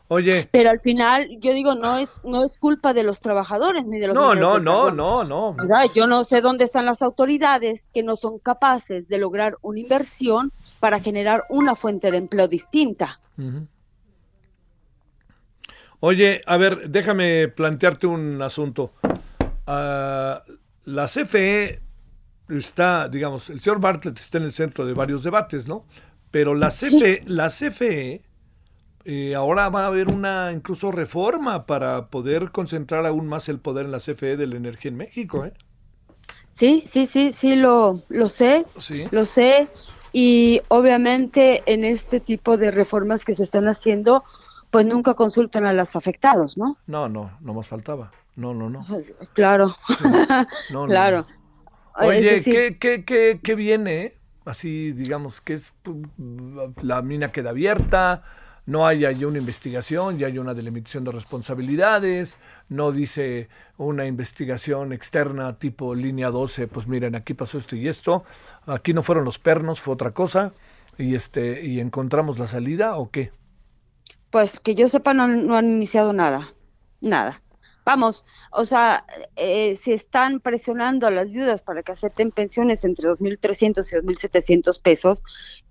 Oye. 0.10 0.48
Pero 0.52 0.70
al 0.70 0.80
final, 0.80 1.28
yo 1.40 1.52
digo, 1.52 1.76
no 1.76 1.98
es, 1.98 2.22
no 2.24 2.46
es 2.46 2.58
culpa 2.58 2.94
de 2.94 3.04
los 3.04 3.20
trabajadores 3.20 3.86
ni 3.86 4.00
de 4.00 4.08
los. 4.08 4.16
No, 4.16 4.34
no, 4.36 4.58
no, 4.58 4.90
no, 4.90 5.24
no. 5.26 5.56
Yo 5.94 6.08
no 6.08 6.24
sé 6.24 6.40
dónde 6.40 6.64
están 6.64 6.86
las 6.86 7.02
autoridades 7.02 7.86
que 7.94 8.04
no 8.04 8.16
son 8.16 8.40
capaces 8.40 9.10
de 9.10 9.18
lograr 9.18 9.58
una 9.62 9.80
inversión 9.80 10.54
para 10.80 11.00
generar 11.00 11.46
una 11.50 11.76
fuente 11.76 12.12
de 12.12 12.18
empleo 12.18 12.48
distinta. 12.48 13.20
Oye, 16.00 16.42
a 16.46 16.58
ver, 16.58 16.90
déjame 16.90 17.48
plantearte 17.48 18.08
un 18.08 18.42
asunto. 18.42 18.94
Ah, 19.66 20.44
la 20.86 21.08
CFE 21.08 21.82
está, 22.50 23.10
digamos, 23.10 23.50
el 23.50 23.60
señor 23.60 23.80
Bartlett 23.80 24.18
está 24.18 24.38
en 24.38 24.46
el 24.46 24.54
centro 24.54 24.86
de 24.86 24.94
varios 24.94 25.24
debates, 25.24 25.68
¿no? 25.68 25.86
Pero 26.32 26.54
la 26.54 26.70
CFE, 26.70 27.24
la 27.26 27.50
CFE 27.50 28.22
eh, 29.06 29.36
ahora 29.36 29.70
va 29.70 29.84
a 29.84 29.88
haber 29.88 30.10
una 30.10 30.52
incluso 30.52 30.92
reforma 30.92 31.66
para 31.66 32.08
poder 32.08 32.52
concentrar 32.52 33.06
aún 33.06 33.28
más 33.28 33.50
el 33.50 33.60
poder 33.60 33.86
en 33.86 33.92
la 33.94 34.00
CFE 34.00 34.38
de 34.38 34.48
la 34.48 34.58
energía 34.58 34.90
en 34.90 34.98
México, 34.98 35.46
¿eh? 35.46 35.54
Sí, 36.52 36.86
sí, 36.92 37.06
sí, 37.06 37.32
sí, 37.32 37.56
lo, 37.56 38.02
lo 38.10 38.30
sé, 38.30 38.66
¿Sí? 38.80 39.06
lo 39.12 39.26
sé. 39.26 39.68
Y 40.20 40.64
obviamente 40.70 41.62
en 41.68 41.84
este 41.84 42.20
tipo 42.20 42.58
de 42.58 42.72
reformas 42.72 43.24
que 43.24 43.36
se 43.36 43.44
están 43.44 43.68
haciendo, 43.68 44.24
pues 44.72 44.84
nunca 44.84 45.14
consultan 45.14 45.68
a 45.68 45.74
los 45.74 45.96
afectados, 45.96 46.58
¿no? 46.58 46.76
No, 46.88 47.08
no, 47.08 47.38
no 47.40 47.54
más 47.54 47.68
faltaba. 47.68 48.10
No, 48.36 48.52
no, 48.56 48.68
no. 48.68 48.84
Pues, 48.88 49.14
claro. 49.34 49.76
claro. 50.88 51.28
Oye, 52.00 52.42
¿qué, 52.42 52.74
qué, 52.80 53.04
qué, 53.04 53.40
qué 53.44 53.54
viene? 53.54 54.16
Así, 54.44 54.92
digamos, 54.92 55.40
que 55.40 55.54
es 55.54 55.76
la 56.82 57.04
mina 57.04 57.32
queda 57.32 57.52
abierta, 57.52 58.24
no 58.68 58.86
hay 58.86 59.06
ahí 59.06 59.24
una 59.24 59.40
investigación, 59.40 60.20
ya 60.20 60.28
hay 60.28 60.38
una 60.38 60.54
delimitación 60.54 61.06
de 61.06 61.14
responsabilidades, 61.14 62.38
no 62.68 62.92
dice 62.92 63.48
una 63.78 64.06
investigación 64.06 64.92
externa 64.92 65.58
tipo 65.58 65.96
línea 65.96 66.30
12, 66.30 66.68
pues 66.68 66.86
miren, 66.86 67.16
aquí 67.16 67.34
pasó 67.34 67.58
esto 67.58 67.78
y 67.78 67.88
esto, 67.88 68.26
aquí 68.66 68.94
no 68.94 69.04
fueron 69.04 69.24
los 69.24 69.40
pernos, 69.40 69.80
fue 69.80 69.94
otra 69.94 70.12
cosa, 70.12 70.52
y 70.98 71.16
este, 71.16 71.66
y 71.66 71.80
encontramos 71.80 72.40
la 72.40 72.48
salida 72.48 72.98
o 72.98 73.10
qué? 73.10 73.32
Pues 74.32 74.60
que 74.60 74.76
yo 74.76 74.90
sepa 74.90 75.14
no 75.14 75.24
han 75.24 75.66
iniciado 75.66 76.12
nada, 76.12 76.54
nada. 77.00 77.42
Vamos, 77.88 78.26
o 78.52 78.66
sea, 78.66 79.06
eh, 79.38 79.78
se 79.78 79.94
están 79.94 80.42
presionando 80.42 81.08
a 81.08 81.10
las 81.10 81.32
viudas 81.32 81.62
para 81.62 81.84
que 81.84 81.94
acepten 81.94 82.32
pensiones 82.32 82.84
entre 82.84 83.08
2.300 83.08 83.94
y 83.94 83.96
2.700 84.06 84.82
pesos. 84.82 85.24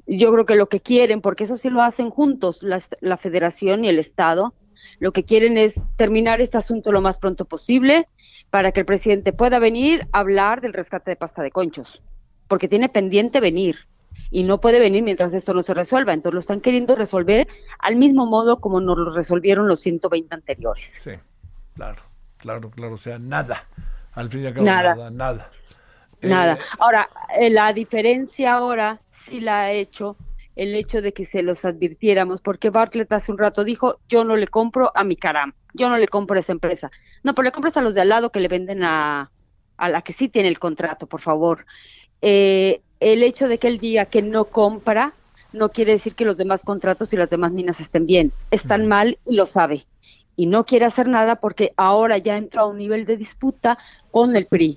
Yo 0.06 0.32
creo 0.32 0.46
que 0.46 0.54
lo 0.54 0.70
que 0.70 0.80
quieren, 0.80 1.20
porque 1.20 1.44
eso 1.44 1.58
sí 1.58 1.68
lo 1.68 1.82
hacen 1.82 2.08
juntos, 2.08 2.62
la, 2.62 2.82
la 3.02 3.18
federación 3.18 3.84
y 3.84 3.90
el 3.90 3.98
Estado, 3.98 4.54
lo 4.98 5.12
que 5.12 5.24
quieren 5.24 5.58
es 5.58 5.78
terminar 5.96 6.40
este 6.40 6.56
asunto 6.56 6.90
lo 6.90 7.02
más 7.02 7.18
pronto 7.18 7.44
posible 7.44 8.08
para 8.48 8.72
que 8.72 8.80
el 8.80 8.86
presidente 8.86 9.34
pueda 9.34 9.58
venir 9.58 10.08
a 10.12 10.20
hablar 10.20 10.62
del 10.62 10.72
rescate 10.72 11.10
de 11.10 11.16
pasta 11.16 11.42
de 11.42 11.50
conchos, 11.50 12.02
porque 12.48 12.66
tiene 12.66 12.88
pendiente 12.88 13.40
venir 13.40 13.76
y 14.30 14.44
no 14.44 14.58
puede 14.58 14.80
venir 14.80 15.02
mientras 15.02 15.34
esto 15.34 15.52
no 15.52 15.62
se 15.62 15.74
resuelva. 15.74 16.14
Entonces 16.14 16.32
lo 16.32 16.40
están 16.40 16.62
queriendo 16.62 16.96
resolver 16.96 17.46
al 17.78 17.96
mismo 17.96 18.24
modo 18.24 18.58
como 18.58 18.80
nos 18.80 18.96
lo 18.96 19.10
resolvieron 19.10 19.68
los 19.68 19.80
120 19.80 20.34
anteriores. 20.34 20.94
Sí. 20.96 21.10
Claro, 21.76 22.02
claro, 22.46 22.70
claro, 22.70 22.94
o 22.94 22.98
sea, 22.98 23.18
nada. 23.18 23.64
Al 24.14 24.30
fin 24.30 24.44
y 24.44 24.46
al 24.46 24.54
cabo, 24.54 24.66
nada, 24.66 24.94
nada. 24.94 25.10
Nada. 25.10 25.50
nada. 26.22 26.54
Eh, 26.54 26.58
ahora, 26.78 27.08
eh, 27.38 27.50
la 27.50 27.72
diferencia 27.72 28.54
ahora 28.54 29.00
sí 29.10 29.40
la 29.40 29.62
ha 29.62 29.72
hecho 29.72 30.16
el 30.54 30.74
hecho 30.74 31.02
de 31.02 31.12
que 31.12 31.26
se 31.26 31.42
los 31.42 31.64
advirtiéramos, 31.64 32.40
porque 32.40 32.70
Bartlett 32.70 33.12
hace 33.12 33.32
un 33.32 33.38
rato 33.38 33.64
dijo, 33.64 33.98
yo 34.08 34.24
no 34.24 34.36
le 34.36 34.46
compro 34.46 34.90
a 34.94 35.04
mi 35.04 35.16
caram, 35.16 35.52
yo 35.74 35.90
no 35.90 35.98
le 35.98 36.08
compro 36.08 36.36
a 36.36 36.40
esa 36.40 36.52
empresa. 36.52 36.90
No, 37.24 37.34
pero 37.34 37.44
le 37.44 37.52
compras 37.52 37.76
a 37.76 37.82
los 37.82 37.94
de 37.94 38.00
al 38.00 38.08
lado 38.08 38.30
que 38.30 38.40
le 38.40 38.48
venden 38.48 38.82
a, 38.84 39.30
a 39.76 39.88
la 39.88 40.00
que 40.02 40.12
sí 40.14 40.28
tiene 40.28 40.48
el 40.48 40.58
contrato, 40.58 41.06
por 41.08 41.20
favor. 41.20 41.66
Eh, 42.22 42.80
el 43.00 43.22
hecho 43.22 43.48
de 43.48 43.58
que 43.58 43.68
él 43.68 43.78
diga 43.78 44.06
que 44.06 44.22
no 44.22 44.44
compra 44.46 45.12
no 45.52 45.68
quiere 45.68 45.92
decir 45.92 46.14
que 46.14 46.24
los 46.24 46.36
demás 46.36 46.62
contratos 46.62 47.12
y 47.12 47.16
las 47.16 47.28
demás 47.28 47.52
minas 47.52 47.80
estén 47.80 48.06
bien. 48.06 48.32
Están 48.50 48.86
mal 48.86 49.18
y 49.26 49.34
lo 49.34 49.46
sabe 49.46 49.84
y 50.36 50.46
no 50.46 50.64
quiere 50.64 50.84
hacer 50.84 51.08
nada 51.08 51.36
porque 51.36 51.72
ahora 51.76 52.18
ya 52.18 52.36
entra 52.36 52.62
a 52.62 52.66
un 52.66 52.76
nivel 52.76 53.06
de 53.06 53.16
disputa 53.16 53.78
con 54.10 54.36
el 54.36 54.46
PRI. 54.46 54.76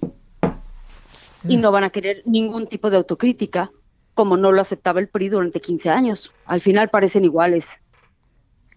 Y 1.48 1.58
mm. 1.58 1.62
no 1.62 1.72
van 1.72 1.84
a 1.84 1.90
querer 1.90 2.24
ningún 2.26 2.68
tipo 2.68 2.90
de 2.90 2.98
autocrítica, 2.98 3.72
como 4.14 4.38
no 4.38 4.52
lo 4.52 4.62
aceptaba 4.62 5.00
el 5.00 5.10
PRI 5.10 5.30
durante 5.30 5.62
15 5.62 5.90
años. 5.90 6.32
Al 6.46 6.62
final 6.62 6.90
parecen 6.90 7.26
iguales. 7.26 7.68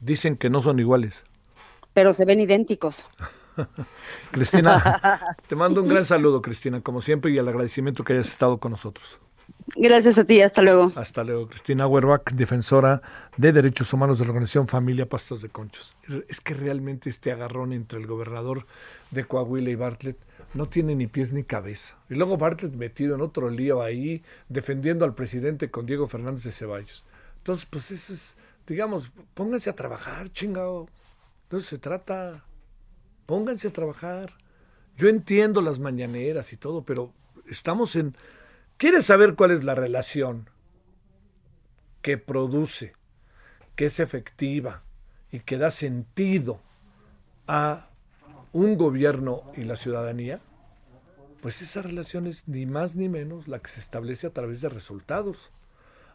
Dicen 0.01 0.37
que 0.37 0.51
no 0.51 0.61
son 0.61 0.81
iguales. 0.81 1.23
Pero 1.95 2.13
se 2.13 2.25
ven 2.25 2.41
idénticos. 2.41 3.05
Cristina, 4.33 5.37
te 5.47 5.55
mando 5.55 5.83
un 5.83 5.89
gran 5.89 6.05
saludo, 6.05 6.43
Cristina, 6.43 6.81
como 6.81 7.01
siempre, 7.01 7.31
y 7.31 7.39
el 7.39 7.49
agradecimiento 7.49 8.03
que 8.03 8.15
hayas 8.15 8.29
estado 8.29 8.59
con 8.59 8.73
nosotros. 8.73 9.21
Gracias 9.77 10.19
a 10.19 10.25
ti, 10.25 10.43
hasta 10.43 10.63
luego. 10.63 10.93
Hasta 10.97 11.25
luego. 11.25 11.47
Cristina 11.47 11.87
Werbach, 11.87 12.31
defensora 12.33 13.01
de 13.37 13.53
derechos 13.53 13.93
humanos 13.93 14.19
de 14.19 14.25
la 14.25 14.31
organización 14.31 14.69
Familia 14.69 15.09
Pastos 15.09 15.41
de 15.41 15.49
Conchos. 15.49 15.97
Es 16.29 16.41
que 16.41 16.55
realmente 16.55 17.09
este 17.09 17.33
agarrón 17.33 17.73
entre 17.73 17.99
el 17.99 18.07
gobernador 18.07 18.67
de 19.11 19.25
Coahuila 19.25 19.71
y 19.71 19.75
Bartlett 19.75 20.19
no 20.55 20.67
tiene 20.67 20.95
ni 20.95 21.07
pies 21.07 21.33
ni 21.33 21.45
cabeza. 21.45 21.97
Y 22.11 22.15
luego 22.15 22.37
Bartlett 22.37 22.75
metido 22.77 23.15
en 23.15 23.23
otro 23.23 23.49
lío 23.49 23.83
ahí, 23.83 24.23
defendiendo 24.49 25.05
al 25.05 25.15
presidente 25.15 25.71
con 25.71 25.87
Diego 25.87 26.07
Fernández 26.07 26.45
de 26.45 26.53
Ceballos. 26.53 27.05
Entonces, 27.39 27.67
pues 27.67 27.91
eso 27.91 28.13
es, 28.13 28.37
digamos, 28.67 29.11
pónganse 29.35 29.71
a 29.71 29.75
trabajar, 29.75 30.29
chingado. 30.31 30.89
Entonces 31.45 31.69
se 31.69 31.79
trata, 31.79 32.45
pónganse 33.27 33.69
a 33.69 33.73
trabajar. 33.73 34.35
Yo 34.97 35.09
entiendo 35.09 35.63
las 35.63 35.79
mañaneras 35.79 36.53
y 36.53 36.57
todo, 36.57 36.85
pero 36.85 37.13
estamos 37.49 37.97
en 37.97 38.15
¿Quieres 38.83 39.07
saber 39.07 39.37
cuál 39.37 39.53
es 39.53 39.63
la 39.63 39.77
relación 39.77 40.51
que 42.03 42.19
produce, 42.19 42.95
que 43.77 43.85
es 43.85 44.01
efectiva 44.01 44.83
y 45.31 45.39
que 45.39 45.57
da 45.57 45.71
sentido 45.71 46.59
a 47.47 47.91
un 48.51 48.77
gobierno 48.77 49.45
y 49.57 49.63
la 49.63 49.77
ciudadanía? 49.77 50.41
Pues 51.41 51.63
esa 51.63 51.81
relación 51.81 52.27
es 52.27 52.49
ni 52.49 52.67
más 52.67 52.97
ni 52.97 53.09
menos 53.09 53.47
la 53.47 53.61
que 53.61 53.71
se 53.71 53.79
establece 53.79 54.27
a 54.27 54.33
través 54.33 54.63
de 54.63 54.69
resultados, 54.69 55.53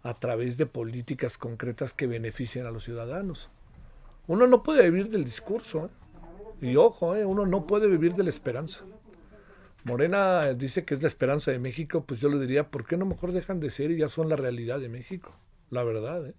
a 0.03 0.15
través 0.15 0.57
de 0.57 0.65
políticas 0.65 1.37
concretas 1.37 1.93
que 1.93 2.05
beneficien 2.05 2.65
a 2.65 2.71
los 2.71 2.83
ciudadanos. 2.83 3.49
Uno 4.27 4.45
no 4.45 4.61
puede 4.63 4.91
vivir 4.91 5.07
del 5.07 5.23
discurso, 5.23 5.85
¿eh? 5.85 6.67
y 6.67 6.75
ojo, 6.75 7.15
¿eh? 7.15 7.23
uno 7.23 7.45
no 7.45 7.65
puede 7.65 7.87
vivir 7.87 8.13
de 8.15 8.23
la 8.23 8.29
esperanza. 8.29 8.83
Morena 9.87 10.53
dice 10.53 10.85
que 10.85 10.95
es 10.95 11.01
la 11.01 11.07
esperanza 11.07 11.51
de 11.51 11.59
México, 11.59 12.03
pues 12.05 12.19
yo 12.19 12.27
le 12.27 12.37
diría, 12.37 12.65
¿por 12.65 12.85
qué 12.85 12.97
no 12.97 13.05
mejor 13.05 13.31
dejan 13.31 13.61
de 13.61 13.69
ser 13.69 13.89
y 13.89 13.97
ya 13.97 14.07
son 14.07 14.27
la 14.27 14.35
realidad 14.35 14.79
de 14.79 14.89
México? 14.89 15.33
La 15.71 15.83
verdad, 15.83 16.27
¿eh? 16.27 16.33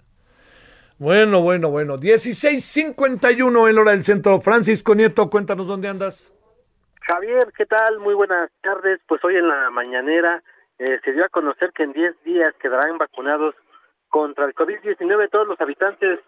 Bueno, 0.98 1.40
bueno, 1.40 1.70
bueno. 1.70 1.96
16.51 1.96 3.70
en 3.70 3.78
hora 3.78 3.92
del 3.92 4.02
centro. 4.04 4.38
Francisco 4.40 4.94
Nieto, 4.94 5.30
cuéntanos 5.30 5.66
dónde 5.66 5.88
andas. 5.88 6.30
Javier, 7.00 7.50
¿qué 7.56 7.64
tal? 7.64 8.00
Muy 8.00 8.12
buenas 8.12 8.50
tardes. 8.60 9.00
Pues 9.08 9.24
hoy 9.24 9.36
en 9.36 9.48
la 9.48 9.70
mañanera 9.70 10.42
eh, 10.78 11.00
se 11.02 11.12
dio 11.12 11.24
a 11.24 11.30
conocer 11.30 11.72
que 11.72 11.84
en 11.84 11.92
10 11.92 12.24
días 12.24 12.50
quedarán 12.60 12.98
vacunados 12.98 13.54
contra 14.08 14.44
el 14.44 14.54
COVID-19 14.54 15.30
todos 15.30 15.48
los 15.48 15.60
habitantes 15.60 16.20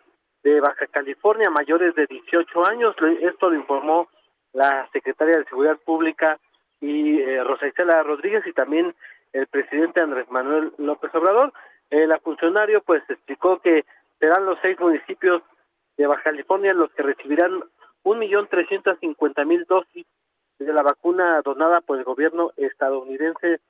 de 0.42 0.60
Baja 0.60 0.86
California 0.86 1.50
mayores 1.50 1.94
de 1.96 2.06
18 2.06 2.66
años. 2.66 2.94
Esto 3.20 3.50
lo 3.50 3.56
informó 3.56 4.08
la 4.54 4.88
secretaria 4.92 5.36
de 5.36 5.44
Seguridad 5.44 5.76
Pública 5.84 6.38
y 6.80 7.20
eh, 7.20 7.42
Rosa 7.44 7.66
Isela 7.66 8.02
Rodríguez 8.02 8.46
y 8.46 8.52
también 8.52 8.94
el 9.32 9.46
presidente 9.46 10.02
Andrés 10.02 10.30
Manuel 10.30 10.72
López 10.78 11.14
Obrador. 11.14 11.52
Eh, 11.90 12.06
la 12.06 12.18
funcionario 12.18 12.82
pues 12.82 13.02
explicó 13.08 13.60
que 13.60 13.84
serán 14.18 14.46
los 14.46 14.58
seis 14.62 14.78
municipios 14.78 15.42
de 15.96 16.06
Baja 16.06 16.22
California 16.22 16.72
los 16.72 16.90
que 16.92 17.02
recibirán 17.02 17.62
un 18.02 18.18
millón 18.18 18.48
trescientos 18.48 18.98
cincuenta 19.00 19.44
mil 19.44 19.64
dosis 19.64 20.06
de 20.58 20.72
la 20.72 20.82
vacuna 20.82 21.40
donada 21.42 21.80
por 21.80 21.98
el 21.98 22.04
gobierno 22.04 22.52
estadounidense 22.56 23.60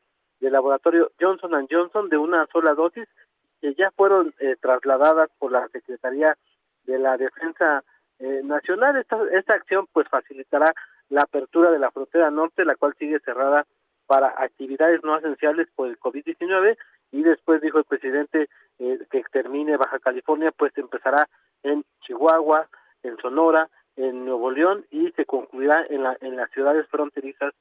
del 0.40 0.52
laboratorio 0.52 1.10
Johnson 1.20 1.66
Johnson 1.70 2.08
de 2.08 2.16
una 2.16 2.46
sola 2.46 2.74
dosis 2.74 3.08
que 3.60 3.74
ya 3.74 3.90
fueron 3.90 4.34
eh, 4.38 4.56
trasladadas 4.60 5.30
por 5.38 5.52
la 5.52 5.68
Secretaría 5.68 6.36
de 6.84 6.98
la 6.98 7.16
Defensa 7.16 7.84
eh, 8.18 8.40
Nacional. 8.42 8.96
Esta, 8.96 9.18
esta 9.32 9.54
acción 9.54 9.86
pues 9.92 10.08
facilitará 10.08 10.74
la 11.10 11.22
apertura 11.22 11.70
de 11.70 11.78
la 11.78 11.90
frontera 11.90 12.30
norte, 12.30 12.64
la 12.64 12.76
cual 12.76 12.94
sigue 12.98 13.20
cerrada 13.20 13.66
para 14.06 14.34
actividades 14.42 15.04
no 15.04 15.16
esenciales 15.16 15.68
por 15.76 15.88
el 15.88 15.98
COVID-19 15.98 16.76
y 17.12 17.22
después 17.22 17.60
dijo 17.60 17.78
el 17.78 17.84
presidente 17.84 18.48
eh, 18.78 18.98
que 19.10 19.22
termine 19.30 19.76
Baja 19.76 19.98
California, 19.98 20.52
pues 20.56 20.76
empezará 20.78 21.28
en 21.62 21.84
Chihuahua, 22.00 22.68
en 23.02 23.16
Sonora, 23.18 23.68
en 23.96 24.24
Nuevo 24.24 24.50
León 24.50 24.86
y 24.90 25.10
se 25.12 25.26
concluirá 25.26 25.86
en, 25.90 26.02
la, 26.02 26.16
en 26.20 26.36
las 26.36 26.50
ciudades 26.50 26.86
fronterizas 26.88 27.52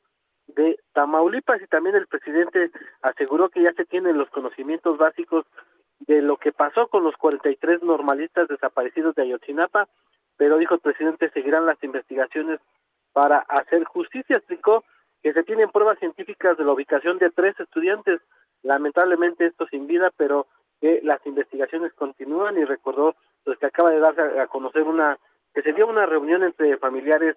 de 0.48 0.80
Tamaulipas. 0.94 1.62
Y 1.62 1.68
también 1.68 1.96
el 1.96 2.08
presidente 2.08 2.72
aseguró 3.02 3.50
que 3.50 3.64
ya 3.64 3.74
se 3.74 3.86
tienen 3.86 4.18
los 4.18 4.30
conocimientos 4.30 4.98
básicos 4.98 5.46
de 6.00 6.22
lo 6.22 6.38
que 6.38 6.52
pasó 6.52 6.88
con 6.88 7.04
los 7.04 7.16
43 7.18 7.84
normalistas 7.84 8.48
desaparecidos 8.48 9.16
de 9.16 9.24
Ayotzinapa, 9.24 9.88
pero 10.38 10.58
dijo 10.58 10.76
el 10.76 10.80
presidente 10.80 11.30
seguirán 11.32 11.66
las 11.66 11.84
investigaciones 11.84 12.60
para 13.14 13.40
hacer 13.40 13.84
justicia. 13.86 14.38
Explicó 14.38 14.84
que 15.22 15.34
se 15.34 15.44
tienen 15.44 15.70
pruebas 15.70 16.00
científicas 16.00 16.58
de 16.58 16.64
la 16.64 16.74
ubicación 16.74 17.18
de 17.18 17.30
tres 17.30 17.60
estudiantes, 17.60 18.22
lamentablemente 18.64 19.46
esto 19.46 19.68
sin 19.68 19.88
vida, 19.88 20.12
pero 20.16 20.48
que 20.80 21.02
las 21.04 21.26
investigaciones 21.26 21.94
continúan 21.94 22.58
y 22.58 22.64
recordó 22.64 23.16
pues 23.44 23.58
que 23.60 23.66
acaba 23.66 23.92
de 23.92 24.00
darse 24.00 24.40
a 24.40 24.48
conocer 24.48 24.84
una 24.84 25.18
que 25.54 25.62
se 25.62 25.74
dio 25.74 25.88
una 25.88 26.06
reunión 26.06 26.44
entre 26.44 26.78
familiares 26.78 27.36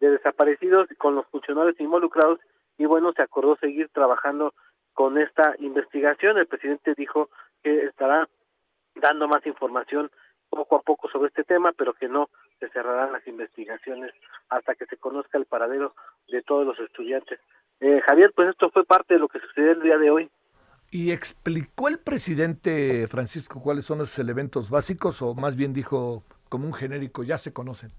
de 0.00 0.10
desaparecidos 0.10 0.88
con 0.96 1.14
los 1.14 1.26
funcionarios 1.26 1.78
involucrados 1.80 2.38
y 2.78 2.86
bueno, 2.86 3.12
se 3.12 3.22
acordó 3.22 3.56
seguir 3.56 3.88
trabajando 3.88 4.54
con 4.94 5.18
esta 5.18 5.54
investigación. 5.58 6.38
El 6.38 6.46
presidente 6.46 6.94
dijo 6.96 7.28
que 7.62 7.84
estará 7.86 8.28
dando 8.94 9.28
más 9.28 9.44
información 9.46 10.10
poco 10.48 10.76
a 10.76 10.82
poco 10.82 11.08
sobre 11.08 11.28
este 11.28 11.44
tema, 11.44 11.72
pero 11.72 11.94
que 11.94 12.08
no 12.08 12.28
se 12.60 12.68
cerrarán 12.70 13.12
las 13.12 13.26
investigaciones 13.26 14.12
hasta 14.48 14.74
que 14.74 14.86
se 14.86 14.96
conozca 14.96 15.38
el 15.38 15.44
paradero 15.44 15.94
de 16.28 16.42
todos 16.42 16.66
los 16.66 16.78
estudiantes. 16.80 17.38
Eh, 17.80 18.00
Javier, 18.06 18.32
pues 18.34 18.48
esto 18.48 18.70
fue 18.70 18.84
parte 18.84 19.14
de 19.14 19.20
lo 19.20 19.28
que 19.28 19.40
sucedió 19.40 19.72
el 19.72 19.82
día 19.82 19.98
de 19.98 20.10
hoy. 20.10 20.30
¿Y 20.90 21.12
explicó 21.12 21.88
el 21.88 21.98
presidente 21.98 23.06
Francisco 23.08 23.60
cuáles 23.62 23.84
son 23.84 24.00
esos 24.00 24.18
elementos 24.18 24.70
básicos 24.70 25.20
o 25.20 25.34
más 25.34 25.54
bien 25.54 25.72
dijo 25.72 26.24
como 26.48 26.66
un 26.66 26.72
genérico, 26.72 27.22
ya 27.22 27.36
se 27.36 27.52
conocen? 27.52 27.90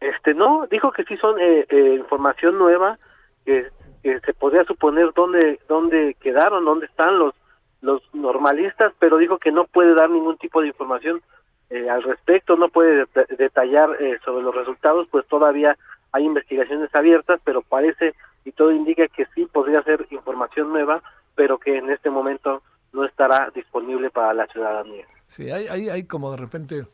Este 0.00 0.34
no, 0.34 0.66
dijo 0.66 0.90
que 0.90 1.04
sí 1.04 1.16
son 1.16 1.38
eh, 1.40 1.66
eh, 1.68 1.94
información 1.98 2.58
nueva, 2.58 2.98
que, 3.44 3.70
se 4.02 4.34
podría 4.34 4.64
suponer 4.64 5.12
dónde, 5.14 5.58
dónde 5.66 6.14
quedaron, 6.20 6.66
dónde 6.66 6.84
están 6.84 7.18
los, 7.18 7.34
los 7.80 8.02
normalistas, 8.12 8.92
pero 8.98 9.16
dijo 9.16 9.38
que 9.38 9.50
no 9.50 9.64
puede 9.64 9.94
dar 9.94 10.10
ningún 10.10 10.36
tipo 10.36 10.60
de 10.60 10.66
información 10.66 11.22
eh, 11.74 11.90
al 11.90 12.04
respecto, 12.04 12.56
no 12.56 12.68
puede 12.68 13.06
detallar 13.36 14.00
eh, 14.00 14.18
sobre 14.24 14.44
los 14.44 14.54
resultados, 14.54 15.08
pues 15.10 15.26
todavía 15.26 15.76
hay 16.12 16.24
investigaciones 16.24 16.94
abiertas, 16.94 17.40
pero 17.42 17.62
parece 17.62 18.14
y 18.44 18.52
todo 18.52 18.70
indica 18.70 19.08
que 19.08 19.26
sí 19.34 19.46
podría 19.46 19.82
ser 19.82 20.06
información 20.10 20.72
nueva, 20.72 21.02
pero 21.34 21.58
que 21.58 21.76
en 21.76 21.90
este 21.90 22.10
momento 22.10 22.62
no 22.92 23.04
estará 23.04 23.50
disponible 23.52 24.10
para 24.10 24.32
la 24.34 24.46
ciudadanía. 24.46 25.04
Sí, 25.26 25.50
hay, 25.50 25.66
hay, 25.66 25.88
hay 25.88 26.04
como 26.04 26.30
de 26.30 26.36
repente 26.36 26.86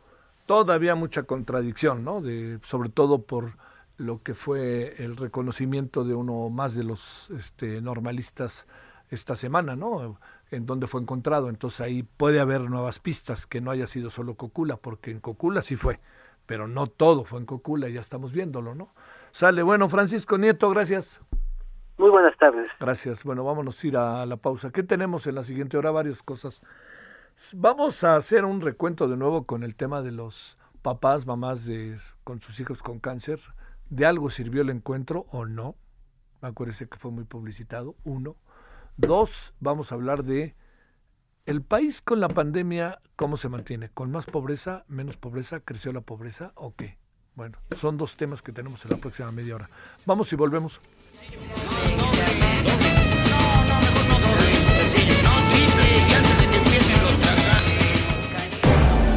todavía 0.47 0.95
mucha 0.95 1.25
contradicción, 1.25 2.03
¿no? 2.03 2.23
De, 2.23 2.59
sobre 2.63 2.89
todo 2.89 3.21
por 3.27 3.51
lo 3.99 4.23
que 4.23 4.33
fue 4.33 4.95
el 4.97 5.19
reconocimiento 5.19 6.05
de 6.05 6.15
uno 6.15 6.49
más 6.49 6.75
de 6.75 6.85
los 6.85 7.29
este, 7.37 7.83
normalistas 7.83 8.67
esta 9.11 9.37
semana, 9.37 9.77
¿no? 9.77 10.19
En 10.51 10.67
donde 10.67 10.87
fue 10.87 11.01
encontrado. 11.01 11.49
Entonces 11.49 11.81
ahí 11.81 12.03
puede 12.03 12.41
haber 12.41 12.63
nuevas 12.63 12.99
pistas, 12.99 13.47
que 13.47 13.61
no 13.61 13.71
haya 13.71 13.87
sido 13.87 14.11
solo 14.11 14.35
Cocula, 14.35 14.77
porque 14.77 15.11
en 15.11 15.21
Cocula 15.21 15.63
sí 15.63 15.77
fue, 15.77 16.01
pero 16.47 16.67
no 16.67 16.87
todo 16.87 17.25
fue 17.25 17.41
en 17.41 17.47
Cocula, 17.47 17.89
ya 17.89 18.01
estamos 18.01 18.33
viéndolo, 18.33 18.75
¿no? 18.75 18.93
Sale, 19.31 19.63
bueno, 19.63 19.89
Francisco 19.89 20.39
Nieto, 20.39 20.69
gracias. 20.71 21.21
Muy 22.01 22.09
buenas 22.09 22.37
tardes. 22.39 22.67
Gracias. 22.81 23.25
Bueno, 23.25 23.45
vámonos 23.45 23.85
a 23.85 23.87
ir 23.87 23.97
a 23.99 24.25
la 24.25 24.39
pausa. 24.39 24.71
¿Qué 24.71 24.83
tenemos 24.83 25.27
en 25.27 25.35
la 25.35 25.43
siguiente 25.43 25.77
hora? 25.77 25.91
Varias 25.91 26.23
cosas. 26.23 26.63
Vamos 27.53 28.05
a 28.05 28.17
hacer 28.17 28.47
un 28.47 28.63
recuento 28.63 29.07
de 29.07 29.19
nuevo 29.19 29.45
con 29.45 29.63
el 29.63 29.77
tema 29.77 30.01
de 30.01 30.11
los 30.11 30.59
papás, 30.81 31.27
mamás 31.27 31.67
de, 31.67 31.97
con 32.25 32.41
sus 32.41 32.59
hijos 32.59 32.83
con 32.83 33.01
cáncer. 33.01 33.39
¿De 33.91 34.07
algo 34.07 34.31
sirvió 34.31 34.63
el 34.63 34.71
encuentro 34.71 35.27
o 35.31 35.45
no? 35.45 35.75
Acuérdese 36.41 36.89
que 36.89 36.99
fue 36.99 37.11
muy 37.11 37.25
publicitado. 37.25 37.97
Uno. 38.05 38.37
Dos, 39.01 39.55
vamos 39.61 39.91
a 39.91 39.95
hablar 39.95 40.25
de 40.25 40.55
el 41.47 41.63
país 41.63 42.03
con 42.03 42.21
la 42.21 42.29
pandemia, 42.29 43.01
¿cómo 43.17 43.39
se 43.39 43.49
mantiene? 43.49 43.89
¿Con 43.89 44.11
más 44.11 44.27
pobreza, 44.27 44.85
menos 44.89 45.17
pobreza? 45.17 45.61
¿Creció 45.61 45.93
la 45.95 46.03
pobreza 46.03 46.53
o 46.55 46.75
qué? 46.75 46.99
Bueno, 47.35 47.59
son 47.81 47.97
dos 47.97 48.17
temas 48.19 48.43
que 48.43 48.53
tenemos 48.53 48.85
en 48.85 48.91
la 48.91 48.99
próxima 48.99 49.33
media 49.33 49.55
hora. 49.55 49.71
Vamos 50.05 50.31
y 50.35 50.37
volvemos. 50.37 50.81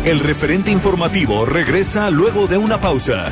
El 0.06 0.20
referente 0.22 0.72
informativo 0.72 1.46
regresa 1.46 2.10
luego 2.10 2.48
de 2.48 2.58
una 2.58 2.80
pausa. 2.80 3.32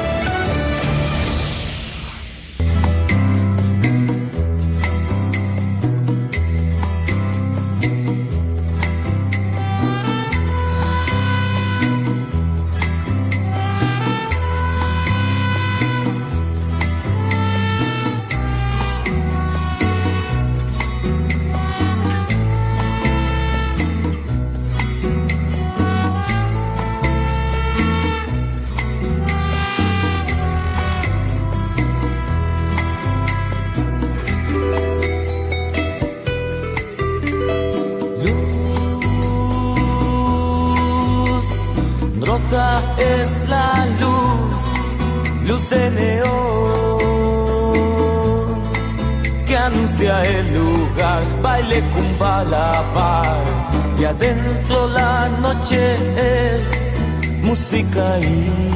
Estamos 58.01 58.70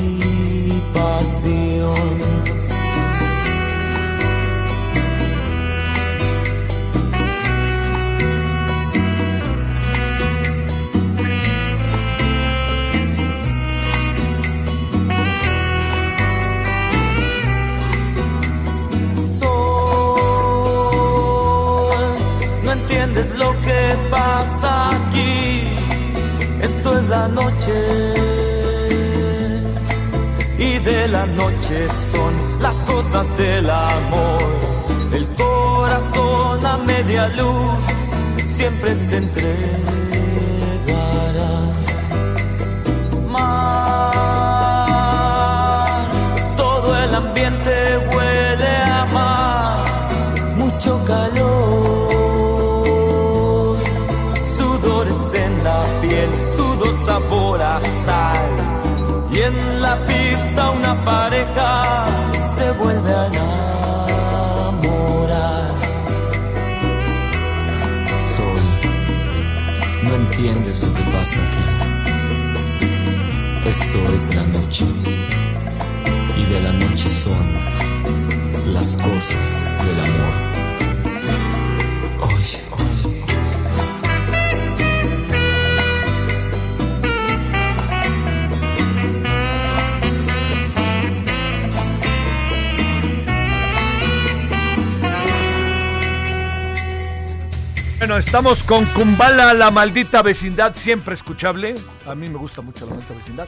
con 98.68 98.86
Kumbala, 98.86 99.54
la 99.54 99.70
maldita 99.70 100.22
vecindad, 100.22 100.76
siempre 100.76 101.14
escuchable. 101.14 101.76
A 102.08 102.16
mí 102.16 102.28
me 102.28 102.38
gusta 102.38 102.62
mucho 102.62 102.86
la 102.86 102.94
maldita 102.94 103.14
vecindad. 103.14 103.48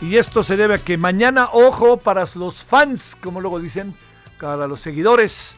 Y 0.00 0.16
esto 0.16 0.42
se 0.42 0.56
debe 0.56 0.74
a 0.74 0.78
que 0.78 0.96
mañana, 0.96 1.48
ojo, 1.52 1.98
para 1.98 2.24
los 2.34 2.62
fans, 2.62 3.16
como 3.20 3.40
luego 3.40 3.60
dicen, 3.60 3.94
para 4.40 4.66
los 4.66 4.80
seguidores, 4.80 5.54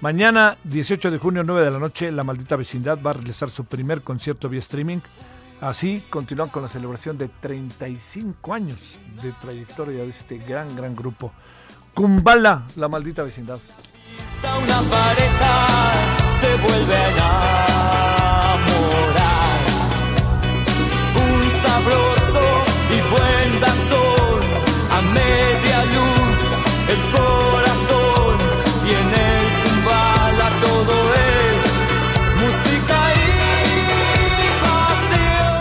mañana, 0.00 0.56
18 0.64 1.10
de 1.10 1.18
junio, 1.18 1.42
9 1.44 1.64
de 1.64 1.70
la 1.70 1.78
noche, 1.78 2.12
la 2.12 2.24
maldita 2.24 2.56
vecindad 2.56 2.98
va 3.04 3.10
a 3.10 3.14
realizar 3.14 3.50
su 3.50 3.64
primer 3.64 4.02
concierto 4.02 4.48
vía 4.48 4.60
streaming. 4.60 4.98
Así 5.60 6.04
continúan 6.08 6.48
con 6.48 6.62
la 6.62 6.68
celebración 6.68 7.18
de 7.18 7.28
35 7.28 8.54
años 8.54 8.78
de 9.22 9.32
trayectoria 9.32 10.02
de 10.02 10.10
este 10.10 10.38
gran, 10.38 10.74
gran 10.76 10.94
grupo. 10.94 11.32
Kumbala, 11.94 12.64
la 12.76 12.88
maldita 12.88 13.22
vecindad. 13.22 13.58
Una 14.42 14.82
se 16.40 16.56
vuelve 16.56 18.01
sabroso 21.72 22.44
y 22.96 22.98
buen 23.12 23.48
danzón, 23.64 24.42
a 24.96 24.98
media 25.20 25.78
luz 25.96 26.40
el 26.92 27.00
corazón 27.16 28.36
y 28.88 28.90
en 29.00 29.10
el 29.30 29.46
kumbala 29.62 30.48
todo 30.66 30.94
es 31.30 31.58
música 32.42 32.98
y 33.18 34.46
pasión. 34.64 35.54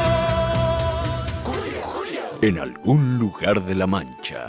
En 2.41 2.55
algún 2.59 3.01
lugar 3.17 3.57
de 3.63 3.75
la 3.75 3.87
mancha 3.87 4.41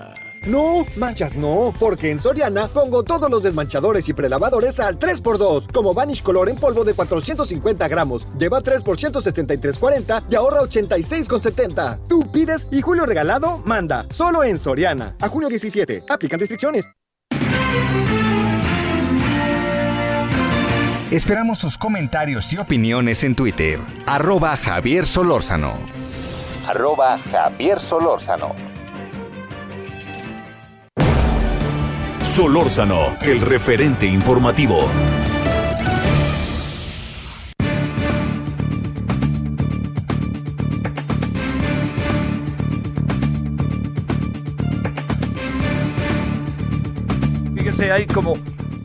No, 0.47 0.85
manchas 0.97 1.37
no, 1.37 1.73
porque 1.79 2.11
en 2.11 2.19
Soriana 2.19 2.67
pongo 2.67 3.03
todos 3.03 3.31
los 3.31 3.43
desmanchadores 3.43 4.09
y 4.09 4.13
prelavadores 4.13 4.81
al 4.81 4.99
3x2, 4.99 5.71
como 5.73 5.95
Vanish 5.95 6.23
Color 6.23 6.49
en 6.49 6.57
polvo 6.57 6.85
de 6.85 6.95
450 6.95 7.87
gramos. 7.89 8.27
Lleva 8.39 8.61
3 8.61 8.83
por 8.83 8.99
173.40 8.99 10.25
y 10.29 10.35
ahorra 10.35 10.61
86,70. 10.63 12.01
Tú 12.09 12.31
pides 12.33 12.67
y 12.71 12.81
Julio 12.81 13.07
Regalado 13.07 13.63
manda, 13.65 14.07
solo 14.11 14.43
en 14.43 14.59
Soriana. 14.59 15.17
A 15.21 15.29
junio 15.29 15.49
17, 15.49 16.05
aplican 16.09 16.41
restricciones. 16.41 16.87
Esperamos 21.13 21.59
sus 21.59 21.77
comentarios 21.77 22.51
y 22.55 22.57
opiniones 22.57 23.23
en 23.23 23.35
Twitter. 23.35 23.79
Arroba 24.07 24.57
Javier 24.57 25.05
Solórzano. 25.05 25.75
Arroba 26.67 27.19
Javier 27.31 27.79
Solórzano. 27.81 28.72
Solórzano, 32.23 33.17
el 33.23 33.41
referente 33.41 34.07
informativo. 34.07 34.89
Fíjese, 47.57 47.93
hay 47.93 48.07
como, 48.07 48.35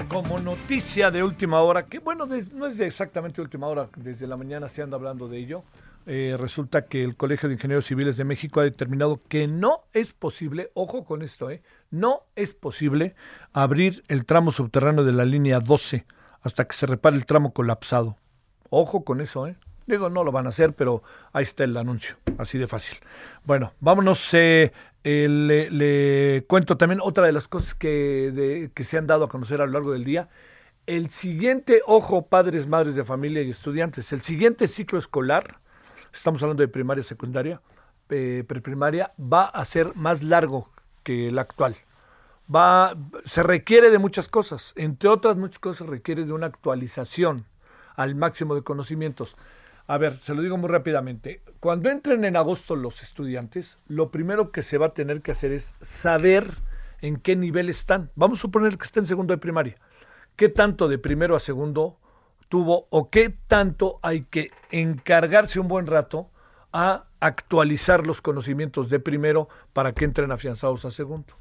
como 0.09 0.37
noticia 0.39 1.09
de 1.09 1.23
última 1.23 1.61
hora, 1.61 1.85
que 1.85 1.99
bueno, 1.99 2.25
des- 2.27 2.53
no 2.53 2.67
es 2.67 2.79
exactamente 2.79 3.41
última 3.41 3.67
hora, 3.67 3.89
desde 3.95 4.27
la 4.27 4.37
mañana 4.37 4.67
se 4.67 4.81
anda 4.83 4.97
hablando 4.97 5.27
de 5.27 5.37
ello. 5.39 5.63
Eh, 6.05 6.35
resulta 6.39 6.85
que 6.85 7.03
el 7.03 7.15
Colegio 7.17 7.49
de 7.49 7.55
Ingenieros 7.55 7.85
Civiles 7.85 8.17
de 8.17 8.23
México 8.23 8.59
ha 8.59 8.63
determinado 8.63 9.19
que 9.27 9.47
no 9.47 9.81
es 9.93 10.13
posible, 10.13 10.69
ojo 10.73 11.03
con 11.05 11.21
esto, 11.21 11.49
eh, 11.49 11.61
no 11.91 12.23
es 12.35 12.53
posible 12.53 13.15
abrir 13.53 14.03
el 14.07 14.25
tramo 14.25 14.51
subterráneo 14.51 15.03
de 15.03 15.13
la 15.13 15.25
línea 15.25 15.59
12 15.59 16.05
hasta 16.41 16.65
que 16.65 16.75
se 16.75 16.85
repare 16.85 17.15
el 17.15 17.25
tramo 17.25 17.53
colapsado. 17.53 18.17
Ojo 18.69 19.03
con 19.03 19.21
eso, 19.21 19.47
¿eh? 19.47 19.55
Digo, 19.85 20.09
no 20.09 20.25
lo 20.25 20.33
van 20.33 20.45
a 20.45 20.49
hacer, 20.49 20.73
pero 20.73 21.01
ahí 21.31 21.43
está 21.43 21.63
el 21.63 21.77
anuncio, 21.77 22.17
así 22.37 22.57
de 22.57 22.67
fácil. 22.67 22.97
Bueno, 23.45 23.71
vámonos. 23.79 24.33
eh, 24.33 24.71
le, 25.03 26.45
cuento 26.45 26.75
también 26.77 26.99
otra 27.01 27.25
de 27.25 27.31
las 27.31 27.47
cosas 27.47 27.73
que, 27.73 28.69
que 28.73 28.83
se 28.83 28.97
han 28.97 29.07
dado 29.07 29.25
a 29.25 29.29
conocer 29.29 29.61
a 29.61 29.65
lo 29.65 29.71
largo 29.71 29.93
del 29.93 30.03
día. 30.03 30.27
El 30.87 31.09
siguiente, 31.09 31.81
ojo, 31.85 32.27
padres, 32.27 32.67
madres 32.67 32.95
de 32.95 33.05
familia 33.05 33.41
y 33.41 33.49
estudiantes, 33.49 34.11
el 34.11 34.21
siguiente 34.21 34.67
ciclo 34.67 34.99
escolar, 34.99 35.59
estamos 36.13 36.43
hablando 36.43 36.63
de 36.63 36.67
primaria, 36.67 37.03
secundaria, 37.03 37.61
eh, 38.09 38.43
preprimaria, 38.45 39.13
va 39.19 39.45
a 39.45 39.63
ser 39.63 39.95
más 39.95 40.23
largo 40.23 40.69
que 41.07 41.29
el 41.29 41.39
actual 41.39 41.77
va, 42.53 42.97
se 43.23 43.41
requiere 43.41 43.89
de 43.89 43.97
muchas 43.97 44.27
cosas, 44.27 44.73
entre 44.75 45.07
otras 45.07 45.37
muchas 45.37 45.59
cosas 45.59 45.87
requiere 45.87 46.25
de 46.25 46.33
una 46.33 46.47
actualización 46.47 47.45
al 47.95 48.13
máximo 48.15 48.55
de 48.55 48.63
conocimientos. 48.63 49.37
A 49.87 49.97
ver, 49.97 50.17
se 50.17 50.35
lo 50.35 50.41
digo 50.41 50.57
muy 50.57 50.67
rápidamente. 50.67 51.41
Cuando 51.61 51.89
entren 51.89 52.25
en 52.25 52.35
agosto 52.35 52.75
los 52.75 53.03
estudiantes, 53.03 53.79
lo 53.87 54.11
primero 54.11 54.51
que 54.51 54.63
se 54.63 54.77
va 54.77 54.87
a 54.87 54.93
tener 54.93 55.21
que 55.21 55.31
hacer 55.31 55.53
es 55.53 55.75
saber 55.79 56.45
en 56.99 57.15
qué 57.15 57.37
nivel 57.37 57.69
están. 57.69 58.11
Vamos 58.15 58.39
a 58.39 58.41
suponer 58.41 58.77
que 58.77 58.83
está 58.83 58.99
en 58.99 59.05
segundo 59.05 59.33
de 59.33 59.37
primaria. 59.37 59.75
¿Qué 60.35 60.49
tanto 60.49 60.89
de 60.89 60.97
primero 60.97 61.37
a 61.37 61.39
segundo 61.39 61.97
tuvo 62.49 62.87
o 62.89 63.09
qué 63.09 63.29
tanto 63.47 63.97
hay 64.01 64.23
que 64.23 64.51
encargarse 64.71 65.61
un 65.61 65.69
buen 65.69 65.87
rato 65.87 66.29
a 66.73 67.06
actualizar 67.19 68.05
los 68.05 68.21
conocimientos 68.21 68.89
de 68.89 68.99
primero 68.99 69.49
para 69.73 69.93
que 69.93 70.05
entren 70.05 70.31
afianzados 70.31 70.85
a 70.85 70.91
segundo? 70.91 71.35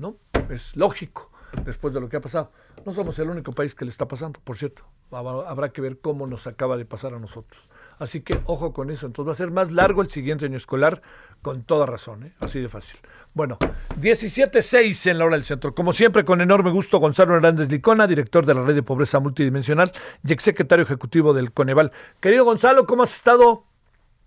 ¿no? 0.00 0.16
Es 0.48 0.76
lógico 0.76 1.30
después 1.64 1.92
de 1.94 2.00
lo 2.00 2.08
que 2.08 2.16
ha 2.16 2.20
pasado. 2.20 2.50
No 2.86 2.92
somos 2.92 3.18
el 3.18 3.28
único 3.28 3.52
país 3.52 3.74
que 3.74 3.84
le 3.84 3.90
está 3.90 4.08
pasando, 4.08 4.40
por 4.42 4.56
cierto. 4.56 4.84
Habrá 5.10 5.70
que 5.70 5.80
ver 5.80 5.98
cómo 5.98 6.26
nos 6.26 6.46
acaba 6.46 6.76
de 6.76 6.84
pasar 6.84 7.12
a 7.14 7.18
nosotros. 7.18 7.68
Así 7.98 8.20
que 8.20 8.40
ojo 8.46 8.72
con 8.72 8.90
eso. 8.90 9.06
Entonces 9.06 9.28
va 9.28 9.32
a 9.32 9.36
ser 9.36 9.50
más 9.50 9.72
largo 9.72 10.00
el 10.02 10.08
siguiente 10.08 10.46
año 10.46 10.56
escolar, 10.56 11.02
con 11.42 11.64
toda 11.64 11.84
razón, 11.84 12.24
¿eh? 12.24 12.34
así 12.40 12.60
de 12.60 12.68
fácil. 12.68 13.00
Bueno, 13.34 13.58
17.6 14.00 15.10
en 15.10 15.18
la 15.18 15.24
hora 15.24 15.36
del 15.36 15.44
centro. 15.44 15.74
Como 15.74 15.92
siempre, 15.92 16.24
con 16.24 16.40
enorme 16.40 16.70
gusto, 16.70 16.98
Gonzalo 16.98 17.34
Hernández 17.34 17.68
Licona, 17.68 18.06
director 18.06 18.46
de 18.46 18.54
la 18.54 18.62
Red 18.62 18.76
de 18.76 18.82
Pobreza 18.82 19.20
Multidimensional 19.20 19.92
y 20.24 20.32
exsecretario 20.32 20.84
ejecutivo 20.84 21.34
del 21.34 21.52
Coneval. 21.52 21.92
Querido 22.20 22.44
Gonzalo, 22.44 22.86
¿cómo 22.86 23.02
has 23.02 23.14
estado? 23.14 23.64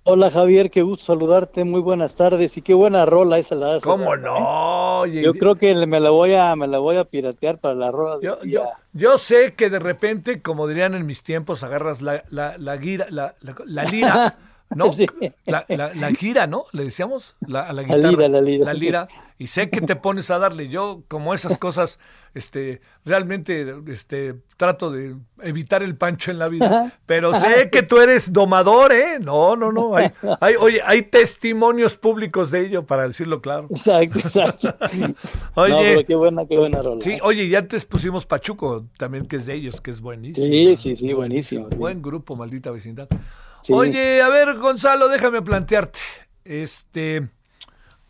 Hola 0.04 0.32
Javier, 0.32 0.72
qué 0.72 0.82
gusto 0.82 1.04
saludarte, 1.06 1.64
muy 1.66 1.82
buenas 1.82 2.16
tardes 2.16 2.56
y 2.58 2.62
qué 2.62 2.74
buena 2.74 3.06
rola 3.06 3.38
esa 3.40 3.56
la 3.56 3.76
haces, 3.76 3.84
¿Cómo 3.84 4.16
no? 4.16 5.00
Oye, 5.02 5.22
Yo 5.22 5.34
creo 5.38 5.56
que 5.58 5.74
me 5.88 6.00
la 6.00 6.10
voy 6.12 6.34
a 6.36 6.56
me 6.56 6.68
la 6.68 6.80
voy 6.80 6.98
a 6.98 7.06
piratear 7.06 7.60
para 7.60 7.76
la 7.76 7.92
rola 7.92 8.18
del 8.20 8.22
Yo, 8.22 8.40
día. 8.42 8.62
yo, 8.66 8.72
yo 8.94 9.18
sé 9.18 9.54
que 9.56 9.70
de 9.70 9.80
repente, 9.80 10.42
como 10.42 10.68
dirían 10.68 10.94
en 10.96 11.06
mis 11.06 11.24
tiempos, 11.24 11.64
agarras 11.64 12.02
la, 12.02 12.24
la, 12.30 12.58
la 12.58 12.78
guira, 12.78 13.08
la, 13.10 13.36
la, 13.42 13.56
la 13.66 13.84
lira, 13.86 14.38
¿no? 14.76 14.92
La, 15.46 15.66
la, 15.70 15.94
la 15.94 16.12
gira, 16.12 16.48
¿no? 16.48 16.66
Le 16.72 16.84
decíamos 16.86 17.36
la, 17.48 17.62
a 17.62 17.74
la 17.74 17.82
La 17.82 17.84
guitarra. 17.84 18.10
lira, 18.12 18.28
la 18.30 18.42
lira. 18.42 18.66
La 18.66 18.74
lira. 18.74 19.08
Y 19.38 19.48
sé 19.48 19.70
que 19.70 19.82
te 19.82 19.96
pones 19.96 20.32
a 20.32 20.38
darle. 20.40 20.70
Yo, 20.70 21.04
como 21.08 21.34
esas 21.34 21.58
cosas, 21.58 22.00
este, 22.34 22.82
realmente, 23.04 23.76
este, 23.88 24.36
trato 24.58 24.90
de 24.92 25.16
evitar 25.42 25.84
el 25.84 25.98
pancho 25.98 26.32
en 26.32 26.40
la 26.40 26.48
vida. 26.48 26.94
Pero 27.06 27.34
sé 27.34 27.70
que 27.70 27.84
tú 27.84 27.98
eres 27.98 28.32
domador, 28.32 28.94
¿eh? 28.94 29.20
No, 29.20 29.56
no, 29.58 29.72
no. 29.72 29.96
Hay, 29.98 30.12
hay, 30.40 30.56
oye, 30.56 30.82
hay 30.86 31.02
testimonios 31.04 31.98
públicos 31.98 32.52
de 32.52 32.68
ello, 32.68 32.86
para 32.86 33.08
decirlo 33.08 33.42
claro. 33.42 33.68
Exacto, 33.70 34.20
exacto. 34.20 34.76
Oye. 35.56 35.70
No, 35.74 35.80
pero 35.80 36.06
qué 36.06 36.16
buena, 36.16 36.46
qué 36.48 36.58
buena 36.58 36.82
rola. 36.82 37.02
Sí, 37.02 37.18
oye, 37.22 37.44
y 37.46 37.56
antes 37.56 37.86
pusimos 37.86 38.26
Pachuco, 38.26 38.86
también 38.98 39.26
que 39.28 39.38
es 39.38 39.46
de 39.46 39.56
ellos, 39.56 39.82
que 39.82 39.92
es 39.92 40.00
buenísimo. 40.00 40.46
Sí, 40.48 40.78
sí, 40.78 40.96
sí, 40.96 41.12
buenísimo. 41.14 41.68
sí. 41.70 41.76
Buen 41.78 42.02
grupo, 42.02 42.36
maldita 42.36 42.72
vecindad. 42.72 43.10
Sí. 43.64 43.72
Oye, 43.74 44.22
a 44.22 44.30
ver, 44.30 44.58
Gonzalo, 44.58 45.08
déjame 45.08 45.42
plantearte. 45.42 46.00
Este, 46.44 47.30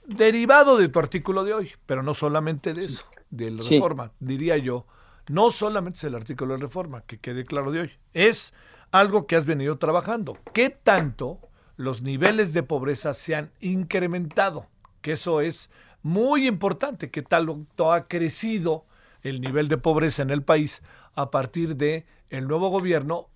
derivado 0.06 0.78
de 0.78 0.90
tu 0.90 1.00
artículo 1.00 1.44
de 1.44 1.54
hoy, 1.54 1.72
pero 1.86 2.02
no 2.04 2.14
solamente 2.14 2.74
de 2.74 2.86
eso, 2.86 3.06
de 3.30 3.52
la 3.52 3.62
Sí. 3.62 3.76
reforma, 3.76 4.12
diría 4.20 4.58
yo, 4.58 4.88
no 5.30 5.52
solamente 5.52 6.00
es 6.00 6.04
el 6.06 6.16
artículo 6.16 6.56
de 6.56 6.62
reforma, 6.62 7.04
que 7.06 7.20
quede 7.20 7.46
claro 7.46 7.72
de 7.72 7.82
hoy, 7.82 7.92
es 8.14 8.54
algo 8.92 9.28
que 9.28 9.36
has 9.36 9.46
venido 9.46 9.78
trabajando. 9.78 10.38
¿Qué 10.54 10.70
tanto 10.72 11.40
los 11.78 12.02
niveles 12.02 12.54
de 12.54 12.64
pobreza 12.64 13.14
se 13.14 13.36
han 13.36 13.52
incrementado? 13.60 14.68
Que 15.02 15.14
eso 15.14 15.40
es 15.40 15.70
muy 16.02 16.48
importante, 16.48 17.12
que 17.12 17.22
tal 17.22 17.66
ha 17.92 18.08
crecido 18.08 18.86
el 19.22 19.40
nivel 19.40 19.68
de 19.68 19.78
pobreza 19.78 20.22
en 20.24 20.32
el 20.32 20.44
país 20.44 20.82
a 21.16 21.30
partir 21.32 21.76
de 21.78 22.06
el 22.30 22.48
nuevo 22.48 22.70
gobierno, 22.70 23.28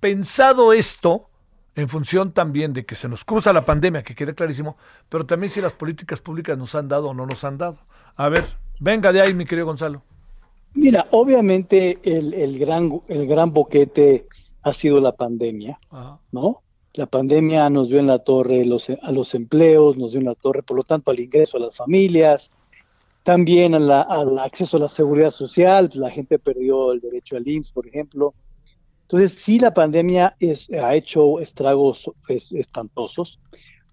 pensado 0.00 0.72
esto 0.72 1.28
en 1.76 1.88
función 1.88 2.32
también 2.32 2.72
de 2.72 2.84
que 2.84 2.94
se 2.94 3.08
nos 3.08 3.24
cruza 3.24 3.52
la 3.52 3.64
pandemia, 3.64 4.02
que 4.02 4.14
quede 4.14 4.34
clarísimo, 4.34 4.76
pero 5.08 5.24
también 5.26 5.50
si 5.50 5.60
las 5.60 5.74
políticas 5.74 6.20
públicas 6.20 6.56
nos 6.58 6.74
han 6.74 6.88
dado 6.88 7.10
o 7.10 7.14
no 7.14 7.26
nos 7.26 7.44
han 7.44 7.58
dado. 7.58 7.76
A 8.16 8.28
ver, 8.28 8.44
venga 8.80 9.12
de 9.12 9.20
ahí, 9.20 9.34
mi 9.34 9.44
querido 9.44 9.66
Gonzalo. 9.66 10.02
Mira, 10.74 11.06
obviamente 11.10 11.98
el, 12.02 12.34
el 12.34 12.58
gran 12.58 13.00
el 13.08 13.26
gran 13.26 13.52
boquete 13.52 14.26
ha 14.62 14.72
sido 14.72 15.00
la 15.00 15.12
pandemia, 15.12 15.78
Ajá. 15.90 16.18
¿no? 16.32 16.62
La 16.94 17.06
pandemia 17.06 17.68
nos 17.70 17.88
dio 17.88 17.98
en 17.98 18.06
la 18.06 18.18
torre 18.20 18.64
los, 18.64 18.88
a 18.90 19.12
los 19.12 19.34
empleos, 19.34 19.96
nos 19.98 20.12
dio 20.12 20.20
en 20.20 20.26
la 20.26 20.34
torre, 20.34 20.62
por 20.62 20.76
lo 20.78 20.82
tanto, 20.82 21.10
al 21.10 21.20
ingreso 21.20 21.58
a 21.58 21.60
las 21.60 21.76
familias, 21.76 22.50
también 23.22 23.74
a 23.74 23.78
la- 23.78 24.02
al 24.02 24.38
acceso 24.38 24.78
a 24.78 24.80
la 24.80 24.88
seguridad 24.88 25.30
social, 25.30 25.90
la 25.94 26.10
gente 26.10 26.38
perdió 26.38 26.92
el 26.92 27.00
derecho 27.00 27.36
al 27.36 27.46
IMSS, 27.46 27.70
por 27.72 27.86
ejemplo. 27.86 28.32
Entonces, 29.06 29.38
sí, 29.40 29.60
la 29.60 29.72
pandemia 29.72 30.36
es, 30.40 30.68
ha 30.70 30.96
hecho 30.96 31.38
estragos 31.38 32.10
pues, 32.26 32.50
espantosos, 32.50 33.38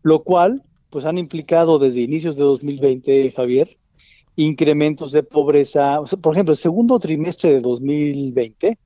lo 0.01 0.23
cual, 0.23 0.63
pues, 0.89 1.05
han 1.05 1.19
implicado 1.19 1.77
desde 1.77 2.01
inicios 2.01 2.35
de 2.35 2.41
2020, 2.41 3.31
Javier, 3.31 3.77
incrementos 4.35 5.11
de 5.11 5.21
pobreza. 5.21 6.01
Por 6.19 6.33
ejemplo, 6.33 6.53
el 6.53 6.57
segundo 6.57 6.97
trimestre 6.97 7.51
de 7.51 7.61
2020 7.61 8.79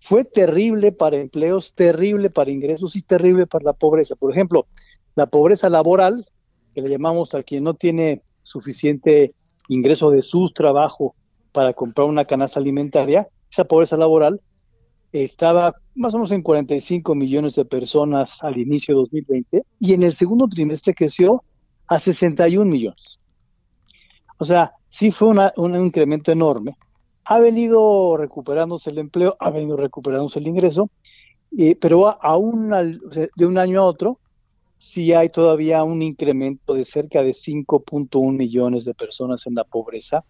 fue 0.00 0.24
terrible 0.24 0.90
para 0.90 1.18
empleos, 1.18 1.74
terrible 1.74 2.30
para 2.30 2.50
ingresos 2.50 2.96
y 2.96 3.02
terrible 3.02 3.46
para 3.46 3.66
la 3.66 3.72
pobreza. 3.74 4.16
Por 4.16 4.32
ejemplo, 4.32 4.66
la 5.16 5.26
pobreza 5.26 5.68
laboral, 5.68 6.26
que 6.74 6.80
le 6.80 6.88
llamamos 6.88 7.34
a 7.34 7.42
quien 7.42 7.64
no 7.64 7.74
tiene 7.74 8.22
suficiente 8.42 9.34
ingreso 9.68 10.10
de 10.10 10.22
su 10.22 10.48
trabajo 10.48 11.14
para 11.52 11.74
comprar 11.74 12.06
una 12.06 12.24
canasta 12.24 12.58
alimentaria, 12.58 13.28
esa 13.50 13.64
pobreza 13.64 13.98
laboral 13.98 14.40
estaba 15.12 15.74
más 15.94 16.14
o 16.14 16.18
menos 16.18 16.32
en 16.32 16.42
45 16.42 17.14
millones 17.14 17.54
de 17.54 17.64
personas 17.64 18.38
al 18.42 18.56
inicio 18.58 18.94
de 18.94 19.00
2020 19.00 19.62
y 19.78 19.92
en 19.92 20.02
el 20.02 20.12
segundo 20.14 20.48
trimestre 20.48 20.94
creció 20.94 21.44
a 21.86 21.98
61 21.98 22.70
millones. 22.70 23.18
O 24.38 24.44
sea, 24.44 24.72
sí 24.88 25.10
fue 25.10 25.28
una- 25.28 25.52
un 25.56 25.76
incremento 25.76 26.32
enorme. 26.32 26.76
Ha 27.24 27.38
venido 27.40 28.16
recuperándose 28.16 28.90
el 28.90 28.98
empleo, 28.98 29.36
ha 29.38 29.50
venido 29.50 29.76
recuperándose 29.76 30.38
el 30.38 30.48
ingreso, 30.48 30.90
eh, 31.56 31.76
pero 31.80 32.22
aún 32.22 32.72
o 32.72 32.82
de 33.36 33.46
un 33.46 33.58
año 33.58 33.80
a 33.80 33.84
otro 33.84 34.18
sí 34.78 35.12
hay 35.12 35.28
todavía 35.28 35.84
un 35.84 36.02
incremento 36.02 36.74
de 36.74 36.84
cerca 36.84 37.22
de 37.22 37.34
5.1 37.34 38.36
millones 38.36 38.84
de 38.84 38.94
personas 38.94 39.46
en 39.46 39.54
la 39.54 39.64
pobreza, 39.64 40.24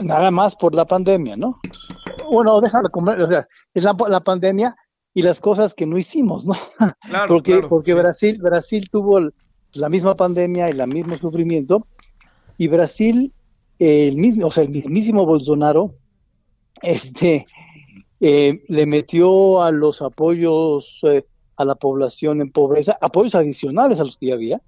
nada 0.00 0.30
más 0.30 0.56
por 0.56 0.74
la 0.74 0.84
pandemia, 0.84 1.36
¿no? 1.36 1.58
Bueno, 2.30 2.60
déjame 2.60 2.88
comer, 2.88 3.20
o 3.20 3.26
sea, 3.26 3.46
es 3.74 3.84
la, 3.84 4.20
pandemia 4.20 4.76
y 5.14 5.22
las 5.22 5.40
cosas 5.40 5.74
que 5.74 5.86
no 5.86 5.98
hicimos, 5.98 6.46
¿no? 6.46 6.54
porque 7.28 7.62
porque 7.68 7.94
Brasil, 7.94 8.38
Brasil 8.40 8.88
tuvo 8.90 9.20
la 9.74 9.88
misma 9.88 10.16
pandemia 10.16 10.68
y 10.68 10.78
el 10.78 10.86
mismo 10.88 11.16
sufrimiento, 11.16 11.86
y 12.58 12.68
Brasil, 12.68 13.32
el 13.78 14.16
mismo, 14.16 14.46
o 14.46 14.50
sea, 14.50 14.64
el 14.64 14.70
mismísimo 14.70 15.26
Bolsonaro, 15.26 15.94
este, 16.82 17.46
eh, 18.20 18.62
le 18.68 18.86
metió 18.86 19.62
a 19.62 19.70
los 19.70 20.02
apoyos 20.02 21.00
eh, 21.02 21.24
a 21.56 21.64
la 21.64 21.74
población 21.74 22.40
en 22.40 22.50
pobreza, 22.50 22.98
apoyos 23.00 23.34
adicionales 23.34 23.98
a 24.00 24.04
los 24.04 24.16
que 24.16 24.26
ya 24.26 24.34
había, 24.34 24.60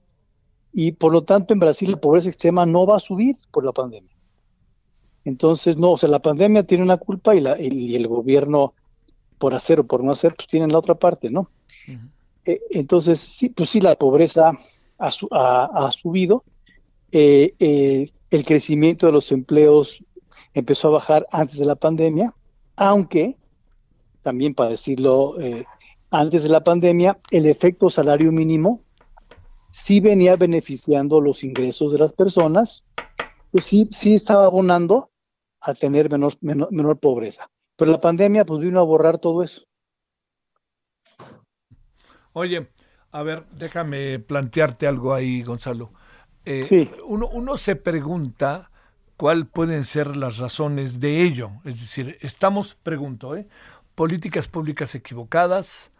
y 0.73 0.93
por 0.93 1.12
lo 1.12 1.23
tanto 1.23 1.53
en 1.53 1.61
Brasil 1.61 1.93
la 1.93 2.01
pobreza 2.01 2.29
extrema 2.29 2.67
no 2.67 2.87
va 2.87 2.97
a 2.97 3.01
subir 3.01 3.37
por 3.53 3.65
la 3.65 3.73
pandemia. 3.73 4.14
Entonces, 5.25 5.77
no, 5.77 5.93
o 5.93 5.97
sea, 5.97 6.09
la 6.09 6.20
pandemia 6.20 6.64
tiene 6.64 6.85
una 6.85 6.99
culpa 6.99 7.35
y, 7.35 7.41
la, 7.41 7.61
y 7.61 7.95
el 7.97 8.07
gobierno, 8.09 8.75
por 9.39 9.55
hacer 9.55 9.81
o 9.81 9.87
por 9.87 10.05
no 10.05 10.12
hacer, 10.12 10.35
pues 10.35 10.49
tienen 10.49 10.72
la 10.72 10.79
otra 10.79 10.95
parte, 10.95 11.31
¿no? 11.31 11.51
Eh, 12.45 12.61
entonces, 12.70 13.20
sí, 13.20 13.49
pues 13.49 13.70
sí, 13.70 13.81
la 13.81 13.97
pobreza 13.97 14.53
ha, 14.99 15.09
ha, 15.09 15.93
subido, 15.93 16.45
el 17.11 18.45
crecimiento 18.45 19.07
de 19.07 19.12
los 19.12 19.33
empleos 19.33 20.03
empezó 20.53 20.89
a 20.89 20.93
bajar 20.93 21.27
antes 21.31 21.59
de 21.59 21.64
la 21.64 21.75
pandemia, 21.75 22.35
aunque 22.77 23.37
también 24.25 24.55
para 24.55 24.70
decirlo, 24.70 25.39
eh, 25.41 25.64
antes 26.11 26.43
de 26.43 26.49
la 26.49 26.64
pandemia, 26.64 27.18
el 27.31 27.47
efecto 27.47 27.91
salario 27.91 28.33
mínimo 28.33 28.81
sí 29.70 30.01
venía 30.01 30.35
beneficiando 30.37 31.20
los 31.20 31.45
ingresos 31.45 31.93
de 31.93 31.99
las 31.99 32.12
personas, 32.12 32.83
pues 33.53 33.66
sí, 33.66 33.89
sí 33.93 34.14
estaba 34.14 34.47
abonando 34.47 35.11
a 35.65 35.75
tener 35.75 36.11
menor, 36.11 36.35
menor, 36.41 36.99
pobreza. 36.99 37.49
Pero 37.77 37.91
la 37.91 38.01
pandemia 38.01 38.45
pues 38.45 38.61
vino 38.61 38.81
a 38.81 38.85
borrar 38.85 39.19
todo 39.19 39.43
eso. 39.43 39.62
Oye, 42.33 42.69
a 43.11 43.23
ver, 43.23 43.47
déjame 43.53 44.19
plantearte 44.19 44.87
algo 44.87 45.15
ahí, 45.15 45.43
Gonzalo. 45.43 45.93
Eh, 46.45 46.89
uno, 47.07 47.29
uno 47.29 47.57
se 47.57 47.77
pregunta 47.77 48.71
cuáles 49.17 49.47
pueden 49.49 49.85
ser 49.85 50.17
las 50.17 50.39
razones 50.39 51.01
de 51.01 51.23
ello. 51.23 51.51
Es 51.65 51.81
decir, 51.81 52.19
estamos, 52.21 52.75
pregunto, 52.75 53.37
¿eh? 53.37 53.49
políticas 53.95 54.49
públicas 54.49 54.95
equivocadas, 54.95 55.93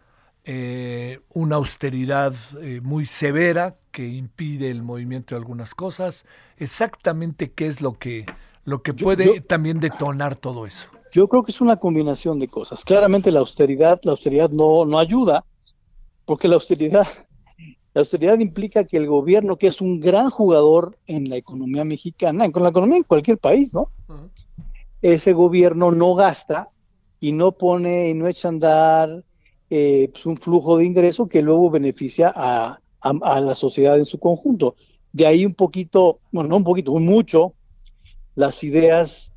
eh, 0.43 1.21
una 1.33 1.55
austeridad 1.55 2.35
eh, 2.61 2.79
muy 2.81 3.05
severa 3.05 3.77
que 3.91 4.07
impide 4.07 4.69
el 4.69 4.83
movimiento 4.83 5.33
de 5.33 5.39
algunas 5.39 5.73
cosas. 5.73 6.25
Exactamente 6.57 7.51
qué 7.51 7.67
es 7.67 7.81
lo 7.81 7.93
que, 7.97 8.25
lo 8.65 8.81
que 8.81 8.93
puede 8.93 9.41
también 9.41 9.79
detonar 9.79 10.35
todo 10.35 10.65
eso. 10.65 10.89
Yo 11.11 11.29
creo 11.29 11.43
que 11.43 11.51
es 11.51 11.61
una 11.61 11.77
combinación 11.77 12.39
de 12.39 12.47
cosas. 12.47 12.83
Claramente 12.83 13.31
la 13.31 13.39
austeridad, 13.39 14.01
la 14.03 14.11
austeridad 14.11 14.49
no, 14.49 14.85
no 14.85 14.99
ayuda, 14.99 15.45
porque 16.25 16.47
la 16.47 16.55
austeridad, 16.55 17.07
la 17.93 18.01
austeridad 18.01 18.39
implica 18.39 18.83
que 18.83 18.97
el 18.97 19.07
gobierno, 19.07 19.55
que 19.55 19.67
es 19.67 19.79
un 19.79 19.99
gran 19.99 20.29
jugador 20.29 20.97
en 21.07 21.29
la 21.29 21.37
economía 21.37 21.85
mexicana, 21.85 22.51
con 22.51 22.63
la 22.63 22.69
economía 22.69 22.97
en 22.97 23.03
cualquier 23.03 23.37
país, 23.37 23.73
¿no? 23.73 23.91
Ese 25.01 25.33
gobierno 25.33 25.91
no 25.91 26.15
gasta 26.15 26.69
y 27.19 27.31
no 27.31 27.51
pone 27.53 28.09
y 28.09 28.13
no 28.13 28.27
echa 28.27 28.47
a 28.47 28.49
andar 28.49 29.23
eh, 29.69 30.09
pues, 30.11 30.25
un 30.25 30.37
flujo 30.37 30.77
de 30.77 30.85
ingreso 30.85 31.27
que 31.27 31.41
luego 31.41 31.69
beneficia 31.69 32.31
a, 32.35 32.79
la 33.01 33.53
sociedad 33.53 33.99
en 33.99 34.05
su 34.05 34.19
conjunto. 34.19 34.75
De 35.13 35.27
ahí 35.27 35.45
un 35.45 35.53
poquito, 35.53 36.19
bueno, 36.31 36.49
no 36.49 36.57
un 36.57 36.63
poquito, 36.63 36.91
mucho, 36.93 37.53
las 38.35 38.63
ideas 38.63 39.33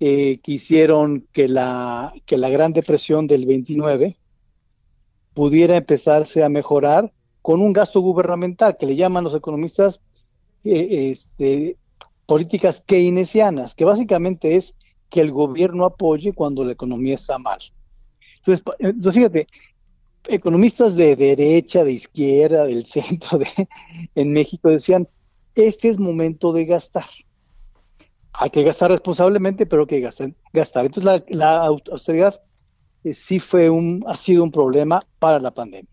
eh, 0.00 0.38
que 0.42 0.52
hicieron 0.52 1.26
que 1.32 1.48
la, 1.48 2.12
que 2.26 2.38
la 2.38 2.48
Gran 2.48 2.72
Depresión 2.72 3.26
del 3.26 3.46
29 3.46 4.16
pudiera 5.34 5.76
empezarse 5.76 6.42
a 6.42 6.48
mejorar 6.48 7.12
con 7.42 7.60
un 7.62 7.72
gasto 7.72 8.00
gubernamental 8.00 8.76
que 8.76 8.86
le 8.86 8.96
llaman 8.96 9.24
los 9.24 9.34
economistas 9.34 10.00
eh, 10.64 11.10
este, 11.12 11.76
políticas 12.26 12.82
keynesianas, 12.84 13.74
que 13.74 13.84
básicamente 13.84 14.56
es 14.56 14.74
que 15.08 15.20
el 15.20 15.32
gobierno 15.32 15.84
apoye 15.84 16.32
cuando 16.32 16.64
la 16.64 16.72
economía 16.72 17.14
está 17.14 17.38
mal. 17.38 17.60
Entonces, 18.36 18.64
entonces 18.78 19.14
fíjate, 19.14 19.46
economistas 20.24 20.94
de 20.94 21.16
derecha, 21.16 21.84
de 21.84 21.92
izquierda, 21.92 22.64
del 22.64 22.84
centro 22.86 23.38
de, 23.38 23.48
en 24.14 24.32
México 24.32 24.70
decían, 24.70 25.08
este 25.54 25.88
es 25.88 25.98
momento 25.98 26.52
de 26.52 26.66
gastar. 26.66 27.08
Hay 28.40 28.50
que 28.50 28.62
gastar 28.62 28.90
responsablemente, 28.92 29.66
pero 29.66 29.86
que 29.86 30.00
gastar. 30.00 30.32
gastar. 30.52 30.86
Entonces 30.86 31.22
la, 31.28 31.66
austeridad 31.66 32.40
eh, 33.02 33.12
sí 33.12 33.40
fue 33.40 33.68
un, 33.68 34.04
ha 34.06 34.14
sido 34.14 34.44
un 34.44 34.52
problema 34.52 35.04
para 35.18 35.40
la 35.40 35.50
pandemia. 35.50 35.90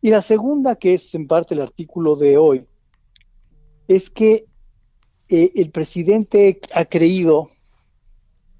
Y 0.00 0.10
la 0.10 0.22
segunda, 0.22 0.76
que 0.76 0.94
es 0.94 1.14
en 1.14 1.26
parte 1.26 1.54
el 1.54 1.60
artículo 1.60 2.16
de 2.16 2.38
hoy, 2.38 2.66
es 3.86 4.08
que 4.08 4.46
eh, 5.28 5.52
el 5.54 5.70
presidente 5.70 6.58
ha 6.74 6.86
creído 6.86 7.50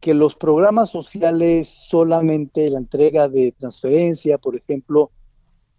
que 0.00 0.12
los 0.12 0.34
programas 0.34 0.90
sociales, 0.90 1.68
solamente 1.68 2.68
la 2.68 2.78
entrega 2.78 3.26
de 3.30 3.52
transferencia, 3.52 4.36
por 4.36 4.54
ejemplo, 4.54 5.10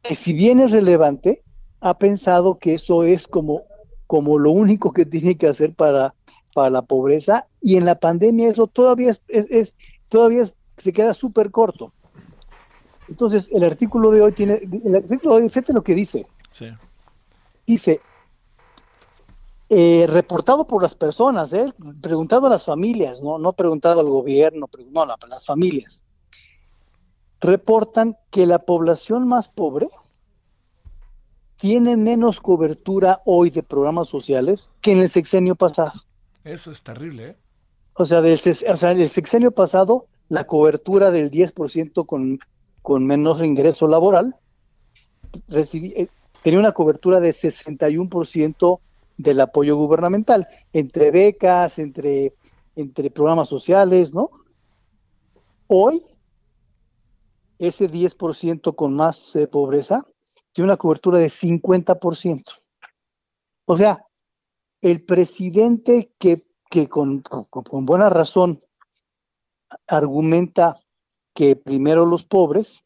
que 0.01 0.15
si 0.15 0.33
bien 0.33 0.59
es 0.59 0.71
relevante, 0.71 1.43
ha 1.79 1.95
pensado 1.99 2.57
que 2.57 2.73
eso 2.73 3.03
es 3.03 3.27
como, 3.27 3.61
como 4.07 4.39
lo 4.39 4.49
único 4.49 4.93
que 4.93 5.05
tiene 5.05 5.37
que 5.37 5.47
hacer 5.47 5.75
para, 5.75 6.14
para 6.55 6.69
la 6.69 6.83
pobreza 6.83 7.47
y 7.59 7.75
en 7.75 7.83
la 7.83 7.99
pandemia 7.99 8.47
eso 8.47 8.67
todavía 8.67 9.11
es, 9.27 9.73
todavía 10.07 10.45
se 10.77 10.93
queda 10.93 11.13
súper 11.13 11.51
corto. 11.51 11.91
Entonces, 13.09 13.49
el 13.51 13.65
artículo 13.65 14.09
de 14.09 14.21
hoy 14.21 14.31
tiene, 14.31 14.61
el 14.85 14.95
artículo 14.95 15.35
de 15.35 15.43
hoy, 15.43 15.49
fíjate 15.49 15.73
lo 15.73 15.83
que 15.83 15.93
dice. 15.93 16.25
Dice, 17.67 17.99
eh, 19.67 20.05
reportado 20.07 20.65
por 20.65 20.81
las 20.81 20.95
personas, 20.95 21.51
¿eh? 21.51 21.73
preguntado 22.01 22.47
a 22.47 22.49
las 22.49 22.63
familias, 22.63 23.21
no, 23.21 23.37
no 23.37 23.51
preguntado 23.51 23.99
al 23.99 24.07
gobierno, 24.07 24.69
no, 24.91 25.05
no, 25.05 25.15
las 25.27 25.45
familias. 25.45 26.03
Reportan 27.41 28.15
que 28.31 28.45
la 28.45 28.59
población 28.59 29.27
más 29.27 29.49
pobre 29.49 29.89
tiene 31.57 31.97
menos 31.97 32.39
cobertura 32.39 33.21
hoy 33.25 33.49
de 33.49 33.61
programas 33.61 34.07
sociales 34.07 34.69
que 34.79 34.93
en 34.93 34.99
el 34.99 35.09
sexenio 35.09 35.55
pasado. 35.55 35.91
Eso 36.45 36.71
es 36.71 36.83
terrible, 36.83 37.25
¿eh? 37.25 37.35
O 37.95 38.05
sea, 38.05 38.21
del, 38.21 38.39
o 38.69 38.77
sea, 38.77 38.91
el 38.91 39.09
sexenio 39.09 39.51
pasado, 39.51 40.07
la 40.29 40.45
cobertura 40.45 41.09
del 41.09 41.31
10% 41.31 42.05
con, 42.05 42.39
con 42.81 43.07
menos 43.07 43.41
ingreso 43.41 43.87
laboral, 43.87 44.35
eh, 45.49 46.07
tenía 46.43 46.59
una 46.59 46.73
cobertura 46.73 47.19
de 47.19 47.33
61% 47.33 48.79
del 49.17 49.41
apoyo 49.41 49.75
gubernamental, 49.75 50.47
entre 50.71 51.09
becas, 51.09 51.79
entre, 51.79 52.35
entre 52.75 53.09
programas 53.09 53.49
sociales, 53.49 54.13
¿no? 54.13 54.29
Hoy, 55.67 56.03
ese 57.57 57.89
10% 57.89 58.75
con 58.75 58.95
más 58.95 59.35
eh, 59.35 59.47
pobreza 59.47 60.05
tiene 60.51 60.67
una 60.67 60.77
cobertura 60.77 61.17
de 61.17 61.29
50%. 61.29 62.43
O 63.65 63.77
sea, 63.77 64.04
el 64.81 65.03
presidente 65.03 66.11
que, 66.19 66.45
que 66.69 66.87
con, 66.87 67.21
con 67.21 67.85
buena 67.85 68.09
razón 68.09 68.59
argumenta 69.87 70.79
que 71.33 71.55
primero 71.55 72.05
los 72.05 72.25
pobres, 72.25 72.81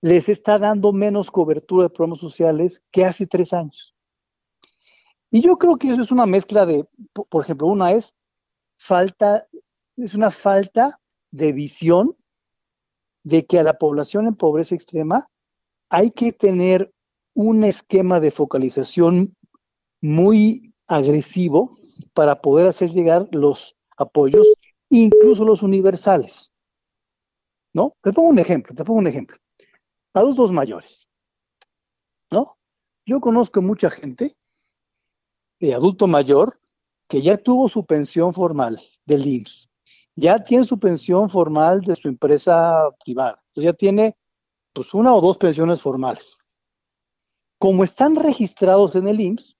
les 0.00 0.28
está 0.28 0.58
dando 0.58 0.92
menos 0.92 1.30
cobertura 1.30 1.84
de 1.84 1.90
programas 1.90 2.20
sociales 2.20 2.82
que 2.90 3.04
hace 3.04 3.26
tres 3.26 3.52
años. 3.52 3.94
Y 5.30 5.40
yo 5.40 5.56
creo 5.56 5.76
que 5.78 5.90
eso 5.90 6.02
es 6.02 6.10
una 6.10 6.26
mezcla 6.26 6.66
de, 6.66 6.86
por 7.12 7.42
ejemplo, 7.42 7.68
una 7.68 7.92
es 7.92 8.14
falta, 8.78 9.46
es 9.96 10.14
una 10.14 10.30
falta 10.30 11.00
de 11.30 11.52
visión 11.52 12.16
de 13.22 13.46
que 13.46 13.58
a 13.58 13.62
la 13.62 13.78
población 13.78 14.26
en 14.26 14.34
pobreza 14.34 14.74
extrema 14.74 15.28
hay 15.88 16.10
que 16.10 16.32
tener 16.32 16.92
un 17.34 17.64
esquema 17.64 18.20
de 18.20 18.30
focalización 18.30 19.34
muy 20.00 20.73
agresivo 20.86 21.78
para 22.12 22.40
poder 22.40 22.66
hacer 22.66 22.90
llegar 22.90 23.28
los 23.32 23.76
apoyos, 23.96 24.46
incluso 24.88 25.44
los 25.44 25.62
universales. 25.62 26.50
¿No? 27.72 27.96
Te 28.02 28.12
pongo 28.12 28.28
un 28.28 28.38
ejemplo, 28.38 28.74
te 28.74 28.84
pongo 28.84 29.00
un 29.00 29.06
ejemplo. 29.06 29.36
Adultos 30.12 30.52
mayores. 30.52 31.08
¿No? 32.30 32.56
Yo 33.06 33.20
conozco 33.20 33.60
mucha 33.60 33.90
gente 33.90 34.36
de 35.60 35.74
adulto 35.74 36.06
mayor 36.06 36.60
que 37.08 37.22
ya 37.22 37.36
tuvo 37.36 37.68
su 37.68 37.84
pensión 37.84 38.32
formal 38.32 38.80
del 39.04 39.26
IMSS, 39.26 39.68
ya 40.16 40.42
tiene 40.42 40.64
su 40.64 40.78
pensión 40.78 41.28
formal 41.28 41.80
de 41.80 41.96
su 41.96 42.08
empresa 42.08 42.88
privada, 43.04 43.42
ya 43.54 43.72
tiene 43.72 44.16
pues 44.72 44.94
una 44.94 45.14
o 45.14 45.20
dos 45.20 45.38
pensiones 45.38 45.80
formales. 45.80 46.36
como 47.58 47.82
están 47.84 48.16
registrados 48.16 48.94
en 48.94 49.08
el 49.08 49.20
IMSS, 49.20 49.53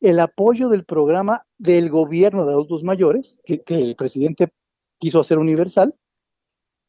el 0.00 0.20
apoyo 0.20 0.68
del 0.68 0.84
programa 0.84 1.44
del 1.58 1.90
gobierno 1.90 2.44
de 2.44 2.52
adultos 2.52 2.84
mayores, 2.84 3.40
que, 3.44 3.62
el 3.68 3.96
presidente 3.96 4.48
quiso 4.98 5.20
hacer 5.20 5.38
universal, 5.38 5.94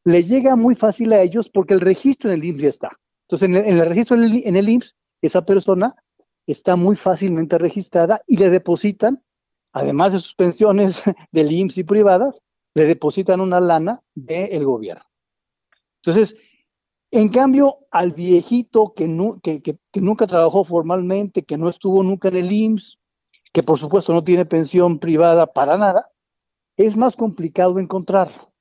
le 0.04 0.24
llega 0.24 0.56
muy 0.56 0.76
fácil 0.76 1.14
a 1.14 1.22
ellos 1.22 1.50
porque 1.50 1.74
el 1.74 1.82
registro 1.82 2.32
en 2.32 2.40
el 2.40 2.46
IMSS 2.46 2.62
ya 2.62 2.70
está. 2.70 3.00
Entonces, 3.28 3.50
en 3.50 3.78
el, 3.78 3.86
registro 3.88 4.18
en 4.18 4.24
el, 4.24 4.42
en 4.46 4.70
IMSS, 4.70 4.96
esa 5.22 5.46
persona 5.46 5.96
está 6.48 6.76
muy 6.76 6.96
fácilmente 6.96 7.58
registrada 7.58 8.22
y 8.26 8.38
le 8.38 8.50
depositan, 8.50 9.20
además 9.74 10.14
de 10.14 10.20
sus 10.20 10.36
pensiones 10.36 11.04
del 11.32 11.52
IMSS 11.52 11.80
y 11.80 11.84
privadas, 11.84 12.42
le 12.74 12.86
depositan 12.86 13.42
una 13.42 13.60
lana 13.60 14.02
del 14.16 14.64
gobierno. 14.66 15.04
Entonces, 16.02 16.36
en 17.12 17.30
cambio, 17.30 17.80
al 17.92 18.14
viejito 18.14 18.94
que, 18.96 19.08
nunca 19.08 20.28
trabajó 20.28 20.64
formalmente, 20.64 21.44
que 21.44 21.58
no 21.58 21.70
estuvo 21.70 22.04
nunca 22.04 22.28
en 22.28 22.38
el 22.38 22.52
IMSS, 22.52 22.99
que 23.54 23.64
por 23.64 23.80
supuesto 23.80 24.14
no 24.14 24.24
tiene 24.24 24.46
pensión 24.46 25.00
privada 25.00 25.48
para 25.48 25.78
nada, 25.78 26.12
es 26.78 26.96
más 26.96 27.16
complicado 27.16 27.80
encontrarlo. 27.80 28.54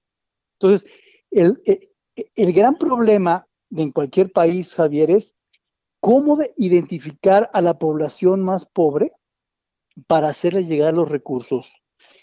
Entonces, 0.58 0.90
el, 1.30 1.60
e, 1.66 1.90
el, 2.34 2.52
gran 2.52 2.76
problema 2.76 3.46
en 3.70 3.92
cualquier 3.92 4.32
país, 4.32 4.74
Javier, 4.74 5.10
es 5.10 5.36
cómo 6.00 6.38
identificar 6.56 7.50
a 7.52 7.60
la 7.60 7.78
población 7.78 8.42
más 8.42 8.66
pobre 8.66 9.12
para 10.06 10.28
hacerle 10.28 10.64
llegar 10.64 10.94
los 10.94 11.08
recursos. 11.08 11.70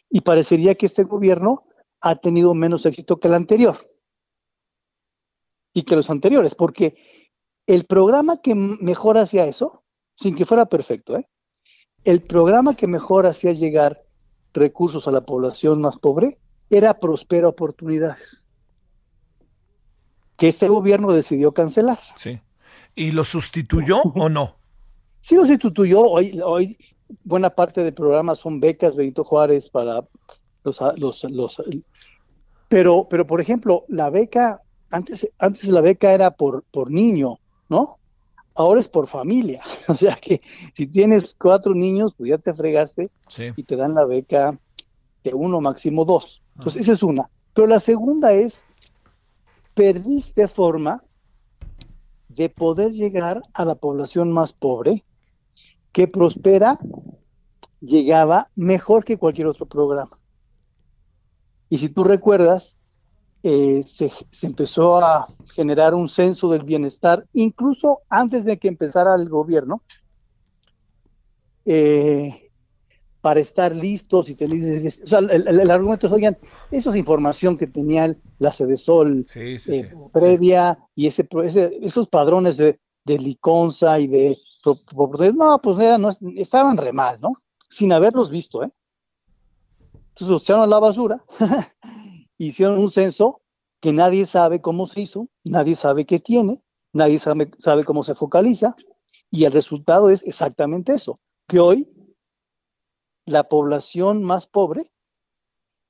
Y 0.09 0.22
parecería 0.22 0.76
que 0.76 0.86
este 0.86 1.03
gobierno 1.03 1.66
ha 2.01 2.16
tenido 2.18 2.53
menos 2.53 2.86
éxito 2.86 3.20
que 3.20 3.28
el 3.28 3.34
anterior 3.34 3.78
y 5.74 5.84
que 5.84 5.95
los 5.95 6.09
anteriores, 6.09 6.55
porque 6.55 6.95
el 7.68 7.86
programa 7.86 8.41
que 8.41 8.55
mejor 8.55 9.18
hacía 9.18 9.45
eso, 9.45 9.84
sin 10.16 10.36
que 10.36 10.45
fuera 10.45 10.68
perfecto, 10.68 11.18
¿eh? 11.18 11.28
El 12.06 12.22
programa 12.22 12.76
que 12.76 12.88
mejor 12.88 13.26
hacía 13.26 13.51
llegar 13.51 13.97
recursos 14.53 15.08
a 15.08 15.12
la 15.12 15.26
población 15.26 15.82
más 15.82 15.97
pobre 15.97 16.38
era 16.70 16.99
Prospera 16.99 17.49
Oportunidades, 17.49 18.47
que 20.38 20.47
este 20.47 20.68
gobierno 20.68 21.12
decidió 21.12 21.53
cancelar. 21.53 21.99
Sí. 22.16 22.39
¿Y 22.95 23.12
lo 23.12 23.26
sustituyó 23.26 24.01
o 24.16 24.30
no? 24.30 24.56
Sí 25.22 25.36
lo 25.36 25.45
sustituyó. 25.45 26.01
Hoy, 26.01 26.39
hoy 26.43 26.78
buena 27.24 27.49
parte 27.49 27.84
del 27.84 27.93
programa 27.93 28.36
son 28.36 28.60
becas 28.60 28.95
Benito 28.95 29.24
Juárez 29.24 29.70
para 29.70 30.03
los, 30.64 30.80
los, 30.97 31.24
los 31.26 31.62
pero, 32.68 33.08
pero 33.10 33.28
por 33.28 33.41
ejemplo, 33.41 33.86
la 33.88 34.10
beca, 34.10 34.62
antes, 34.89 35.28
antes 35.38 35.68
la 35.68 35.82
beca 35.82 36.14
era 36.14 36.32
por, 36.32 36.64
por 36.72 36.91
niño, 36.91 37.39
¿no? 37.70 37.97
Ahora 38.56 38.80
es 38.80 38.88
por 38.88 39.08
familia. 39.08 39.62
O 39.88 39.93
sea 39.93 40.16
que 40.16 40.41
si 40.74 40.88
tienes 40.88 41.36
cuatro 41.36 41.76
niños, 41.76 42.14
pues 42.18 42.30
ya 42.30 42.38
te 42.38 42.53
fregaste 42.53 43.12
y 43.56 43.64
te 43.64 43.76
dan 43.76 43.93
la 43.93 44.06
beca 44.06 44.58
de 45.24 45.34
uno, 45.34 45.62
máximo 45.62 46.06
dos. 46.06 46.41
Entonces, 46.58 46.84
esa 46.84 46.93
es 46.93 47.03
una. 47.03 47.30
Pero 47.53 47.68
la 47.68 47.80
segunda 47.80 48.34
es, 48.34 48.62
perdiste 49.74 50.47
forma 50.47 51.03
de 52.30 52.49
poder 52.49 52.91
llegar 52.91 53.41
a 53.53 53.66
la 53.66 53.76
población 53.76 54.32
más 54.32 54.53
pobre 54.53 55.03
que 55.91 56.08
prospera, 56.08 56.80
llegaba 57.80 58.49
mejor 58.56 59.06
que 59.06 59.18
cualquier 59.18 59.47
otro 59.47 59.66
programa. 59.66 60.18
Y 61.70 61.78
si 61.78 61.89
tú 61.89 62.03
recuerdas, 62.03 62.76
eh, 63.48 63.86
se, 63.88 64.12
empezó 64.41 64.98
a 64.98 65.28
generar 65.54 65.93
un 65.93 66.10
censo 66.10 66.50
del 66.50 66.64
bienestar, 66.64 67.28
incluso 67.32 68.02
antes 68.10 68.43
de 68.43 68.58
que 68.58 68.68
empezara 68.68 69.14
el 69.14 69.30
gobierno, 69.30 69.84
eh, 71.64 72.50
para 73.22 73.39
estar 73.39 73.76
listos 73.76 74.32
y 74.32 74.36
tener, 74.36 74.88
o 74.88 75.06
sea, 75.06 75.20
el, 75.20 75.70
argumento 75.70 76.08
es, 76.08 76.14
oigan, 76.14 76.39
eso 76.72 76.89
es 76.89 76.96
información 76.96 77.56
que 77.56 77.68
tenía 77.68 78.16
la 78.39 78.52
Sedesol 78.52 79.28
eh, 79.36 79.93
previa 80.12 80.80
y 80.96 81.06
ese, 81.06 81.28
esos 81.84 82.08
padrones 82.08 82.58
de, 82.58 82.80
de 83.04 83.20
liconza 83.20 84.00
y 84.00 84.08
de 84.08 84.39
no, 85.36 85.62
pues 85.62 86.00
no, 86.00 86.10
estaban 86.36 86.78
re 86.78 86.93
mal, 86.93 87.22
¿no? 87.22 87.34
Sin 87.70 87.93
haberlos 87.93 88.32
visto, 88.32 88.64
¿eh? 88.64 88.72
Entonces 89.93 90.30
los 90.30 90.41
echaron 90.41 90.64
a 90.64 90.68
la 90.68 90.80
basura, 90.80 91.24
hicieron 92.38 92.80
un 92.80 92.92
censo 92.92 93.42
que 93.80 93.94
nadie 93.94 94.26
sabe 94.26 94.62
cómo 94.62 94.88
se 94.88 95.02
hizo, 95.02 95.30
nadie 95.44 95.76
sabe 95.76 96.06
qué 96.06 96.20
tiene, 96.20 96.64
nadie 96.94 97.20
sabe, 97.20 97.84
cómo 97.84 98.04
se 98.04 98.16
focaliza, 98.16 98.76
y 99.30 99.46
el 99.46 99.52
resultado 99.52 100.10
es 100.10 100.24
exactamente 100.24 100.94
eso, 100.94 101.20
que 101.48 101.60
hoy 101.60 101.88
la 103.26 103.50
población 103.50 104.24
más 104.24 104.48
pobre 104.48 104.92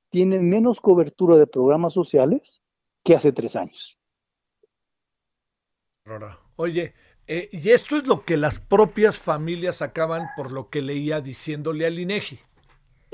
tiene 0.09 0.39
menos 0.39 0.81
cobertura 0.81 1.37
de 1.37 1.47
programas 1.47 1.93
sociales 1.93 2.61
que 3.03 3.15
hace 3.15 3.31
tres 3.31 3.55
años. 3.55 3.99
Oye, 6.55 6.93
eh, 7.27 7.49
y 7.51 7.71
esto 7.71 7.97
es 7.97 8.07
lo 8.07 8.23
que 8.23 8.37
las 8.37 8.59
propias 8.59 9.19
familias 9.19 9.81
acaban, 9.81 10.27
por 10.35 10.51
lo 10.51 10.69
que 10.69 10.81
leía, 10.81 11.21
diciéndole 11.21 11.85
al 11.85 11.99
INEGI. 11.99 12.39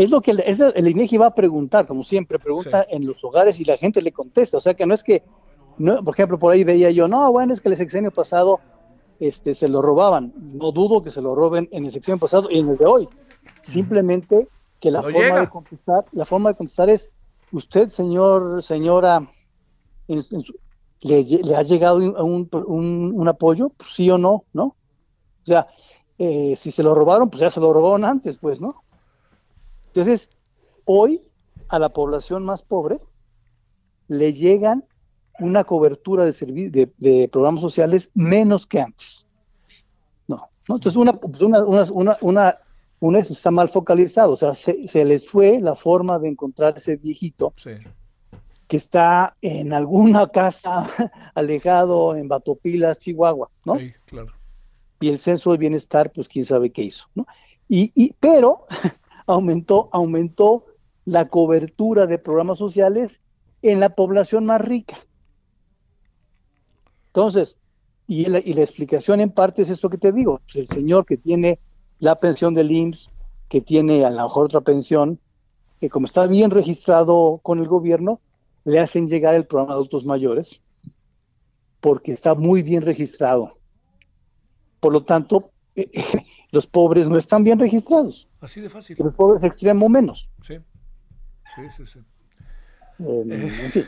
Es 0.01 0.09
lo 0.09 0.19
que 0.19 0.31
el, 0.31 0.41
el 0.41 0.87
INEGI 0.87 1.17
va 1.17 1.27
a 1.27 1.35
preguntar, 1.35 1.85
como 1.85 2.03
siempre, 2.03 2.39
pregunta 2.39 2.83
en 2.89 3.05
los 3.05 3.23
hogares 3.23 3.59
y 3.59 3.65
la 3.65 3.77
gente 3.77 4.01
le 4.01 4.11
contesta. 4.11 4.57
O 4.57 4.59
sea 4.59 4.73
que 4.73 4.87
no 4.87 4.95
es 4.95 5.03
que, 5.03 5.21
no, 5.77 6.03
por 6.03 6.15
ejemplo, 6.15 6.39
por 6.39 6.51
ahí 6.51 6.63
veía 6.63 6.89
yo, 6.89 7.07
no, 7.07 7.31
bueno, 7.31 7.53
es 7.53 7.61
que 7.61 7.69
el 7.69 7.77
sexenio 7.77 8.09
pasado 8.09 8.59
este, 9.19 9.53
se 9.53 9.67
lo 9.67 9.79
robaban. 9.83 10.33
No 10.35 10.71
dudo 10.71 11.03
que 11.03 11.11
se 11.11 11.21
lo 11.21 11.35
roben 11.35 11.69
en 11.71 11.85
el 11.85 11.91
sexenio 11.91 12.17
pasado 12.17 12.49
y 12.49 12.57
en 12.57 12.69
el 12.69 12.77
de 12.77 12.85
hoy. 12.87 13.09
Simplemente 13.61 14.47
que 14.79 14.89
la 14.89 15.03
forma 15.03 15.41
de 15.41 15.49
contestar, 15.49 16.03
la 16.13 16.25
forma 16.25 16.49
de 16.49 16.55
contestar 16.55 16.89
es, 16.89 17.11
usted, 17.51 17.89
señor, 17.89 18.63
señora, 18.63 19.29
le, 20.07 21.55
ha 21.55 21.61
llegado 21.61 21.97
un, 21.97 22.49
un, 22.51 23.27
apoyo, 23.27 23.69
pues, 23.69 23.91
sí 23.93 24.09
o 24.09 24.17
no, 24.17 24.45
¿no? 24.51 24.63
O 24.63 25.45
sea, 25.45 25.67
eh, 26.17 26.55
si 26.55 26.71
se 26.71 26.81
lo 26.81 26.95
robaron, 26.95 27.29
pues 27.29 27.41
ya 27.41 27.51
se 27.51 27.59
lo 27.59 27.71
robaron 27.71 28.03
antes, 28.03 28.37
pues, 28.37 28.59
¿no? 28.59 28.73
Entonces, 29.93 30.29
hoy 30.85 31.21
a 31.67 31.79
la 31.79 31.89
población 31.89 32.45
más 32.45 32.63
pobre 32.63 32.99
le 34.07 34.33
llegan 34.33 34.85
una 35.39 35.63
cobertura 35.63 36.25
de, 36.25 36.31
de, 36.69 36.91
de 36.97 37.29
programas 37.29 37.61
sociales 37.61 38.09
menos 38.13 38.65
que 38.65 38.79
antes. 38.79 39.25
No, 40.27 40.47
¿no? 40.69 40.75
Entonces, 40.75 40.95
una, 40.95 41.13
pues, 41.13 41.41
una, 41.41 41.63
una, 41.63 42.17
una, 42.21 42.57
una, 42.99 43.19
está 43.19 43.51
mal 43.51 43.67
focalizado, 43.69 44.33
o 44.33 44.37
sea, 44.37 44.53
se, 44.53 45.05
les 45.05 45.27
fue 45.27 45.59
la 45.59 45.75
forma 45.75 46.19
de 46.19 46.29
encontrar 46.29 46.75
ese 46.77 46.95
viejito 46.95 47.53
que 48.67 48.77
está 48.77 49.35
en 49.41 49.73
alguna 49.73 50.29
casa 50.29 50.87
alejado 51.35 52.15
en 52.15 52.29
Batopilas, 52.29 52.99
Chihuahua, 52.99 53.49
¿no? 53.65 53.77
Sí, 53.77 53.93
claro. 54.05 54.31
Y 55.01 55.09
el 55.09 55.19
censo 55.19 55.51
de 55.51 55.57
bienestar, 55.57 56.11
pues 56.13 56.29
quién 56.29 56.45
sabe 56.45 56.69
qué 56.69 56.83
hizo, 56.83 57.05
¿no? 57.13 57.25
Y, 57.67 57.91
y 57.95 58.13
pero 58.19 58.65
aumentó, 59.31 59.89
aumentó 59.91 60.65
la 61.05 61.27
cobertura 61.27 62.07
de 62.07 62.19
programas 62.19 62.57
sociales 62.57 63.19
en 63.61 63.79
la 63.79 63.95
población 63.95 64.45
más 64.45 64.61
rica. 64.61 64.97
Entonces, 67.07 67.57
y 68.07 68.25
la, 68.25 68.39
explicación 68.39 69.21
en 69.21 69.31
parte 69.31 69.61
es 69.61 69.69
esto 69.69 69.89
que 69.89 69.97
te 69.97 70.11
digo, 70.11 70.41
pues, 70.45 70.55
el 70.57 70.67
señor 70.67 71.05
que 71.05 71.17
tiene 71.17 71.59
la 71.99 72.19
pensión 72.19 72.53
del 72.53 72.71
IMSS, 72.71 73.07
que 73.47 73.61
tiene 73.61 74.05
a 74.05 74.09
lo 74.09 74.23
mejor 74.23 74.45
otra 74.45 74.61
pensión, 74.61 75.19
que 75.79 75.89
como 75.89 76.05
está 76.05 76.25
bien 76.27 76.51
registrado 76.51 77.39
con 77.43 77.59
el 77.59 77.67
gobierno, 77.67 78.19
le 78.63 78.79
hacen 78.79 79.07
llegar 79.07 79.35
el 79.35 79.45
programa 79.45 79.73
de 79.73 79.75
adultos 79.75 80.05
mayores, 80.05 80.61
porque 81.79 82.13
está 82.13 82.35
muy 82.35 82.61
bien 82.61 82.83
registrado. 82.83 83.57
Por 84.79 84.93
lo 84.93 85.03
tanto, 85.03 85.51
los 86.51 86.67
pobres 86.67 87.07
no 87.07 87.17
están 87.17 87.43
bien 87.43 87.59
registrados. 87.59 88.27
Así 88.41 88.59
de 88.59 88.69
fácil. 88.69 88.97
Los 88.99 89.15
pobres 89.15 89.43
extremo 89.43 89.87
menos. 89.87 90.29
Sí, 90.41 90.57
sí, 91.55 91.61
sí. 91.77 91.85
sí. 91.85 91.99
Eh, 92.99 93.85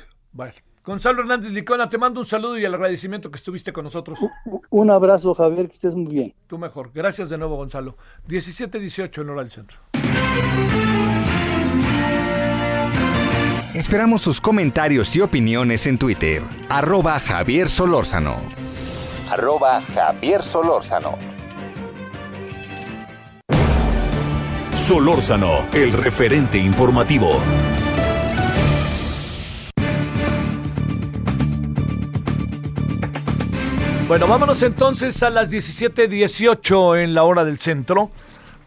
Gonzalo 0.83 1.21
Hernández 1.21 1.51
Licona, 1.51 1.89
te 1.89 1.97
mando 1.97 2.19
un 2.19 2.25
saludo 2.25 2.57
y 2.57 2.65
el 2.65 2.73
agradecimiento 2.73 3.31
que 3.31 3.37
estuviste 3.37 3.71
con 3.71 3.85
nosotros. 3.85 4.19
Un, 4.69 4.91
abrazo, 4.91 5.33
Javier, 5.33 5.67
que 5.69 5.75
estés 5.75 5.95
muy 5.95 6.13
bien. 6.13 6.35
Tú 6.47 6.57
mejor. 6.57 6.91
Gracias 6.93 7.29
de 7.29 7.37
nuevo, 7.37 7.55
Gonzalo. 7.55 7.95
17-18 8.27 9.21
en 9.21 9.29
Hora 9.29 9.41
del 9.43 9.51
Centro. 9.51 9.77
Esperamos 13.73 14.21
sus 14.21 14.41
comentarios 14.41 15.15
y 15.15 15.21
opiniones 15.21 15.87
en 15.87 15.97
Twitter. 15.97 16.43
Arroba 16.69 17.17
Javier 17.19 17.69
Solórzano. 17.69 18.35
Arroba 19.31 19.81
Javier 19.81 20.43
Solórzano. 20.43 21.17
Solórzano, 24.73 25.67
el 25.71 25.91
referente 25.91 26.57
informativo. 26.57 27.39
Bueno, 34.07 34.27
vámonos 34.27 34.61
entonces 34.63 35.21
a 35.23 35.29
las 35.29 35.49
17:18 35.51 36.97
en 36.97 37.13
la 37.13 37.23
hora 37.23 37.45
del 37.45 37.59
centro. 37.59 38.11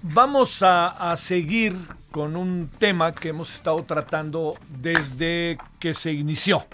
Vamos 0.03 0.63
a, 0.63 1.15
seguir 1.17 1.77
con 2.13 2.37
un 2.37 2.71
tema 2.79 3.13
que 3.13 3.31
hemos 3.31 3.53
estado 3.53 3.83
tratando 3.83 4.55
desde 4.69 5.59
que 5.81 5.93
se 5.93 6.13
inició. 6.13 6.67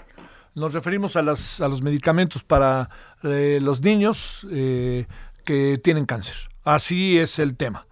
Nos 0.53 0.73
referimos 0.73 1.15
a, 1.15 1.19
a 1.19 1.67
los 1.67 1.81
medicamentos 1.81 2.43
para 2.43 2.89
eh, 3.23 3.59
los 3.61 3.81
niños 3.81 4.45
eh, 4.51 5.07
que 5.43 5.79
tienen 5.83 6.05
cáncer. 6.05 6.35
Así 6.63 7.17
es 7.17 7.39
el 7.39 7.57
tema. 7.57 7.87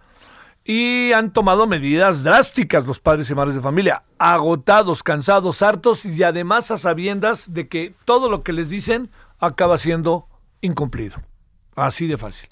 Y 0.64 1.12
han 1.12 1.32
tomado 1.32 1.66
medidas 1.66 2.22
drásticas 2.22 2.86
los 2.86 3.00
padres 3.00 3.28
y 3.30 3.34
madres 3.34 3.56
de 3.56 3.62
familia, 3.62 4.04
agotados, 4.18 5.02
cansados, 5.02 5.60
hartos 5.62 6.04
y 6.04 6.22
además 6.22 6.70
a 6.70 6.76
sabiendas 6.76 7.52
de 7.52 7.68
que 7.68 7.92
todo 8.04 8.30
lo 8.30 8.42
que 8.42 8.52
les 8.52 8.70
dicen 8.70 9.08
acaba 9.40 9.78
siendo 9.78 10.28
incumplido. 10.60 11.16
Así 11.74 12.06
de 12.06 12.16
fácil. 12.16 12.48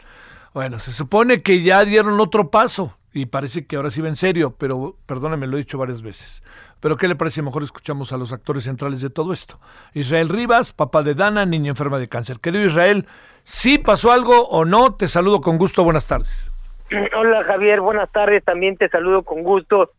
Bueno, 0.53 0.81
se 0.81 0.93
supone 0.93 1.43
que 1.43 1.63
ya 1.63 1.85
dieron 1.85 2.19
otro 2.19 2.51
paso 2.51 2.97
y 3.13 3.27
parece 3.27 3.67
que 3.67 3.77
ahora 3.77 3.91
sí 3.91 4.01
va 4.01 4.09
en 4.09 4.17
serio, 4.17 4.55
pero 4.59 4.97
perdóneme, 5.07 5.47
lo 5.47 5.57
he 5.57 5.61
dicho 5.61 5.79
varias 5.79 6.03
veces. 6.03 6.43
Pero 6.81 6.97
¿qué 6.97 7.07
le 7.09 7.17
parece? 7.17 7.43
Mejor 7.43 7.63
escuchamos 7.63 8.13
a 8.13 8.17
los 8.17 8.33
actores 8.33 8.65
centrales 8.65 9.03
de 9.03 9.11
todo 9.11 9.33
esto. 9.33 9.61
Israel 9.95 10.29
Rivas, 10.29 10.73
papá 10.73 11.03
de 11.03 11.15
Dana, 11.15 11.45
niña 11.47 11.71
enferma 11.71 11.99
de 11.99 12.09
cáncer. 12.09 12.41
Querido 12.41 12.65
Israel, 12.65 13.07
¿sí 13.45 13.79
pasó 13.79 14.11
algo 14.11 14.49
o 14.49 14.65
no? 14.65 14.95
Te 14.95 15.07
saludo 15.07 15.41
con 15.41 15.59
gusto, 15.59 15.85
buenas 15.85 16.07
tardes. 16.07 16.51
Hola 17.17 17.45
Javier, 17.45 17.81
buenas 17.81 18.11
tardes, 18.11 18.45
también 18.45 18.77
te 18.77 18.89
saludo 18.89 19.23
con 19.23 19.43
gusto. 19.43 19.91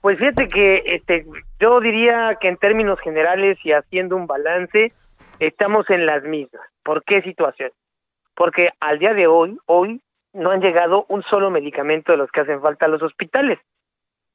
Pues 0.00 0.18
fíjate 0.18 0.48
que 0.48 0.82
este, 0.86 1.24
yo 1.60 1.80
diría 1.80 2.36
que 2.40 2.48
en 2.48 2.56
términos 2.56 2.98
generales 3.00 3.58
y 3.62 3.70
haciendo 3.70 4.16
un 4.16 4.26
balance, 4.26 4.92
estamos 5.38 5.88
en 5.90 6.04
las 6.04 6.24
mismas. 6.24 6.62
¿Por 6.82 7.04
qué 7.04 7.22
situación? 7.22 7.70
Porque 8.34 8.70
al 8.80 8.98
día 8.98 9.14
de 9.14 9.28
hoy, 9.28 9.56
hoy 9.66 10.00
no 10.32 10.50
han 10.50 10.60
llegado 10.60 11.06
un 11.08 11.22
solo 11.22 11.50
medicamento 11.50 12.10
de 12.10 12.18
los 12.18 12.30
que 12.32 12.40
hacen 12.40 12.60
falta 12.60 12.86
a 12.86 12.88
los 12.88 13.02
hospitales, 13.02 13.60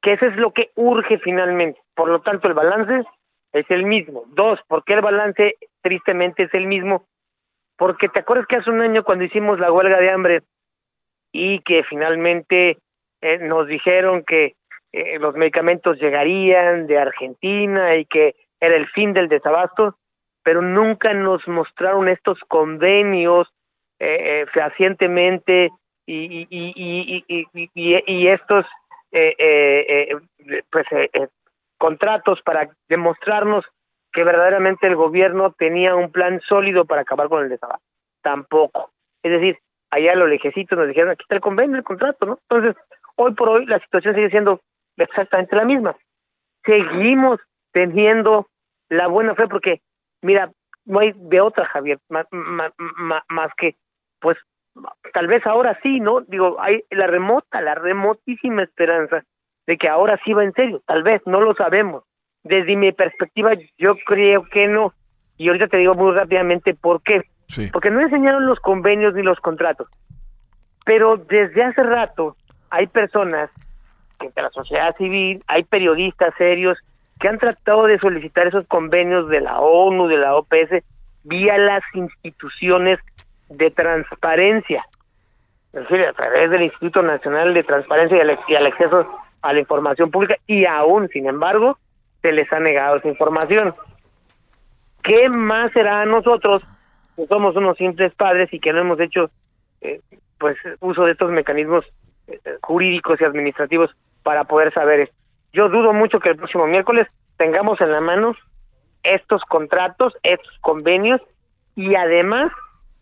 que 0.00 0.14
eso 0.14 0.26
es 0.26 0.36
lo 0.36 0.52
que 0.52 0.70
urge 0.76 1.18
finalmente. 1.18 1.78
Por 1.94 2.08
lo 2.08 2.22
tanto, 2.22 2.48
el 2.48 2.54
balance 2.54 3.04
es 3.52 3.66
el 3.68 3.84
mismo. 3.84 4.24
Dos, 4.28 4.58
¿por 4.66 4.82
qué 4.84 4.94
el 4.94 5.02
balance 5.02 5.56
tristemente 5.82 6.44
es 6.44 6.54
el 6.54 6.66
mismo? 6.66 7.04
Porque 7.76 8.08
te 8.08 8.20
acuerdas 8.20 8.46
que 8.46 8.56
hace 8.56 8.70
un 8.70 8.80
año 8.80 9.04
cuando 9.04 9.24
hicimos 9.24 9.60
la 9.60 9.70
huelga 9.70 9.98
de 9.98 10.10
hambre 10.10 10.42
y 11.32 11.60
que 11.60 11.82
finalmente 11.84 12.78
eh, 13.20 13.38
nos 13.38 13.66
dijeron 13.66 14.24
que 14.24 14.54
eh, 14.92 15.18
los 15.18 15.34
medicamentos 15.34 15.98
llegarían 15.98 16.86
de 16.86 16.98
Argentina 16.98 17.96
y 17.96 18.04
que 18.06 18.34
era 18.60 18.76
el 18.76 18.88
fin 18.88 19.12
del 19.12 19.28
desabasto, 19.28 19.96
pero 20.42 20.62
nunca 20.62 21.12
nos 21.14 21.46
mostraron 21.46 22.08
estos 22.08 22.38
convenios 22.48 23.48
eh, 23.98 24.46
fehacientemente 24.52 25.70
y, 26.06 26.46
y, 26.48 27.24
y, 27.28 27.46
y, 27.52 28.02
y 28.06 28.28
estos 28.28 28.64
pues 30.70 30.86
contratos 31.78 32.40
para 32.42 32.68
demostrarnos 32.88 33.64
que 34.12 34.24
verdaderamente 34.24 34.86
el 34.86 34.96
gobierno 34.96 35.52
tenía 35.52 35.94
un 35.94 36.10
plan 36.10 36.40
sólido 36.48 36.84
para 36.84 37.02
acabar 37.02 37.28
con 37.28 37.42
el 37.42 37.48
desabasto. 37.48 37.84
Tampoco. 38.22 38.90
Es 39.22 39.32
decir, 39.32 39.58
allá 39.90 40.12
a 40.12 40.16
lo 40.16 40.26
lejecito 40.26 40.76
nos 40.76 40.88
dijeron, 40.88 41.10
aquí 41.10 41.22
está 41.22 41.36
el 41.36 41.40
convenio, 41.40 41.76
el 41.76 41.84
contrato, 41.84 42.26
¿no? 42.26 42.38
Entonces, 42.48 42.76
hoy 43.16 43.34
por 43.34 43.48
hoy 43.48 43.66
la 43.66 43.78
situación 43.80 44.14
sigue 44.14 44.30
siendo 44.30 44.60
exactamente 44.96 45.56
la 45.56 45.64
misma. 45.64 45.96
Seguimos 46.64 47.40
teniendo 47.72 48.46
la 48.88 49.06
buena 49.06 49.34
fe 49.34 49.46
porque, 49.48 49.80
mira, 50.22 50.50
no 50.84 51.00
hay 51.00 51.12
de 51.14 51.40
otra, 51.40 51.66
Javier, 51.66 51.98
más, 52.08 52.26
más, 52.30 52.72
más 53.28 53.52
que, 53.56 53.76
pues, 54.20 54.36
tal 55.12 55.26
vez 55.26 55.46
ahora 55.46 55.78
sí, 55.82 56.00
¿no? 56.00 56.20
Digo, 56.22 56.56
hay 56.60 56.84
la 56.90 57.06
remota, 57.06 57.60
la 57.60 57.74
remotísima 57.74 58.62
esperanza 58.62 59.22
de 59.66 59.76
que 59.76 59.88
ahora 59.88 60.18
sí 60.24 60.32
va 60.32 60.44
en 60.44 60.52
serio, 60.54 60.82
tal 60.86 61.02
vez, 61.02 61.20
no 61.26 61.40
lo 61.40 61.54
sabemos. 61.54 62.04
Desde 62.42 62.76
mi 62.76 62.92
perspectiva, 62.92 63.50
yo 63.76 63.96
creo 64.06 64.44
que 64.44 64.66
no. 64.66 64.94
Y 65.36 65.48
ahorita 65.48 65.68
te 65.68 65.78
digo 65.78 65.94
muy 65.94 66.14
rápidamente 66.14 66.74
por 66.74 67.02
qué. 67.02 67.22
Porque 67.72 67.90
no 67.90 68.00
enseñaron 68.00 68.46
los 68.46 68.60
convenios 68.60 69.14
ni 69.14 69.22
los 69.22 69.40
contratos. 69.40 69.88
Pero 70.84 71.16
desde 71.16 71.64
hace 71.64 71.82
rato 71.82 72.36
hay 72.70 72.86
personas 72.86 73.50
de 74.20 74.42
la 74.42 74.50
sociedad 74.50 74.94
civil, 74.96 75.42
hay 75.46 75.64
periodistas 75.64 76.34
serios 76.36 76.78
que 77.20 77.28
han 77.28 77.38
tratado 77.38 77.86
de 77.86 77.98
solicitar 77.98 78.46
esos 78.46 78.64
convenios 78.66 79.28
de 79.28 79.40
la 79.40 79.60
ONU, 79.60 80.06
de 80.08 80.18
la 80.18 80.36
OPS, 80.36 80.84
vía 81.24 81.58
las 81.58 81.82
instituciones 81.94 82.98
de 83.48 83.70
transparencia. 83.70 84.84
Es 85.72 85.82
decir, 85.82 86.00
a 86.06 86.12
través 86.12 86.50
del 86.50 86.62
Instituto 86.62 87.02
Nacional 87.02 87.54
de 87.54 87.62
Transparencia 87.62 88.18
y 88.48 88.54
al, 88.54 88.66
acceso 88.66 89.08
a 89.42 89.52
la 89.52 89.60
información 89.60 90.10
pública, 90.10 90.36
y 90.46 90.64
aún, 90.64 91.08
sin 91.08 91.28
embargo, 91.28 91.78
se 92.22 92.32
les 92.32 92.50
ha 92.52 92.60
negado 92.60 92.96
esa 92.96 93.08
información. 93.08 93.74
¿Qué 95.02 95.28
más 95.28 95.72
será 95.72 96.02
a 96.02 96.06
nosotros 96.06 96.62
que 97.18 97.26
somos 97.26 97.56
unos 97.56 97.76
simples 97.76 98.14
padres 98.14 98.48
y 98.52 98.60
que 98.60 98.72
no 98.72 98.80
hemos 98.80 99.00
hecho 99.00 99.30
eh, 99.80 100.00
pues 100.38 100.56
uso 100.78 101.04
de 101.04 101.12
estos 101.12 101.32
mecanismos 101.32 101.84
eh, 102.28 102.38
jurídicos 102.62 103.20
y 103.20 103.24
administrativos 103.24 103.90
para 104.22 104.44
poder 104.44 104.72
saber 104.72 105.00
esto. 105.00 105.16
Yo 105.52 105.68
dudo 105.68 105.92
mucho 105.92 106.20
que 106.20 106.30
el 106.30 106.36
próximo 106.36 106.68
miércoles 106.68 107.08
tengamos 107.36 107.80
en 107.80 107.90
la 107.90 108.00
mano 108.00 108.36
estos 109.02 109.42
contratos, 109.42 110.14
estos 110.22 110.56
convenios 110.60 111.20
y 111.74 111.96
además 111.96 112.52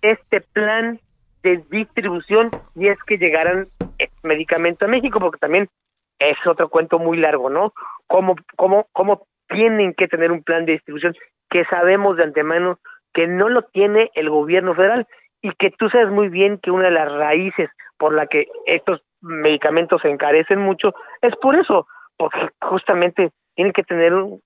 este 0.00 0.40
plan 0.40 0.98
de 1.42 1.62
distribución 1.70 2.50
y 2.74 2.88
es 2.88 2.98
que 3.06 3.18
llegaran 3.18 3.68
medicamento 4.22 4.86
a 4.86 4.88
México, 4.88 5.20
porque 5.20 5.38
también 5.38 5.68
es 6.18 6.36
otro 6.46 6.68
cuento 6.70 6.98
muy 6.98 7.18
largo, 7.18 7.50
¿no? 7.50 7.74
¿Cómo, 8.06 8.34
cómo, 8.56 8.86
cómo 8.92 9.26
tienen 9.48 9.92
que 9.92 10.08
tener 10.08 10.32
un 10.32 10.42
plan 10.42 10.64
de 10.64 10.72
distribución 10.72 11.14
que 11.50 11.64
sabemos 11.66 12.16
de 12.16 12.24
antemano 12.24 12.78
que 13.16 13.26
no 13.26 13.48
lo 13.48 13.62
tiene 13.62 14.10
el 14.14 14.28
gobierno 14.28 14.74
federal 14.74 15.06
y 15.40 15.50
que 15.52 15.70
tú 15.70 15.88
sabes 15.88 16.10
muy 16.10 16.28
bien 16.28 16.58
que 16.58 16.70
una 16.70 16.84
de 16.84 16.90
las 16.90 17.10
raíces 17.10 17.70
por 17.96 18.14
la 18.14 18.26
que 18.26 18.46
estos 18.66 19.00
medicamentos 19.22 20.02
se 20.02 20.10
encarecen 20.10 20.60
mucho 20.60 20.92
es 21.22 21.34
por 21.36 21.56
eso, 21.56 21.86
porque 22.18 22.50
justamente 22.60 23.30
tienen 23.54 23.72
que 23.72 23.84
tener 23.84 24.12
un, 24.12 24.42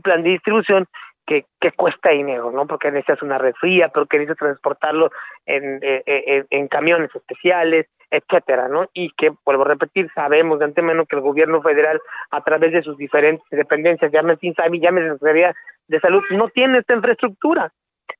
plan 0.00 0.22
de 0.22 0.30
distribución 0.30 0.86
que, 1.26 1.44
que, 1.60 1.72
cuesta 1.72 2.10
dinero, 2.10 2.52
¿no? 2.52 2.68
Porque 2.68 2.92
necesitas 2.92 3.20
una 3.22 3.36
red 3.36 3.54
fría, 3.60 3.88
porque 3.88 4.18
necesitas 4.18 4.46
transportarlo 4.46 5.10
en, 5.44 5.80
eh, 5.82 6.04
eh, 6.06 6.44
en, 6.50 6.68
camiones 6.68 7.10
especiales, 7.12 7.88
etcétera, 8.12 8.68
¿no? 8.68 8.88
Y 8.94 9.10
que, 9.10 9.32
vuelvo 9.44 9.64
a 9.64 9.68
repetir, 9.68 10.08
sabemos 10.14 10.60
de 10.60 10.66
antemano 10.66 11.04
que 11.04 11.16
el 11.16 11.22
gobierno 11.22 11.60
federal, 11.62 12.00
a 12.30 12.42
través 12.44 12.72
de 12.72 12.82
sus 12.82 12.96
diferentes 12.96 13.44
dependencias, 13.50 14.12
llámese 14.12 14.46
INSABI, 14.46 14.80
llámese 14.80 15.14
Secretaría 15.14 15.54
de 15.88 16.00
Salud, 16.00 16.22
no 16.30 16.48
tiene 16.48 16.78
esta 16.78 16.94
infraestructura. 16.94 17.72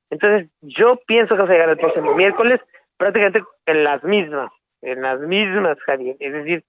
Entonces, 0.09 0.49
yo 0.61 0.99
pienso 1.05 1.35
que 1.35 1.41
vamos 1.41 1.49
a 1.49 1.53
llegar 1.53 1.69
el 1.69 1.77
próximo 1.77 2.15
miércoles 2.15 2.59
prácticamente 2.97 3.43
en 3.65 3.83
las 3.83 4.03
mismas, 4.03 4.51
en 4.81 5.01
las 5.01 5.19
mismas, 5.19 5.77
Javier. 5.85 6.15
Es 6.19 6.33
decir, 6.33 6.63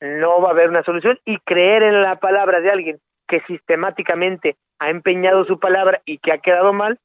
no 0.00 0.40
va 0.40 0.48
a 0.48 0.52
haber 0.52 0.68
una 0.68 0.82
solución 0.82 1.18
y 1.24 1.38
creer 1.38 1.82
en 1.82 2.02
la 2.02 2.16
palabra 2.16 2.60
de 2.60 2.70
alguien 2.70 3.00
que 3.28 3.40
sistemáticamente 3.42 4.56
ha 4.78 4.90
empeñado 4.90 5.44
su 5.44 5.60
palabra 5.60 6.00
y 6.04 6.18
que 6.18 6.32
ha 6.32 6.38
quedado 6.38 6.72
mal, 6.72 6.98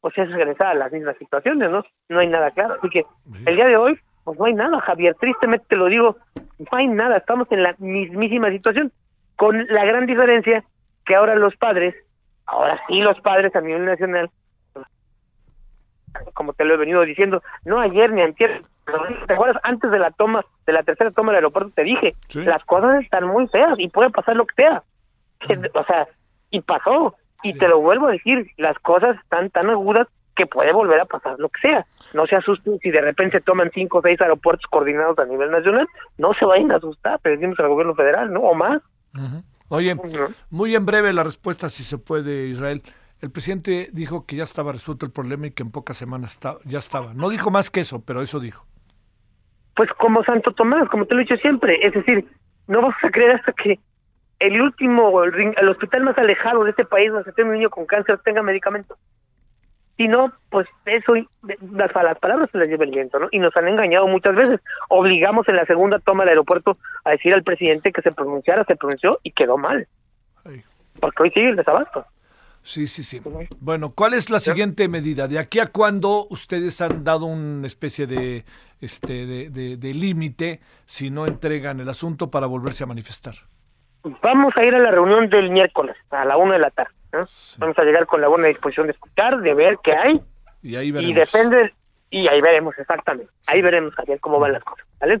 pues 0.00 0.16
es 0.18 0.30
regresar 0.30 0.68
a 0.68 0.74
las 0.74 0.92
mismas 0.92 1.16
situaciones, 1.18 1.70
¿no? 1.70 1.84
No 2.08 2.20
hay 2.20 2.28
nada 2.28 2.50
claro. 2.50 2.74
Así 2.74 2.88
que 2.88 3.04
el 3.46 3.56
día 3.56 3.66
de 3.66 3.76
hoy, 3.76 3.98
pues 4.24 4.38
no 4.38 4.44
hay 4.44 4.54
nada, 4.54 4.80
Javier. 4.80 5.14
Tristemente 5.18 5.66
te 5.68 5.76
lo 5.76 5.86
digo, 5.86 6.16
no 6.36 6.78
hay 6.78 6.86
nada. 6.88 7.16
Estamos 7.16 7.50
en 7.50 7.62
la 7.62 7.74
mismísima 7.78 8.50
situación, 8.50 8.92
con 9.36 9.66
la 9.68 9.84
gran 9.84 10.06
diferencia 10.06 10.64
que 11.04 11.14
ahora 11.14 11.34
los 11.34 11.56
padres, 11.56 11.94
ahora 12.46 12.80
sí 12.86 13.00
los 13.00 13.20
padres 13.20 13.54
a 13.56 13.60
nivel 13.60 13.84
nacional, 13.84 14.30
como 16.34 16.52
te 16.52 16.64
lo 16.64 16.74
he 16.74 16.78
venido 16.78 17.02
diciendo, 17.02 17.42
no 17.64 17.80
ayer 17.80 18.12
ni 18.12 18.22
antes, 18.22 18.50
¿te 19.26 19.32
acuerdas? 19.32 19.60
Antes 19.64 19.90
de 19.90 19.98
la 19.98 20.10
toma, 20.10 20.44
de 20.66 20.72
la 20.72 20.82
tercera 20.82 21.10
toma 21.10 21.32
del 21.32 21.36
aeropuerto 21.36 21.70
te 21.74 21.84
dije, 21.84 22.14
las 22.34 22.64
cosas 22.64 23.02
están 23.02 23.26
muy 23.26 23.46
feas 23.48 23.78
y 23.78 23.88
puede 23.88 24.10
pasar 24.10 24.36
lo 24.36 24.46
que 24.46 24.54
sea. 24.62 24.82
O 25.74 25.84
sea, 25.84 26.08
y 26.50 26.60
pasó. 26.60 27.16
Y 27.42 27.54
te 27.54 27.68
lo 27.68 27.80
vuelvo 27.80 28.06
a 28.06 28.12
decir, 28.12 28.46
las 28.56 28.78
cosas 28.78 29.16
están 29.16 29.50
tan 29.50 29.68
agudas 29.70 30.06
que 30.36 30.46
puede 30.46 30.72
volver 30.72 31.00
a 31.00 31.04
pasar 31.04 31.34
lo 31.38 31.48
que 31.48 31.60
sea. 31.60 31.86
No 32.14 32.26
se 32.26 32.36
asusten 32.36 32.78
si 32.78 32.90
de 32.90 33.00
repente 33.00 33.38
se 33.38 33.44
toman 33.44 33.70
cinco 33.74 33.98
o 33.98 34.02
seis 34.02 34.20
aeropuertos 34.20 34.66
coordinados 34.70 35.18
a 35.18 35.24
nivel 35.24 35.50
nacional, 35.50 35.86
no 36.18 36.32
se 36.34 36.44
vayan 36.44 36.72
a 36.72 36.76
asustar, 36.76 37.18
pedimos 37.20 37.58
al 37.58 37.68
gobierno 37.68 37.94
federal, 37.94 38.32
¿no? 38.32 38.40
O 38.40 38.54
más. 38.54 38.80
Oye, 39.68 39.96
muy 40.50 40.74
en 40.74 40.86
breve 40.86 41.12
la 41.12 41.22
respuesta, 41.22 41.68
si 41.68 41.82
se 41.82 41.98
puede, 41.98 42.46
Israel. 42.46 42.82
El 43.22 43.30
presidente 43.30 43.88
dijo 43.92 44.26
que 44.26 44.34
ya 44.34 44.42
estaba 44.42 44.72
resuelto 44.72 45.06
el 45.06 45.12
problema 45.12 45.46
y 45.46 45.52
que 45.52 45.62
en 45.62 45.70
pocas 45.70 45.96
semanas 45.96 46.40
ya 46.64 46.80
estaba. 46.80 47.14
No 47.14 47.30
dijo 47.30 47.52
más 47.52 47.70
que 47.70 47.78
eso, 47.78 48.02
pero 48.04 48.20
eso 48.20 48.40
dijo. 48.40 48.66
Pues 49.76 49.88
como 49.92 50.24
Santo 50.24 50.50
Tomás, 50.50 50.88
como 50.88 51.06
te 51.06 51.14
lo 51.14 51.20
he 51.20 51.24
dicho 51.24 51.36
siempre, 51.36 51.78
es 51.86 51.94
decir, 51.94 52.26
no 52.66 52.82
vas 52.82 52.96
a 53.00 53.10
creer 53.10 53.36
hasta 53.36 53.52
que 53.52 53.78
el 54.40 54.60
último, 54.60 55.22
el, 55.22 55.68
hospital 55.68 56.02
más 56.02 56.18
alejado 56.18 56.64
de 56.64 56.70
este 56.70 56.84
país 56.84 57.12
donde 57.12 57.24
se 57.24 57.32
tiene 57.32 57.50
un 57.50 57.56
niño 57.58 57.70
con 57.70 57.86
cáncer 57.86 58.18
tenga 58.24 58.42
medicamentos. 58.42 58.98
Si 59.96 60.08
no, 60.08 60.32
pues 60.50 60.66
eso, 60.86 61.14
las, 61.42 61.94
las 61.94 62.18
palabras 62.18 62.50
se 62.50 62.58
las 62.58 62.66
lleva 62.66 62.82
el 62.82 62.90
viento, 62.90 63.20
¿no? 63.20 63.28
Y 63.30 63.38
nos 63.38 63.56
han 63.56 63.68
engañado 63.68 64.08
muchas 64.08 64.34
veces. 64.34 64.60
Obligamos 64.88 65.48
en 65.48 65.56
la 65.56 65.66
segunda 65.66 66.00
toma 66.00 66.24
del 66.24 66.30
aeropuerto 66.30 66.76
a 67.04 67.10
decir 67.10 67.32
al 67.32 67.44
presidente 67.44 67.92
que 67.92 68.02
se 68.02 68.10
pronunciara, 68.10 68.64
se 68.64 68.74
pronunció 68.74 69.20
y 69.22 69.30
quedó 69.30 69.58
mal. 69.58 69.86
Porque 70.98 71.22
hoy 71.22 71.30
sigue 71.30 71.50
el 71.50 71.56
desabasto. 71.56 72.04
Sí, 72.62 72.86
sí, 72.86 73.02
sí. 73.02 73.20
Bueno, 73.58 73.92
¿cuál 73.94 74.14
es 74.14 74.30
la 74.30 74.38
siguiente 74.38 74.88
medida? 74.88 75.26
¿De 75.26 75.38
aquí 75.38 75.58
a 75.58 75.66
cuándo 75.66 76.26
ustedes 76.30 76.80
han 76.80 77.02
dado 77.02 77.26
una 77.26 77.66
especie 77.66 78.06
de, 78.06 78.44
este, 78.80 79.26
de, 79.26 79.76
de, 79.76 79.94
límite 79.94 80.60
si 80.86 81.10
no 81.10 81.26
entregan 81.26 81.80
el 81.80 81.88
asunto 81.88 82.30
para 82.30 82.46
volverse 82.46 82.84
a 82.84 82.86
manifestar? 82.86 83.34
Vamos 84.22 84.56
a 84.56 84.64
ir 84.64 84.74
a 84.74 84.78
la 84.78 84.92
reunión 84.92 85.28
del 85.28 85.50
miércoles 85.50 85.96
a 86.10 86.24
la 86.24 86.36
una 86.36 86.54
de 86.54 86.60
la 86.60 86.70
tarde. 86.70 86.92
Vamos 87.58 87.78
a 87.78 87.82
llegar 87.82 88.06
con 88.06 88.20
la 88.20 88.28
buena 88.28 88.46
disposición 88.46 88.86
de 88.86 88.92
escuchar, 88.92 89.40
de 89.40 89.54
ver 89.54 89.78
qué 89.82 89.92
hay. 89.92 90.20
Y 90.62 90.76
ahí 90.76 90.90
veremos. 90.92 91.10
Y 91.10 91.14
depende, 91.14 91.74
y 92.10 92.28
ahí 92.28 92.40
veremos, 92.40 92.78
exactamente. 92.78 93.30
Ahí 93.48 93.60
veremos, 93.60 93.94
Javier, 93.94 94.20
cómo 94.20 94.38
van 94.38 94.52
las 94.52 94.64
cosas. 94.64 94.86
¿Vale? 95.00 95.20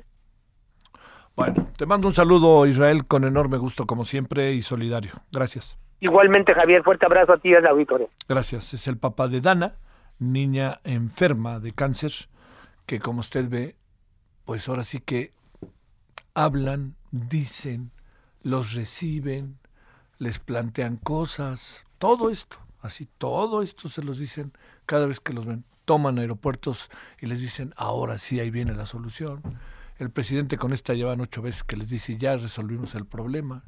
Bueno, 1.34 1.66
te 1.76 1.86
mando 1.86 2.08
un 2.08 2.14
saludo, 2.14 2.66
Israel, 2.66 3.06
con 3.06 3.24
enorme 3.24 3.58
gusto, 3.58 3.86
como 3.86 4.04
siempre, 4.04 4.52
y 4.52 4.62
solidario. 4.62 5.12
Gracias. 5.32 5.78
Igualmente, 6.02 6.52
Javier, 6.52 6.82
fuerte 6.82 7.06
abrazo 7.06 7.34
a 7.34 7.38
ti 7.38 7.50
y 7.50 7.54
auditorio. 7.54 8.10
Gracias. 8.28 8.74
Es 8.74 8.88
el 8.88 8.98
papá 8.98 9.28
de 9.28 9.40
Dana, 9.40 9.76
niña 10.18 10.78
enferma 10.82 11.60
de 11.60 11.70
cáncer, 11.70 12.10
que 12.86 12.98
como 12.98 13.20
usted 13.20 13.48
ve, 13.48 13.76
pues 14.44 14.68
ahora 14.68 14.82
sí 14.82 14.98
que 14.98 15.30
hablan, 16.34 16.96
dicen, 17.12 17.92
los 18.42 18.74
reciben, 18.74 19.60
les 20.18 20.40
plantean 20.40 20.96
cosas, 20.96 21.84
todo 21.98 22.30
esto, 22.30 22.56
así, 22.80 23.06
todo 23.18 23.62
esto 23.62 23.88
se 23.88 24.02
los 24.02 24.18
dicen 24.18 24.52
cada 24.86 25.06
vez 25.06 25.20
que 25.20 25.32
los 25.32 25.46
ven. 25.46 25.64
Toman 25.84 26.18
aeropuertos 26.18 26.90
y 27.20 27.26
les 27.26 27.40
dicen, 27.40 27.74
ahora 27.76 28.18
sí, 28.18 28.40
ahí 28.40 28.50
viene 28.50 28.74
la 28.74 28.86
solución. 28.86 29.40
El 29.98 30.10
presidente 30.10 30.58
con 30.58 30.72
esta 30.72 30.94
llevan 30.94 31.20
ocho 31.20 31.42
veces 31.42 31.62
que 31.62 31.76
les 31.76 31.90
dice, 31.90 32.18
ya 32.18 32.36
resolvimos 32.36 32.96
el 32.96 33.06
problema 33.06 33.62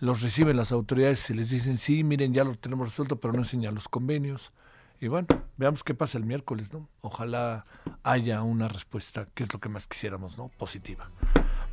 los 0.00 0.22
reciben 0.22 0.56
las 0.56 0.72
autoridades 0.72 1.28
y 1.30 1.34
les 1.34 1.50
dicen, 1.50 1.78
sí, 1.78 2.02
miren, 2.02 2.32
ya 2.32 2.42
lo 2.42 2.54
tenemos 2.54 2.88
resuelto, 2.88 3.16
pero 3.20 3.34
no 3.34 3.40
enseñan 3.40 3.74
los 3.74 3.88
convenios. 3.88 4.50
Y 4.98 5.08
bueno, 5.08 5.28
veamos 5.56 5.84
qué 5.84 5.94
pasa 5.94 6.18
el 6.18 6.24
miércoles, 6.24 6.72
¿no? 6.72 6.88
Ojalá 7.02 7.66
haya 8.02 8.42
una 8.42 8.68
respuesta, 8.68 9.28
que 9.34 9.44
es 9.44 9.52
lo 9.52 9.60
que 9.60 9.68
más 9.68 9.86
quisiéramos, 9.86 10.36
¿no? 10.36 10.48
Positiva. 10.58 11.10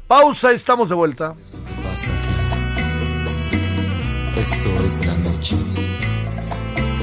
Pausa, 0.08 0.52
estamos 0.52 0.90
de 0.90 0.96
vuelta. 0.96 1.36
Esto 4.38 4.86
es 4.86 5.06
la 5.06 5.16
noche 5.16 5.56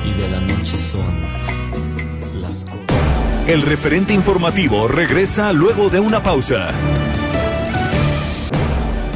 y 0.05 0.13
de 0.13 0.31
la 0.31 0.41
noche 0.41 0.79
son 0.79 1.23
las 2.41 2.65
cosas. 2.65 3.49
El 3.49 3.63
referente 3.63 4.15
informativo 4.15 4.89
regresa 4.89 5.53
luego 5.53 5.91
de 5.91 6.01
una 6.01 6.23
pausa. 6.23 6.73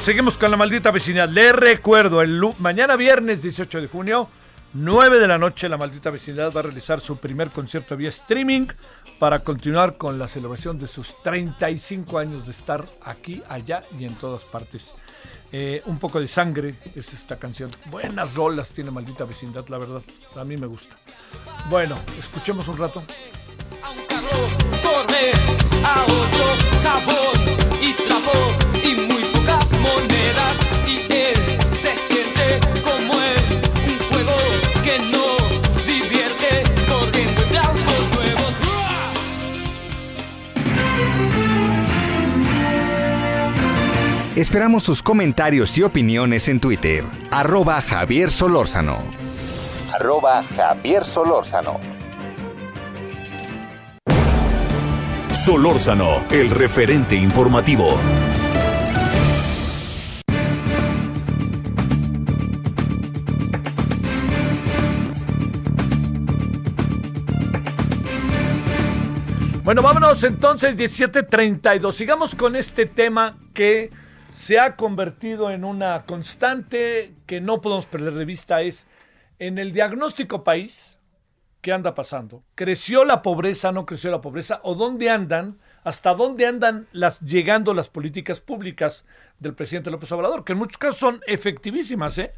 Seguimos 0.00 0.36
con 0.36 0.50
la 0.50 0.56
maldita 0.56 0.90
vecindad. 0.90 1.28
Le 1.28 1.52
recuerdo, 1.52 2.22
el 2.22 2.40
mañana 2.58 2.96
viernes 2.96 3.42
18 3.42 3.80
de 3.80 3.88
junio, 3.88 4.28
9 4.74 5.18
de 5.18 5.28
la 5.28 5.38
noche, 5.38 5.68
la 5.68 5.76
maldita 5.76 6.10
vecindad 6.10 6.52
va 6.52 6.60
a 6.60 6.62
realizar 6.64 7.00
su 7.00 7.18
primer 7.18 7.50
concierto 7.50 7.96
vía 7.96 8.08
streaming 8.08 8.66
para 9.18 9.40
continuar 9.40 9.96
con 9.96 10.18
la 10.18 10.28
celebración 10.28 10.78
de 10.78 10.88
sus 10.88 11.14
35 11.22 12.18
años 12.18 12.46
de 12.46 12.52
estar 12.52 12.84
aquí, 13.04 13.42
allá 13.48 13.82
y 13.98 14.04
en 14.04 14.14
todas 14.16 14.42
partes. 14.42 14.92
Eh, 15.52 15.82
un 15.86 15.98
poco 15.98 16.18
de 16.18 16.28
sangre 16.28 16.76
es 16.96 17.12
esta 17.12 17.36
canción. 17.36 17.70
Buenas 17.86 18.34
rolas 18.34 18.70
tiene 18.70 18.90
maldita 18.90 19.24
vecindad, 19.24 19.66
la 19.68 19.78
verdad. 19.78 20.02
A 20.36 20.44
mí 20.44 20.56
me 20.56 20.66
gusta. 20.66 20.96
Bueno, 21.68 21.94
escuchemos 22.18 22.66
un 22.68 22.78
rato. 22.78 23.04
a 25.84 26.02
otro 26.04 27.61
y 27.82 27.94
y 28.84 28.94
muy 28.94 29.22
monedas 29.72 30.56
y 30.86 31.12
él 31.12 31.36
se 31.72 31.96
siente 31.96 32.60
como 32.82 33.12
en 33.14 33.90
un 33.90 33.98
juego 34.08 34.36
que 34.84 34.98
no 35.10 35.84
divierte 35.84 36.62
corriendo 36.88 37.42
de 37.50 37.58
autos 37.58 38.08
nuevos. 38.14 38.54
Esperamos 44.36 44.84
sus 44.84 45.02
comentarios 45.02 45.76
y 45.76 45.82
opiniones 45.82 46.48
en 46.48 46.60
Twitter. 46.60 47.04
Arroba 47.32 47.80
Javier 47.80 48.30
Solórzano. 48.30 48.98
Arroba 49.92 50.44
Javier 50.56 51.04
Solórzano. 51.04 52.01
Solórzano, 55.44 56.22
el 56.30 56.50
referente 56.50 57.16
informativo. 57.16 57.98
Bueno, 69.64 69.82
vámonos 69.82 70.22
entonces 70.22 70.76
17:32. 70.76 71.90
Sigamos 71.90 72.36
con 72.36 72.54
este 72.54 72.86
tema 72.86 73.36
que 73.52 73.90
se 74.32 74.60
ha 74.60 74.76
convertido 74.76 75.50
en 75.50 75.64
una 75.64 76.04
constante 76.04 77.14
que 77.26 77.40
no 77.40 77.60
podemos 77.60 77.86
perder 77.86 78.12
de 78.12 78.24
vista 78.24 78.60
es 78.60 78.86
en 79.40 79.58
el 79.58 79.72
diagnóstico 79.72 80.44
país 80.44 80.98
qué 81.62 81.72
anda 81.72 81.94
pasando. 81.94 82.42
¿Creció 82.54 83.04
la 83.04 83.22
pobreza, 83.22 83.72
no 83.72 83.86
creció 83.86 84.10
la 84.10 84.20
pobreza 84.20 84.60
o 84.64 84.74
dónde 84.74 85.08
andan? 85.08 85.58
¿Hasta 85.84 86.12
dónde 86.14 86.46
andan 86.46 86.86
las 86.92 87.20
llegando 87.20 87.72
las 87.72 87.88
políticas 87.88 88.40
públicas 88.40 89.06
del 89.38 89.54
presidente 89.54 89.90
López 89.90 90.12
Obrador, 90.12 90.44
que 90.44 90.52
en 90.52 90.58
muchos 90.58 90.78
casos 90.78 90.98
son 90.98 91.20
efectivísimas, 91.26 92.18
¿eh? 92.18 92.32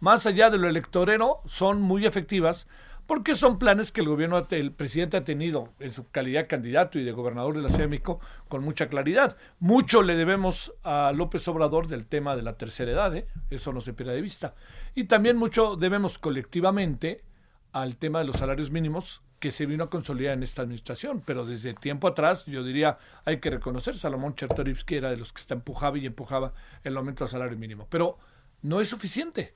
Más 0.00 0.26
allá 0.26 0.50
de 0.50 0.58
lo 0.58 0.68
electorero, 0.68 1.42
son 1.46 1.80
muy 1.82 2.06
efectivas 2.06 2.66
porque 3.06 3.34
son 3.34 3.58
planes 3.58 3.90
que 3.90 4.02
el 4.02 4.08
gobierno, 4.08 4.46
el 4.50 4.72
presidente 4.72 5.16
ha 5.16 5.24
tenido 5.24 5.70
en 5.80 5.90
su 5.92 6.08
calidad 6.10 6.42
de 6.42 6.46
candidato 6.46 6.98
y 6.98 7.04
de 7.04 7.10
gobernador 7.10 7.56
de 7.56 7.62
la 7.62 7.68
Ciudad 7.68 7.84
de 7.84 7.88
México 7.88 8.20
con 8.48 8.62
mucha 8.62 8.88
claridad. 8.88 9.36
Mucho 9.58 10.02
le 10.02 10.14
debemos 10.14 10.72
a 10.84 11.12
López 11.12 11.46
Obrador 11.48 11.88
del 11.88 12.06
tema 12.06 12.36
de 12.36 12.42
la 12.42 12.56
tercera 12.56 12.92
edad, 12.92 13.16
¿eh? 13.16 13.26
eso 13.50 13.72
no 13.72 13.80
se 13.80 13.94
pierde 13.94 14.14
de 14.14 14.22
vista. 14.22 14.54
Y 14.94 15.04
también 15.04 15.36
mucho 15.36 15.74
debemos 15.74 16.18
colectivamente 16.18 17.24
al 17.72 17.96
tema 17.96 18.20
de 18.20 18.24
los 18.26 18.36
salarios 18.36 18.70
mínimos 18.70 19.22
que 19.38 19.52
se 19.52 19.66
vino 19.66 19.84
a 19.84 19.90
consolidar 19.90 20.34
en 20.34 20.42
esta 20.42 20.62
administración, 20.62 21.22
pero 21.24 21.46
desde 21.46 21.72
tiempo 21.74 22.06
atrás 22.06 22.44
yo 22.46 22.62
diría 22.62 22.98
hay 23.24 23.40
que 23.40 23.50
reconocer 23.50 23.96
Salomón 23.96 24.34
Chertorivsky 24.34 24.96
era 24.96 25.10
de 25.10 25.16
los 25.16 25.32
que 25.32 25.42
empujaba 25.54 25.96
y 25.98 26.06
empujaba 26.06 26.52
el 26.84 26.96
aumento 26.96 27.24
del 27.24 27.30
salario 27.30 27.56
mínimo, 27.56 27.86
pero 27.88 28.18
no 28.62 28.80
es 28.82 28.88
suficiente, 28.88 29.54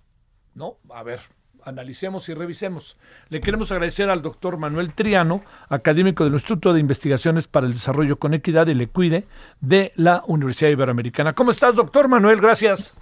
¿no? 0.54 0.78
A 0.90 1.02
ver, 1.02 1.20
analicemos 1.64 2.28
y 2.28 2.34
revisemos. 2.34 2.96
Le 3.28 3.40
queremos 3.40 3.70
agradecer 3.72 4.08
al 4.08 4.22
doctor 4.22 4.56
Manuel 4.56 4.94
Triano, 4.94 5.42
académico 5.68 6.24
del 6.24 6.34
Instituto 6.34 6.72
de 6.72 6.80
Investigaciones 6.80 7.46
para 7.46 7.66
el 7.66 7.74
Desarrollo 7.74 8.18
con 8.18 8.32
Equidad 8.32 8.66
y 8.68 8.74
le 8.74 8.88
cuide 8.88 9.26
de 9.60 9.92
la 9.96 10.22
Universidad 10.26 10.70
Iberoamericana. 10.70 11.34
¿Cómo 11.34 11.50
estás, 11.50 11.74
doctor 11.74 12.08
Manuel? 12.08 12.40
Gracias. 12.40 12.94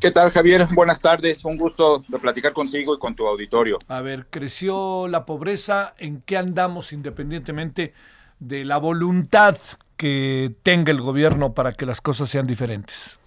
¿Qué 0.00 0.10
tal, 0.10 0.30
Javier? 0.30 0.66
Buenas 0.74 1.02
tardes. 1.02 1.44
Un 1.44 1.58
gusto 1.58 2.02
de 2.08 2.18
platicar 2.18 2.54
contigo 2.54 2.94
y 2.94 2.98
con 2.98 3.14
tu 3.14 3.26
auditorio. 3.26 3.78
A 3.86 4.00
ver, 4.00 4.28
creció 4.30 5.06
la 5.08 5.26
pobreza. 5.26 5.92
¿En 5.98 6.22
qué 6.22 6.38
andamos 6.38 6.94
independientemente 6.94 7.92
de 8.38 8.64
la 8.64 8.78
voluntad 8.78 9.58
que 9.98 10.54
tenga 10.62 10.90
el 10.90 11.02
gobierno 11.02 11.52
para 11.52 11.74
que 11.74 11.84
las 11.84 12.00
cosas 12.00 12.30
sean 12.30 12.46
diferentes? 12.46 13.18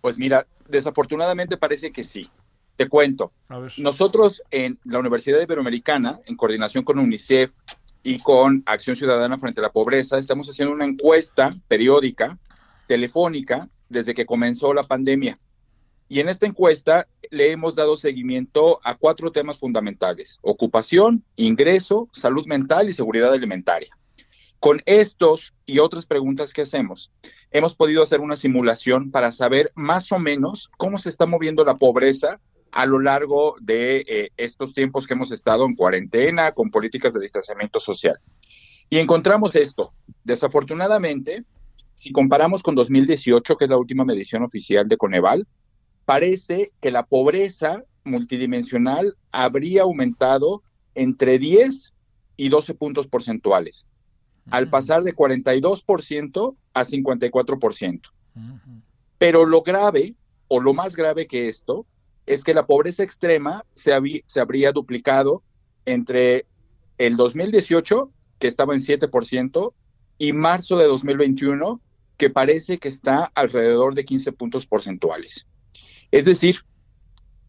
Pues 0.00 0.18
mira, 0.18 0.48
desafortunadamente 0.68 1.56
parece 1.56 1.92
que 1.92 2.02
sí. 2.02 2.28
Te 2.74 2.88
cuento. 2.88 3.30
Nosotros 3.78 4.42
en 4.50 4.80
la 4.82 4.98
Universidad 4.98 5.40
Iberoamericana, 5.40 6.18
en 6.26 6.36
coordinación 6.36 6.82
con 6.82 6.98
UNICEF 6.98 7.52
y 8.02 8.18
con 8.18 8.64
Acción 8.66 8.96
Ciudadana 8.96 9.38
frente 9.38 9.60
a 9.60 9.62
la 9.62 9.70
Pobreza, 9.72 10.18
estamos 10.18 10.48
haciendo 10.48 10.74
una 10.74 10.86
encuesta 10.86 11.54
periódica, 11.68 12.36
telefónica, 12.88 13.68
desde 13.88 14.12
que 14.12 14.26
comenzó 14.26 14.74
la 14.74 14.88
pandemia 14.88 15.38
y 16.10 16.18
en 16.18 16.28
esta 16.28 16.44
encuesta 16.44 17.06
le 17.30 17.52
hemos 17.52 17.76
dado 17.76 17.96
seguimiento 17.96 18.80
a 18.82 18.96
cuatro 18.96 19.30
temas 19.30 19.58
fundamentales, 19.60 20.40
ocupación, 20.42 21.24
ingreso, 21.36 22.08
salud 22.12 22.46
mental 22.46 22.88
y 22.88 22.92
seguridad 22.92 23.32
alimentaria. 23.32 23.96
Con 24.58 24.82
estos 24.86 25.54
y 25.66 25.78
otras 25.78 26.06
preguntas 26.06 26.52
que 26.52 26.62
hacemos, 26.62 27.12
hemos 27.52 27.76
podido 27.76 28.02
hacer 28.02 28.20
una 28.20 28.34
simulación 28.34 29.12
para 29.12 29.30
saber 29.30 29.70
más 29.76 30.10
o 30.10 30.18
menos 30.18 30.68
cómo 30.76 30.98
se 30.98 31.10
está 31.10 31.26
moviendo 31.26 31.64
la 31.64 31.76
pobreza 31.76 32.40
a 32.72 32.86
lo 32.86 32.98
largo 32.98 33.54
de 33.60 34.04
eh, 34.08 34.30
estos 34.36 34.74
tiempos 34.74 35.06
que 35.06 35.14
hemos 35.14 35.30
estado 35.30 35.64
en 35.64 35.76
cuarentena 35.76 36.50
con 36.50 36.72
políticas 36.72 37.14
de 37.14 37.20
distanciamiento 37.20 37.78
social. 37.78 38.18
Y 38.90 38.98
encontramos 38.98 39.54
esto. 39.54 39.92
Desafortunadamente, 40.24 41.44
si 41.94 42.10
comparamos 42.10 42.64
con 42.64 42.74
2018, 42.74 43.56
que 43.56 43.64
es 43.64 43.70
la 43.70 43.76
última 43.76 44.04
medición 44.04 44.42
oficial 44.42 44.88
de 44.88 44.96
Coneval, 44.96 45.46
parece 46.10 46.72
que 46.80 46.90
la 46.90 47.06
pobreza 47.06 47.84
multidimensional 48.02 49.16
habría 49.30 49.82
aumentado 49.82 50.64
entre 50.96 51.38
10 51.38 51.92
y 52.36 52.48
12 52.48 52.74
puntos 52.74 53.06
porcentuales, 53.06 53.86
al 54.50 54.68
pasar 54.70 55.04
de 55.04 55.14
42% 55.14 56.56
a 56.74 56.82
54%. 56.82 58.00
Pero 59.18 59.46
lo 59.46 59.62
grave, 59.62 60.16
o 60.48 60.58
lo 60.58 60.74
más 60.74 60.96
grave 60.96 61.28
que 61.28 61.46
esto, 61.46 61.86
es 62.26 62.42
que 62.42 62.54
la 62.54 62.66
pobreza 62.66 63.04
extrema 63.04 63.64
se, 63.74 63.92
se 64.26 64.40
habría 64.40 64.72
duplicado 64.72 65.44
entre 65.84 66.44
el 66.98 67.16
2018, 67.16 68.10
que 68.40 68.48
estaba 68.48 68.74
en 68.74 68.80
7%, 68.80 69.74
y 70.18 70.32
marzo 70.32 70.76
de 70.76 70.86
2021, 70.86 71.80
que 72.16 72.30
parece 72.30 72.78
que 72.78 72.88
está 72.88 73.30
alrededor 73.32 73.94
de 73.94 74.04
15 74.04 74.32
puntos 74.32 74.66
porcentuales. 74.66 75.46
Es 76.10 76.24
decir, 76.24 76.60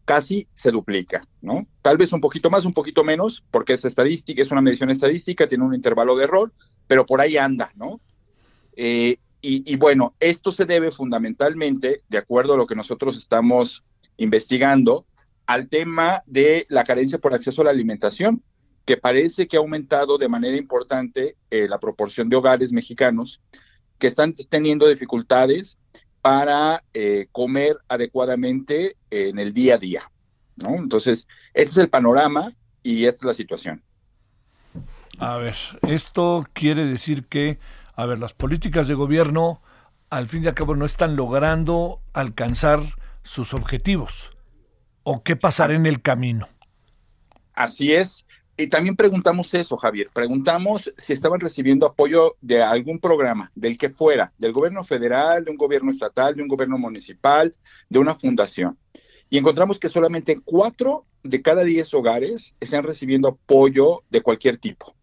casi 0.04 0.48
se 0.54 0.70
duplica, 0.70 1.26
¿no? 1.40 1.66
Tal 1.80 1.96
vez 1.96 2.12
un 2.12 2.20
poquito 2.20 2.50
más, 2.50 2.64
un 2.64 2.74
poquito 2.74 3.04
menos, 3.04 3.44
porque 3.50 3.74
es 3.74 3.84
estadística, 3.84 4.42
es 4.42 4.50
una 4.50 4.60
medición 4.60 4.90
estadística, 4.90 5.48
tiene 5.48 5.64
un 5.64 5.74
intervalo 5.74 6.16
de 6.16 6.24
error, 6.24 6.52
pero 6.86 7.06
por 7.06 7.20
ahí 7.20 7.36
anda, 7.36 7.70
¿no? 7.76 8.00
Eh, 8.76 9.18
y, 9.44 9.74
bueno, 9.74 10.14
esto 10.20 10.52
se 10.52 10.66
debe 10.66 10.92
fundamentalmente, 10.92 12.02
de 12.08 12.18
acuerdo 12.18 12.54
a 12.54 12.56
lo 12.56 12.68
que 12.68 12.76
nosotros 12.76 13.16
estamos 13.16 13.82
investigando, 14.16 15.04
al 15.46 15.68
tema 15.68 16.22
de 16.26 16.64
la 16.68 16.84
carencia 16.84 17.18
por 17.18 17.34
acceso 17.34 17.62
a 17.62 17.64
la 17.64 17.72
alimentación, 17.72 18.44
que 18.84 18.96
parece 18.96 19.48
que 19.48 19.56
ha 19.56 19.60
aumentado 19.60 20.16
de 20.16 20.28
manera 20.28 20.56
importante 20.56 21.36
eh, 21.50 21.66
la 21.68 21.80
proporción 21.80 22.28
de 22.28 22.36
hogares 22.36 22.72
mexicanos 22.72 23.40
que 23.98 24.06
están 24.06 24.32
teniendo 24.48 24.86
dificultades 24.88 25.76
para 26.22 26.84
eh, 26.94 27.26
comer 27.32 27.76
adecuadamente 27.88 28.96
en 29.10 29.38
el 29.38 29.52
día 29.52 29.74
a 29.74 29.78
día. 29.78 30.10
¿no? 30.56 30.76
Entonces, 30.76 31.26
este 31.52 31.70
es 31.72 31.76
el 31.78 31.88
panorama 31.90 32.52
y 32.82 33.04
esta 33.04 33.18
es 33.18 33.24
la 33.24 33.34
situación. 33.34 33.82
A 35.18 35.36
ver, 35.36 35.54
esto 35.82 36.46
quiere 36.52 36.86
decir 36.86 37.26
que, 37.26 37.58
a 37.94 38.06
ver, 38.06 38.18
las 38.18 38.32
políticas 38.32 38.88
de 38.88 38.94
gobierno 38.94 39.60
al 40.10 40.28
fin 40.28 40.44
y 40.44 40.46
al 40.46 40.54
cabo 40.54 40.74
no 40.74 40.84
están 40.84 41.16
logrando 41.16 42.00
alcanzar 42.12 42.80
sus 43.22 43.54
objetivos. 43.54 44.30
¿O 45.04 45.22
qué 45.22 45.36
pasará 45.36 45.74
en 45.74 45.86
el 45.86 46.02
camino? 46.02 46.48
Así 47.54 47.92
es. 47.92 48.24
Y 48.56 48.66
también 48.66 48.96
preguntamos 48.96 49.52
eso, 49.54 49.76
Javier. 49.76 50.10
Preguntamos 50.12 50.92
si 50.96 51.12
estaban 51.12 51.40
recibiendo 51.40 51.86
apoyo 51.86 52.36
de 52.40 52.62
algún 52.62 52.98
programa, 52.98 53.50
del 53.54 53.78
que 53.78 53.88
fuera, 53.88 54.32
del 54.38 54.52
gobierno 54.52 54.84
federal, 54.84 55.44
de 55.44 55.50
un 55.50 55.56
gobierno 55.56 55.90
estatal, 55.90 56.36
de 56.36 56.42
un 56.42 56.48
gobierno 56.48 56.76
municipal, 56.76 57.54
de 57.88 57.98
una 57.98 58.14
fundación. 58.14 58.78
Y 59.30 59.38
encontramos 59.38 59.78
que 59.78 59.88
solamente 59.88 60.38
cuatro 60.44 61.06
de 61.22 61.40
cada 61.40 61.64
diez 61.64 61.94
hogares 61.94 62.54
están 62.60 62.84
recibiendo 62.84 63.28
apoyo 63.28 64.02
de 64.10 64.20
cualquier 64.20 64.58
tipo. 64.58 64.94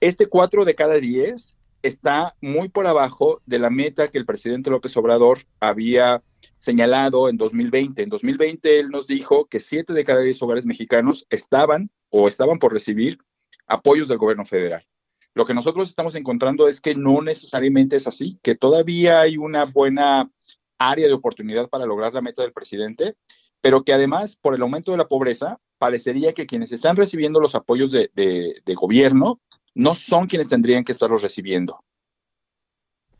Este 0.00 0.26
cuatro 0.26 0.64
de 0.64 0.76
cada 0.76 0.94
diez 0.94 1.58
está 1.82 2.36
muy 2.40 2.68
por 2.68 2.86
abajo 2.86 3.40
de 3.46 3.58
la 3.58 3.70
meta 3.70 4.08
que 4.08 4.18
el 4.18 4.26
presidente 4.26 4.70
López 4.70 4.96
Obrador 4.96 5.38
había 5.58 6.22
señalado 6.58 7.28
en 7.28 7.36
2020. 7.36 8.02
En 8.02 8.08
2020 8.08 8.78
él 8.78 8.90
nos 8.90 9.06
dijo 9.06 9.46
que 9.46 9.60
siete 9.60 9.92
de 9.92 10.04
cada 10.04 10.20
diez 10.20 10.40
hogares 10.42 10.66
mexicanos 10.66 11.26
estaban 11.30 11.90
o 12.18 12.28
estaban 12.28 12.58
por 12.58 12.72
recibir 12.72 13.18
apoyos 13.66 14.08
del 14.08 14.16
gobierno 14.16 14.46
federal. 14.46 14.86
Lo 15.34 15.44
que 15.44 15.52
nosotros 15.52 15.90
estamos 15.90 16.14
encontrando 16.14 16.66
es 16.66 16.80
que 16.80 16.94
no 16.94 17.20
necesariamente 17.20 17.96
es 17.96 18.06
así, 18.06 18.38
que 18.42 18.54
todavía 18.54 19.20
hay 19.20 19.36
una 19.36 19.66
buena 19.66 20.30
área 20.78 21.08
de 21.08 21.12
oportunidad 21.12 21.68
para 21.68 21.84
lograr 21.84 22.14
la 22.14 22.22
meta 22.22 22.40
del 22.40 22.54
presidente, 22.54 23.16
pero 23.60 23.82
que 23.82 23.92
además, 23.92 24.36
por 24.36 24.54
el 24.54 24.62
aumento 24.62 24.92
de 24.92 24.96
la 24.96 25.08
pobreza, 25.08 25.60
parecería 25.76 26.32
que 26.32 26.46
quienes 26.46 26.72
están 26.72 26.96
recibiendo 26.96 27.38
los 27.38 27.54
apoyos 27.54 27.92
de, 27.92 28.62
gobierno 28.74 29.40
no 29.74 29.94
son 29.94 30.26
quienes 30.26 30.48
tendrían 30.48 30.84
que 30.84 30.92
estarlos 30.92 31.20
recibiendo. 31.20 31.84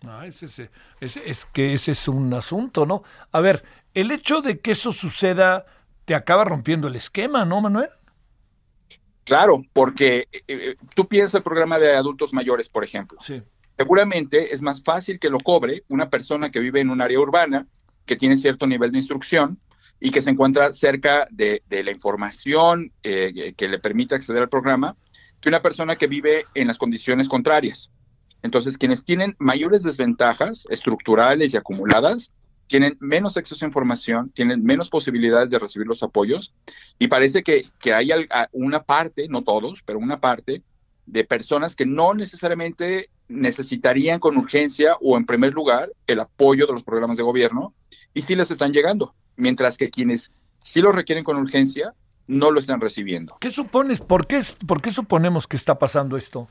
Ah, 0.06 0.27
es 0.27 1.44
que 1.52 1.74
ese 1.74 1.93
es 1.93 2.09
un 2.09 2.32
asunto, 2.32 2.86
¿no? 2.86 3.02
A 3.31 3.40
ver, 3.40 3.62
el 3.93 4.10
hecho 4.10 4.40
de 4.40 4.60
que 4.60 4.70
eso 4.70 4.93
suceda 4.93 5.66
te 6.06 6.14
acaba 6.14 6.44
rompiendo 6.44 6.89
el 6.89 6.97
esquema, 6.97 7.44
¿no, 7.44 7.60
Manuel? 7.60 7.90
Claro, 9.27 9.65
porque 9.73 10.28
eh, 10.31 10.43
eh, 10.47 10.77
tú 10.94 11.09
piensas 11.09 11.35
el 11.35 11.43
programa 11.43 11.81
de 11.81 11.97
adultos 11.97 12.32
mayores, 12.32 12.69
por 12.69 12.85
ejemplo. 12.85 13.19
Sí. 13.20 13.43
Seguramente 13.77 14.55
es 14.55 14.62
más 14.62 14.82
fácil 14.85 15.19
que 15.19 15.28
lo 15.28 15.40
cobre 15.40 15.82
una 15.89 16.09
persona 16.09 16.51
que 16.51 16.61
vive 16.61 16.81
en 16.81 16.90
un 16.90 17.03
área 17.03 17.19
urbana, 17.19 17.66
que 18.07 18.15
tiene 18.15 18.36
cierto 18.36 18.69
nivel 18.69 18.93
de 18.93 18.98
instrucción 18.98 19.59
y 19.98 20.12
que 20.12 20.23
se 20.23 20.31
encuentra 20.31 20.73
cerca 20.73 21.27
de, 21.31 21.61
la 21.69 21.90
información 21.90 22.93
eh, 23.03 23.53
que 23.57 23.69
le 23.69 23.81
permite 23.81 24.15
acceder 24.15 24.43
al 24.43 24.48
programa, 24.48 24.97
que 25.40 25.48
una 25.48 25.61
persona 25.61 25.97
que 25.97 26.07
vive 26.07 26.44
en 26.55 26.69
las 26.69 26.78
condiciones 26.78 27.28
contrarias. 27.28 27.90
Entonces, 28.43 28.78
quienes 28.78 29.05
tienen 29.05 29.35
mayores 29.40 29.82
desventajas 29.82 30.69
estructurales 30.70 31.53
y 31.53 31.57
acumuladas 31.57 32.31
tienen 32.66 32.97
menos 33.01 33.36
acceso 33.36 33.64
a 33.64 33.68
información, 33.68 34.30
tienen 34.30 34.62
menos 34.64 34.90
posibilidades 34.90 35.51
de 35.51 35.59
recibir 35.59 35.86
los 35.86 36.02
apoyos 36.02 36.55
y 36.98 37.09
parece 37.09 37.43
que, 37.43 37.70
hay 37.93 38.10
una 38.52 38.82
parte, 38.82 39.28
no 39.28 39.43
todos, 39.43 39.82
pero 39.84 39.98
una 39.98 40.18
parte 40.18 40.62
de 41.06 41.24
personas 41.24 41.76
que 41.76 41.86
no 41.86 42.14
necesariamente 42.14 43.10
necesitarían 43.28 44.18
con 44.18 44.36
urgencia 44.36 44.97
o 45.01 45.16
en 45.16 45.26
primer 45.26 45.52
lugar 45.52 45.90
el 46.06 46.20
apoyo 46.20 46.66
de 46.66 46.72
los 46.72 46.82
programas 46.82 47.16
de 47.16 47.22
gobierno 47.22 47.74
y 48.12 48.22
sí 48.22 48.34
les 48.34 48.51
están 48.51 48.72
llegando, 48.72 49.14
mientras 49.36 49.76
que 49.76 49.90
quienes 49.90 50.32
sí 50.62 50.80
lo 50.80 50.93
requieren 50.93 51.24
con 51.24 51.36
urgencia 51.36 51.93
no 52.26 52.51
lo 52.51 52.59
están 52.59 52.80
recibiendo. 52.80 53.36
¿Qué 53.40 53.51
supones? 53.51 54.01
¿Por 54.01 54.26
qué, 54.26 54.40
por 54.66 54.82
qué 54.82 54.90
suponemos 54.90 55.47
que 55.47 55.56
está 55.56 55.78
pasando 55.78 56.16
esto? 56.16 56.48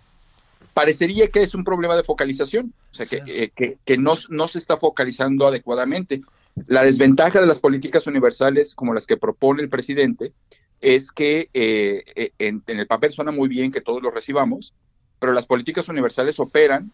Parecería 0.76 1.30
que 1.30 1.42
es 1.42 1.56
un 1.56 1.64
problema 1.64 1.96
de 1.96 2.04
focalización, 2.04 2.74
o 2.92 2.94
sea, 2.94 3.06
que, 3.06 3.78
que, 3.86 3.98
no, 3.98 4.16
no, 4.28 4.48
se 4.50 4.60
está 4.60 4.76
focalizando 4.76 5.48
adecuadamente. 5.48 6.22
La 6.68 6.84
desventaja 6.84 7.40
de 7.40 7.48
las 7.48 7.62
políticas 7.62 8.08
universales 8.08 8.76
como 8.76 8.94
las 8.94 9.08
que 9.08 9.16
propone 9.16 9.64
el 9.64 9.70
presidente 9.70 10.34
es 10.82 11.14
que 11.14 11.50
eh, 11.54 12.04
eh, 12.18 12.32
en, 12.40 12.62
el 12.68 12.88
papel 12.88 13.14
suena 13.14 13.32
muy 13.32 13.48
bien 13.48 13.72
que 13.72 13.80
todos 13.80 14.04
lo 14.04 14.12
recibamos, 14.12 14.74
pero 15.18 15.32
las 15.32 15.46
políticas 15.46 15.88
universales 15.88 16.42
operan 16.42 16.92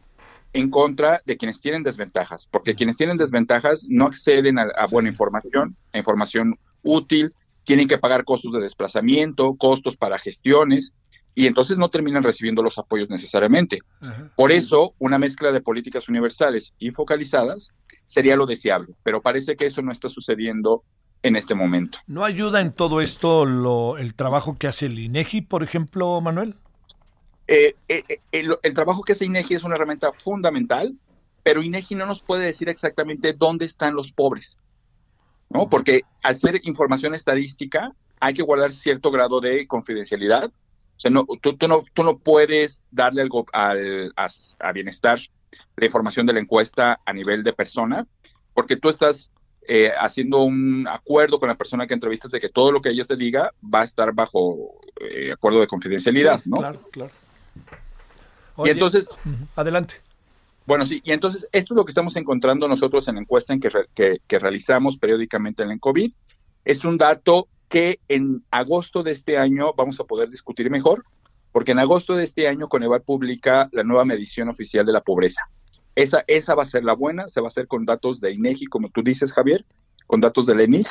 en 0.54 0.70
contra 0.70 1.20
de 1.26 1.38
quienes 1.38 1.60
tienen 1.60 1.82
desventajas, 1.82 2.48
porque 2.52 2.76
quienes 2.76 2.98
tienen 2.98 3.18
desventajas 3.18 3.88
no 3.90 4.06
acceden 4.06 4.60
a, 4.60 4.68
a 4.78 4.86
buena 4.86 5.10
información, 5.10 5.76
a 5.92 5.98
información 5.98 6.60
útil, 6.84 7.34
tienen 7.64 7.88
que 7.88 7.98
pagar 7.98 8.26
costos 8.26 8.54
de 8.54 8.62
desplazamiento, 8.62 9.56
costos 9.56 9.98
para 9.98 10.20
gestiones, 10.20 10.94
y 11.34 11.48
entonces 11.48 11.78
no 11.78 11.90
terminan 11.90 12.24
recibiendo 12.24 12.62
los 12.62 12.78
apoyos 12.78 13.10
necesariamente. 13.10 13.80
Por 14.36 14.52
eso, 14.52 14.94
una 15.00 15.18
mezcla 15.18 15.52
de 15.52 15.62
políticas 15.62 16.10
universales 16.10 16.74
y 16.78 16.92
focalizadas 16.92 17.72
sería 18.08 18.36
lo 18.36 18.46
deseable, 18.46 18.94
pero 19.04 19.22
parece 19.22 19.56
que 19.56 19.66
eso 19.66 19.82
no 19.82 19.92
está 19.92 20.10
sucediendo 20.10 20.84
en 21.24 21.36
este 21.36 21.54
momento. 21.56 22.00
¿No 22.08 22.26
ayuda 22.26 22.62
en 22.62 22.74
todo 22.74 23.02
esto 23.02 23.46
lo, 23.46 23.98
el 23.98 24.16
trabajo 24.16 24.58
que 24.58 24.68
hace 24.68 24.88
el 24.88 25.00
INEGI, 25.00 25.42
por 25.42 25.64
ejemplo, 25.64 26.20
Manuel? 26.20 26.56
Eh, 27.48 27.76
eh, 27.88 28.04
eh, 28.08 28.20
el, 28.32 28.74
trabajo 28.74 29.04
que 29.04 29.14
hace 29.14 29.26
INEGI 29.26 29.56
es 29.56 29.64
una 29.64 29.76
herramienta 29.76 30.14
fundamental, 30.14 30.96
pero 31.44 31.62
INEGI 31.62 31.96
no 31.96 32.06
nos 32.06 32.22
puede 32.22 32.46
decir 32.46 32.70
exactamente 32.70 33.34
dónde 33.34 33.66
están 33.66 33.94
los 33.94 34.12
pobres, 34.12 34.58
¿no? 35.50 35.70
Porque 35.70 36.04
al 36.24 36.38
ser 36.38 36.62
información 36.64 37.14
estadística 37.14 37.94
hay 38.20 38.34
que 38.34 38.44
guardar 38.44 38.72
cierto 38.72 39.12
grado 39.12 39.42
de 39.42 39.68
confidencialidad. 39.68 40.52
O 41.02 41.06
sea, 41.10 41.10
no, 41.10 41.26
tú, 41.42 41.58
no, 41.68 41.84
tú 41.96 42.04
no 42.04 42.20
puedes 42.20 42.84
darle 42.92 43.24
algo 43.24 43.44
al, 43.54 44.14
a 44.16 44.72
bienestar 44.72 45.20
la 45.76 45.86
información 45.88 46.28
de 46.28 46.34
la 46.34 46.40
encuesta 46.40 47.00
a 47.04 47.12
nivel 47.12 47.44
de 47.44 47.54
persona, 47.54 48.06
porque 48.54 48.76
tú 48.76 48.90
estás 48.90 49.32
eh, 49.68 49.92
haciendo 49.98 50.44
un 50.44 50.88
acuerdo 50.88 51.40
con 51.40 51.50
la 51.50 51.56
persona 51.56 51.88
que 51.88 51.96
entrevistas 51.96 52.30
de 52.30 52.40
que 52.40 52.50
todo 52.50 52.72
lo 52.72 52.84
que 52.84 52.90
ella 52.90 53.04
te 53.06 53.16
diga 53.16 53.52
va 53.64 53.82
a 53.82 53.86
estar 53.86 54.14
bajo 54.14 54.80
eh, 55.00 55.32
acuerdo 55.32 55.60
de 55.60 55.66
confidencialidad, 55.66 56.40
¿no? 56.46 56.58
Claro, 56.58 56.88
claro. 56.92 57.12
y 58.64 58.70
entonces... 58.70 59.10
Adelante. 59.56 59.96
Bueno, 60.68 60.86
sí, 60.86 61.02
y 61.04 61.14
entonces 61.14 61.48
esto 61.52 61.74
es 61.74 61.76
lo 61.76 61.84
que 61.84 61.92
estamos 61.94 62.16
encontrando 62.16 62.68
nosotros 62.68 63.08
en 63.08 63.16
la 63.16 63.22
encuesta 63.22 63.54
en 63.54 63.60
que, 63.60 64.20
que, 64.28 64.40
realizamos 64.40 65.00
periódicamente 65.00 65.64
en 65.64 65.72
el 65.72 65.80
COVID. 65.80 66.12
Es 66.64 66.86
un 66.86 67.00
dato 67.00 67.48
que 67.72 68.02
en 68.10 68.44
agosto 68.52 69.02
de 69.02 69.14
este 69.14 69.38
año 69.38 69.74
vamos 69.78 69.98
a 70.02 70.04
poder 70.04 70.30
discutir 70.30 70.70
mejor, 70.70 71.06
porque 71.54 71.72
en 71.72 71.80
agosto 71.80 72.16
de 72.16 72.26
este 72.26 72.50
año 72.50 72.68
Coneval 72.68 73.02
publica 73.02 73.70
la 73.72 73.84
nueva 73.84 74.04
medición 74.04 74.50
oficial 74.50 74.86
de 74.86 74.92
la 74.92 75.00
pobreza. 75.00 75.42
Esa, 75.96 76.26
esa 76.28 76.54
va 76.54 76.64
a 76.64 76.66
ser 76.66 76.84
la 76.84 76.94
buena, 76.94 77.30
se 77.30 77.40
va 77.40 77.48
a 77.48 77.48
hacer 77.48 77.68
con 77.68 77.86
datos 77.86 78.20
de 78.20 78.34
INEGI, 78.34 78.66
como 78.66 78.90
tú 78.90 79.02
dices, 79.02 79.32
Javier, 79.32 79.66
con 80.06 80.20
datos 80.20 80.46
del 80.48 80.60
ENIG. 80.60 80.88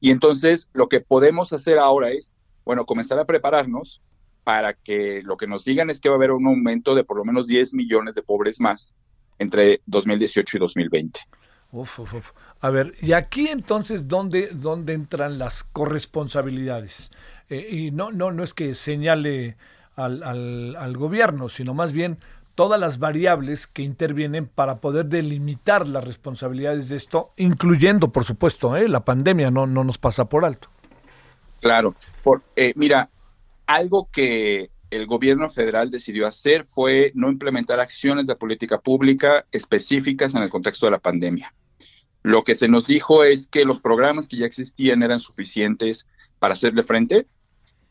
Y 0.00 0.10
entonces 0.10 0.68
lo 0.72 0.88
que 0.88 1.00
podemos 1.00 1.52
hacer 1.52 1.78
ahora 1.78 2.10
es, 2.10 2.32
bueno, 2.64 2.84
comenzar 2.84 3.20
a 3.20 3.24
prepararnos 3.24 4.02
para 4.42 4.74
que 4.74 5.22
lo 5.22 5.36
que 5.36 5.46
nos 5.46 5.64
digan 5.64 5.88
es 5.88 6.00
que 6.00 6.08
va 6.08 6.16
a 6.16 6.18
haber 6.18 6.32
un 6.32 6.48
aumento 6.48 6.96
de 6.96 7.04
por 7.04 7.16
lo 7.16 7.24
menos 7.24 7.46
10 7.46 7.74
millones 7.74 8.16
de 8.16 8.22
pobres 8.22 8.60
más 8.60 8.92
entre 9.38 9.82
2018 9.86 10.56
y 10.56 10.60
2020. 10.60 11.20
Uf, 11.70 11.98
uf, 11.98 12.14
uf. 12.14 12.32
A 12.60 12.70
ver, 12.70 12.94
y 13.00 13.12
aquí 13.12 13.48
entonces, 13.48 14.08
¿dónde, 14.08 14.48
dónde 14.52 14.94
entran 14.94 15.38
las 15.38 15.64
corresponsabilidades? 15.64 17.10
Eh, 17.50 17.68
y 17.70 17.90
no, 17.90 18.10
no, 18.10 18.32
no 18.32 18.42
es 18.42 18.54
que 18.54 18.74
señale 18.74 19.56
al, 19.96 20.22
al, 20.22 20.76
al 20.76 20.96
gobierno, 20.96 21.48
sino 21.48 21.74
más 21.74 21.92
bien 21.92 22.18
todas 22.54 22.80
las 22.80 22.98
variables 22.98 23.68
que 23.68 23.82
intervienen 23.82 24.46
para 24.46 24.80
poder 24.80 25.06
delimitar 25.06 25.86
las 25.86 26.02
responsabilidades 26.02 26.88
de 26.88 26.96
esto, 26.96 27.30
incluyendo, 27.36 28.10
por 28.10 28.24
supuesto, 28.24 28.76
¿eh? 28.76 28.88
la 28.88 29.04
pandemia 29.04 29.50
no, 29.50 29.66
no 29.66 29.84
nos 29.84 29.98
pasa 29.98 30.24
por 30.24 30.44
alto. 30.44 30.68
Claro, 31.60 31.94
por, 32.24 32.42
eh, 32.56 32.72
mira, 32.74 33.10
algo 33.66 34.08
que 34.10 34.70
el 34.90 35.06
gobierno 35.06 35.50
federal 35.50 35.90
decidió 35.90 36.26
hacer 36.26 36.66
fue 36.68 37.12
no 37.14 37.30
implementar 37.30 37.78
acciones 37.78 38.26
de 38.26 38.34
política 38.34 38.80
pública 38.80 39.44
específicas 39.52 40.34
en 40.34 40.42
el 40.42 40.50
contexto 40.50 40.86
de 40.86 40.92
la 40.92 40.98
pandemia. 40.98 41.54
Lo 42.28 42.44
que 42.44 42.54
se 42.54 42.68
nos 42.68 42.86
dijo 42.86 43.24
es 43.24 43.48
que 43.48 43.64
los 43.64 43.80
programas 43.80 44.28
que 44.28 44.36
ya 44.36 44.44
existían 44.44 45.02
eran 45.02 45.18
suficientes 45.18 46.06
para 46.38 46.52
hacerle 46.52 46.82
frente 46.82 47.26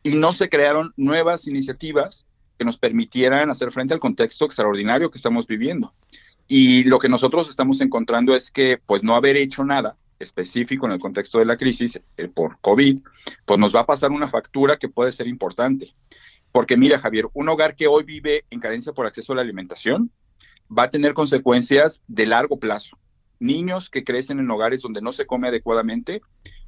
y 0.03 0.13
no 0.13 0.31
se 0.31 0.47
crearon 0.47 0.93
nuevas 0.95 1.47
iniciativas 1.47 2.27
que 2.59 2.63
nos 2.63 2.77
permitieran 2.77 3.49
hacer 3.49 3.71
frente 3.71 3.95
al 3.95 3.99
contexto 3.99 4.45
extraordinario 4.45 5.09
que 5.09 5.17
estamos 5.17 5.47
viviendo. 5.47 5.95
Y 6.47 6.83
lo 6.83 6.99
que 6.99 7.09
nosotros 7.09 7.49
estamos 7.49 7.81
encontrando 7.81 8.35
es 8.35 8.51
que, 8.51 8.77
pues, 8.77 9.01
no 9.01 9.15
haber 9.15 9.37
hecho 9.37 9.65
nada 9.65 9.97
específico 10.19 10.85
en 10.85 10.91
el 10.91 10.99
contexto 10.99 11.39
de 11.39 11.45
la 11.45 11.57
crisis 11.57 11.99
eh, 12.15 12.27
por 12.27 12.59
COVID, 12.61 12.99
pues 13.43 13.59
nos 13.59 13.75
va 13.75 13.79
a 13.79 13.85
pasar 13.87 14.11
una 14.11 14.27
factura 14.27 14.77
que 14.77 14.87
puede 14.87 15.13
ser 15.13 15.25
importante. 15.25 15.95
Porque 16.51 16.77
mira, 16.77 16.99
Javier, 16.99 17.25
un 17.33 17.49
hogar 17.49 17.75
que 17.75 17.87
hoy 17.87 18.03
vive 18.03 18.45
en 18.51 18.59
carencia 18.59 18.93
por 18.93 19.07
acceso 19.07 19.33
a 19.33 19.37
la 19.37 19.41
alimentación 19.41 20.11
va 20.69 20.83
a 20.83 20.91
tener 20.91 21.15
consecuencias 21.15 22.03
de 22.07 22.27
largo 22.27 22.59
plazo. 22.59 22.99
Niños 23.39 23.89
que 23.89 24.03
crecen 24.03 24.39
en 24.39 24.49
hogares 24.49 24.81
donde 24.81 25.01
no 25.01 25.13
se 25.13 25.25
come 25.25 25.47
adecuadamente 25.47 26.21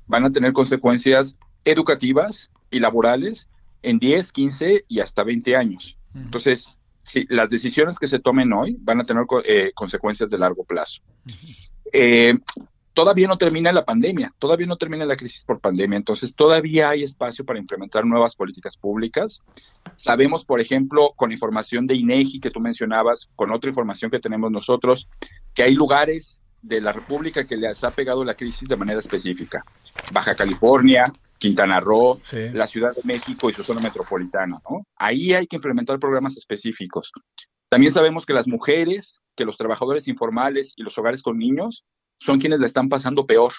van 0.08 0.26
a 0.26 0.32
tener 0.32 0.54
consecuencias 0.54 1.38
educativas 1.66 2.50
y 2.72 2.80
laborales 2.80 3.48
en 3.82 4.00
10, 4.00 4.32
15 4.32 4.86
y 4.88 5.00
hasta 5.00 5.24
20 5.24 5.56
años. 5.56 5.98
Entonces, 6.16 6.68
sí, 7.04 7.26
las 7.30 7.50
decisiones 7.50 8.00
que 8.00 8.08
se 8.08 8.20
tomen 8.20 8.52
hoy 8.54 8.78
van 8.80 9.00
a 9.00 9.04
tener 9.04 9.26
eh, 9.46 9.72
consecuencias 9.74 10.30
de 10.30 10.38
largo 10.38 10.64
plazo. 10.64 11.02
Eh, 11.94 12.38
todavía 12.94 13.28
no 13.28 13.38
termina 13.38 13.72
la 13.72 13.86
pandemia, 13.86 14.34
todavía 14.40 14.68
no 14.68 14.76
termina 14.76 15.06
la 15.06 15.16
crisis 15.16 15.44
por 15.44 15.60
pandemia, 15.60 15.98
entonces 15.98 16.34
todavía 16.36 16.90
hay 16.90 17.04
espacio 17.04 17.46
para 17.46 17.60
implementar 17.60 18.06
nuevas 18.06 18.36
políticas 18.36 18.76
públicas. 18.76 19.42
Sabemos, 19.96 20.44
por 20.44 20.60
ejemplo, 20.60 21.14
con 21.16 21.32
información 21.32 21.88
de 21.88 21.96
INEGI 21.96 22.40
que 22.40 22.52
tú 22.52 22.60
mencionabas, 22.60 23.30
con 23.36 23.52
otra 23.52 23.70
información 23.70 24.12
que 24.12 24.20
tenemos 24.20 24.52
nosotros, 24.52 25.08
que 25.54 25.64
hay 25.64 25.74
lugares 25.74 26.42
de 26.62 26.82
la 26.82 26.92
República 26.92 27.46
que 27.46 27.58
les 27.58 27.84
ha 27.84 27.92
pegado 27.92 28.24
la 28.24 28.36
crisis 28.36 28.68
de 28.68 28.76
manera 28.76 29.00
específica. 29.00 29.64
Baja 30.12 30.36
California, 30.36 31.12
Quintana 31.38 31.80
Roo, 31.80 32.20
la 32.54 32.68
Ciudad 32.68 32.94
de 32.94 33.02
México 33.04 33.50
y 33.50 33.54
su 33.54 33.64
zona 33.64 33.82
metropolitana, 33.82 34.60
¿no? 34.70 34.84
Ahí 34.98 35.34
hay 35.34 35.48
que 35.48 35.56
implementar 35.56 36.00
programas 36.00 36.36
específicos. 36.38 37.12
También 37.70 37.94
sabemos 37.94 38.26
que 38.26 38.34
las 38.34 38.48
mujeres, 38.48 39.22
que 39.36 39.46
los 39.46 39.58
trabajadores 39.58 40.08
informales 40.08 40.74
y 40.76 40.84
los 40.84 40.98
hogares 40.98 41.22
con 41.22 41.38
niños 41.38 41.86
son 42.20 42.40
quienes 42.40 42.60
la 42.60 42.66
están 42.66 42.90
pasando 42.90 43.26
peor. 43.26 43.54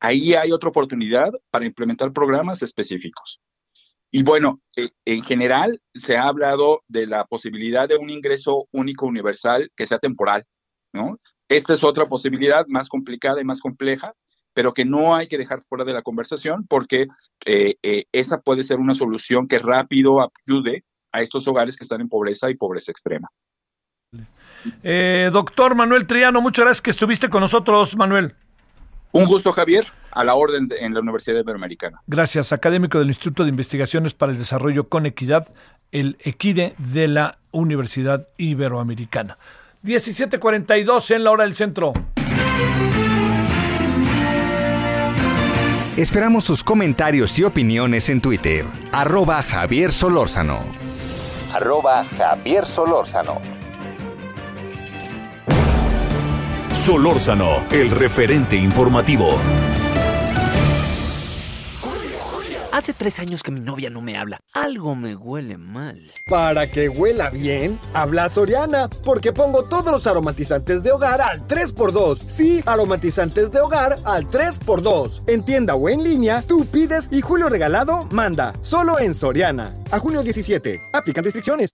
Ahí 0.00 0.34
hay 0.34 0.52
otra 0.52 0.70
oportunidad 0.70 1.32
para 1.50 1.66
implementar 1.66 2.12
programas 2.12 2.62
específicos. 2.62 3.40
Y 4.10 4.22
bueno, 4.22 4.60
eh, 4.76 4.90
en 5.04 5.22
general 5.22 5.82
se 5.94 6.16
ha 6.16 6.28
hablado 6.28 6.82
de 6.88 7.06
la 7.06 7.26
posibilidad 7.26 7.88
de 7.88 7.96
un 7.96 8.08
ingreso 8.08 8.68
único 8.72 9.06
universal 9.06 9.70
que 9.76 9.86
sea 9.86 9.98
temporal, 9.98 10.44
¿no? 10.94 11.18
Esta 11.48 11.72
es 11.72 11.82
otra 11.82 12.06
posibilidad 12.06 12.66
más 12.66 12.88
complicada 12.88 13.40
y 13.40 13.44
más 13.44 13.60
compleja, 13.60 14.14
pero 14.52 14.74
que 14.74 14.84
no 14.84 15.14
hay 15.14 15.28
que 15.28 15.38
dejar 15.38 15.62
fuera 15.62 15.84
de 15.84 15.92
la 15.92 16.02
conversación 16.02 16.66
porque 16.68 17.06
eh, 17.46 17.76
eh, 17.82 18.04
esa 18.12 18.40
puede 18.40 18.64
ser 18.64 18.78
una 18.78 18.94
solución 18.94 19.48
que 19.48 19.58
rápido 19.58 20.30
ayude 20.46 20.84
a 21.12 21.22
estos 21.22 21.46
hogares 21.48 21.76
que 21.76 21.84
están 21.84 22.00
en 22.00 22.08
pobreza 22.08 22.50
y 22.50 22.56
pobreza 22.56 22.90
extrema. 22.90 23.28
Eh, 24.82 25.30
doctor 25.32 25.74
Manuel 25.74 26.06
Triano, 26.06 26.40
muchas 26.40 26.64
gracias 26.64 26.82
que 26.82 26.90
estuviste 26.90 27.30
con 27.30 27.40
nosotros, 27.40 27.96
Manuel. 27.96 28.34
Un 29.12 29.26
gusto, 29.26 29.52
Javier, 29.52 29.86
a 30.10 30.22
la 30.24 30.34
orden 30.34 30.68
en 30.78 30.92
la 30.92 31.00
Universidad 31.00 31.40
Iberoamericana. 31.40 32.02
Gracias, 32.06 32.52
académico 32.52 32.98
del 32.98 33.08
Instituto 33.08 33.44
de 33.44 33.50
Investigaciones 33.50 34.12
para 34.12 34.32
el 34.32 34.38
Desarrollo 34.38 34.88
con 34.88 35.06
Equidad, 35.06 35.48
el 35.92 36.18
EQUIDE 36.20 36.74
de 36.78 37.08
la 37.08 37.38
Universidad 37.50 38.26
Iberoamericana. 38.36 39.38
17:42 39.88 41.10
en 41.12 41.24
la 41.24 41.30
hora 41.30 41.44
del 41.44 41.54
centro. 41.54 41.92
Esperamos 45.96 46.44
sus 46.44 46.62
comentarios 46.62 47.36
y 47.38 47.44
opiniones 47.44 48.08
en 48.08 48.20
Twitter. 48.20 48.64
Arroba 48.92 49.42
Javier 49.42 49.90
Solórzano. 49.90 50.60
Arroba 51.52 52.04
Javier 52.04 52.66
Solórzano. 52.66 53.40
Solórzano, 56.70 57.64
el 57.72 57.90
referente 57.90 58.54
informativo. 58.56 59.38
Hace 62.70 62.92
tres 62.92 63.18
años 63.18 63.42
que 63.42 63.50
mi 63.50 63.60
novia 63.60 63.88
no 63.88 64.02
me 64.02 64.18
habla. 64.18 64.40
Algo 64.52 64.94
me 64.94 65.14
huele 65.14 65.56
mal. 65.56 66.12
Para 66.26 66.70
que 66.70 66.88
huela 66.88 67.30
bien, 67.30 67.78
habla 67.94 68.28
Soriana, 68.28 68.88
porque 69.04 69.32
pongo 69.32 69.64
todos 69.64 69.90
los 69.90 70.06
aromatizantes 70.06 70.82
de 70.82 70.92
hogar 70.92 71.20
al 71.20 71.46
3x2. 71.46 72.28
Sí, 72.28 72.62
aromatizantes 72.66 73.50
de 73.50 73.60
hogar 73.60 73.98
al 74.04 74.26
3x2. 74.26 75.22
En 75.26 75.44
tienda 75.44 75.74
o 75.74 75.88
en 75.88 76.04
línea, 76.04 76.42
tú 76.42 76.66
pides 76.66 77.08
y 77.10 77.22
Julio 77.22 77.48
Regalado 77.48 78.04
manda. 78.12 78.52
Solo 78.60 78.98
en 78.98 79.14
Soriana. 79.14 79.72
A 79.90 79.98
junio 79.98 80.22
17. 80.22 80.80
Aplican 80.92 81.24
restricciones. 81.24 81.70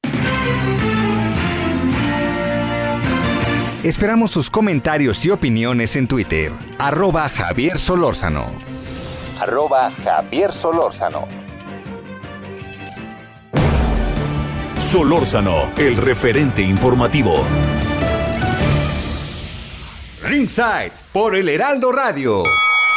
Esperamos 3.82 4.30
sus 4.30 4.48
comentarios 4.48 5.24
y 5.26 5.30
opiniones 5.30 5.96
en 5.96 6.08
Twitter. 6.08 6.52
Arroba 6.78 7.28
Javier 7.28 7.78
Solórzano 7.78 8.46
arroba 9.40 9.90
Javier 10.02 10.52
Solórzano. 10.52 11.26
Solórzano, 14.76 15.72
el 15.76 15.96
referente 15.96 16.62
informativo. 16.62 17.44
Ringside, 20.22 20.92
por 21.12 21.36
el 21.36 21.48
Heraldo 21.48 21.92
Radio. 21.92 22.44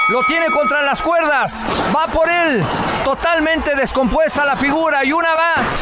Lo 0.09 0.23
tiene 0.23 0.49
contra 0.51 0.83
las 0.83 1.01
cuerdas. 1.01 1.65
Va 1.93 2.07
por 2.07 2.29
él. 2.29 2.63
Totalmente 3.03 3.75
descompuesta 3.75 4.45
la 4.45 4.55
figura. 4.55 5.03
Y 5.03 5.11
una 5.11 5.35
más. 5.35 5.81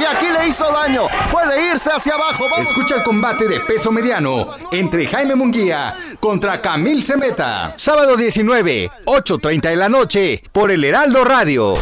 Y 0.00 0.04
aquí 0.04 0.26
le 0.28 0.46
hizo 0.46 0.70
daño. 0.70 1.08
Puede 1.30 1.72
irse 1.72 1.90
hacia 1.90 2.14
abajo. 2.14 2.44
Escucha 2.58 2.96
el 2.96 3.02
combate 3.02 3.48
de 3.48 3.60
peso 3.60 3.90
mediano 3.90 4.46
entre 4.70 5.06
Jaime 5.08 5.34
Munguía 5.34 5.96
contra 6.20 6.60
Camil 6.60 7.02
Semeta. 7.02 7.74
Sábado 7.76 8.16
19, 8.16 8.90
8.30 9.04 9.60
de 9.62 9.76
la 9.76 9.88
noche 9.88 10.42
por 10.52 10.70
el 10.70 10.84
Heraldo 10.84 11.24
Radio. 11.24 11.78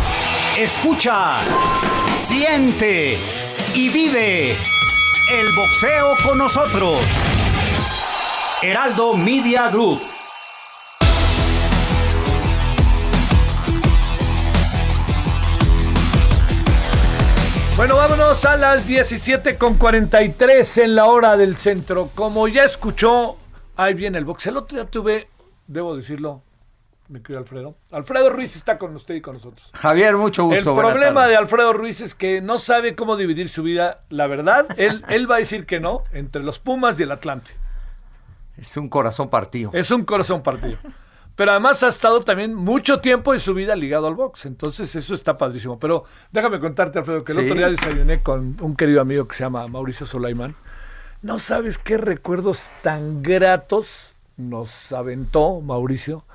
Escucha, 0.57 1.41
siente 2.17 3.19
y 3.75 3.89
vive 3.91 4.57
el 5.33 5.55
boxeo 5.55 6.17
con 6.25 6.39
nosotros. 6.39 6.99
Heraldo 8.63 9.15
Media 9.15 9.69
Group. 9.69 10.01
Bueno, 17.81 17.97
vámonos 17.97 18.45
a 18.45 18.59
las 18.59 18.87
17 18.87 19.57
con 19.57 19.79
43 19.79 20.77
en 20.77 20.95
la 20.95 21.07
hora 21.07 21.39
del 21.39 21.57
centro. 21.57 22.11
Como 22.15 22.47
ya 22.47 22.65
escuchó, 22.65 23.39
ahí 23.75 23.95
viene 23.95 24.19
el 24.19 24.27
box. 24.27 24.49
El 24.49 24.59
otro 24.59 24.77
día 24.77 24.91
tuve, 24.91 25.31
debo 25.67 25.97
decirlo, 25.97 26.43
mi 27.09 27.23
querido 27.23 27.39
Alfredo. 27.39 27.77
Alfredo 27.91 28.29
Ruiz 28.29 28.55
está 28.55 28.77
con 28.77 28.95
usted 28.95 29.15
y 29.15 29.23
con 29.23 29.37
nosotros. 29.37 29.71
Javier, 29.73 30.19
mucho 30.19 30.45
gusto. 30.45 30.73
El 30.73 30.77
problema 30.77 31.27
de 31.27 31.37
Alfredo 31.37 31.73
Ruiz 31.73 32.03
es 32.03 32.15
que 32.15 32.43
no 32.43 32.59
sabe 32.59 32.95
cómo 32.95 33.17
dividir 33.17 33.49
su 33.49 33.63
vida. 33.63 34.03
La 34.11 34.27
verdad, 34.27 34.67
él, 34.77 35.03
él 35.09 35.31
va 35.31 35.37
a 35.37 35.39
decir 35.39 35.65
que 35.65 35.81
no 35.81 36.05
entre 36.13 36.43
los 36.43 36.59
Pumas 36.59 37.01
y 37.01 37.05
el 37.05 37.13
Atlante. 37.13 37.53
Es 38.59 38.77
un 38.77 38.91
corazón 38.91 39.31
partido. 39.31 39.71
Es 39.73 39.91
un 39.91 40.05
corazón 40.05 40.43
partido. 40.43 40.77
Pero 41.41 41.53
además 41.53 41.83
ha 41.83 41.89
estado 41.89 42.21
también 42.21 42.55
mucho 42.55 43.01
tiempo 43.01 43.33
en 43.33 43.41
su 43.41 43.55
vida 43.55 43.75
ligado 43.75 44.07
al 44.07 44.15
box. 44.15 44.45
Entonces 44.45 44.95
eso 44.95 45.15
está 45.15 45.39
padrísimo. 45.39 45.79
Pero 45.79 46.05
déjame 46.31 46.61
contarte, 46.61 46.99
Alfredo, 46.99 47.25
que 47.25 47.33
el 47.33 47.39
otro 47.39 47.55
día 47.55 47.71
desayuné 47.71 48.23
con 48.23 48.57
un 48.61 48.77
querido 48.77 49.01
amigo 49.01 49.27
que 49.27 49.35
se 49.35 49.45
llama 49.45 49.67
Mauricio 49.67 50.05
Solaimán. 50.05 50.55
No 51.23 51.39
sabes 51.39 51.79
qué 51.79 51.97
recuerdos 51.97 52.69
tan 52.83 53.23
gratos 53.23 54.13
nos 54.37 54.93
aventó 54.93 55.63
Mauricio 55.63 56.27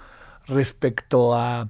respecto 0.48 1.36
a, 1.36 1.68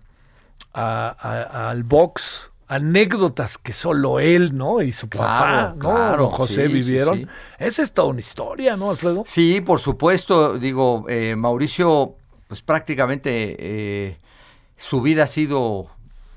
al 0.71 1.83
box, 1.83 2.51
anécdotas 2.69 3.57
que 3.57 3.73
solo 3.73 4.21
él, 4.21 4.55
¿no? 4.55 4.81
Y 4.81 4.93
su 4.93 5.09
papá, 5.09 5.73
¿no? 5.75 5.79
claro, 5.79 6.29
José 6.29 6.67
sí, 6.67 6.73
vivieron. 6.73 7.17
sí. 7.17 7.27
Esa 7.59 7.81
es 7.81 7.91
toda 7.91 8.07
una 8.07 8.21
historia, 8.21 8.77
¿no, 8.77 8.91
Alfredo? 8.91 9.25
Sí, 9.27 9.59
por 9.59 9.81
supuesto. 9.81 10.57
Digo, 10.57 11.03
eh, 11.09 11.35
Mauricio, 11.35 12.15
pues 12.55 12.61
prácticamente 12.61 13.57
eh, 13.59 14.17
su 14.77 15.01
vida 15.01 15.25
ha 15.25 15.27
sido 15.27 15.87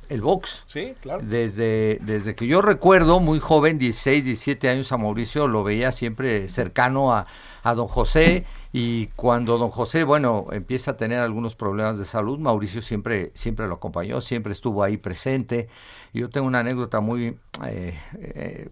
el 0.09 0.21
box. 0.21 0.65
Sí, 0.67 0.95
claro. 1.01 1.23
Desde, 1.23 2.01
desde 2.01 2.35
que 2.35 2.49
yo 2.49 2.61
recuerdo, 2.61 3.21
muy 3.21 3.39
joven, 3.39 3.79
16, 3.79 4.25
17 4.25 4.69
años, 4.69 4.91
a 4.91 4.97
Mauricio 4.97 5.47
lo 5.47 5.63
veía 5.63 5.93
siempre 5.93 6.49
cercano 6.49 7.15
a, 7.15 7.29
a 7.63 7.75
don 7.75 7.87
José. 7.87 8.47
Y 8.73 9.07
cuando 9.15 9.59
don 9.59 9.71
José, 9.71 10.03
bueno, 10.03 10.49
empieza 10.51 10.91
a 10.91 10.97
tener 10.97 11.21
algunos 11.21 11.55
problemas 11.55 11.99
de 11.99 12.05
salud, 12.05 12.41
Mauricio 12.41 12.83
siempre, 12.83 13.31
siempre 13.35 13.69
lo 13.69 13.75
acompañó, 13.75 14.21
siempre 14.21 14.51
estuvo 14.51 14.83
ahí 14.83 14.97
presente. 14.97 15.69
Yo 16.13 16.31
tengo 16.31 16.49
una 16.49 16.59
anécdota 16.59 16.99
muy 16.99 17.39
eh, 17.65 17.97
eh, 18.19 18.69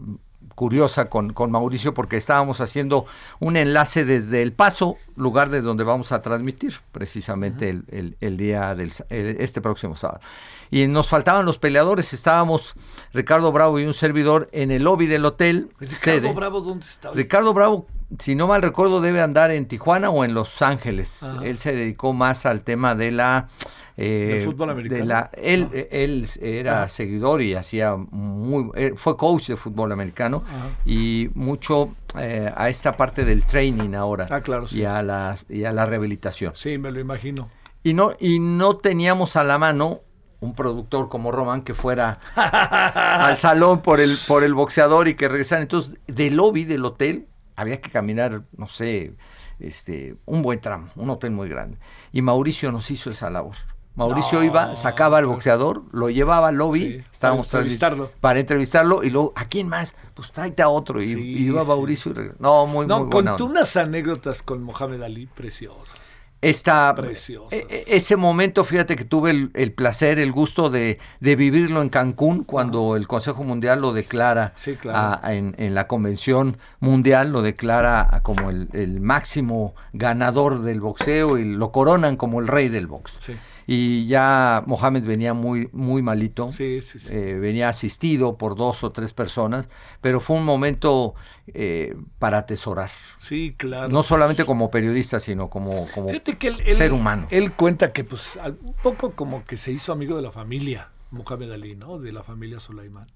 curiosa 0.56 1.04
con, 1.08 1.32
con 1.32 1.52
Mauricio 1.52 1.94
porque 1.94 2.16
estábamos 2.16 2.60
haciendo 2.60 3.06
un 3.38 3.56
enlace 3.56 4.04
desde 4.04 4.42
El 4.42 4.52
Paso, 4.52 4.96
lugar 5.14 5.50
de 5.50 5.60
donde 5.62 5.84
vamos 5.84 6.10
a 6.10 6.22
transmitir 6.22 6.74
precisamente 6.90 7.68
el, 7.68 7.84
el- 7.88 8.16
el 8.20 8.36
día 8.36 8.74
del 8.74 8.92
el- 9.10 9.36
este 9.40 9.60
próximo 9.60 9.94
sábado. 9.96 10.20
Y 10.68 10.88
nos 10.88 11.06
faltaban 11.08 11.46
los 11.46 11.58
peleadores, 11.58 12.12
estábamos 12.12 12.74
Ricardo 13.12 13.52
Bravo 13.52 13.78
y 13.78 13.84
un 13.84 13.94
servidor 13.94 14.48
en 14.50 14.72
el 14.72 14.82
lobby 14.82 15.06
del 15.06 15.24
hotel. 15.24 15.70
Ricardo 15.78 15.96
sede. 15.96 16.32
Bravo, 16.32 16.60
¿dónde 16.60 16.84
está? 16.86 17.12
Ricardo 17.12 17.54
Bravo, 17.54 17.86
si 18.18 18.34
no 18.34 18.48
mal 18.48 18.62
recuerdo, 18.62 19.00
debe 19.00 19.20
andar 19.22 19.52
en 19.52 19.68
Tijuana 19.68 20.10
o 20.10 20.24
en 20.24 20.34
Los 20.34 20.62
Ángeles. 20.62 21.22
Ajá. 21.22 21.44
Él 21.44 21.58
se 21.58 21.72
dedicó 21.72 22.12
más 22.12 22.46
al 22.46 22.62
tema 22.62 22.96
de 22.96 23.12
la... 23.12 23.48
eh, 23.96 24.34
Del 24.34 24.44
fútbol 24.44 24.70
americano. 24.70 25.00
de 25.00 25.06
la- 25.06 25.30
él, 25.34 25.68
él 25.90 26.28
era 26.40 26.78
Ajá. 26.82 26.88
seguidor 26.88 27.40
y 27.42 27.54
hacía 27.54 27.96
muy... 27.96 28.70
fue 28.96 29.16
coach 29.16 29.48
de 29.48 29.56
fútbol 29.56 29.92
americano 29.92 30.42
Ajá. 30.46 30.68
y 30.84 31.30
mucho 31.34 31.94
eh, 32.18 32.52
a 32.54 32.68
esta 32.68 32.92
parte 32.92 33.24
del 33.24 33.44
training 33.44 33.94
ahora. 33.94 34.26
Ah, 34.30 34.40
claro, 34.42 34.68
sí. 34.68 34.80
y, 34.80 34.84
a 34.84 35.02
las, 35.02 35.50
y 35.50 35.64
a 35.64 35.72
la 35.72 35.86
rehabilitación. 35.86 36.52
Sí, 36.54 36.76
me 36.78 36.90
lo 36.90 37.00
imagino. 37.00 37.48
Y 37.82 37.94
no, 37.94 38.12
y 38.20 38.38
no 38.38 38.76
teníamos 38.76 39.36
a 39.36 39.44
la 39.44 39.58
mano 39.58 40.00
un 40.40 40.54
productor 40.54 41.08
como 41.08 41.32
Roman 41.32 41.62
que 41.62 41.72
fuera 41.74 42.18
al 42.36 43.36
salón 43.38 43.80
por 43.80 44.00
el, 44.00 44.16
por 44.28 44.44
el 44.44 44.52
boxeador 44.54 45.08
y 45.08 45.14
que 45.14 45.28
regresara. 45.28 45.62
Entonces, 45.62 45.94
del 46.06 46.36
lobby 46.36 46.64
del 46.64 46.84
hotel 46.84 47.28
había 47.56 47.80
que 47.80 47.90
caminar, 47.90 48.42
no 48.56 48.68
sé, 48.68 49.14
este, 49.58 50.16
un 50.26 50.42
buen 50.42 50.60
tramo, 50.60 50.88
un 50.96 51.08
hotel 51.08 51.30
muy 51.30 51.48
grande. 51.48 51.78
Y 52.12 52.20
Mauricio 52.22 52.70
nos 52.72 52.90
hizo 52.90 53.10
esa 53.10 53.30
labor. 53.30 53.56
Mauricio 53.96 54.38
No, 54.40 54.44
iba, 54.44 54.76
sacaba 54.76 55.18
al 55.18 55.26
boxeador, 55.26 55.82
lo 55.92 56.10
llevaba 56.10 56.48
al 56.48 56.56
lobby, 56.56 56.78
Sí, 56.80 57.02
estábamos 57.12 57.48
para 57.48 57.60
entrevistarlo. 57.62 58.10
para 58.20 58.38
entrevistarlo 58.40 59.02
y 59.02 59.10
luego, 59.10 59.32
¿a 59.34 59.46
quién 59.46 59.68
más? 59.68 59.96
Pues 60.14 60.30
tráete 60.32 60.62
a 60.62 60.68
otro. 60.68 61.02
Y, 61.02 61.12
y 61.12 61.46
iba 61.46 61.62
sí. 61.62 61.68
Mauricio 61.68 62.12
y 62.12 62.14
regre- 62.14 62.34
No, 62.38 62.66
muy, 62.66 62.86
no, 62.86 63.00
muy 63.00 63.10
contó 63.10 63.46
unas 63.46 63.76
anécdotas 63.76 64.42
con 64.42 64.62
Mohamed 64.62 65.02
Ali 65.02 65.26
preciosas. 65.26 65.98
Esta, 66.42 66.94
Preciosas. 66.94 67.50
e- 67.54 67.66
e- 67.70 67.96
ese 67.96 68.14
momento, 68.14 68.62
fíjate 68.62 68.94
que 68.94 69.06
tuve 69.06 69.30
el, 69.30 69.50
el 69.54 69.72
placer, 69.72 70.18
el 70.18 70.30
gusto 70.32 70.68
de, 70.68 70.98
de 71.18 71.34
vivirlo 71.34 71.80
en 71.80 71.88
Cancún 71.88 72.44
cuando 72.44 72.94
el 72.94 73.08
Consejo 73.08 73.42
Mundial 73.42 73.80
lo 73.80 73.94
declara 73.94 74.52
Sí, 74.54 74.74
claro. 74.76 74.98
a- 74.98 75.20
a- 75.26 75.34
en, 75.34 75.54
en 75.58 75.74
la 75.74 75.86
Convención 75.88 76.58
Mundial, 76.78 77.30
lo 77.32 77.40
declara 77.40 78.06
a 78.14 78.22
como 78.22 78.50
el, 78.50 78.68
el 78.74 79.00
máximo 79.00 79.74
ganador 79.94 80.60
del 80.60 80.80
boxeo 80.80 81.38
y 81.38 81.44
lo 81.56 81.72
coronan 81.72 82.16
como 82.16 82.38
el 82.40 82.46
rey 82.48 82.68
del 82.68 82.86
box. 82.86 83.16
Sí. 83.18 83.34
Y 83.66 84.06
ya 84.06 84.62
Mohamed 84.66 85.02
venía 85.04 85.34
muy, 85.34 85.68
muy 85.72 86.00
malito, 86.00 86.52
Sí, 86.52 86.80
sí, 86.80 87.00
sí. 87.00 87.08
eh, 87.10 87.36
venía 87.40 87.68
asistido 87.68 88.36
por 88.36 88.54
dos 88.54 88.84
o 88.84 88.92
tres 88.92 89.12
personas, 89.12 89.68
pero 90.00 90.20
fue 90.20 90.36
un 90.36 90.44
momento 90.44 91.14
eh, 91.48 91.96
para 92.20 92.38
atesorar. 92.38 92.90
Sí, 93.18 93.54
claro. 93.56 93.88
No 93.88 94.02
solamente 94.04 94.44
como 94.44 94.70
periodista, 94.70 95.18
sino 95.18 95.50
como, 95.50 95.88
como 95.92 96.08
que 96.08 96.48
él, 96.48 96.60
él- 96.64 96.76
ser 96.76 96.92
humano. 96.92 97.26
Él 97.30 97.52
cuenta 97.52 97.92
que, 97.92 98.04
pues, 98.04 98.38
un 98.62 98.74
poco 98.82 99.12
como 99.12 99.44
que 99.44 99.56
se 99.56 99.72
hizo 99.72 99.92
amigo 99.92 100.14
de 100.16 100.22
la 100.22 100.30
familia, 100.30 100.90
Mohamed 101.10 101.50
Ali, 101.50 101.74
¿no? 101.74 101.98
De 101.98 102.12
la 102.12 102.22
familia 102.22 102.60
Sulaimán. 102.60 103.08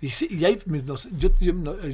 Y 0.00 0.10
sí, 0.10 0.28
y 0.30 0.44
no 0.84 0.96
sé, 0.96 1.08
yo, 1.16 1.30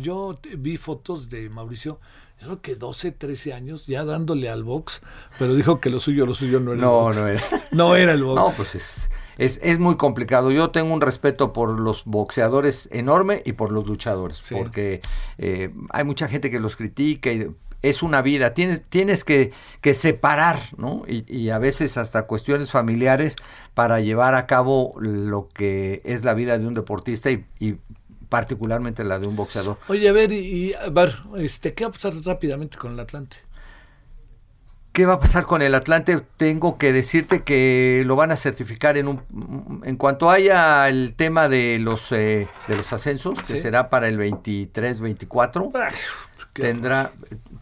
yo, 0.01 0.39
vi 0.59 0.77
fotos 0.77 1.31
de 1.31 1.49
Mauricio, 1.49 2.01
creo 2.41 2.61
que 2.63 2.75
12, 2.75 3.13
13 3.13 3.53
años, 3.53 3.87
ya 3.87 4.05
dándole 4.05 4.49
al 4.49 4.65
box, 4.65 5.03
pero 5.39 5.55
dijo 5.55 5.81
que 5.81 5.91
lo 5.91 6.01
suyo, 6.01 6.27
lo 6.27 6.35
suyo 6.35 6.59
no 6.61 6.73
era 6.73 6.81
No, 6.81 7.11
el 7.11 7.15
box. 7.15 7.17
no 7.23 7.29
era. 7.29 7.43
No 7.73 7.97
era 7.97 8.13
el 8.13 8.25
box. 8.25 8.37
No, 8.41 8.53
pues 8.57 8.75
es, 8.75 9.11
es, 9.39 9.61
es 9.63 9.79
muy 9.79 9.97
complicado. 9.97 10.51
Yo 10.51 10.71
tengo 10.71 10.93
un 10.93 11.01
respeto 11.01 11.53
por 11.53 11.79
los 11.79 12.05
boxeadores 12.05 12.89
enorme 12.93 13.43
y 13.45 13.53
por 13.53 13.71
los 13.73 13.87
luchadores, 13.87 14.39
Sí. 14.43 14.55
porque 14.57 15.01
eh, 15.39 15.71
hay 15.91 16.05
mucha 16.05 16.29
gente 16.29 16.51
que 16.51 16.61
los 16.61 16.77
critica 16.77 17.31
y 17.33 17.49
es 17.83 18.03
una 18.03 18.21
vida. 18.21 18.53
Tienes, 18.53 18.83
tienes 18.85 19.25
que, 19.25 19.53
que 19.81 19.95
separar, 19.95 20.61
¿no? 20.77 21.05
Y, 21.09 21.25
y 21.35 21.49
a 21.49 21.59
veces 21.59 21.97
hasta 21.97 22.27
cuestiones 22.27 22.71
familiares 22.71 23.37
para 23.73 24.01
llevar 24.01 24.35
a 24.35 24.47
cabo 24.47 24.93
lo 25.01 25.49
que 25.49 26.03
es 26.05 26.23
la 26.23 26.35
vida 26.35 26.59
de 26.59 26.67
un 26.67 26.75
deportista 26.75 27.31
y, 27.31 27.47
y 27.59 27.77
particularmente 28.31 29.05
la 29.05 29.19
de 29.19 29.27
un 29.27 29.37
boxeador. 29.37 29.77
Oye, 29.89 30.09
a 30.09 30.13
ver, 30.13 30.33
y, 30.33 30.73
a 30.73 30.89
ver, 30.89 31.17
este, 31.37 31.75
¿qué 31.75 31.85
va 31.85 31.91
a 31.91 31.93
pasar 31.93 32.15
rápidamente 32.25 32.79
con 32.79 32.95
el 32.95 33.01
Atlante? 33.01 33.37
¿Qué 34.93 35.07
va 35.07 35.15
a 35.15 35.21
pasar 35.21 35.45
con 35.45 35.63
el 35.63 35.75
Atlante? 35.75 36.21
Tengo 36.37 36.77
que 36.77 36.93
decirte 36.93 37.43
que 37.43 38.03
lo 38.07 38.17
van 38.17 38.33
a 38.33 38.37
certificar 38.37 38.97
en 38.97 39.07
un 39.07 39.83
en 39.85 39.97
cuanto 39.97 40.31
haya 40.31 40.89
el 40.89 41.15
tema 41.15 41.49
de 41.49 41.79
los 41.79 42.11
eh, 42.11 42.49
de 42.67 42.77
los 42.77 42.93
ascensos, 42.93 43.41
que 43.43 43.57
será 43.57 43.89
para 43.89 44.09
el 44.09 44.19
23-24. 44.19 45.71
Tendrá 46.53 47.13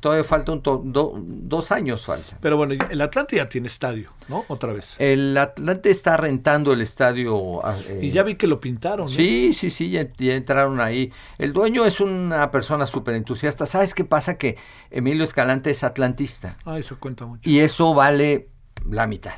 todavía 0.00 0.24
falta 0.24 0.52
un 0.52 0.62
to- 0.62 0.80
do- 0.84 1.14
dos 1.22 1.72
años 1.72 2.04
falta. 2.06 2.38
Pero 2.40 2.56
bueno, 2.56 2.74
el 2.90 3.00
Atlante 3.00 3.36
ya 3.36 3.48
tiene 3.48 3.66
estadio, 3.66 4.12
¿no? 4.28 4.44
Otra 4.48 4.72
vez. 4.72 4.96
El 4.98 5.36
Atlante 5.36 5.90
está 5.90 6.16
rentando 6.16 6.72
el 6.72 6.80
estadio. 6.80 7.64
ah, 7.66 7.76
eh, 7.88 8.00
Y 8.02 8.10
ya 8.10 8.22
vi 8.22 8.36
que 8.36 8.46
lo 8.46 8.60
pintaron. 8.60 9.06
¿no? 9.06 9.08
Sí, 9.12 9.52
sí, 9.52 9.70
sí, 9.70 9.90
ya, 9.90 10.08
ya 10.16 10.34
entraron 10.34 10.80
ahí. 10.80 11.12
El 11.38 11.52
dueño 11.52 11.84
es 11.84 12.00
una 12.00 12.50
persona 12.50 12.86
súper 12.86 13.14
entusiasta. 13.14 13.66
¿Sabes 13.66 13.94
qué 13.94 14.04
pasa? 14.04 14.38
Que 14.38 14.56
Emilio 14.90 15.24
Escalante 15.24 15.70
es 15.70 15.84
atlantista. 15.84 16.56
Ah, 16.64 16.78
eso 16.78 16.98
cuenta 16.98 17.26
mucho. 17.26 17.48
Y 17.48 17.58
eso 17.60 17.92
vale 17.94 18.48
la 18.88 19.06
mitad. 19.06 19.32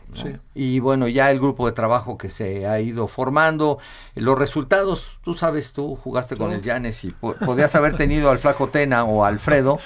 Y 0.54 0.80
bueno, 0.80 1.08
ya 1.08 1.30
el 1.30 1.38
grupo 1.38 1.66
de 1.66 1.72
trabajo 1.72 2.18
que 2.18 2.30
se 2.30 2.66
ha 2.66 2.80
ido 2.80 3.08
formando, 3.08 3.78
los 4.14 4.38
resultados, 4.38 5.18
tú 5.24 5.34
sabes, 5.34 5.72
tú 5.72 5.96
jugaste 5.96 6.36
con 6.36 6.52
el 6.52 6.62
Llanes 6.62 7.04
y 7.04 7.10
podías 7.10 7.74
haber 7.74 7.96
tenido 7.96 8.30
al 8.30 8.38
Flaco 8.38 8.68
Tena 8.68 9.04
o 9.04 9.24
Alfredo 9.24 9.78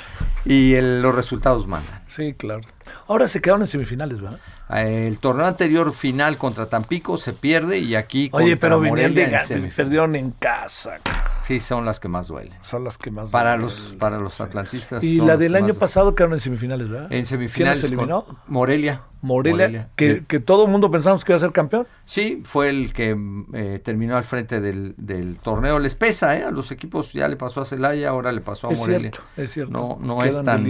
y 0.45 0.75
los 0.81 1.15
resultados 1.15 1.67
mandan. 1.67 2.03
Sí, 2.07 2.35
claro. 2.35 2.61
Ahora 3.07 3.29
se 3.29 3.41
quedaron 3.41 3.63
en 3.63 3.67
semifinales, 3.67 4.21
¿verdad? 4.21 4.41
El 4.71 5.19
torneo 5.19 5.47
anterior 5.47 5.93
final 5.93 6.37
contra 6.39 6.67
Tampico 6.67 7.19
se 7.19 7.33
pierde 7.33 7.79
y 7.79 7.95
aquí 7.95 8.31
Oye, 8.33 8.57
pero 8.57 8.81
vinieron 8.81 9.15
de 9.15 9.73
perdieron 9.77 10.17
en 10.17 10.31
casa. 10.33 11.01
Sí, 11.47 11.61
son 11.61 11.85
las 11.85 12.01
que 12.01 12.09
más 12.09 12.29
duelen. 12.29 12.55
Son 12.62 12.85
las 12.85 12.97
que 12.97 13.11
más 13.11 13.31
para 13.31 13.57
Los, 13.57 13.95
para 13.99 14.19
los 14.19 14.41
atlantistas. 14.41 15.05
Y 15.05 15.21
la 15.21 15.37
del 15.37 15.57
año 15.57 15.75
pasado 15.75 16.15
quedaron 16.15 16.35
en 16.35 16.41
semifinales, 16.41 16.89
¿verdad? 16.89 17.12
En 17.12 17.27
semifinales. 17.27 17.81
¿Quién 17.81 17.91
se 17.91 17.95
eliminó? 17.95 18.27
Morelia. 18.47 19.03
Morelia, 19.25 19.89
que, 19.97 20.23
que, 20.29 20.39
todo 20.39 20.66
el 20.66 20.71
mundo 20.71 20.91
pensamos 20.91 21.25
que 21.25 21.33
iba 21.33 21.39
a 21.39 21.41
ser 21.41 21.51
campeón. 21.51 21.87
Sí, 22.05 22.43
fue 22.45 22.69
el 22.69 22.93
que 22.93 23.16
eh, 23.55 23.81
terminó 23.83 24.19
al 24.19 24.25
frente 24.25 24.61
del, 24.61 24.95
del, 24.99 25.39
torneo. 25.39 25.79
Les 25.79 25.95
pesa, 25.95 26.37
¿eh? 26.37 26.45
A 26.45 26.51
los 26.51 26.71
equipos 26.71 27.15
ya 27.15 27.27
le 27.27 27.37
pasó 27.37 27.62
a 27.62 27.65
Celaya, 27.65 28.11
ahora 28.11 28.33
le 28.33 28.43
pasó 28.43 28.66
a 28.66 28.73
Morelia. 28.73 28.97
Es 28.97 29.01
cierto, 29.01 29.19
es 29.39 29.51
cierto. 29.51 29.73
No, 29.73 29.99
no 29.99 30.25
es 30.25 30.45
tan, 30.45 30.62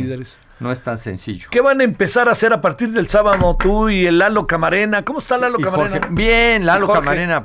no 0.60 0.70
es 0.70 0.82
tan 0.82 0.98
sencillo. 0.98 1.48
¿Qué 1.50 1.60
van 1.60 1.80
a 1.80 1.84
empezar 1.84 2.28
a 2.28 2.32
hacer 2.32 2.52
a 2.52 2.60
partir 2.60 2.92
del 2.92 3.08
sábado 3.08 3.56
tú 3.58 3.90
y 3.90 4.06
el 4.06 4.18
Lalo 4.18 4.46
Camarena? 4.46 5.04
¿Cómo 5.04 5.18
está 5.18 5.36
Lalo 5.36 5.58
Camarena? 5.58 6.08
bien, 6.12 6.64
Lalo 6.64 6.86
Camarena. 6.86 7.42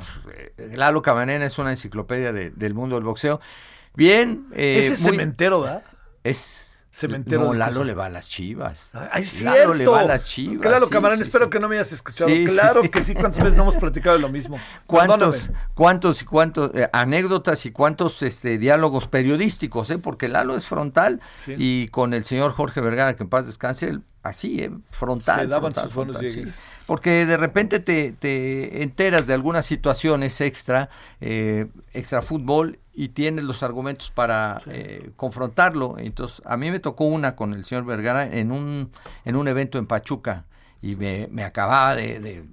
Lalo 0.74 1.02
Camarena 1.02 1.46
es 1.46 1.58
una 1.58 1.70
enciclopedia 1.70 2.32
del 2.32 2.74
mundo 2.74 2.96
del 2.96 3.04
boxeo. 3.04 3.40
Bien. 3.94 4.46
Eh, 4.52 4.78
Ese 4.78 4.96
cementero, 4.96 5.62
¿verdad? 5.62 5.82
Es 6.22 6.70
cementero. 6.92 7.44
No, 7.44 7.54
Lalo 7.54 7.84
le 7.84 7.94
va 7.94 8.06
a 8.06 8.10
las 8.10 8.28
chivas. 8.28 8.90
Ay, 9.10 9.24
cierto. 9.24 9.58
Lalo 9.58 9.74
le 9.74 9.86
va 9.86 10.00
a 10.00 10.04
las 10.04 10.24
chivas. 10.24 10.60
Claro, 10.60 10.88
Camarán, 10.88 11.20
espero 11.20 11.48
que 11.50 11.58
no 11.60 11.68
me 11.68 11.76
hayas 11.76 11.92
escuchado. 11.92 12.30
claro 12.46 12.82
que 12.90 13.04
sí, 13.04 13.14
cuántas 13.14 13.42
veces 13.42 13.56
no 13.56 13.62
hemos 13.62 13.76
platicado 13.76 14.16
de 14.16 14.22
lo 14.22 14.28
mismo. 14.28 14.58
¿Cuántos, 14.86 15.50
cuántos 15.74 16.22
y 16.22 16.24
cuántos 16.24 16.72
eh, 16.74 16.88
anécdotas 16.92 17.64
y 17.66 17.72
cuántos 17.72 18.22
este, 18.22 18.58
diálogos 18.58 19.06
periodísticos, 19.06 19.90
eh? 19.90 19.98
Porque 19.98 20.28
Lalo 20.28 20.56
es 20.56 20.66
frontal 20.66 21.20
y 21.46 21.88
con 21.88 22.14
el 22.14 22.24
señor 22.24 22.52
Jorge 22.52 22.80
Vergara, 22.80 23.16
que 23.16 23.22
en 23.22 23.28
paz 23.28 23.46
descanse, 23.46 24.00
así, 24.22 24.62
eh, 24.62 24.70
frontal. 24.90 25.40
Se 25.40 25.46
daban 25.46 25.74
sus 25.74 25.94
buenos 25.94 26.18
porque 26.86 27.24
de 27.24 27.36
repente 27.36 27.78
te, 27.78 28.12
te, 28.12 28.82
enteras 28.82 29.28
de 29.28 29.34
algunas 29.34 29.64
situaciones 29.64 30.40
extra, 30.40 30.90
eh, 31.20 31.68
extra 31.94 32.20
fútbol, 32.20 32.80
y 32.92 33.10
tienes 33.10 33.44
los 33.44 33.62
argumentos 33.62 34.10
para 34.10 34.58
eh, 34.66 35.10
confrontarlo. 35.16 35.96
Entonces, 35.98 36.42
a 36.44 36.56
mí 36.56 36.70
me 36.70 36.80
tocó 36.80 37.04
una 37.04 37.36
con 37.36 37.54
el 37.54 37.64
señor 37.64 37.84
Vergara 37.84 38.26
en 38.26 38.50
un, 38.50 38.90
en 39.24 39.36
un 39.36 39.46
evento 39.46 39.78
en 39.78 39.86
Pachuca, 39.86 40.46
y 40.82 40.96
me, 40.96 41.28
me 41.30 41.44
acababa 41.44 41.94
de 41.94 42.44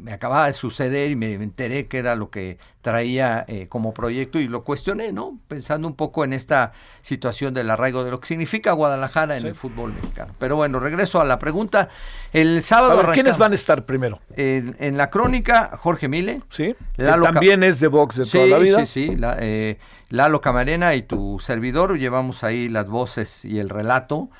me 0.00 0.12
acababa 0.12 0.46
de 0.46 0.52
suceder 0.54 1.10
y 1.10 1.16
me 1.16 1.34
enteré 1.34 1.86
que 1.86 1.98
era 1.98 2.14
lo 2.14 2.30
que 2.30 2.58
traía 2.82 3.44
eh, 3.46 3.66
como 3.68 3.92
proyecto 3.92 4.38
y 4.38 4.48
lo 4.48 4.64
cuestioné, 4.64 5.12
¿no? 5.12 5.38
Pensando 5.48 5.86
un 5.86 5.94
poco 5.94 6.24
en 6.24 6.32
esta 6.32 6.72
situación 7.02 7.52
del 7.52 7.70
arraigo 7.70 8.04
de 8.04 8.10
lo 8.10 8.20
que 8.20 8.28
significa 8.28 8.72
Guadalajara 8.72 9.36
en 9.36 9.46
el 9.46 9.54
fútbol 9.54 9.92
mexicano. 9.92 10.34
Pero 10.38 10.56
bueno, 10.56 10.80
regreso 10.80 11.20
a 11.20 11.24
la 11.24 11.38
pregunta. 11.38 11.90
El 12.32 12.62
sábado. 12.62 13.12
¿Quiénes 13.12 13.36
van 13.36 13.52
a 13.52 13.54
estar 13.54 13.84
primero? 13.84 14.20
En, 14.36 14.96
la 14.96 15.10
crónica, 15.10 15.76
Jorge 15.76 16.08
Mile. 16.08 16.40
Sí. 16.48 16.74
también 16.96 17.62
es 17.62 17.80
de 17.80 17.88
box 17.88 18.16
de 18.16 18.26
toda 18.26 18.46
la 18.46 18.58
vida. 18.58 18.86
Sí, 18.86 19.08
sí, 19.08 19.16
la, 19.16 19.36
eh, 19.38 19.78
Lalo 20.08 20.40
Camarena 20.40 20.94
y 20.94 21.02
tu 21.02 21.38
servidor 21.38 21.98
llevamos 21.98 22.44
ahí 22.44 22.68
las 22.68 22.86
voces 22.88 23.44
y 23.44 23.58
el 23.58 23.68
relato. 23.68 24.30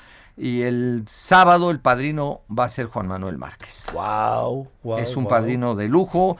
Y 0.43 0.63
el 0.63 1.03
sábado 1.07 1.69
el 1.69 1.79
padrino 1.79 2.41
va 2.49 2.63
a 2.63 2.67
ser 2.67 2.87
Juan 2.87 3.07
Manuel 3.07 3.37
Márquez. 3.37 3.85
Wow, 3.93 4.67
es 4.97 5.15
un 5.15 5.27
padrino 5.27 5.75
de 5.75 5.87
lujo. 5.87 6.35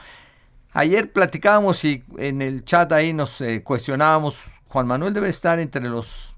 Ayer 0.72 1.12
platicábamos 1.12 1.84
y 1.84 2.02
en 2.18 2.42
el 2.42 2.64
chat 2.64 2.90
ahí 2.90 3.12
nos 3.12 3.40
eh, 3.40 3.62
cuestionábamos. 3.62 4.42
Juan 4.66 4.88
Manuel 4.88 5.14
debe 5.14 5.28
estar 5.28 5.60
entre 5.60 5.88
los 5.88 6.34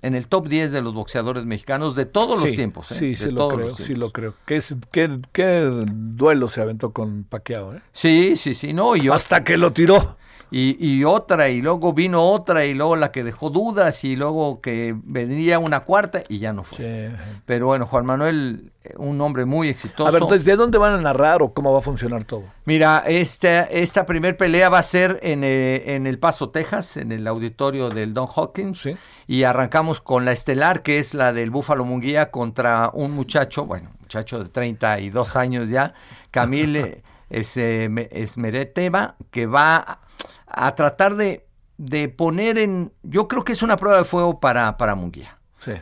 en 0.00 0.14
el 0.14 0.28
top 0.28 0.48
10 0.48 0.72
de 0.72 0.80
los 0.80 0.94
boxeadores 0.94 1.44
mexicanos 1.44 1.94
de 1.94 2.06
todos 2.06 2.42
los 2.42 2.50
tiempos. 2.52 2.90
¿eh? 2.92 2.94
Sí, 2.94 3.16
sí 3.16 3.30
lo 3.30 3.48
creo, 3.48 3.76
sí 3.76 3.94
lo 3.94 4.10
creo. 4.10 4.34
¿Qué, 4.46 4.62
qué, 5.32 5.84
duelo 5.92 6.48
se 6.48 6.62
aventó 6.62 6.94
con 6.94 7.24
Paquiao, 7.24 7.74
¿eh? 7.74 7.82
Sí, 7.92 8.36
sí, 8.36 8.54
sí, 8.54 8.72
no. 8.72 8.96
Y 8.96 9.10
Hasta 9.10 9.44
que 9.44 9.58
lo 9.58 9.74
tiró 9.74 10.16
y, 10.50 11.04
otra, 11.04 11.48
y 11.48 11.60
luego 11.62 11.92
vino 11.92 12.22
otra, 12.22 12.64
y 12.64 12.74
luego 12.74 12.96
la 12.96 13.10
que 13.10 13.24
dejó 13.24 13.50
dudas, 13.50 14.04
y 14.04 14.16
luego 14.16 14.60
que 14.60 14.94
venía 15.02 15.58
una 15.58 15.80
cuarta, 15.80 16.22
y 16.28 16.38
ya 16.38 16.52
no 16.52 16.64
fue. 16.64 17.10
Pero 17.44 17.66
bueno, 17.66 17.86
Juan 17.86 18.06
Manuel, 18.06 18.72
un 18.96 19.20
hombre 19.20 19.44
muy 19.44 19.68
exitoso. 19.68 20.06
A 20.06 20.12
ver, 20.12 20.22
entonces, 20.22 20.44
¿de 20.44 20.56
dónde 20.56 20.78
van 20.78 20.92
a 20.92 21.00
narrar 21.00 21.42
o 21.42 21.52
cómo 21.52 21.72
va 21.72 21.78
a 21.78 21.82
funcionar 21.82 22.24
todo? 22.24 22.44
Mira, 22.64 23.02
esta, 23.06 23.64
esta 23.64 24.06
primer 24.06 24.36
pelea 24.36 24.68
va 24.68 24.78
a 24.78 24.82
ser 24.82 25.18
en, 25.22 25.42
eh, 25.42 25.94
en 25.94 26.06
El 26.06 26.18
Paso, 26.18 26.50
Texas, 26.50 26.96
en 26.96 27.10
el 27.10 27.26
auditorio 27.26 27.88
del 27.88 28.14
Don 28.14 28.28
Hawkins. 28.34 28.88
Y 29.26 29.44
arrancamos 29.44 30.00
con 30.00 30.24
la 30.24 30.32
estelar, 30.32 30.82
que 30.82 30.98
es 30.98 31.14
la 31.14 31.32
del 31.32 31.50
Búfalo 31.50 31.84
Munguía, 31.84 32.30
contra 32.30 32.90
un 32.92 33.12
muchacho, 33.12 33.64
bueno, 33.64 33.90
muchacho 34.00 34.38
de 34.38 34.48
32 34.50 35.36
años 35.36 35.70
ya, 35.70 35.94
Camille 36.30 37.02
Esmereteva, 37.30 39.16
que 39.30 39.46
va 39.46 40.00
a 40.56 40.74
tratar 40.74 41.16
de, 41.16 41.46
de 41.78 42.08
poner 42.08 42.58
en... 42.58 42.92
Yo 43.02 43.28
creo 43.28 43.44
que 43.44 43.52
es 43.52 43.62
una 43.62 43.76
prueba 43.76 43.98
de 43.98 44.04
fuego 44.04 44.40
para, 44.40 44.76
para 44.76 44.94
Munguía. 44.94 45.38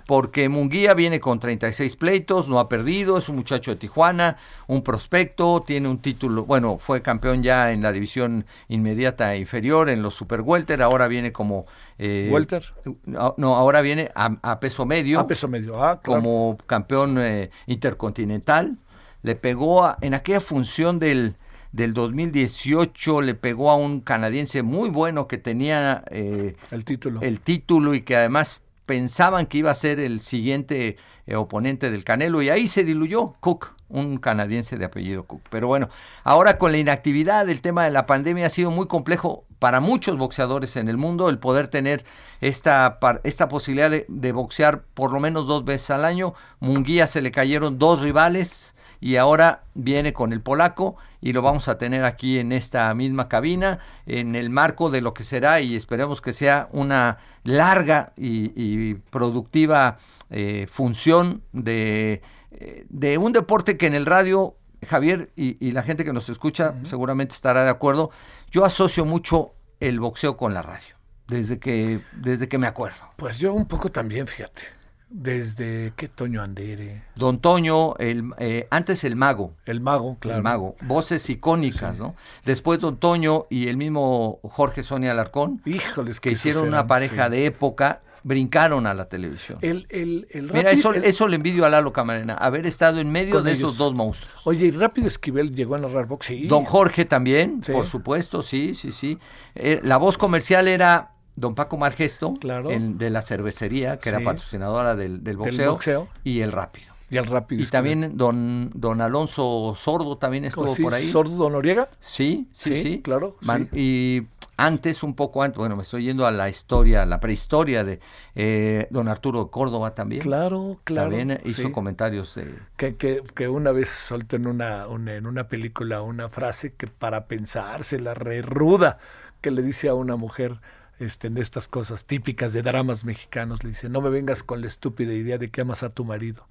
Porque 0.06 0.48
Munguía 0.48 0.94
viene 0.94 1.20
con 1.20 1.38
36 1.38 1.96
pleitos, 1.96 2.48
no 2.48 2.60
ha 2.60 2.68
perdido, 2.68 3.18
es 3.18 3.28
un 3.28 3.36
muchacho 3.36 3.70
de 3.70 3.76
Tijuana, 3.76 4.36
un 4.66 4.82
prospecto, 4.82 5.62
tiene 5.66 5.88
un 5.88 5.98
título, 5.98 6.44
bueno, 6.44 6.78
fue 6.78 7.02
campeón 7.02 7.42
ya 7.42 7.72
en 7.72 7.82
la 7.82 7.92
división 7.92 8.46
inmediata 8.68 9.36
inferior, 9.36 9.88
en 9.88 10.02
los 10.02 10.14
Super 10.14 10.40
Welter, 10.42 10.82
ahora 10.82 11.08
viene 11.08 11.32
como... 11.32 11.66
Eh, 11.98 12.28
¿Welter? 12.32 12.62
No, 13.06 13.56
ahora 13.56 13.80
viene 13.80 14.10
a, 14.14 14.60
peso 14.60 14.86
medio. 14.86 15.20
A 15.20 15.26
peso 15.26 15.48
medio, 15.48 15.82
ah, 15.82 16.00
Como 16.00 16.56
campeón 16.66 17.18
eh, 17.18 17.50
intercontinental. 17.66 18.78
Le 19.22 19.36
pegó 19.36 19.94
en 20.00 20.14
aquella 20.14 20.40
función 20.40 20.98
del 20.98 21.36
del 21.72 21.94
2018 21.94 23.22
le 23.22 23.34
pegó 23.34 23.70
a 23.70 23.76
un 23.76 24.00
canadiense 24.00 24.62
muy 24.62 24.90
bueno 24.90 25.26
que 25.26 25.38
tenía 25.38 26.04
eh, 26.10 26.54
el 26.70 26.84
título 26.84 27.20
el 27.22 27.40
título 27.40 27.94
y 27.94 28.02
que 28.02 28.16
además 28.16 28.62
pensaban 28.86 29.46
que 29.46 29.58
iba 29.58 29.70
a 29.70 29.74
ser 29.74 30.00
el 30.00 30.20
siguiente 30.20 30.96
eh, 31.26 31.36
oponente 31.36 31.90
del 31.90 32.04
Canelo 32.04 32.42
y 32.42 32.50
ahí 32.50 32.66
se 32.66 32.84
diluyó 32.84 33.32
Cook, 33.40 33.74
un 33.88 34.18
canadiense 34.18 34.76
de 34.76 34.84
apellido 34.84 35.24
Cook. 35.24 35.42
Pero 35.50 35.68
bueno, 35.68 35.88
ahora 36.24 36.58
con 36.58 36.72
la 36.72 36.78
inactividad, 36.78 37.48
el 37.48 37.60
tema 37.60 37.84
de 37.84 37.90
la 37.90 38.06
pandemia 38.06 38.46
ha 38.46 38.50
sido 38.50 38.70
muy 38.70 38.88
complejo 38.88 39.44
para 39.58 39.80
muchos 39.80 40.18
boxeadores 40.18 40.76
en 40.76 40.88
el 40.88 40.96
mundo 40.96 41.30
el 41.30 41.38
poder 41.38 41.68
tener 41.68 42.04
esta, 42.40 42.98
esta 43.22 43.48
posibilidad 43.48 43.90
de, 43.90 44.04
de 44.08 44.32
boxear 44.32 44.82
por 44.94 45.12
lo 45.12 45.20
menos 45.20 45.46
dos 45.46 45.64
veces 45.64 45.90
al 45.90 46.04
año. 46.04 46.34
Munguía 46.58 47.06
se 47.06 47.22
le 47.22 47.30
cayeron 47.30 47.78
dos 47.78 48.00
rivales 48.02 48.71
y 49.02 49.16
ahora 49.16 49.64
viene 49.74 50.12
con 50.12 50.32
el 50.32 50.40
polaco 50.40 50.94
y 51.20 51.32
lo 51.32 51.42
vamos 51.42 51.66
a 51.66 51.76
tener 51.76 52.04
aquí 52.04 52.38
en 52.38 52.52
esta 52.52 52.94
misma 52.94 53.28
cabina 53.28 53.80
en 54.06 54.36
el 54.36 54.48
marco 54.48 54.90
de 54.90 55.00
lo 55.00 55.12
que 55.12 55.24
será 55.24 55.60
y 55.60 55.74
esperemos 55.74 56.20
que 56.20 56.32
sea 56.32 56.68
una 56.70 57.18
larga 57.42 58.12
y, 58.16 58.94
productiva 59.10 59.98
eh, 60.30 60.68
función 60.70 61.42
de, 61.52 62.22
eh, 62.52 62.86
de, 62.88 63.18
un 63.18 63.32
deporte 63.32 63.76
que 63.76 63.88
en 63.88 63.94
el 63.94 64.06
radio, 64.06 64.54
Javier 64.86 65.32
y, 65.34 65.72
la 65.72 65.82
gente 65.82 66.04
que 66.04 66.12
nos 66.12 66.28
escucha 66.28 66.74
seguramente 66.84 67.34
estará 67.34 67.64
de 67.64 67.70
acuerdo, 67.70 68.10
yo 68.52 68.64
asocio 68.64 69.04
mucho 69.04 69.54
el 69.80 69.98
boxeo 69.98 70.36
con 70.36 70.54
la 70.54 70.62
radio, 70.62 70.94
desde 71.26 71.58
que, 71.58 71.98
desde 72.12 72.48
que 72.48 72.56
me 72.56 72.68
acuerdo. 72.68 73.00
Pues 73.16 73.40
yo 73.40 73.52
un 73.52 73.66
poco 73.66 73.90
también, 73.90 74.28
fíjate. 74.28 74.81
Desde 75.14 75.92
qué 75.94 76.08
Toño 76.08 76.42
Andere. 76.42 77.02
Don 77.16 77.38
Toño, 77.38 77.94
el, 77.96 78.32
eh, 78.38 78.66
antes 78.70 79.04
el 79.04 79.14
mago. 79.14 79.52
El 79.66 79.80
mago, 79.80 80.16
claro. 80.18 80.38
El 80.38 80.42
mago. 80.42 80.76
Voces 80.82 81.28
icónicas, 81.28 81.98
¿no? 81.98 82.16
Después 82.46 82.80
Don 82.80 82.96
Toño 82.96 83.46
y 83.50 83.68
el 83.68 83.76
mismo 83.76 84.40
Jorge 84.42 84.82
Sonia 84.82 85.10
Alarcón. 85.10 85.60
Híjoles, 85.66 86.18
que 86.18 86.30
hicieron 86.30 86.66
una 86.66 86.86
pareja 86.86 87.28
de 87.28 87.44
época, 87.44 88.00
brincaron 88.22 88.86
a 88.86 88.94
la 88.94 89.08
televisión. 89.08 89.58
El, 89.60 89.86
el, 89.90 90.26
el 90.30 90.50
Mira, 90.52 90.70
eso, 90.70 90.94
eso 90.94 91.28
le 91.28 91.36
envidio 91.36 91.66
a 91.66 91.68
Lalo 91.68 91.92
Camarena, 91.92 92.34
haber 92.34 92.66
estado 92.66 92.98
en 92.98 93.10
medio 93.12 93.42
de 93.42 93.52
esos 93.52 93.76
dos 93.76 93.94
monstruos. 93.94 94.32
Oye, 94.44 94.66
y 94.66 94.70
Rápido 94.70 95.08
Esquivel 95.08 95.54
llegó 95.54 95.74
a 95.74 95.78
narrar 95.78 96.06
box, 96.06 96.26
sí. 96.26 96.46
Don 96.46 96.64
Jorge 96.64 97.04
también, 97.04 97.60
por 97.60 97.86
supuesto, 97.86 98.42
sí, 98.42 98.74
sí, 98.74 98.92
sí. 98.92 99.18
Eh, 99.54 99.80
la 99.82 99.98
voz 99.98 100.16
comercial 100.16 100.68
era 100.68 101.10
don 101.36 101.54
Paco 101.54 101.76
Malgesto, 101.76 102.34
claro. 102.34 102.70
de 102.70 103.10
la 103.10 103.22
cervecería, 103.22 103.98
que 103.98 104.10
era 104.10 104.20
patrocinadora 104.20 104.94
del, 104.94 105.24
del, 105.24 105.36
boxeo, 105.36 106.08
y 106.24 106.40
el 106.40 106.52
rápido. 106.52 106.92
Y 107.10 107.18
el 107.18 107.26
rápido. 107.26 107.62
Y 107.62 107.66
también 107.66 108.16
don, 108.16 108.70
don 108.74 109.02
Alonso 109.02 109.74
Sordo 109.76 110.16
también 110.16 110.46
estuvo 110.46 110.74
por 110.76 110.94
ahí. 110.94 111.06
¿Sordo 111.06 111.36
Don 111.36 111.52
Noriega? 111.52 111.90
Sí, 112.00 112.48
sí, 112.52 112.74
sí. 112.82 113.02
claro. 113.02 113.36
Y 113.74 114.22
antes, 114.56 115.02
un 115.02 115.14
poco 115.14 115.42
antes, 115.42 115.58
bueno, 115.58 115.76
me 115.76 115.82
estoy 115.82 116.04
yendo 116.04 116.26
a 116.26 116.30
la 116.30 116.48
historia, 116.48 117.04
la 117.04 117.20
prehistoria 117.20 117.84
de 117.84 118.00
eh, 118.34 118.86
don 118.90 119.08
Arturo 119.08 119.50
Córdoba 119.50 119.92
también. 119.92 120.22
Claro, 120.22 120.80
claro. 120.84 121.10
También 121.10 121.40
hizo 121.44 121.72
comentarios 121.72 122.34
de... 122.34 122.54
Que, 122.76 122.96
que, 122.96 123.22
que, 123.34 123.48
una 123.48 123.72
vez 123.72 123.88
soltó 123.88 124.36
en 124.36 124.46
una, 124.46 124.84
en 124.84 125.26
una 125.26 125.48
película 125.48 126.00
una 126.02 126.28
frase 126.28 126.74
que 126.74 126.86
para 126.86 127.26
pensarse, 127.26 127.98
la 128.00 128.14
re 128.14 128.40
ruda, 128.40 128.98
que 129.40 129.50
le 129.50 129.62
dice 129.62 129.88
a 129.88 129.94
una 129.94 130.16
mujer 130.16 130.60
este, 130.98 131.28
en 131.28 131.38
estas 131.38 131.68
cosas 131.68 132.04
típicas 132.04 132.52
de 132.52 132.62
dramas 132.62 133.04
mexicanos, 133.04 133.64
le 133.64 133.70
dice, 133.70 133.88
no 133.88 134.00
me 134.00 134.10
vengas 134.10 134.42
con 134.42 134.60
la 134.60 134.66
estúpida 134.66 135.12
idea 135.12 135.38
de 135.38 135.50
que 135.50 135.62
amas 135.62 135.82
a 135.82 135.90
tu 135.90 136.04
marido. 136.04 136.46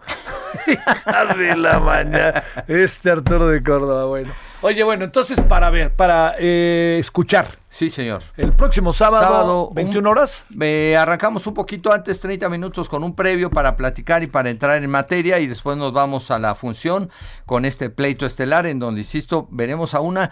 Hija 0.67 1.33
de 1.35 1.55
la 1.55 1.79
mañana. 1.79 2.43
Este 2.67 3.11
Arturo 3.11 3.47
de 3.47 3.63
Córdoba, 3.63 4.05
bueno. 4.05 4.33
Oye, 4.61 4.83
bueno, 4.83 5.05
entonces 5.05 5.39
para 5.41 5.69
ver, 5.69 5.93
para 5.95 6.35
eh, 6.37 6.97
escuchar. 6.99 7.59
Sí, 7.69 7.89
señor. 7.89 8.23
El 8.35 8.51
próximo 8.51 8.91
sábado, 8.91 9.69
21 9.73 10.09
horas. 10.09 10.45
arrancamos 10.97 11.47
un 11.47 11.53
poquito 11.53 11.93
antes, 11.93 12.19
30 12.19 12.49
minutos, 12.49 12.89
con 12.89 13.01
un 13.03 13.15
previo 13.15 13.49
para 13.49 13.77
platicar 13.77 14.23
y 14.23 14.27
para 14.27 14.49
entrar 14.49 14.83
en 14.83 14.89
materia 14.89 15.39
y 15.39 15.47
después 15.47 15.77
nos 15.77 15.93
vamos 15.93 16.31
a 16.31 16.39
la 16.39 16.53
función 16.55 17.09
con 17.45 17.63
este 17.63 17.89
pleito 17.89 18.25
estelar 18.25 18.65
en 18.65 18.79
donde, 18.79 19.01
insisto, 19.01 19.47
veremos 19.51 19.93
a 19.93 20.01
una, 20.01 20.31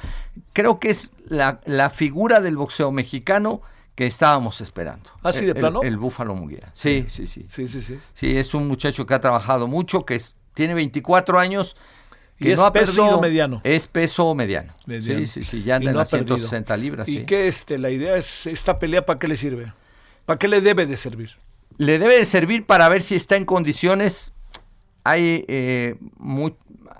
creo 0.51 0.79
que 0.79 0.89
es 0.89 1.11
la, 1.25 1.61
la 1.63 1.89
figura 1.89 2.41
del 2.41 2.57
boxeo 2.57 2.91
mexicano 2.91 3.61
que 3.99 4.07
estábamos 4.07 4.61
esperando. 4.61 5.09
¿Así 5.23 5.45
de 5.45 5.53
plano? 5.53 5.83
El, 5.83 5.97
Búfalo 5.97 6.33
Munguía. 6.33 6.71
Sí, 6.73 7.03
sí, 7.09 7.27
sí. 7.27 7.45
Sí, 7.49 7.67
sí, 7.67 7.81
sí. 7.81 7.99
Sí, 8.13 8.37
es 8.37 8.53
un 8.53 8.65
muchacho 8.65 9.05
que 9.05 9.13
ha 9.13 9.19
trabajado 9.19 9.67
mucho, 9.67 10.05
que 10.05 10.17
tiene 10.53 10.73
24 10.73 11.37
años. 11.37 11.75
y 12.37 12.51
es 12.51 12.61
peso 12.71 13.19
mediano. 13.19 13.59
Es 13.65 13.87
peso 13.87 14.33
mediano. 14.35 14.71
Sí, 14.87 15.27
sí, 15.27 15.43
sí, 15.43 15.63
ya 15.63 15.75
anda 15.75 15.91
en 15.91 15.97
las 15.97 16.07
160 16.11 16.77
libras. 16.77 17.09
¿Y 17.09 17.25
qué 17.25 17.49
este, 17.49 17.77
la 17.77 17.89
idea 17.89 18.15
es, 18.15 18.47
esta 18.47 18.79
pelea 18.79 19.05
para 19.05 19.19
qué 19.19 19.27
le 19.27 19.35
sirve? 19.35 19.73
¿Para 20.25 20.39
qué 20.39 20.47
le 20.47 20.61
debe 20.61 20.85
de 20.85 20.95
servir? 20.95 21.31
Le 21.77 21.99
debe 21.99 22.19
de 22.19 22.23
servir 22.23 22.65
para 22.65 22.87
ver 22.87 23.01
si 23.01 23.15
está 23.15 23.35
en 23.35 23.43
condiciones 23.43 24.31
hay, 25.09 25.45
eh, 25.47 25.95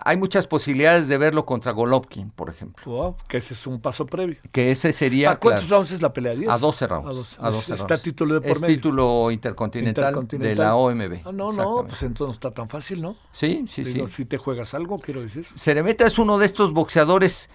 hay 0.02 0.18
muchas 0.18 0.48
posibilidades 0.48 1.07
de 1.07 1.18
verlo 1.18 1.45
contra 1.45 1.72
Golovkin, 1.72 2.31
por 2.31 2.49
ejemplo. 2.49 3.15
que 3.27 3.38
ese 3.38 3.53
es 3.53 3.68
un 3.68 3.80
paso 3.80 4.06
previo. 4.06 4.38
Que 4.52 4.72
ese 4.72 4.91
sería. 4.91 5.31
¿A 5.31 5.36
cuántos 5.36 5.69
rounds 5.69 5.91
es 5.91 6.02
la 6.02 6.11
pelea? 6.11 6.36
A 6.52 6.57
12 6.57 6.88
rounds. 6.88 7.38
A 7.40 7.52
12, 7.52 7.73
¿Está 7.76 7.98
título 7.98 8.36
de 8.36 8.41
por 8.41 8.57
es 8.57 8.64
título 8.64 9.30
intercontinental, 9.30 10.27
de 10.27 10.56
la 10.56 10.76
OMB. 10.76 11.19
Ah, 11.26 11.31
no, 11.31 11.52
no, 11.52 11.86
pues 11.88 12.02
entonces 12.03 12.27
no 12.27 12.34
está 12.34 12.52
tan 12.52 12.68
fácil, 12.68 13.02
¿no? 13.02 13.15
Sí, 13.31 13.65
sí, 13.68 13.86
sí. 13.86 14.02
Si 14.07 14.26
te 14.26 14.38
juegas 14.38 14.73
algo, 14.73 14.98
quiero 14.99 15.22
decir. 15.22 15.45
Ceremeta 15.45 16.07
es 16.07 16.18
uno 16.18 16.38
de 16.40 16.45
estos 16.45 16.73
boxeadores 16.73 17.49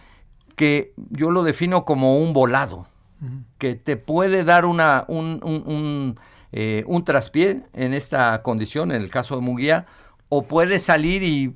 que 0.56 0.92
yo 1.10 1.30
lo 1.30 1.42
defino 1.42 1.84
como 1.84 2.18
un 2.18 2.32
volado, 2.32 2.86
que 3.58 3.74
te 3.74 3.96
puede 3.96 4.44
dar 4.44 4.66
una, 4.66 5.04
un, 5.08 5.40
un, 5.42 5.62
un, 5.66 6.20
eh, 6.52 6.84
un 6.86 7.04
traspié 7.04 7.62
en 7.72 7.94
esta 7.94 8.40
condición, 8.42 8.92
en 8.92 9.02
el 9.02 9.10
caso 9.10 9.34
de 9.34 9.40
Munguía 9.40 9.86
o 10.36 10.42
puede 10.42 10.80
salir 10.80 11.22
y 11.22 11.54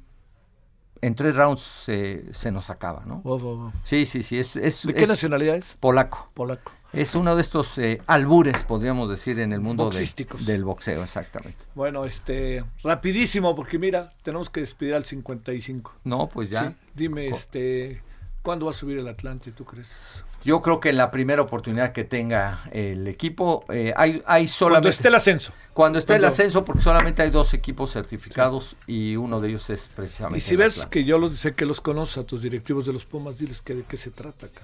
en 1.00 1.14
tres 1.16 1.34
rounds 1.34 1.62
se, 1.62 2.52
nos 2.52 2.70
acaba, 2.70 3.02
¿no? 3.06 3.72
Sí, 3.82 4.06
sí, 4.06 4.22
sí. 4.22 4.38
Es, 4.38 4.54
es 4.54 4.86
¿De 4.86 4.94
qué 4.94 5.06
nacionalidad 5.06 5.56
es? 5.56 5.76
Polaco. 5.80 6.30
Polaco. 6.34 6.72
Es 6.92 7.16
uno 7.16 7.34
de 7.34 7.42
estos 7.42 7.76
eh, 7.78 8.00
albures, 8.06 8.62
podríamos 8.62 9.10
decir, 9.10 9.40
en 9.40 9.52
el 9.52 9.60
mundo 9.60 9.90
del 9.90 10.64
boxeo, 10.64 11.02
exactamente. 11.02 11.58
Bueno, 11.74 12.04
este, 12.04 12.64
rapidísimo, 12.84 13.56
porque 13.56 13.78
mira, 13.80 14.12
tenemos 14.22 14.48
que 14.48 14.60
despedir 14.60 14.94
al 14.94 15.04
55. 15.04 15.94
No, 16.04 16.28
pues 16.28 16.48
ya. 16.48 16.74
Dime, 16.94 17.26
este, 17.26 18.00
¿cuándo 18.42 18.66
va 18.66 18.72
a 18.72 18.74
subir 18.74 18.98
el 18.98 19.08
Atlante, 19.08 19.50
tú 19.50 19.64
crees? 19.64 20.24
Yo 20.44 20.62
creo 20.62 20.80
que 20.80 20.90
en 20.90 20.96
la 20.96 21.10
primera 21.10 21.42
oportunidad 21.42 21.92
que 21.92 22.04
tenga 22.04 22.62
el 22.70 23.06
equipo, 23.08 23.64
eh, 23.70 23.92
hay, 23.96 24.22
hay 24.24 24.48
solamente... 24.48 24.82
Cuando 24.82 24.88
esté 24.90 25.08
el 25.08 25.14
ascenso. 25.14 25.52
Cuando 25.74 25.98
esté 25.98 26.14
el 26.16 26.24
ascenso, 26.24 26.64
porque 26.64 26.82
solamente 26.82 27.22
hay 27.22 27.30
dos 27.30 27.54
equipos 27.54 27.92
certificados 27.92 28.76
y 28.86 29.16
uno 29.16 29.40
de 29.40 29.48
ellos 29.48 29.68
es 29.70 29.88
precisamente... 29.94 30.38
Y 30.38 30.40
si 30.40 30.56
ves 30.56 30.86
que 30.86 31.04
yo 31.04 31.18
los, 31.18 31.36
sé 31.36 31.52
que 31.54 31.66
los 31.66 31.80
conozco 31.80 32.20
a 32.20 32.24
tus 32.24 32.42
directivos 32.42 32.86
de 32.86 32.92
los 32.92 33.04
Pumas, 33.04 33.38
diles 33.38 33.60
que 33.60 33.74
de 33.74 33.82
qué 33.82 33.96
se 33.96 34.10
trata 34.10 34.46
acá. 34.46 34.62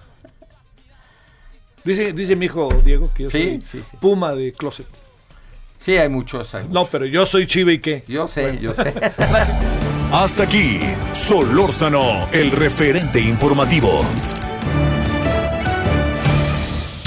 Dice, 1.85 2.15
dice 2.15 2.35
mi 2.35 2.47
hijo 2.47 2.69
Diego 2.83 3.11
que 3.15 3.25
yo 3.25 3.31
soy 3.31 3.63
Puma 4.01 4.35
de 4.35 4.53
Closet. 4.53 4.87
Sí, 5.81 5.99
hay 5.99 6.09
muchos. 6.09 6.57
No, 6.71 6.87
pero 6.87 7.05
yo 7.05 7.27
soy 7.27 7.47
Chive 7.47 7.75
y 7.75 7.79
qué. 7.79 8.05
Yo 8.09 8.27
sé, 8.27 8.59
yo 8.59 8.73
sé. 8.73 8.95
Hasta 10.13 10.45
aquí, 10.45 10.81
Solórzano, 11.13 12.27
el 12.33 12.53
referente 12.53 13.21
informativo. 13.21 14.03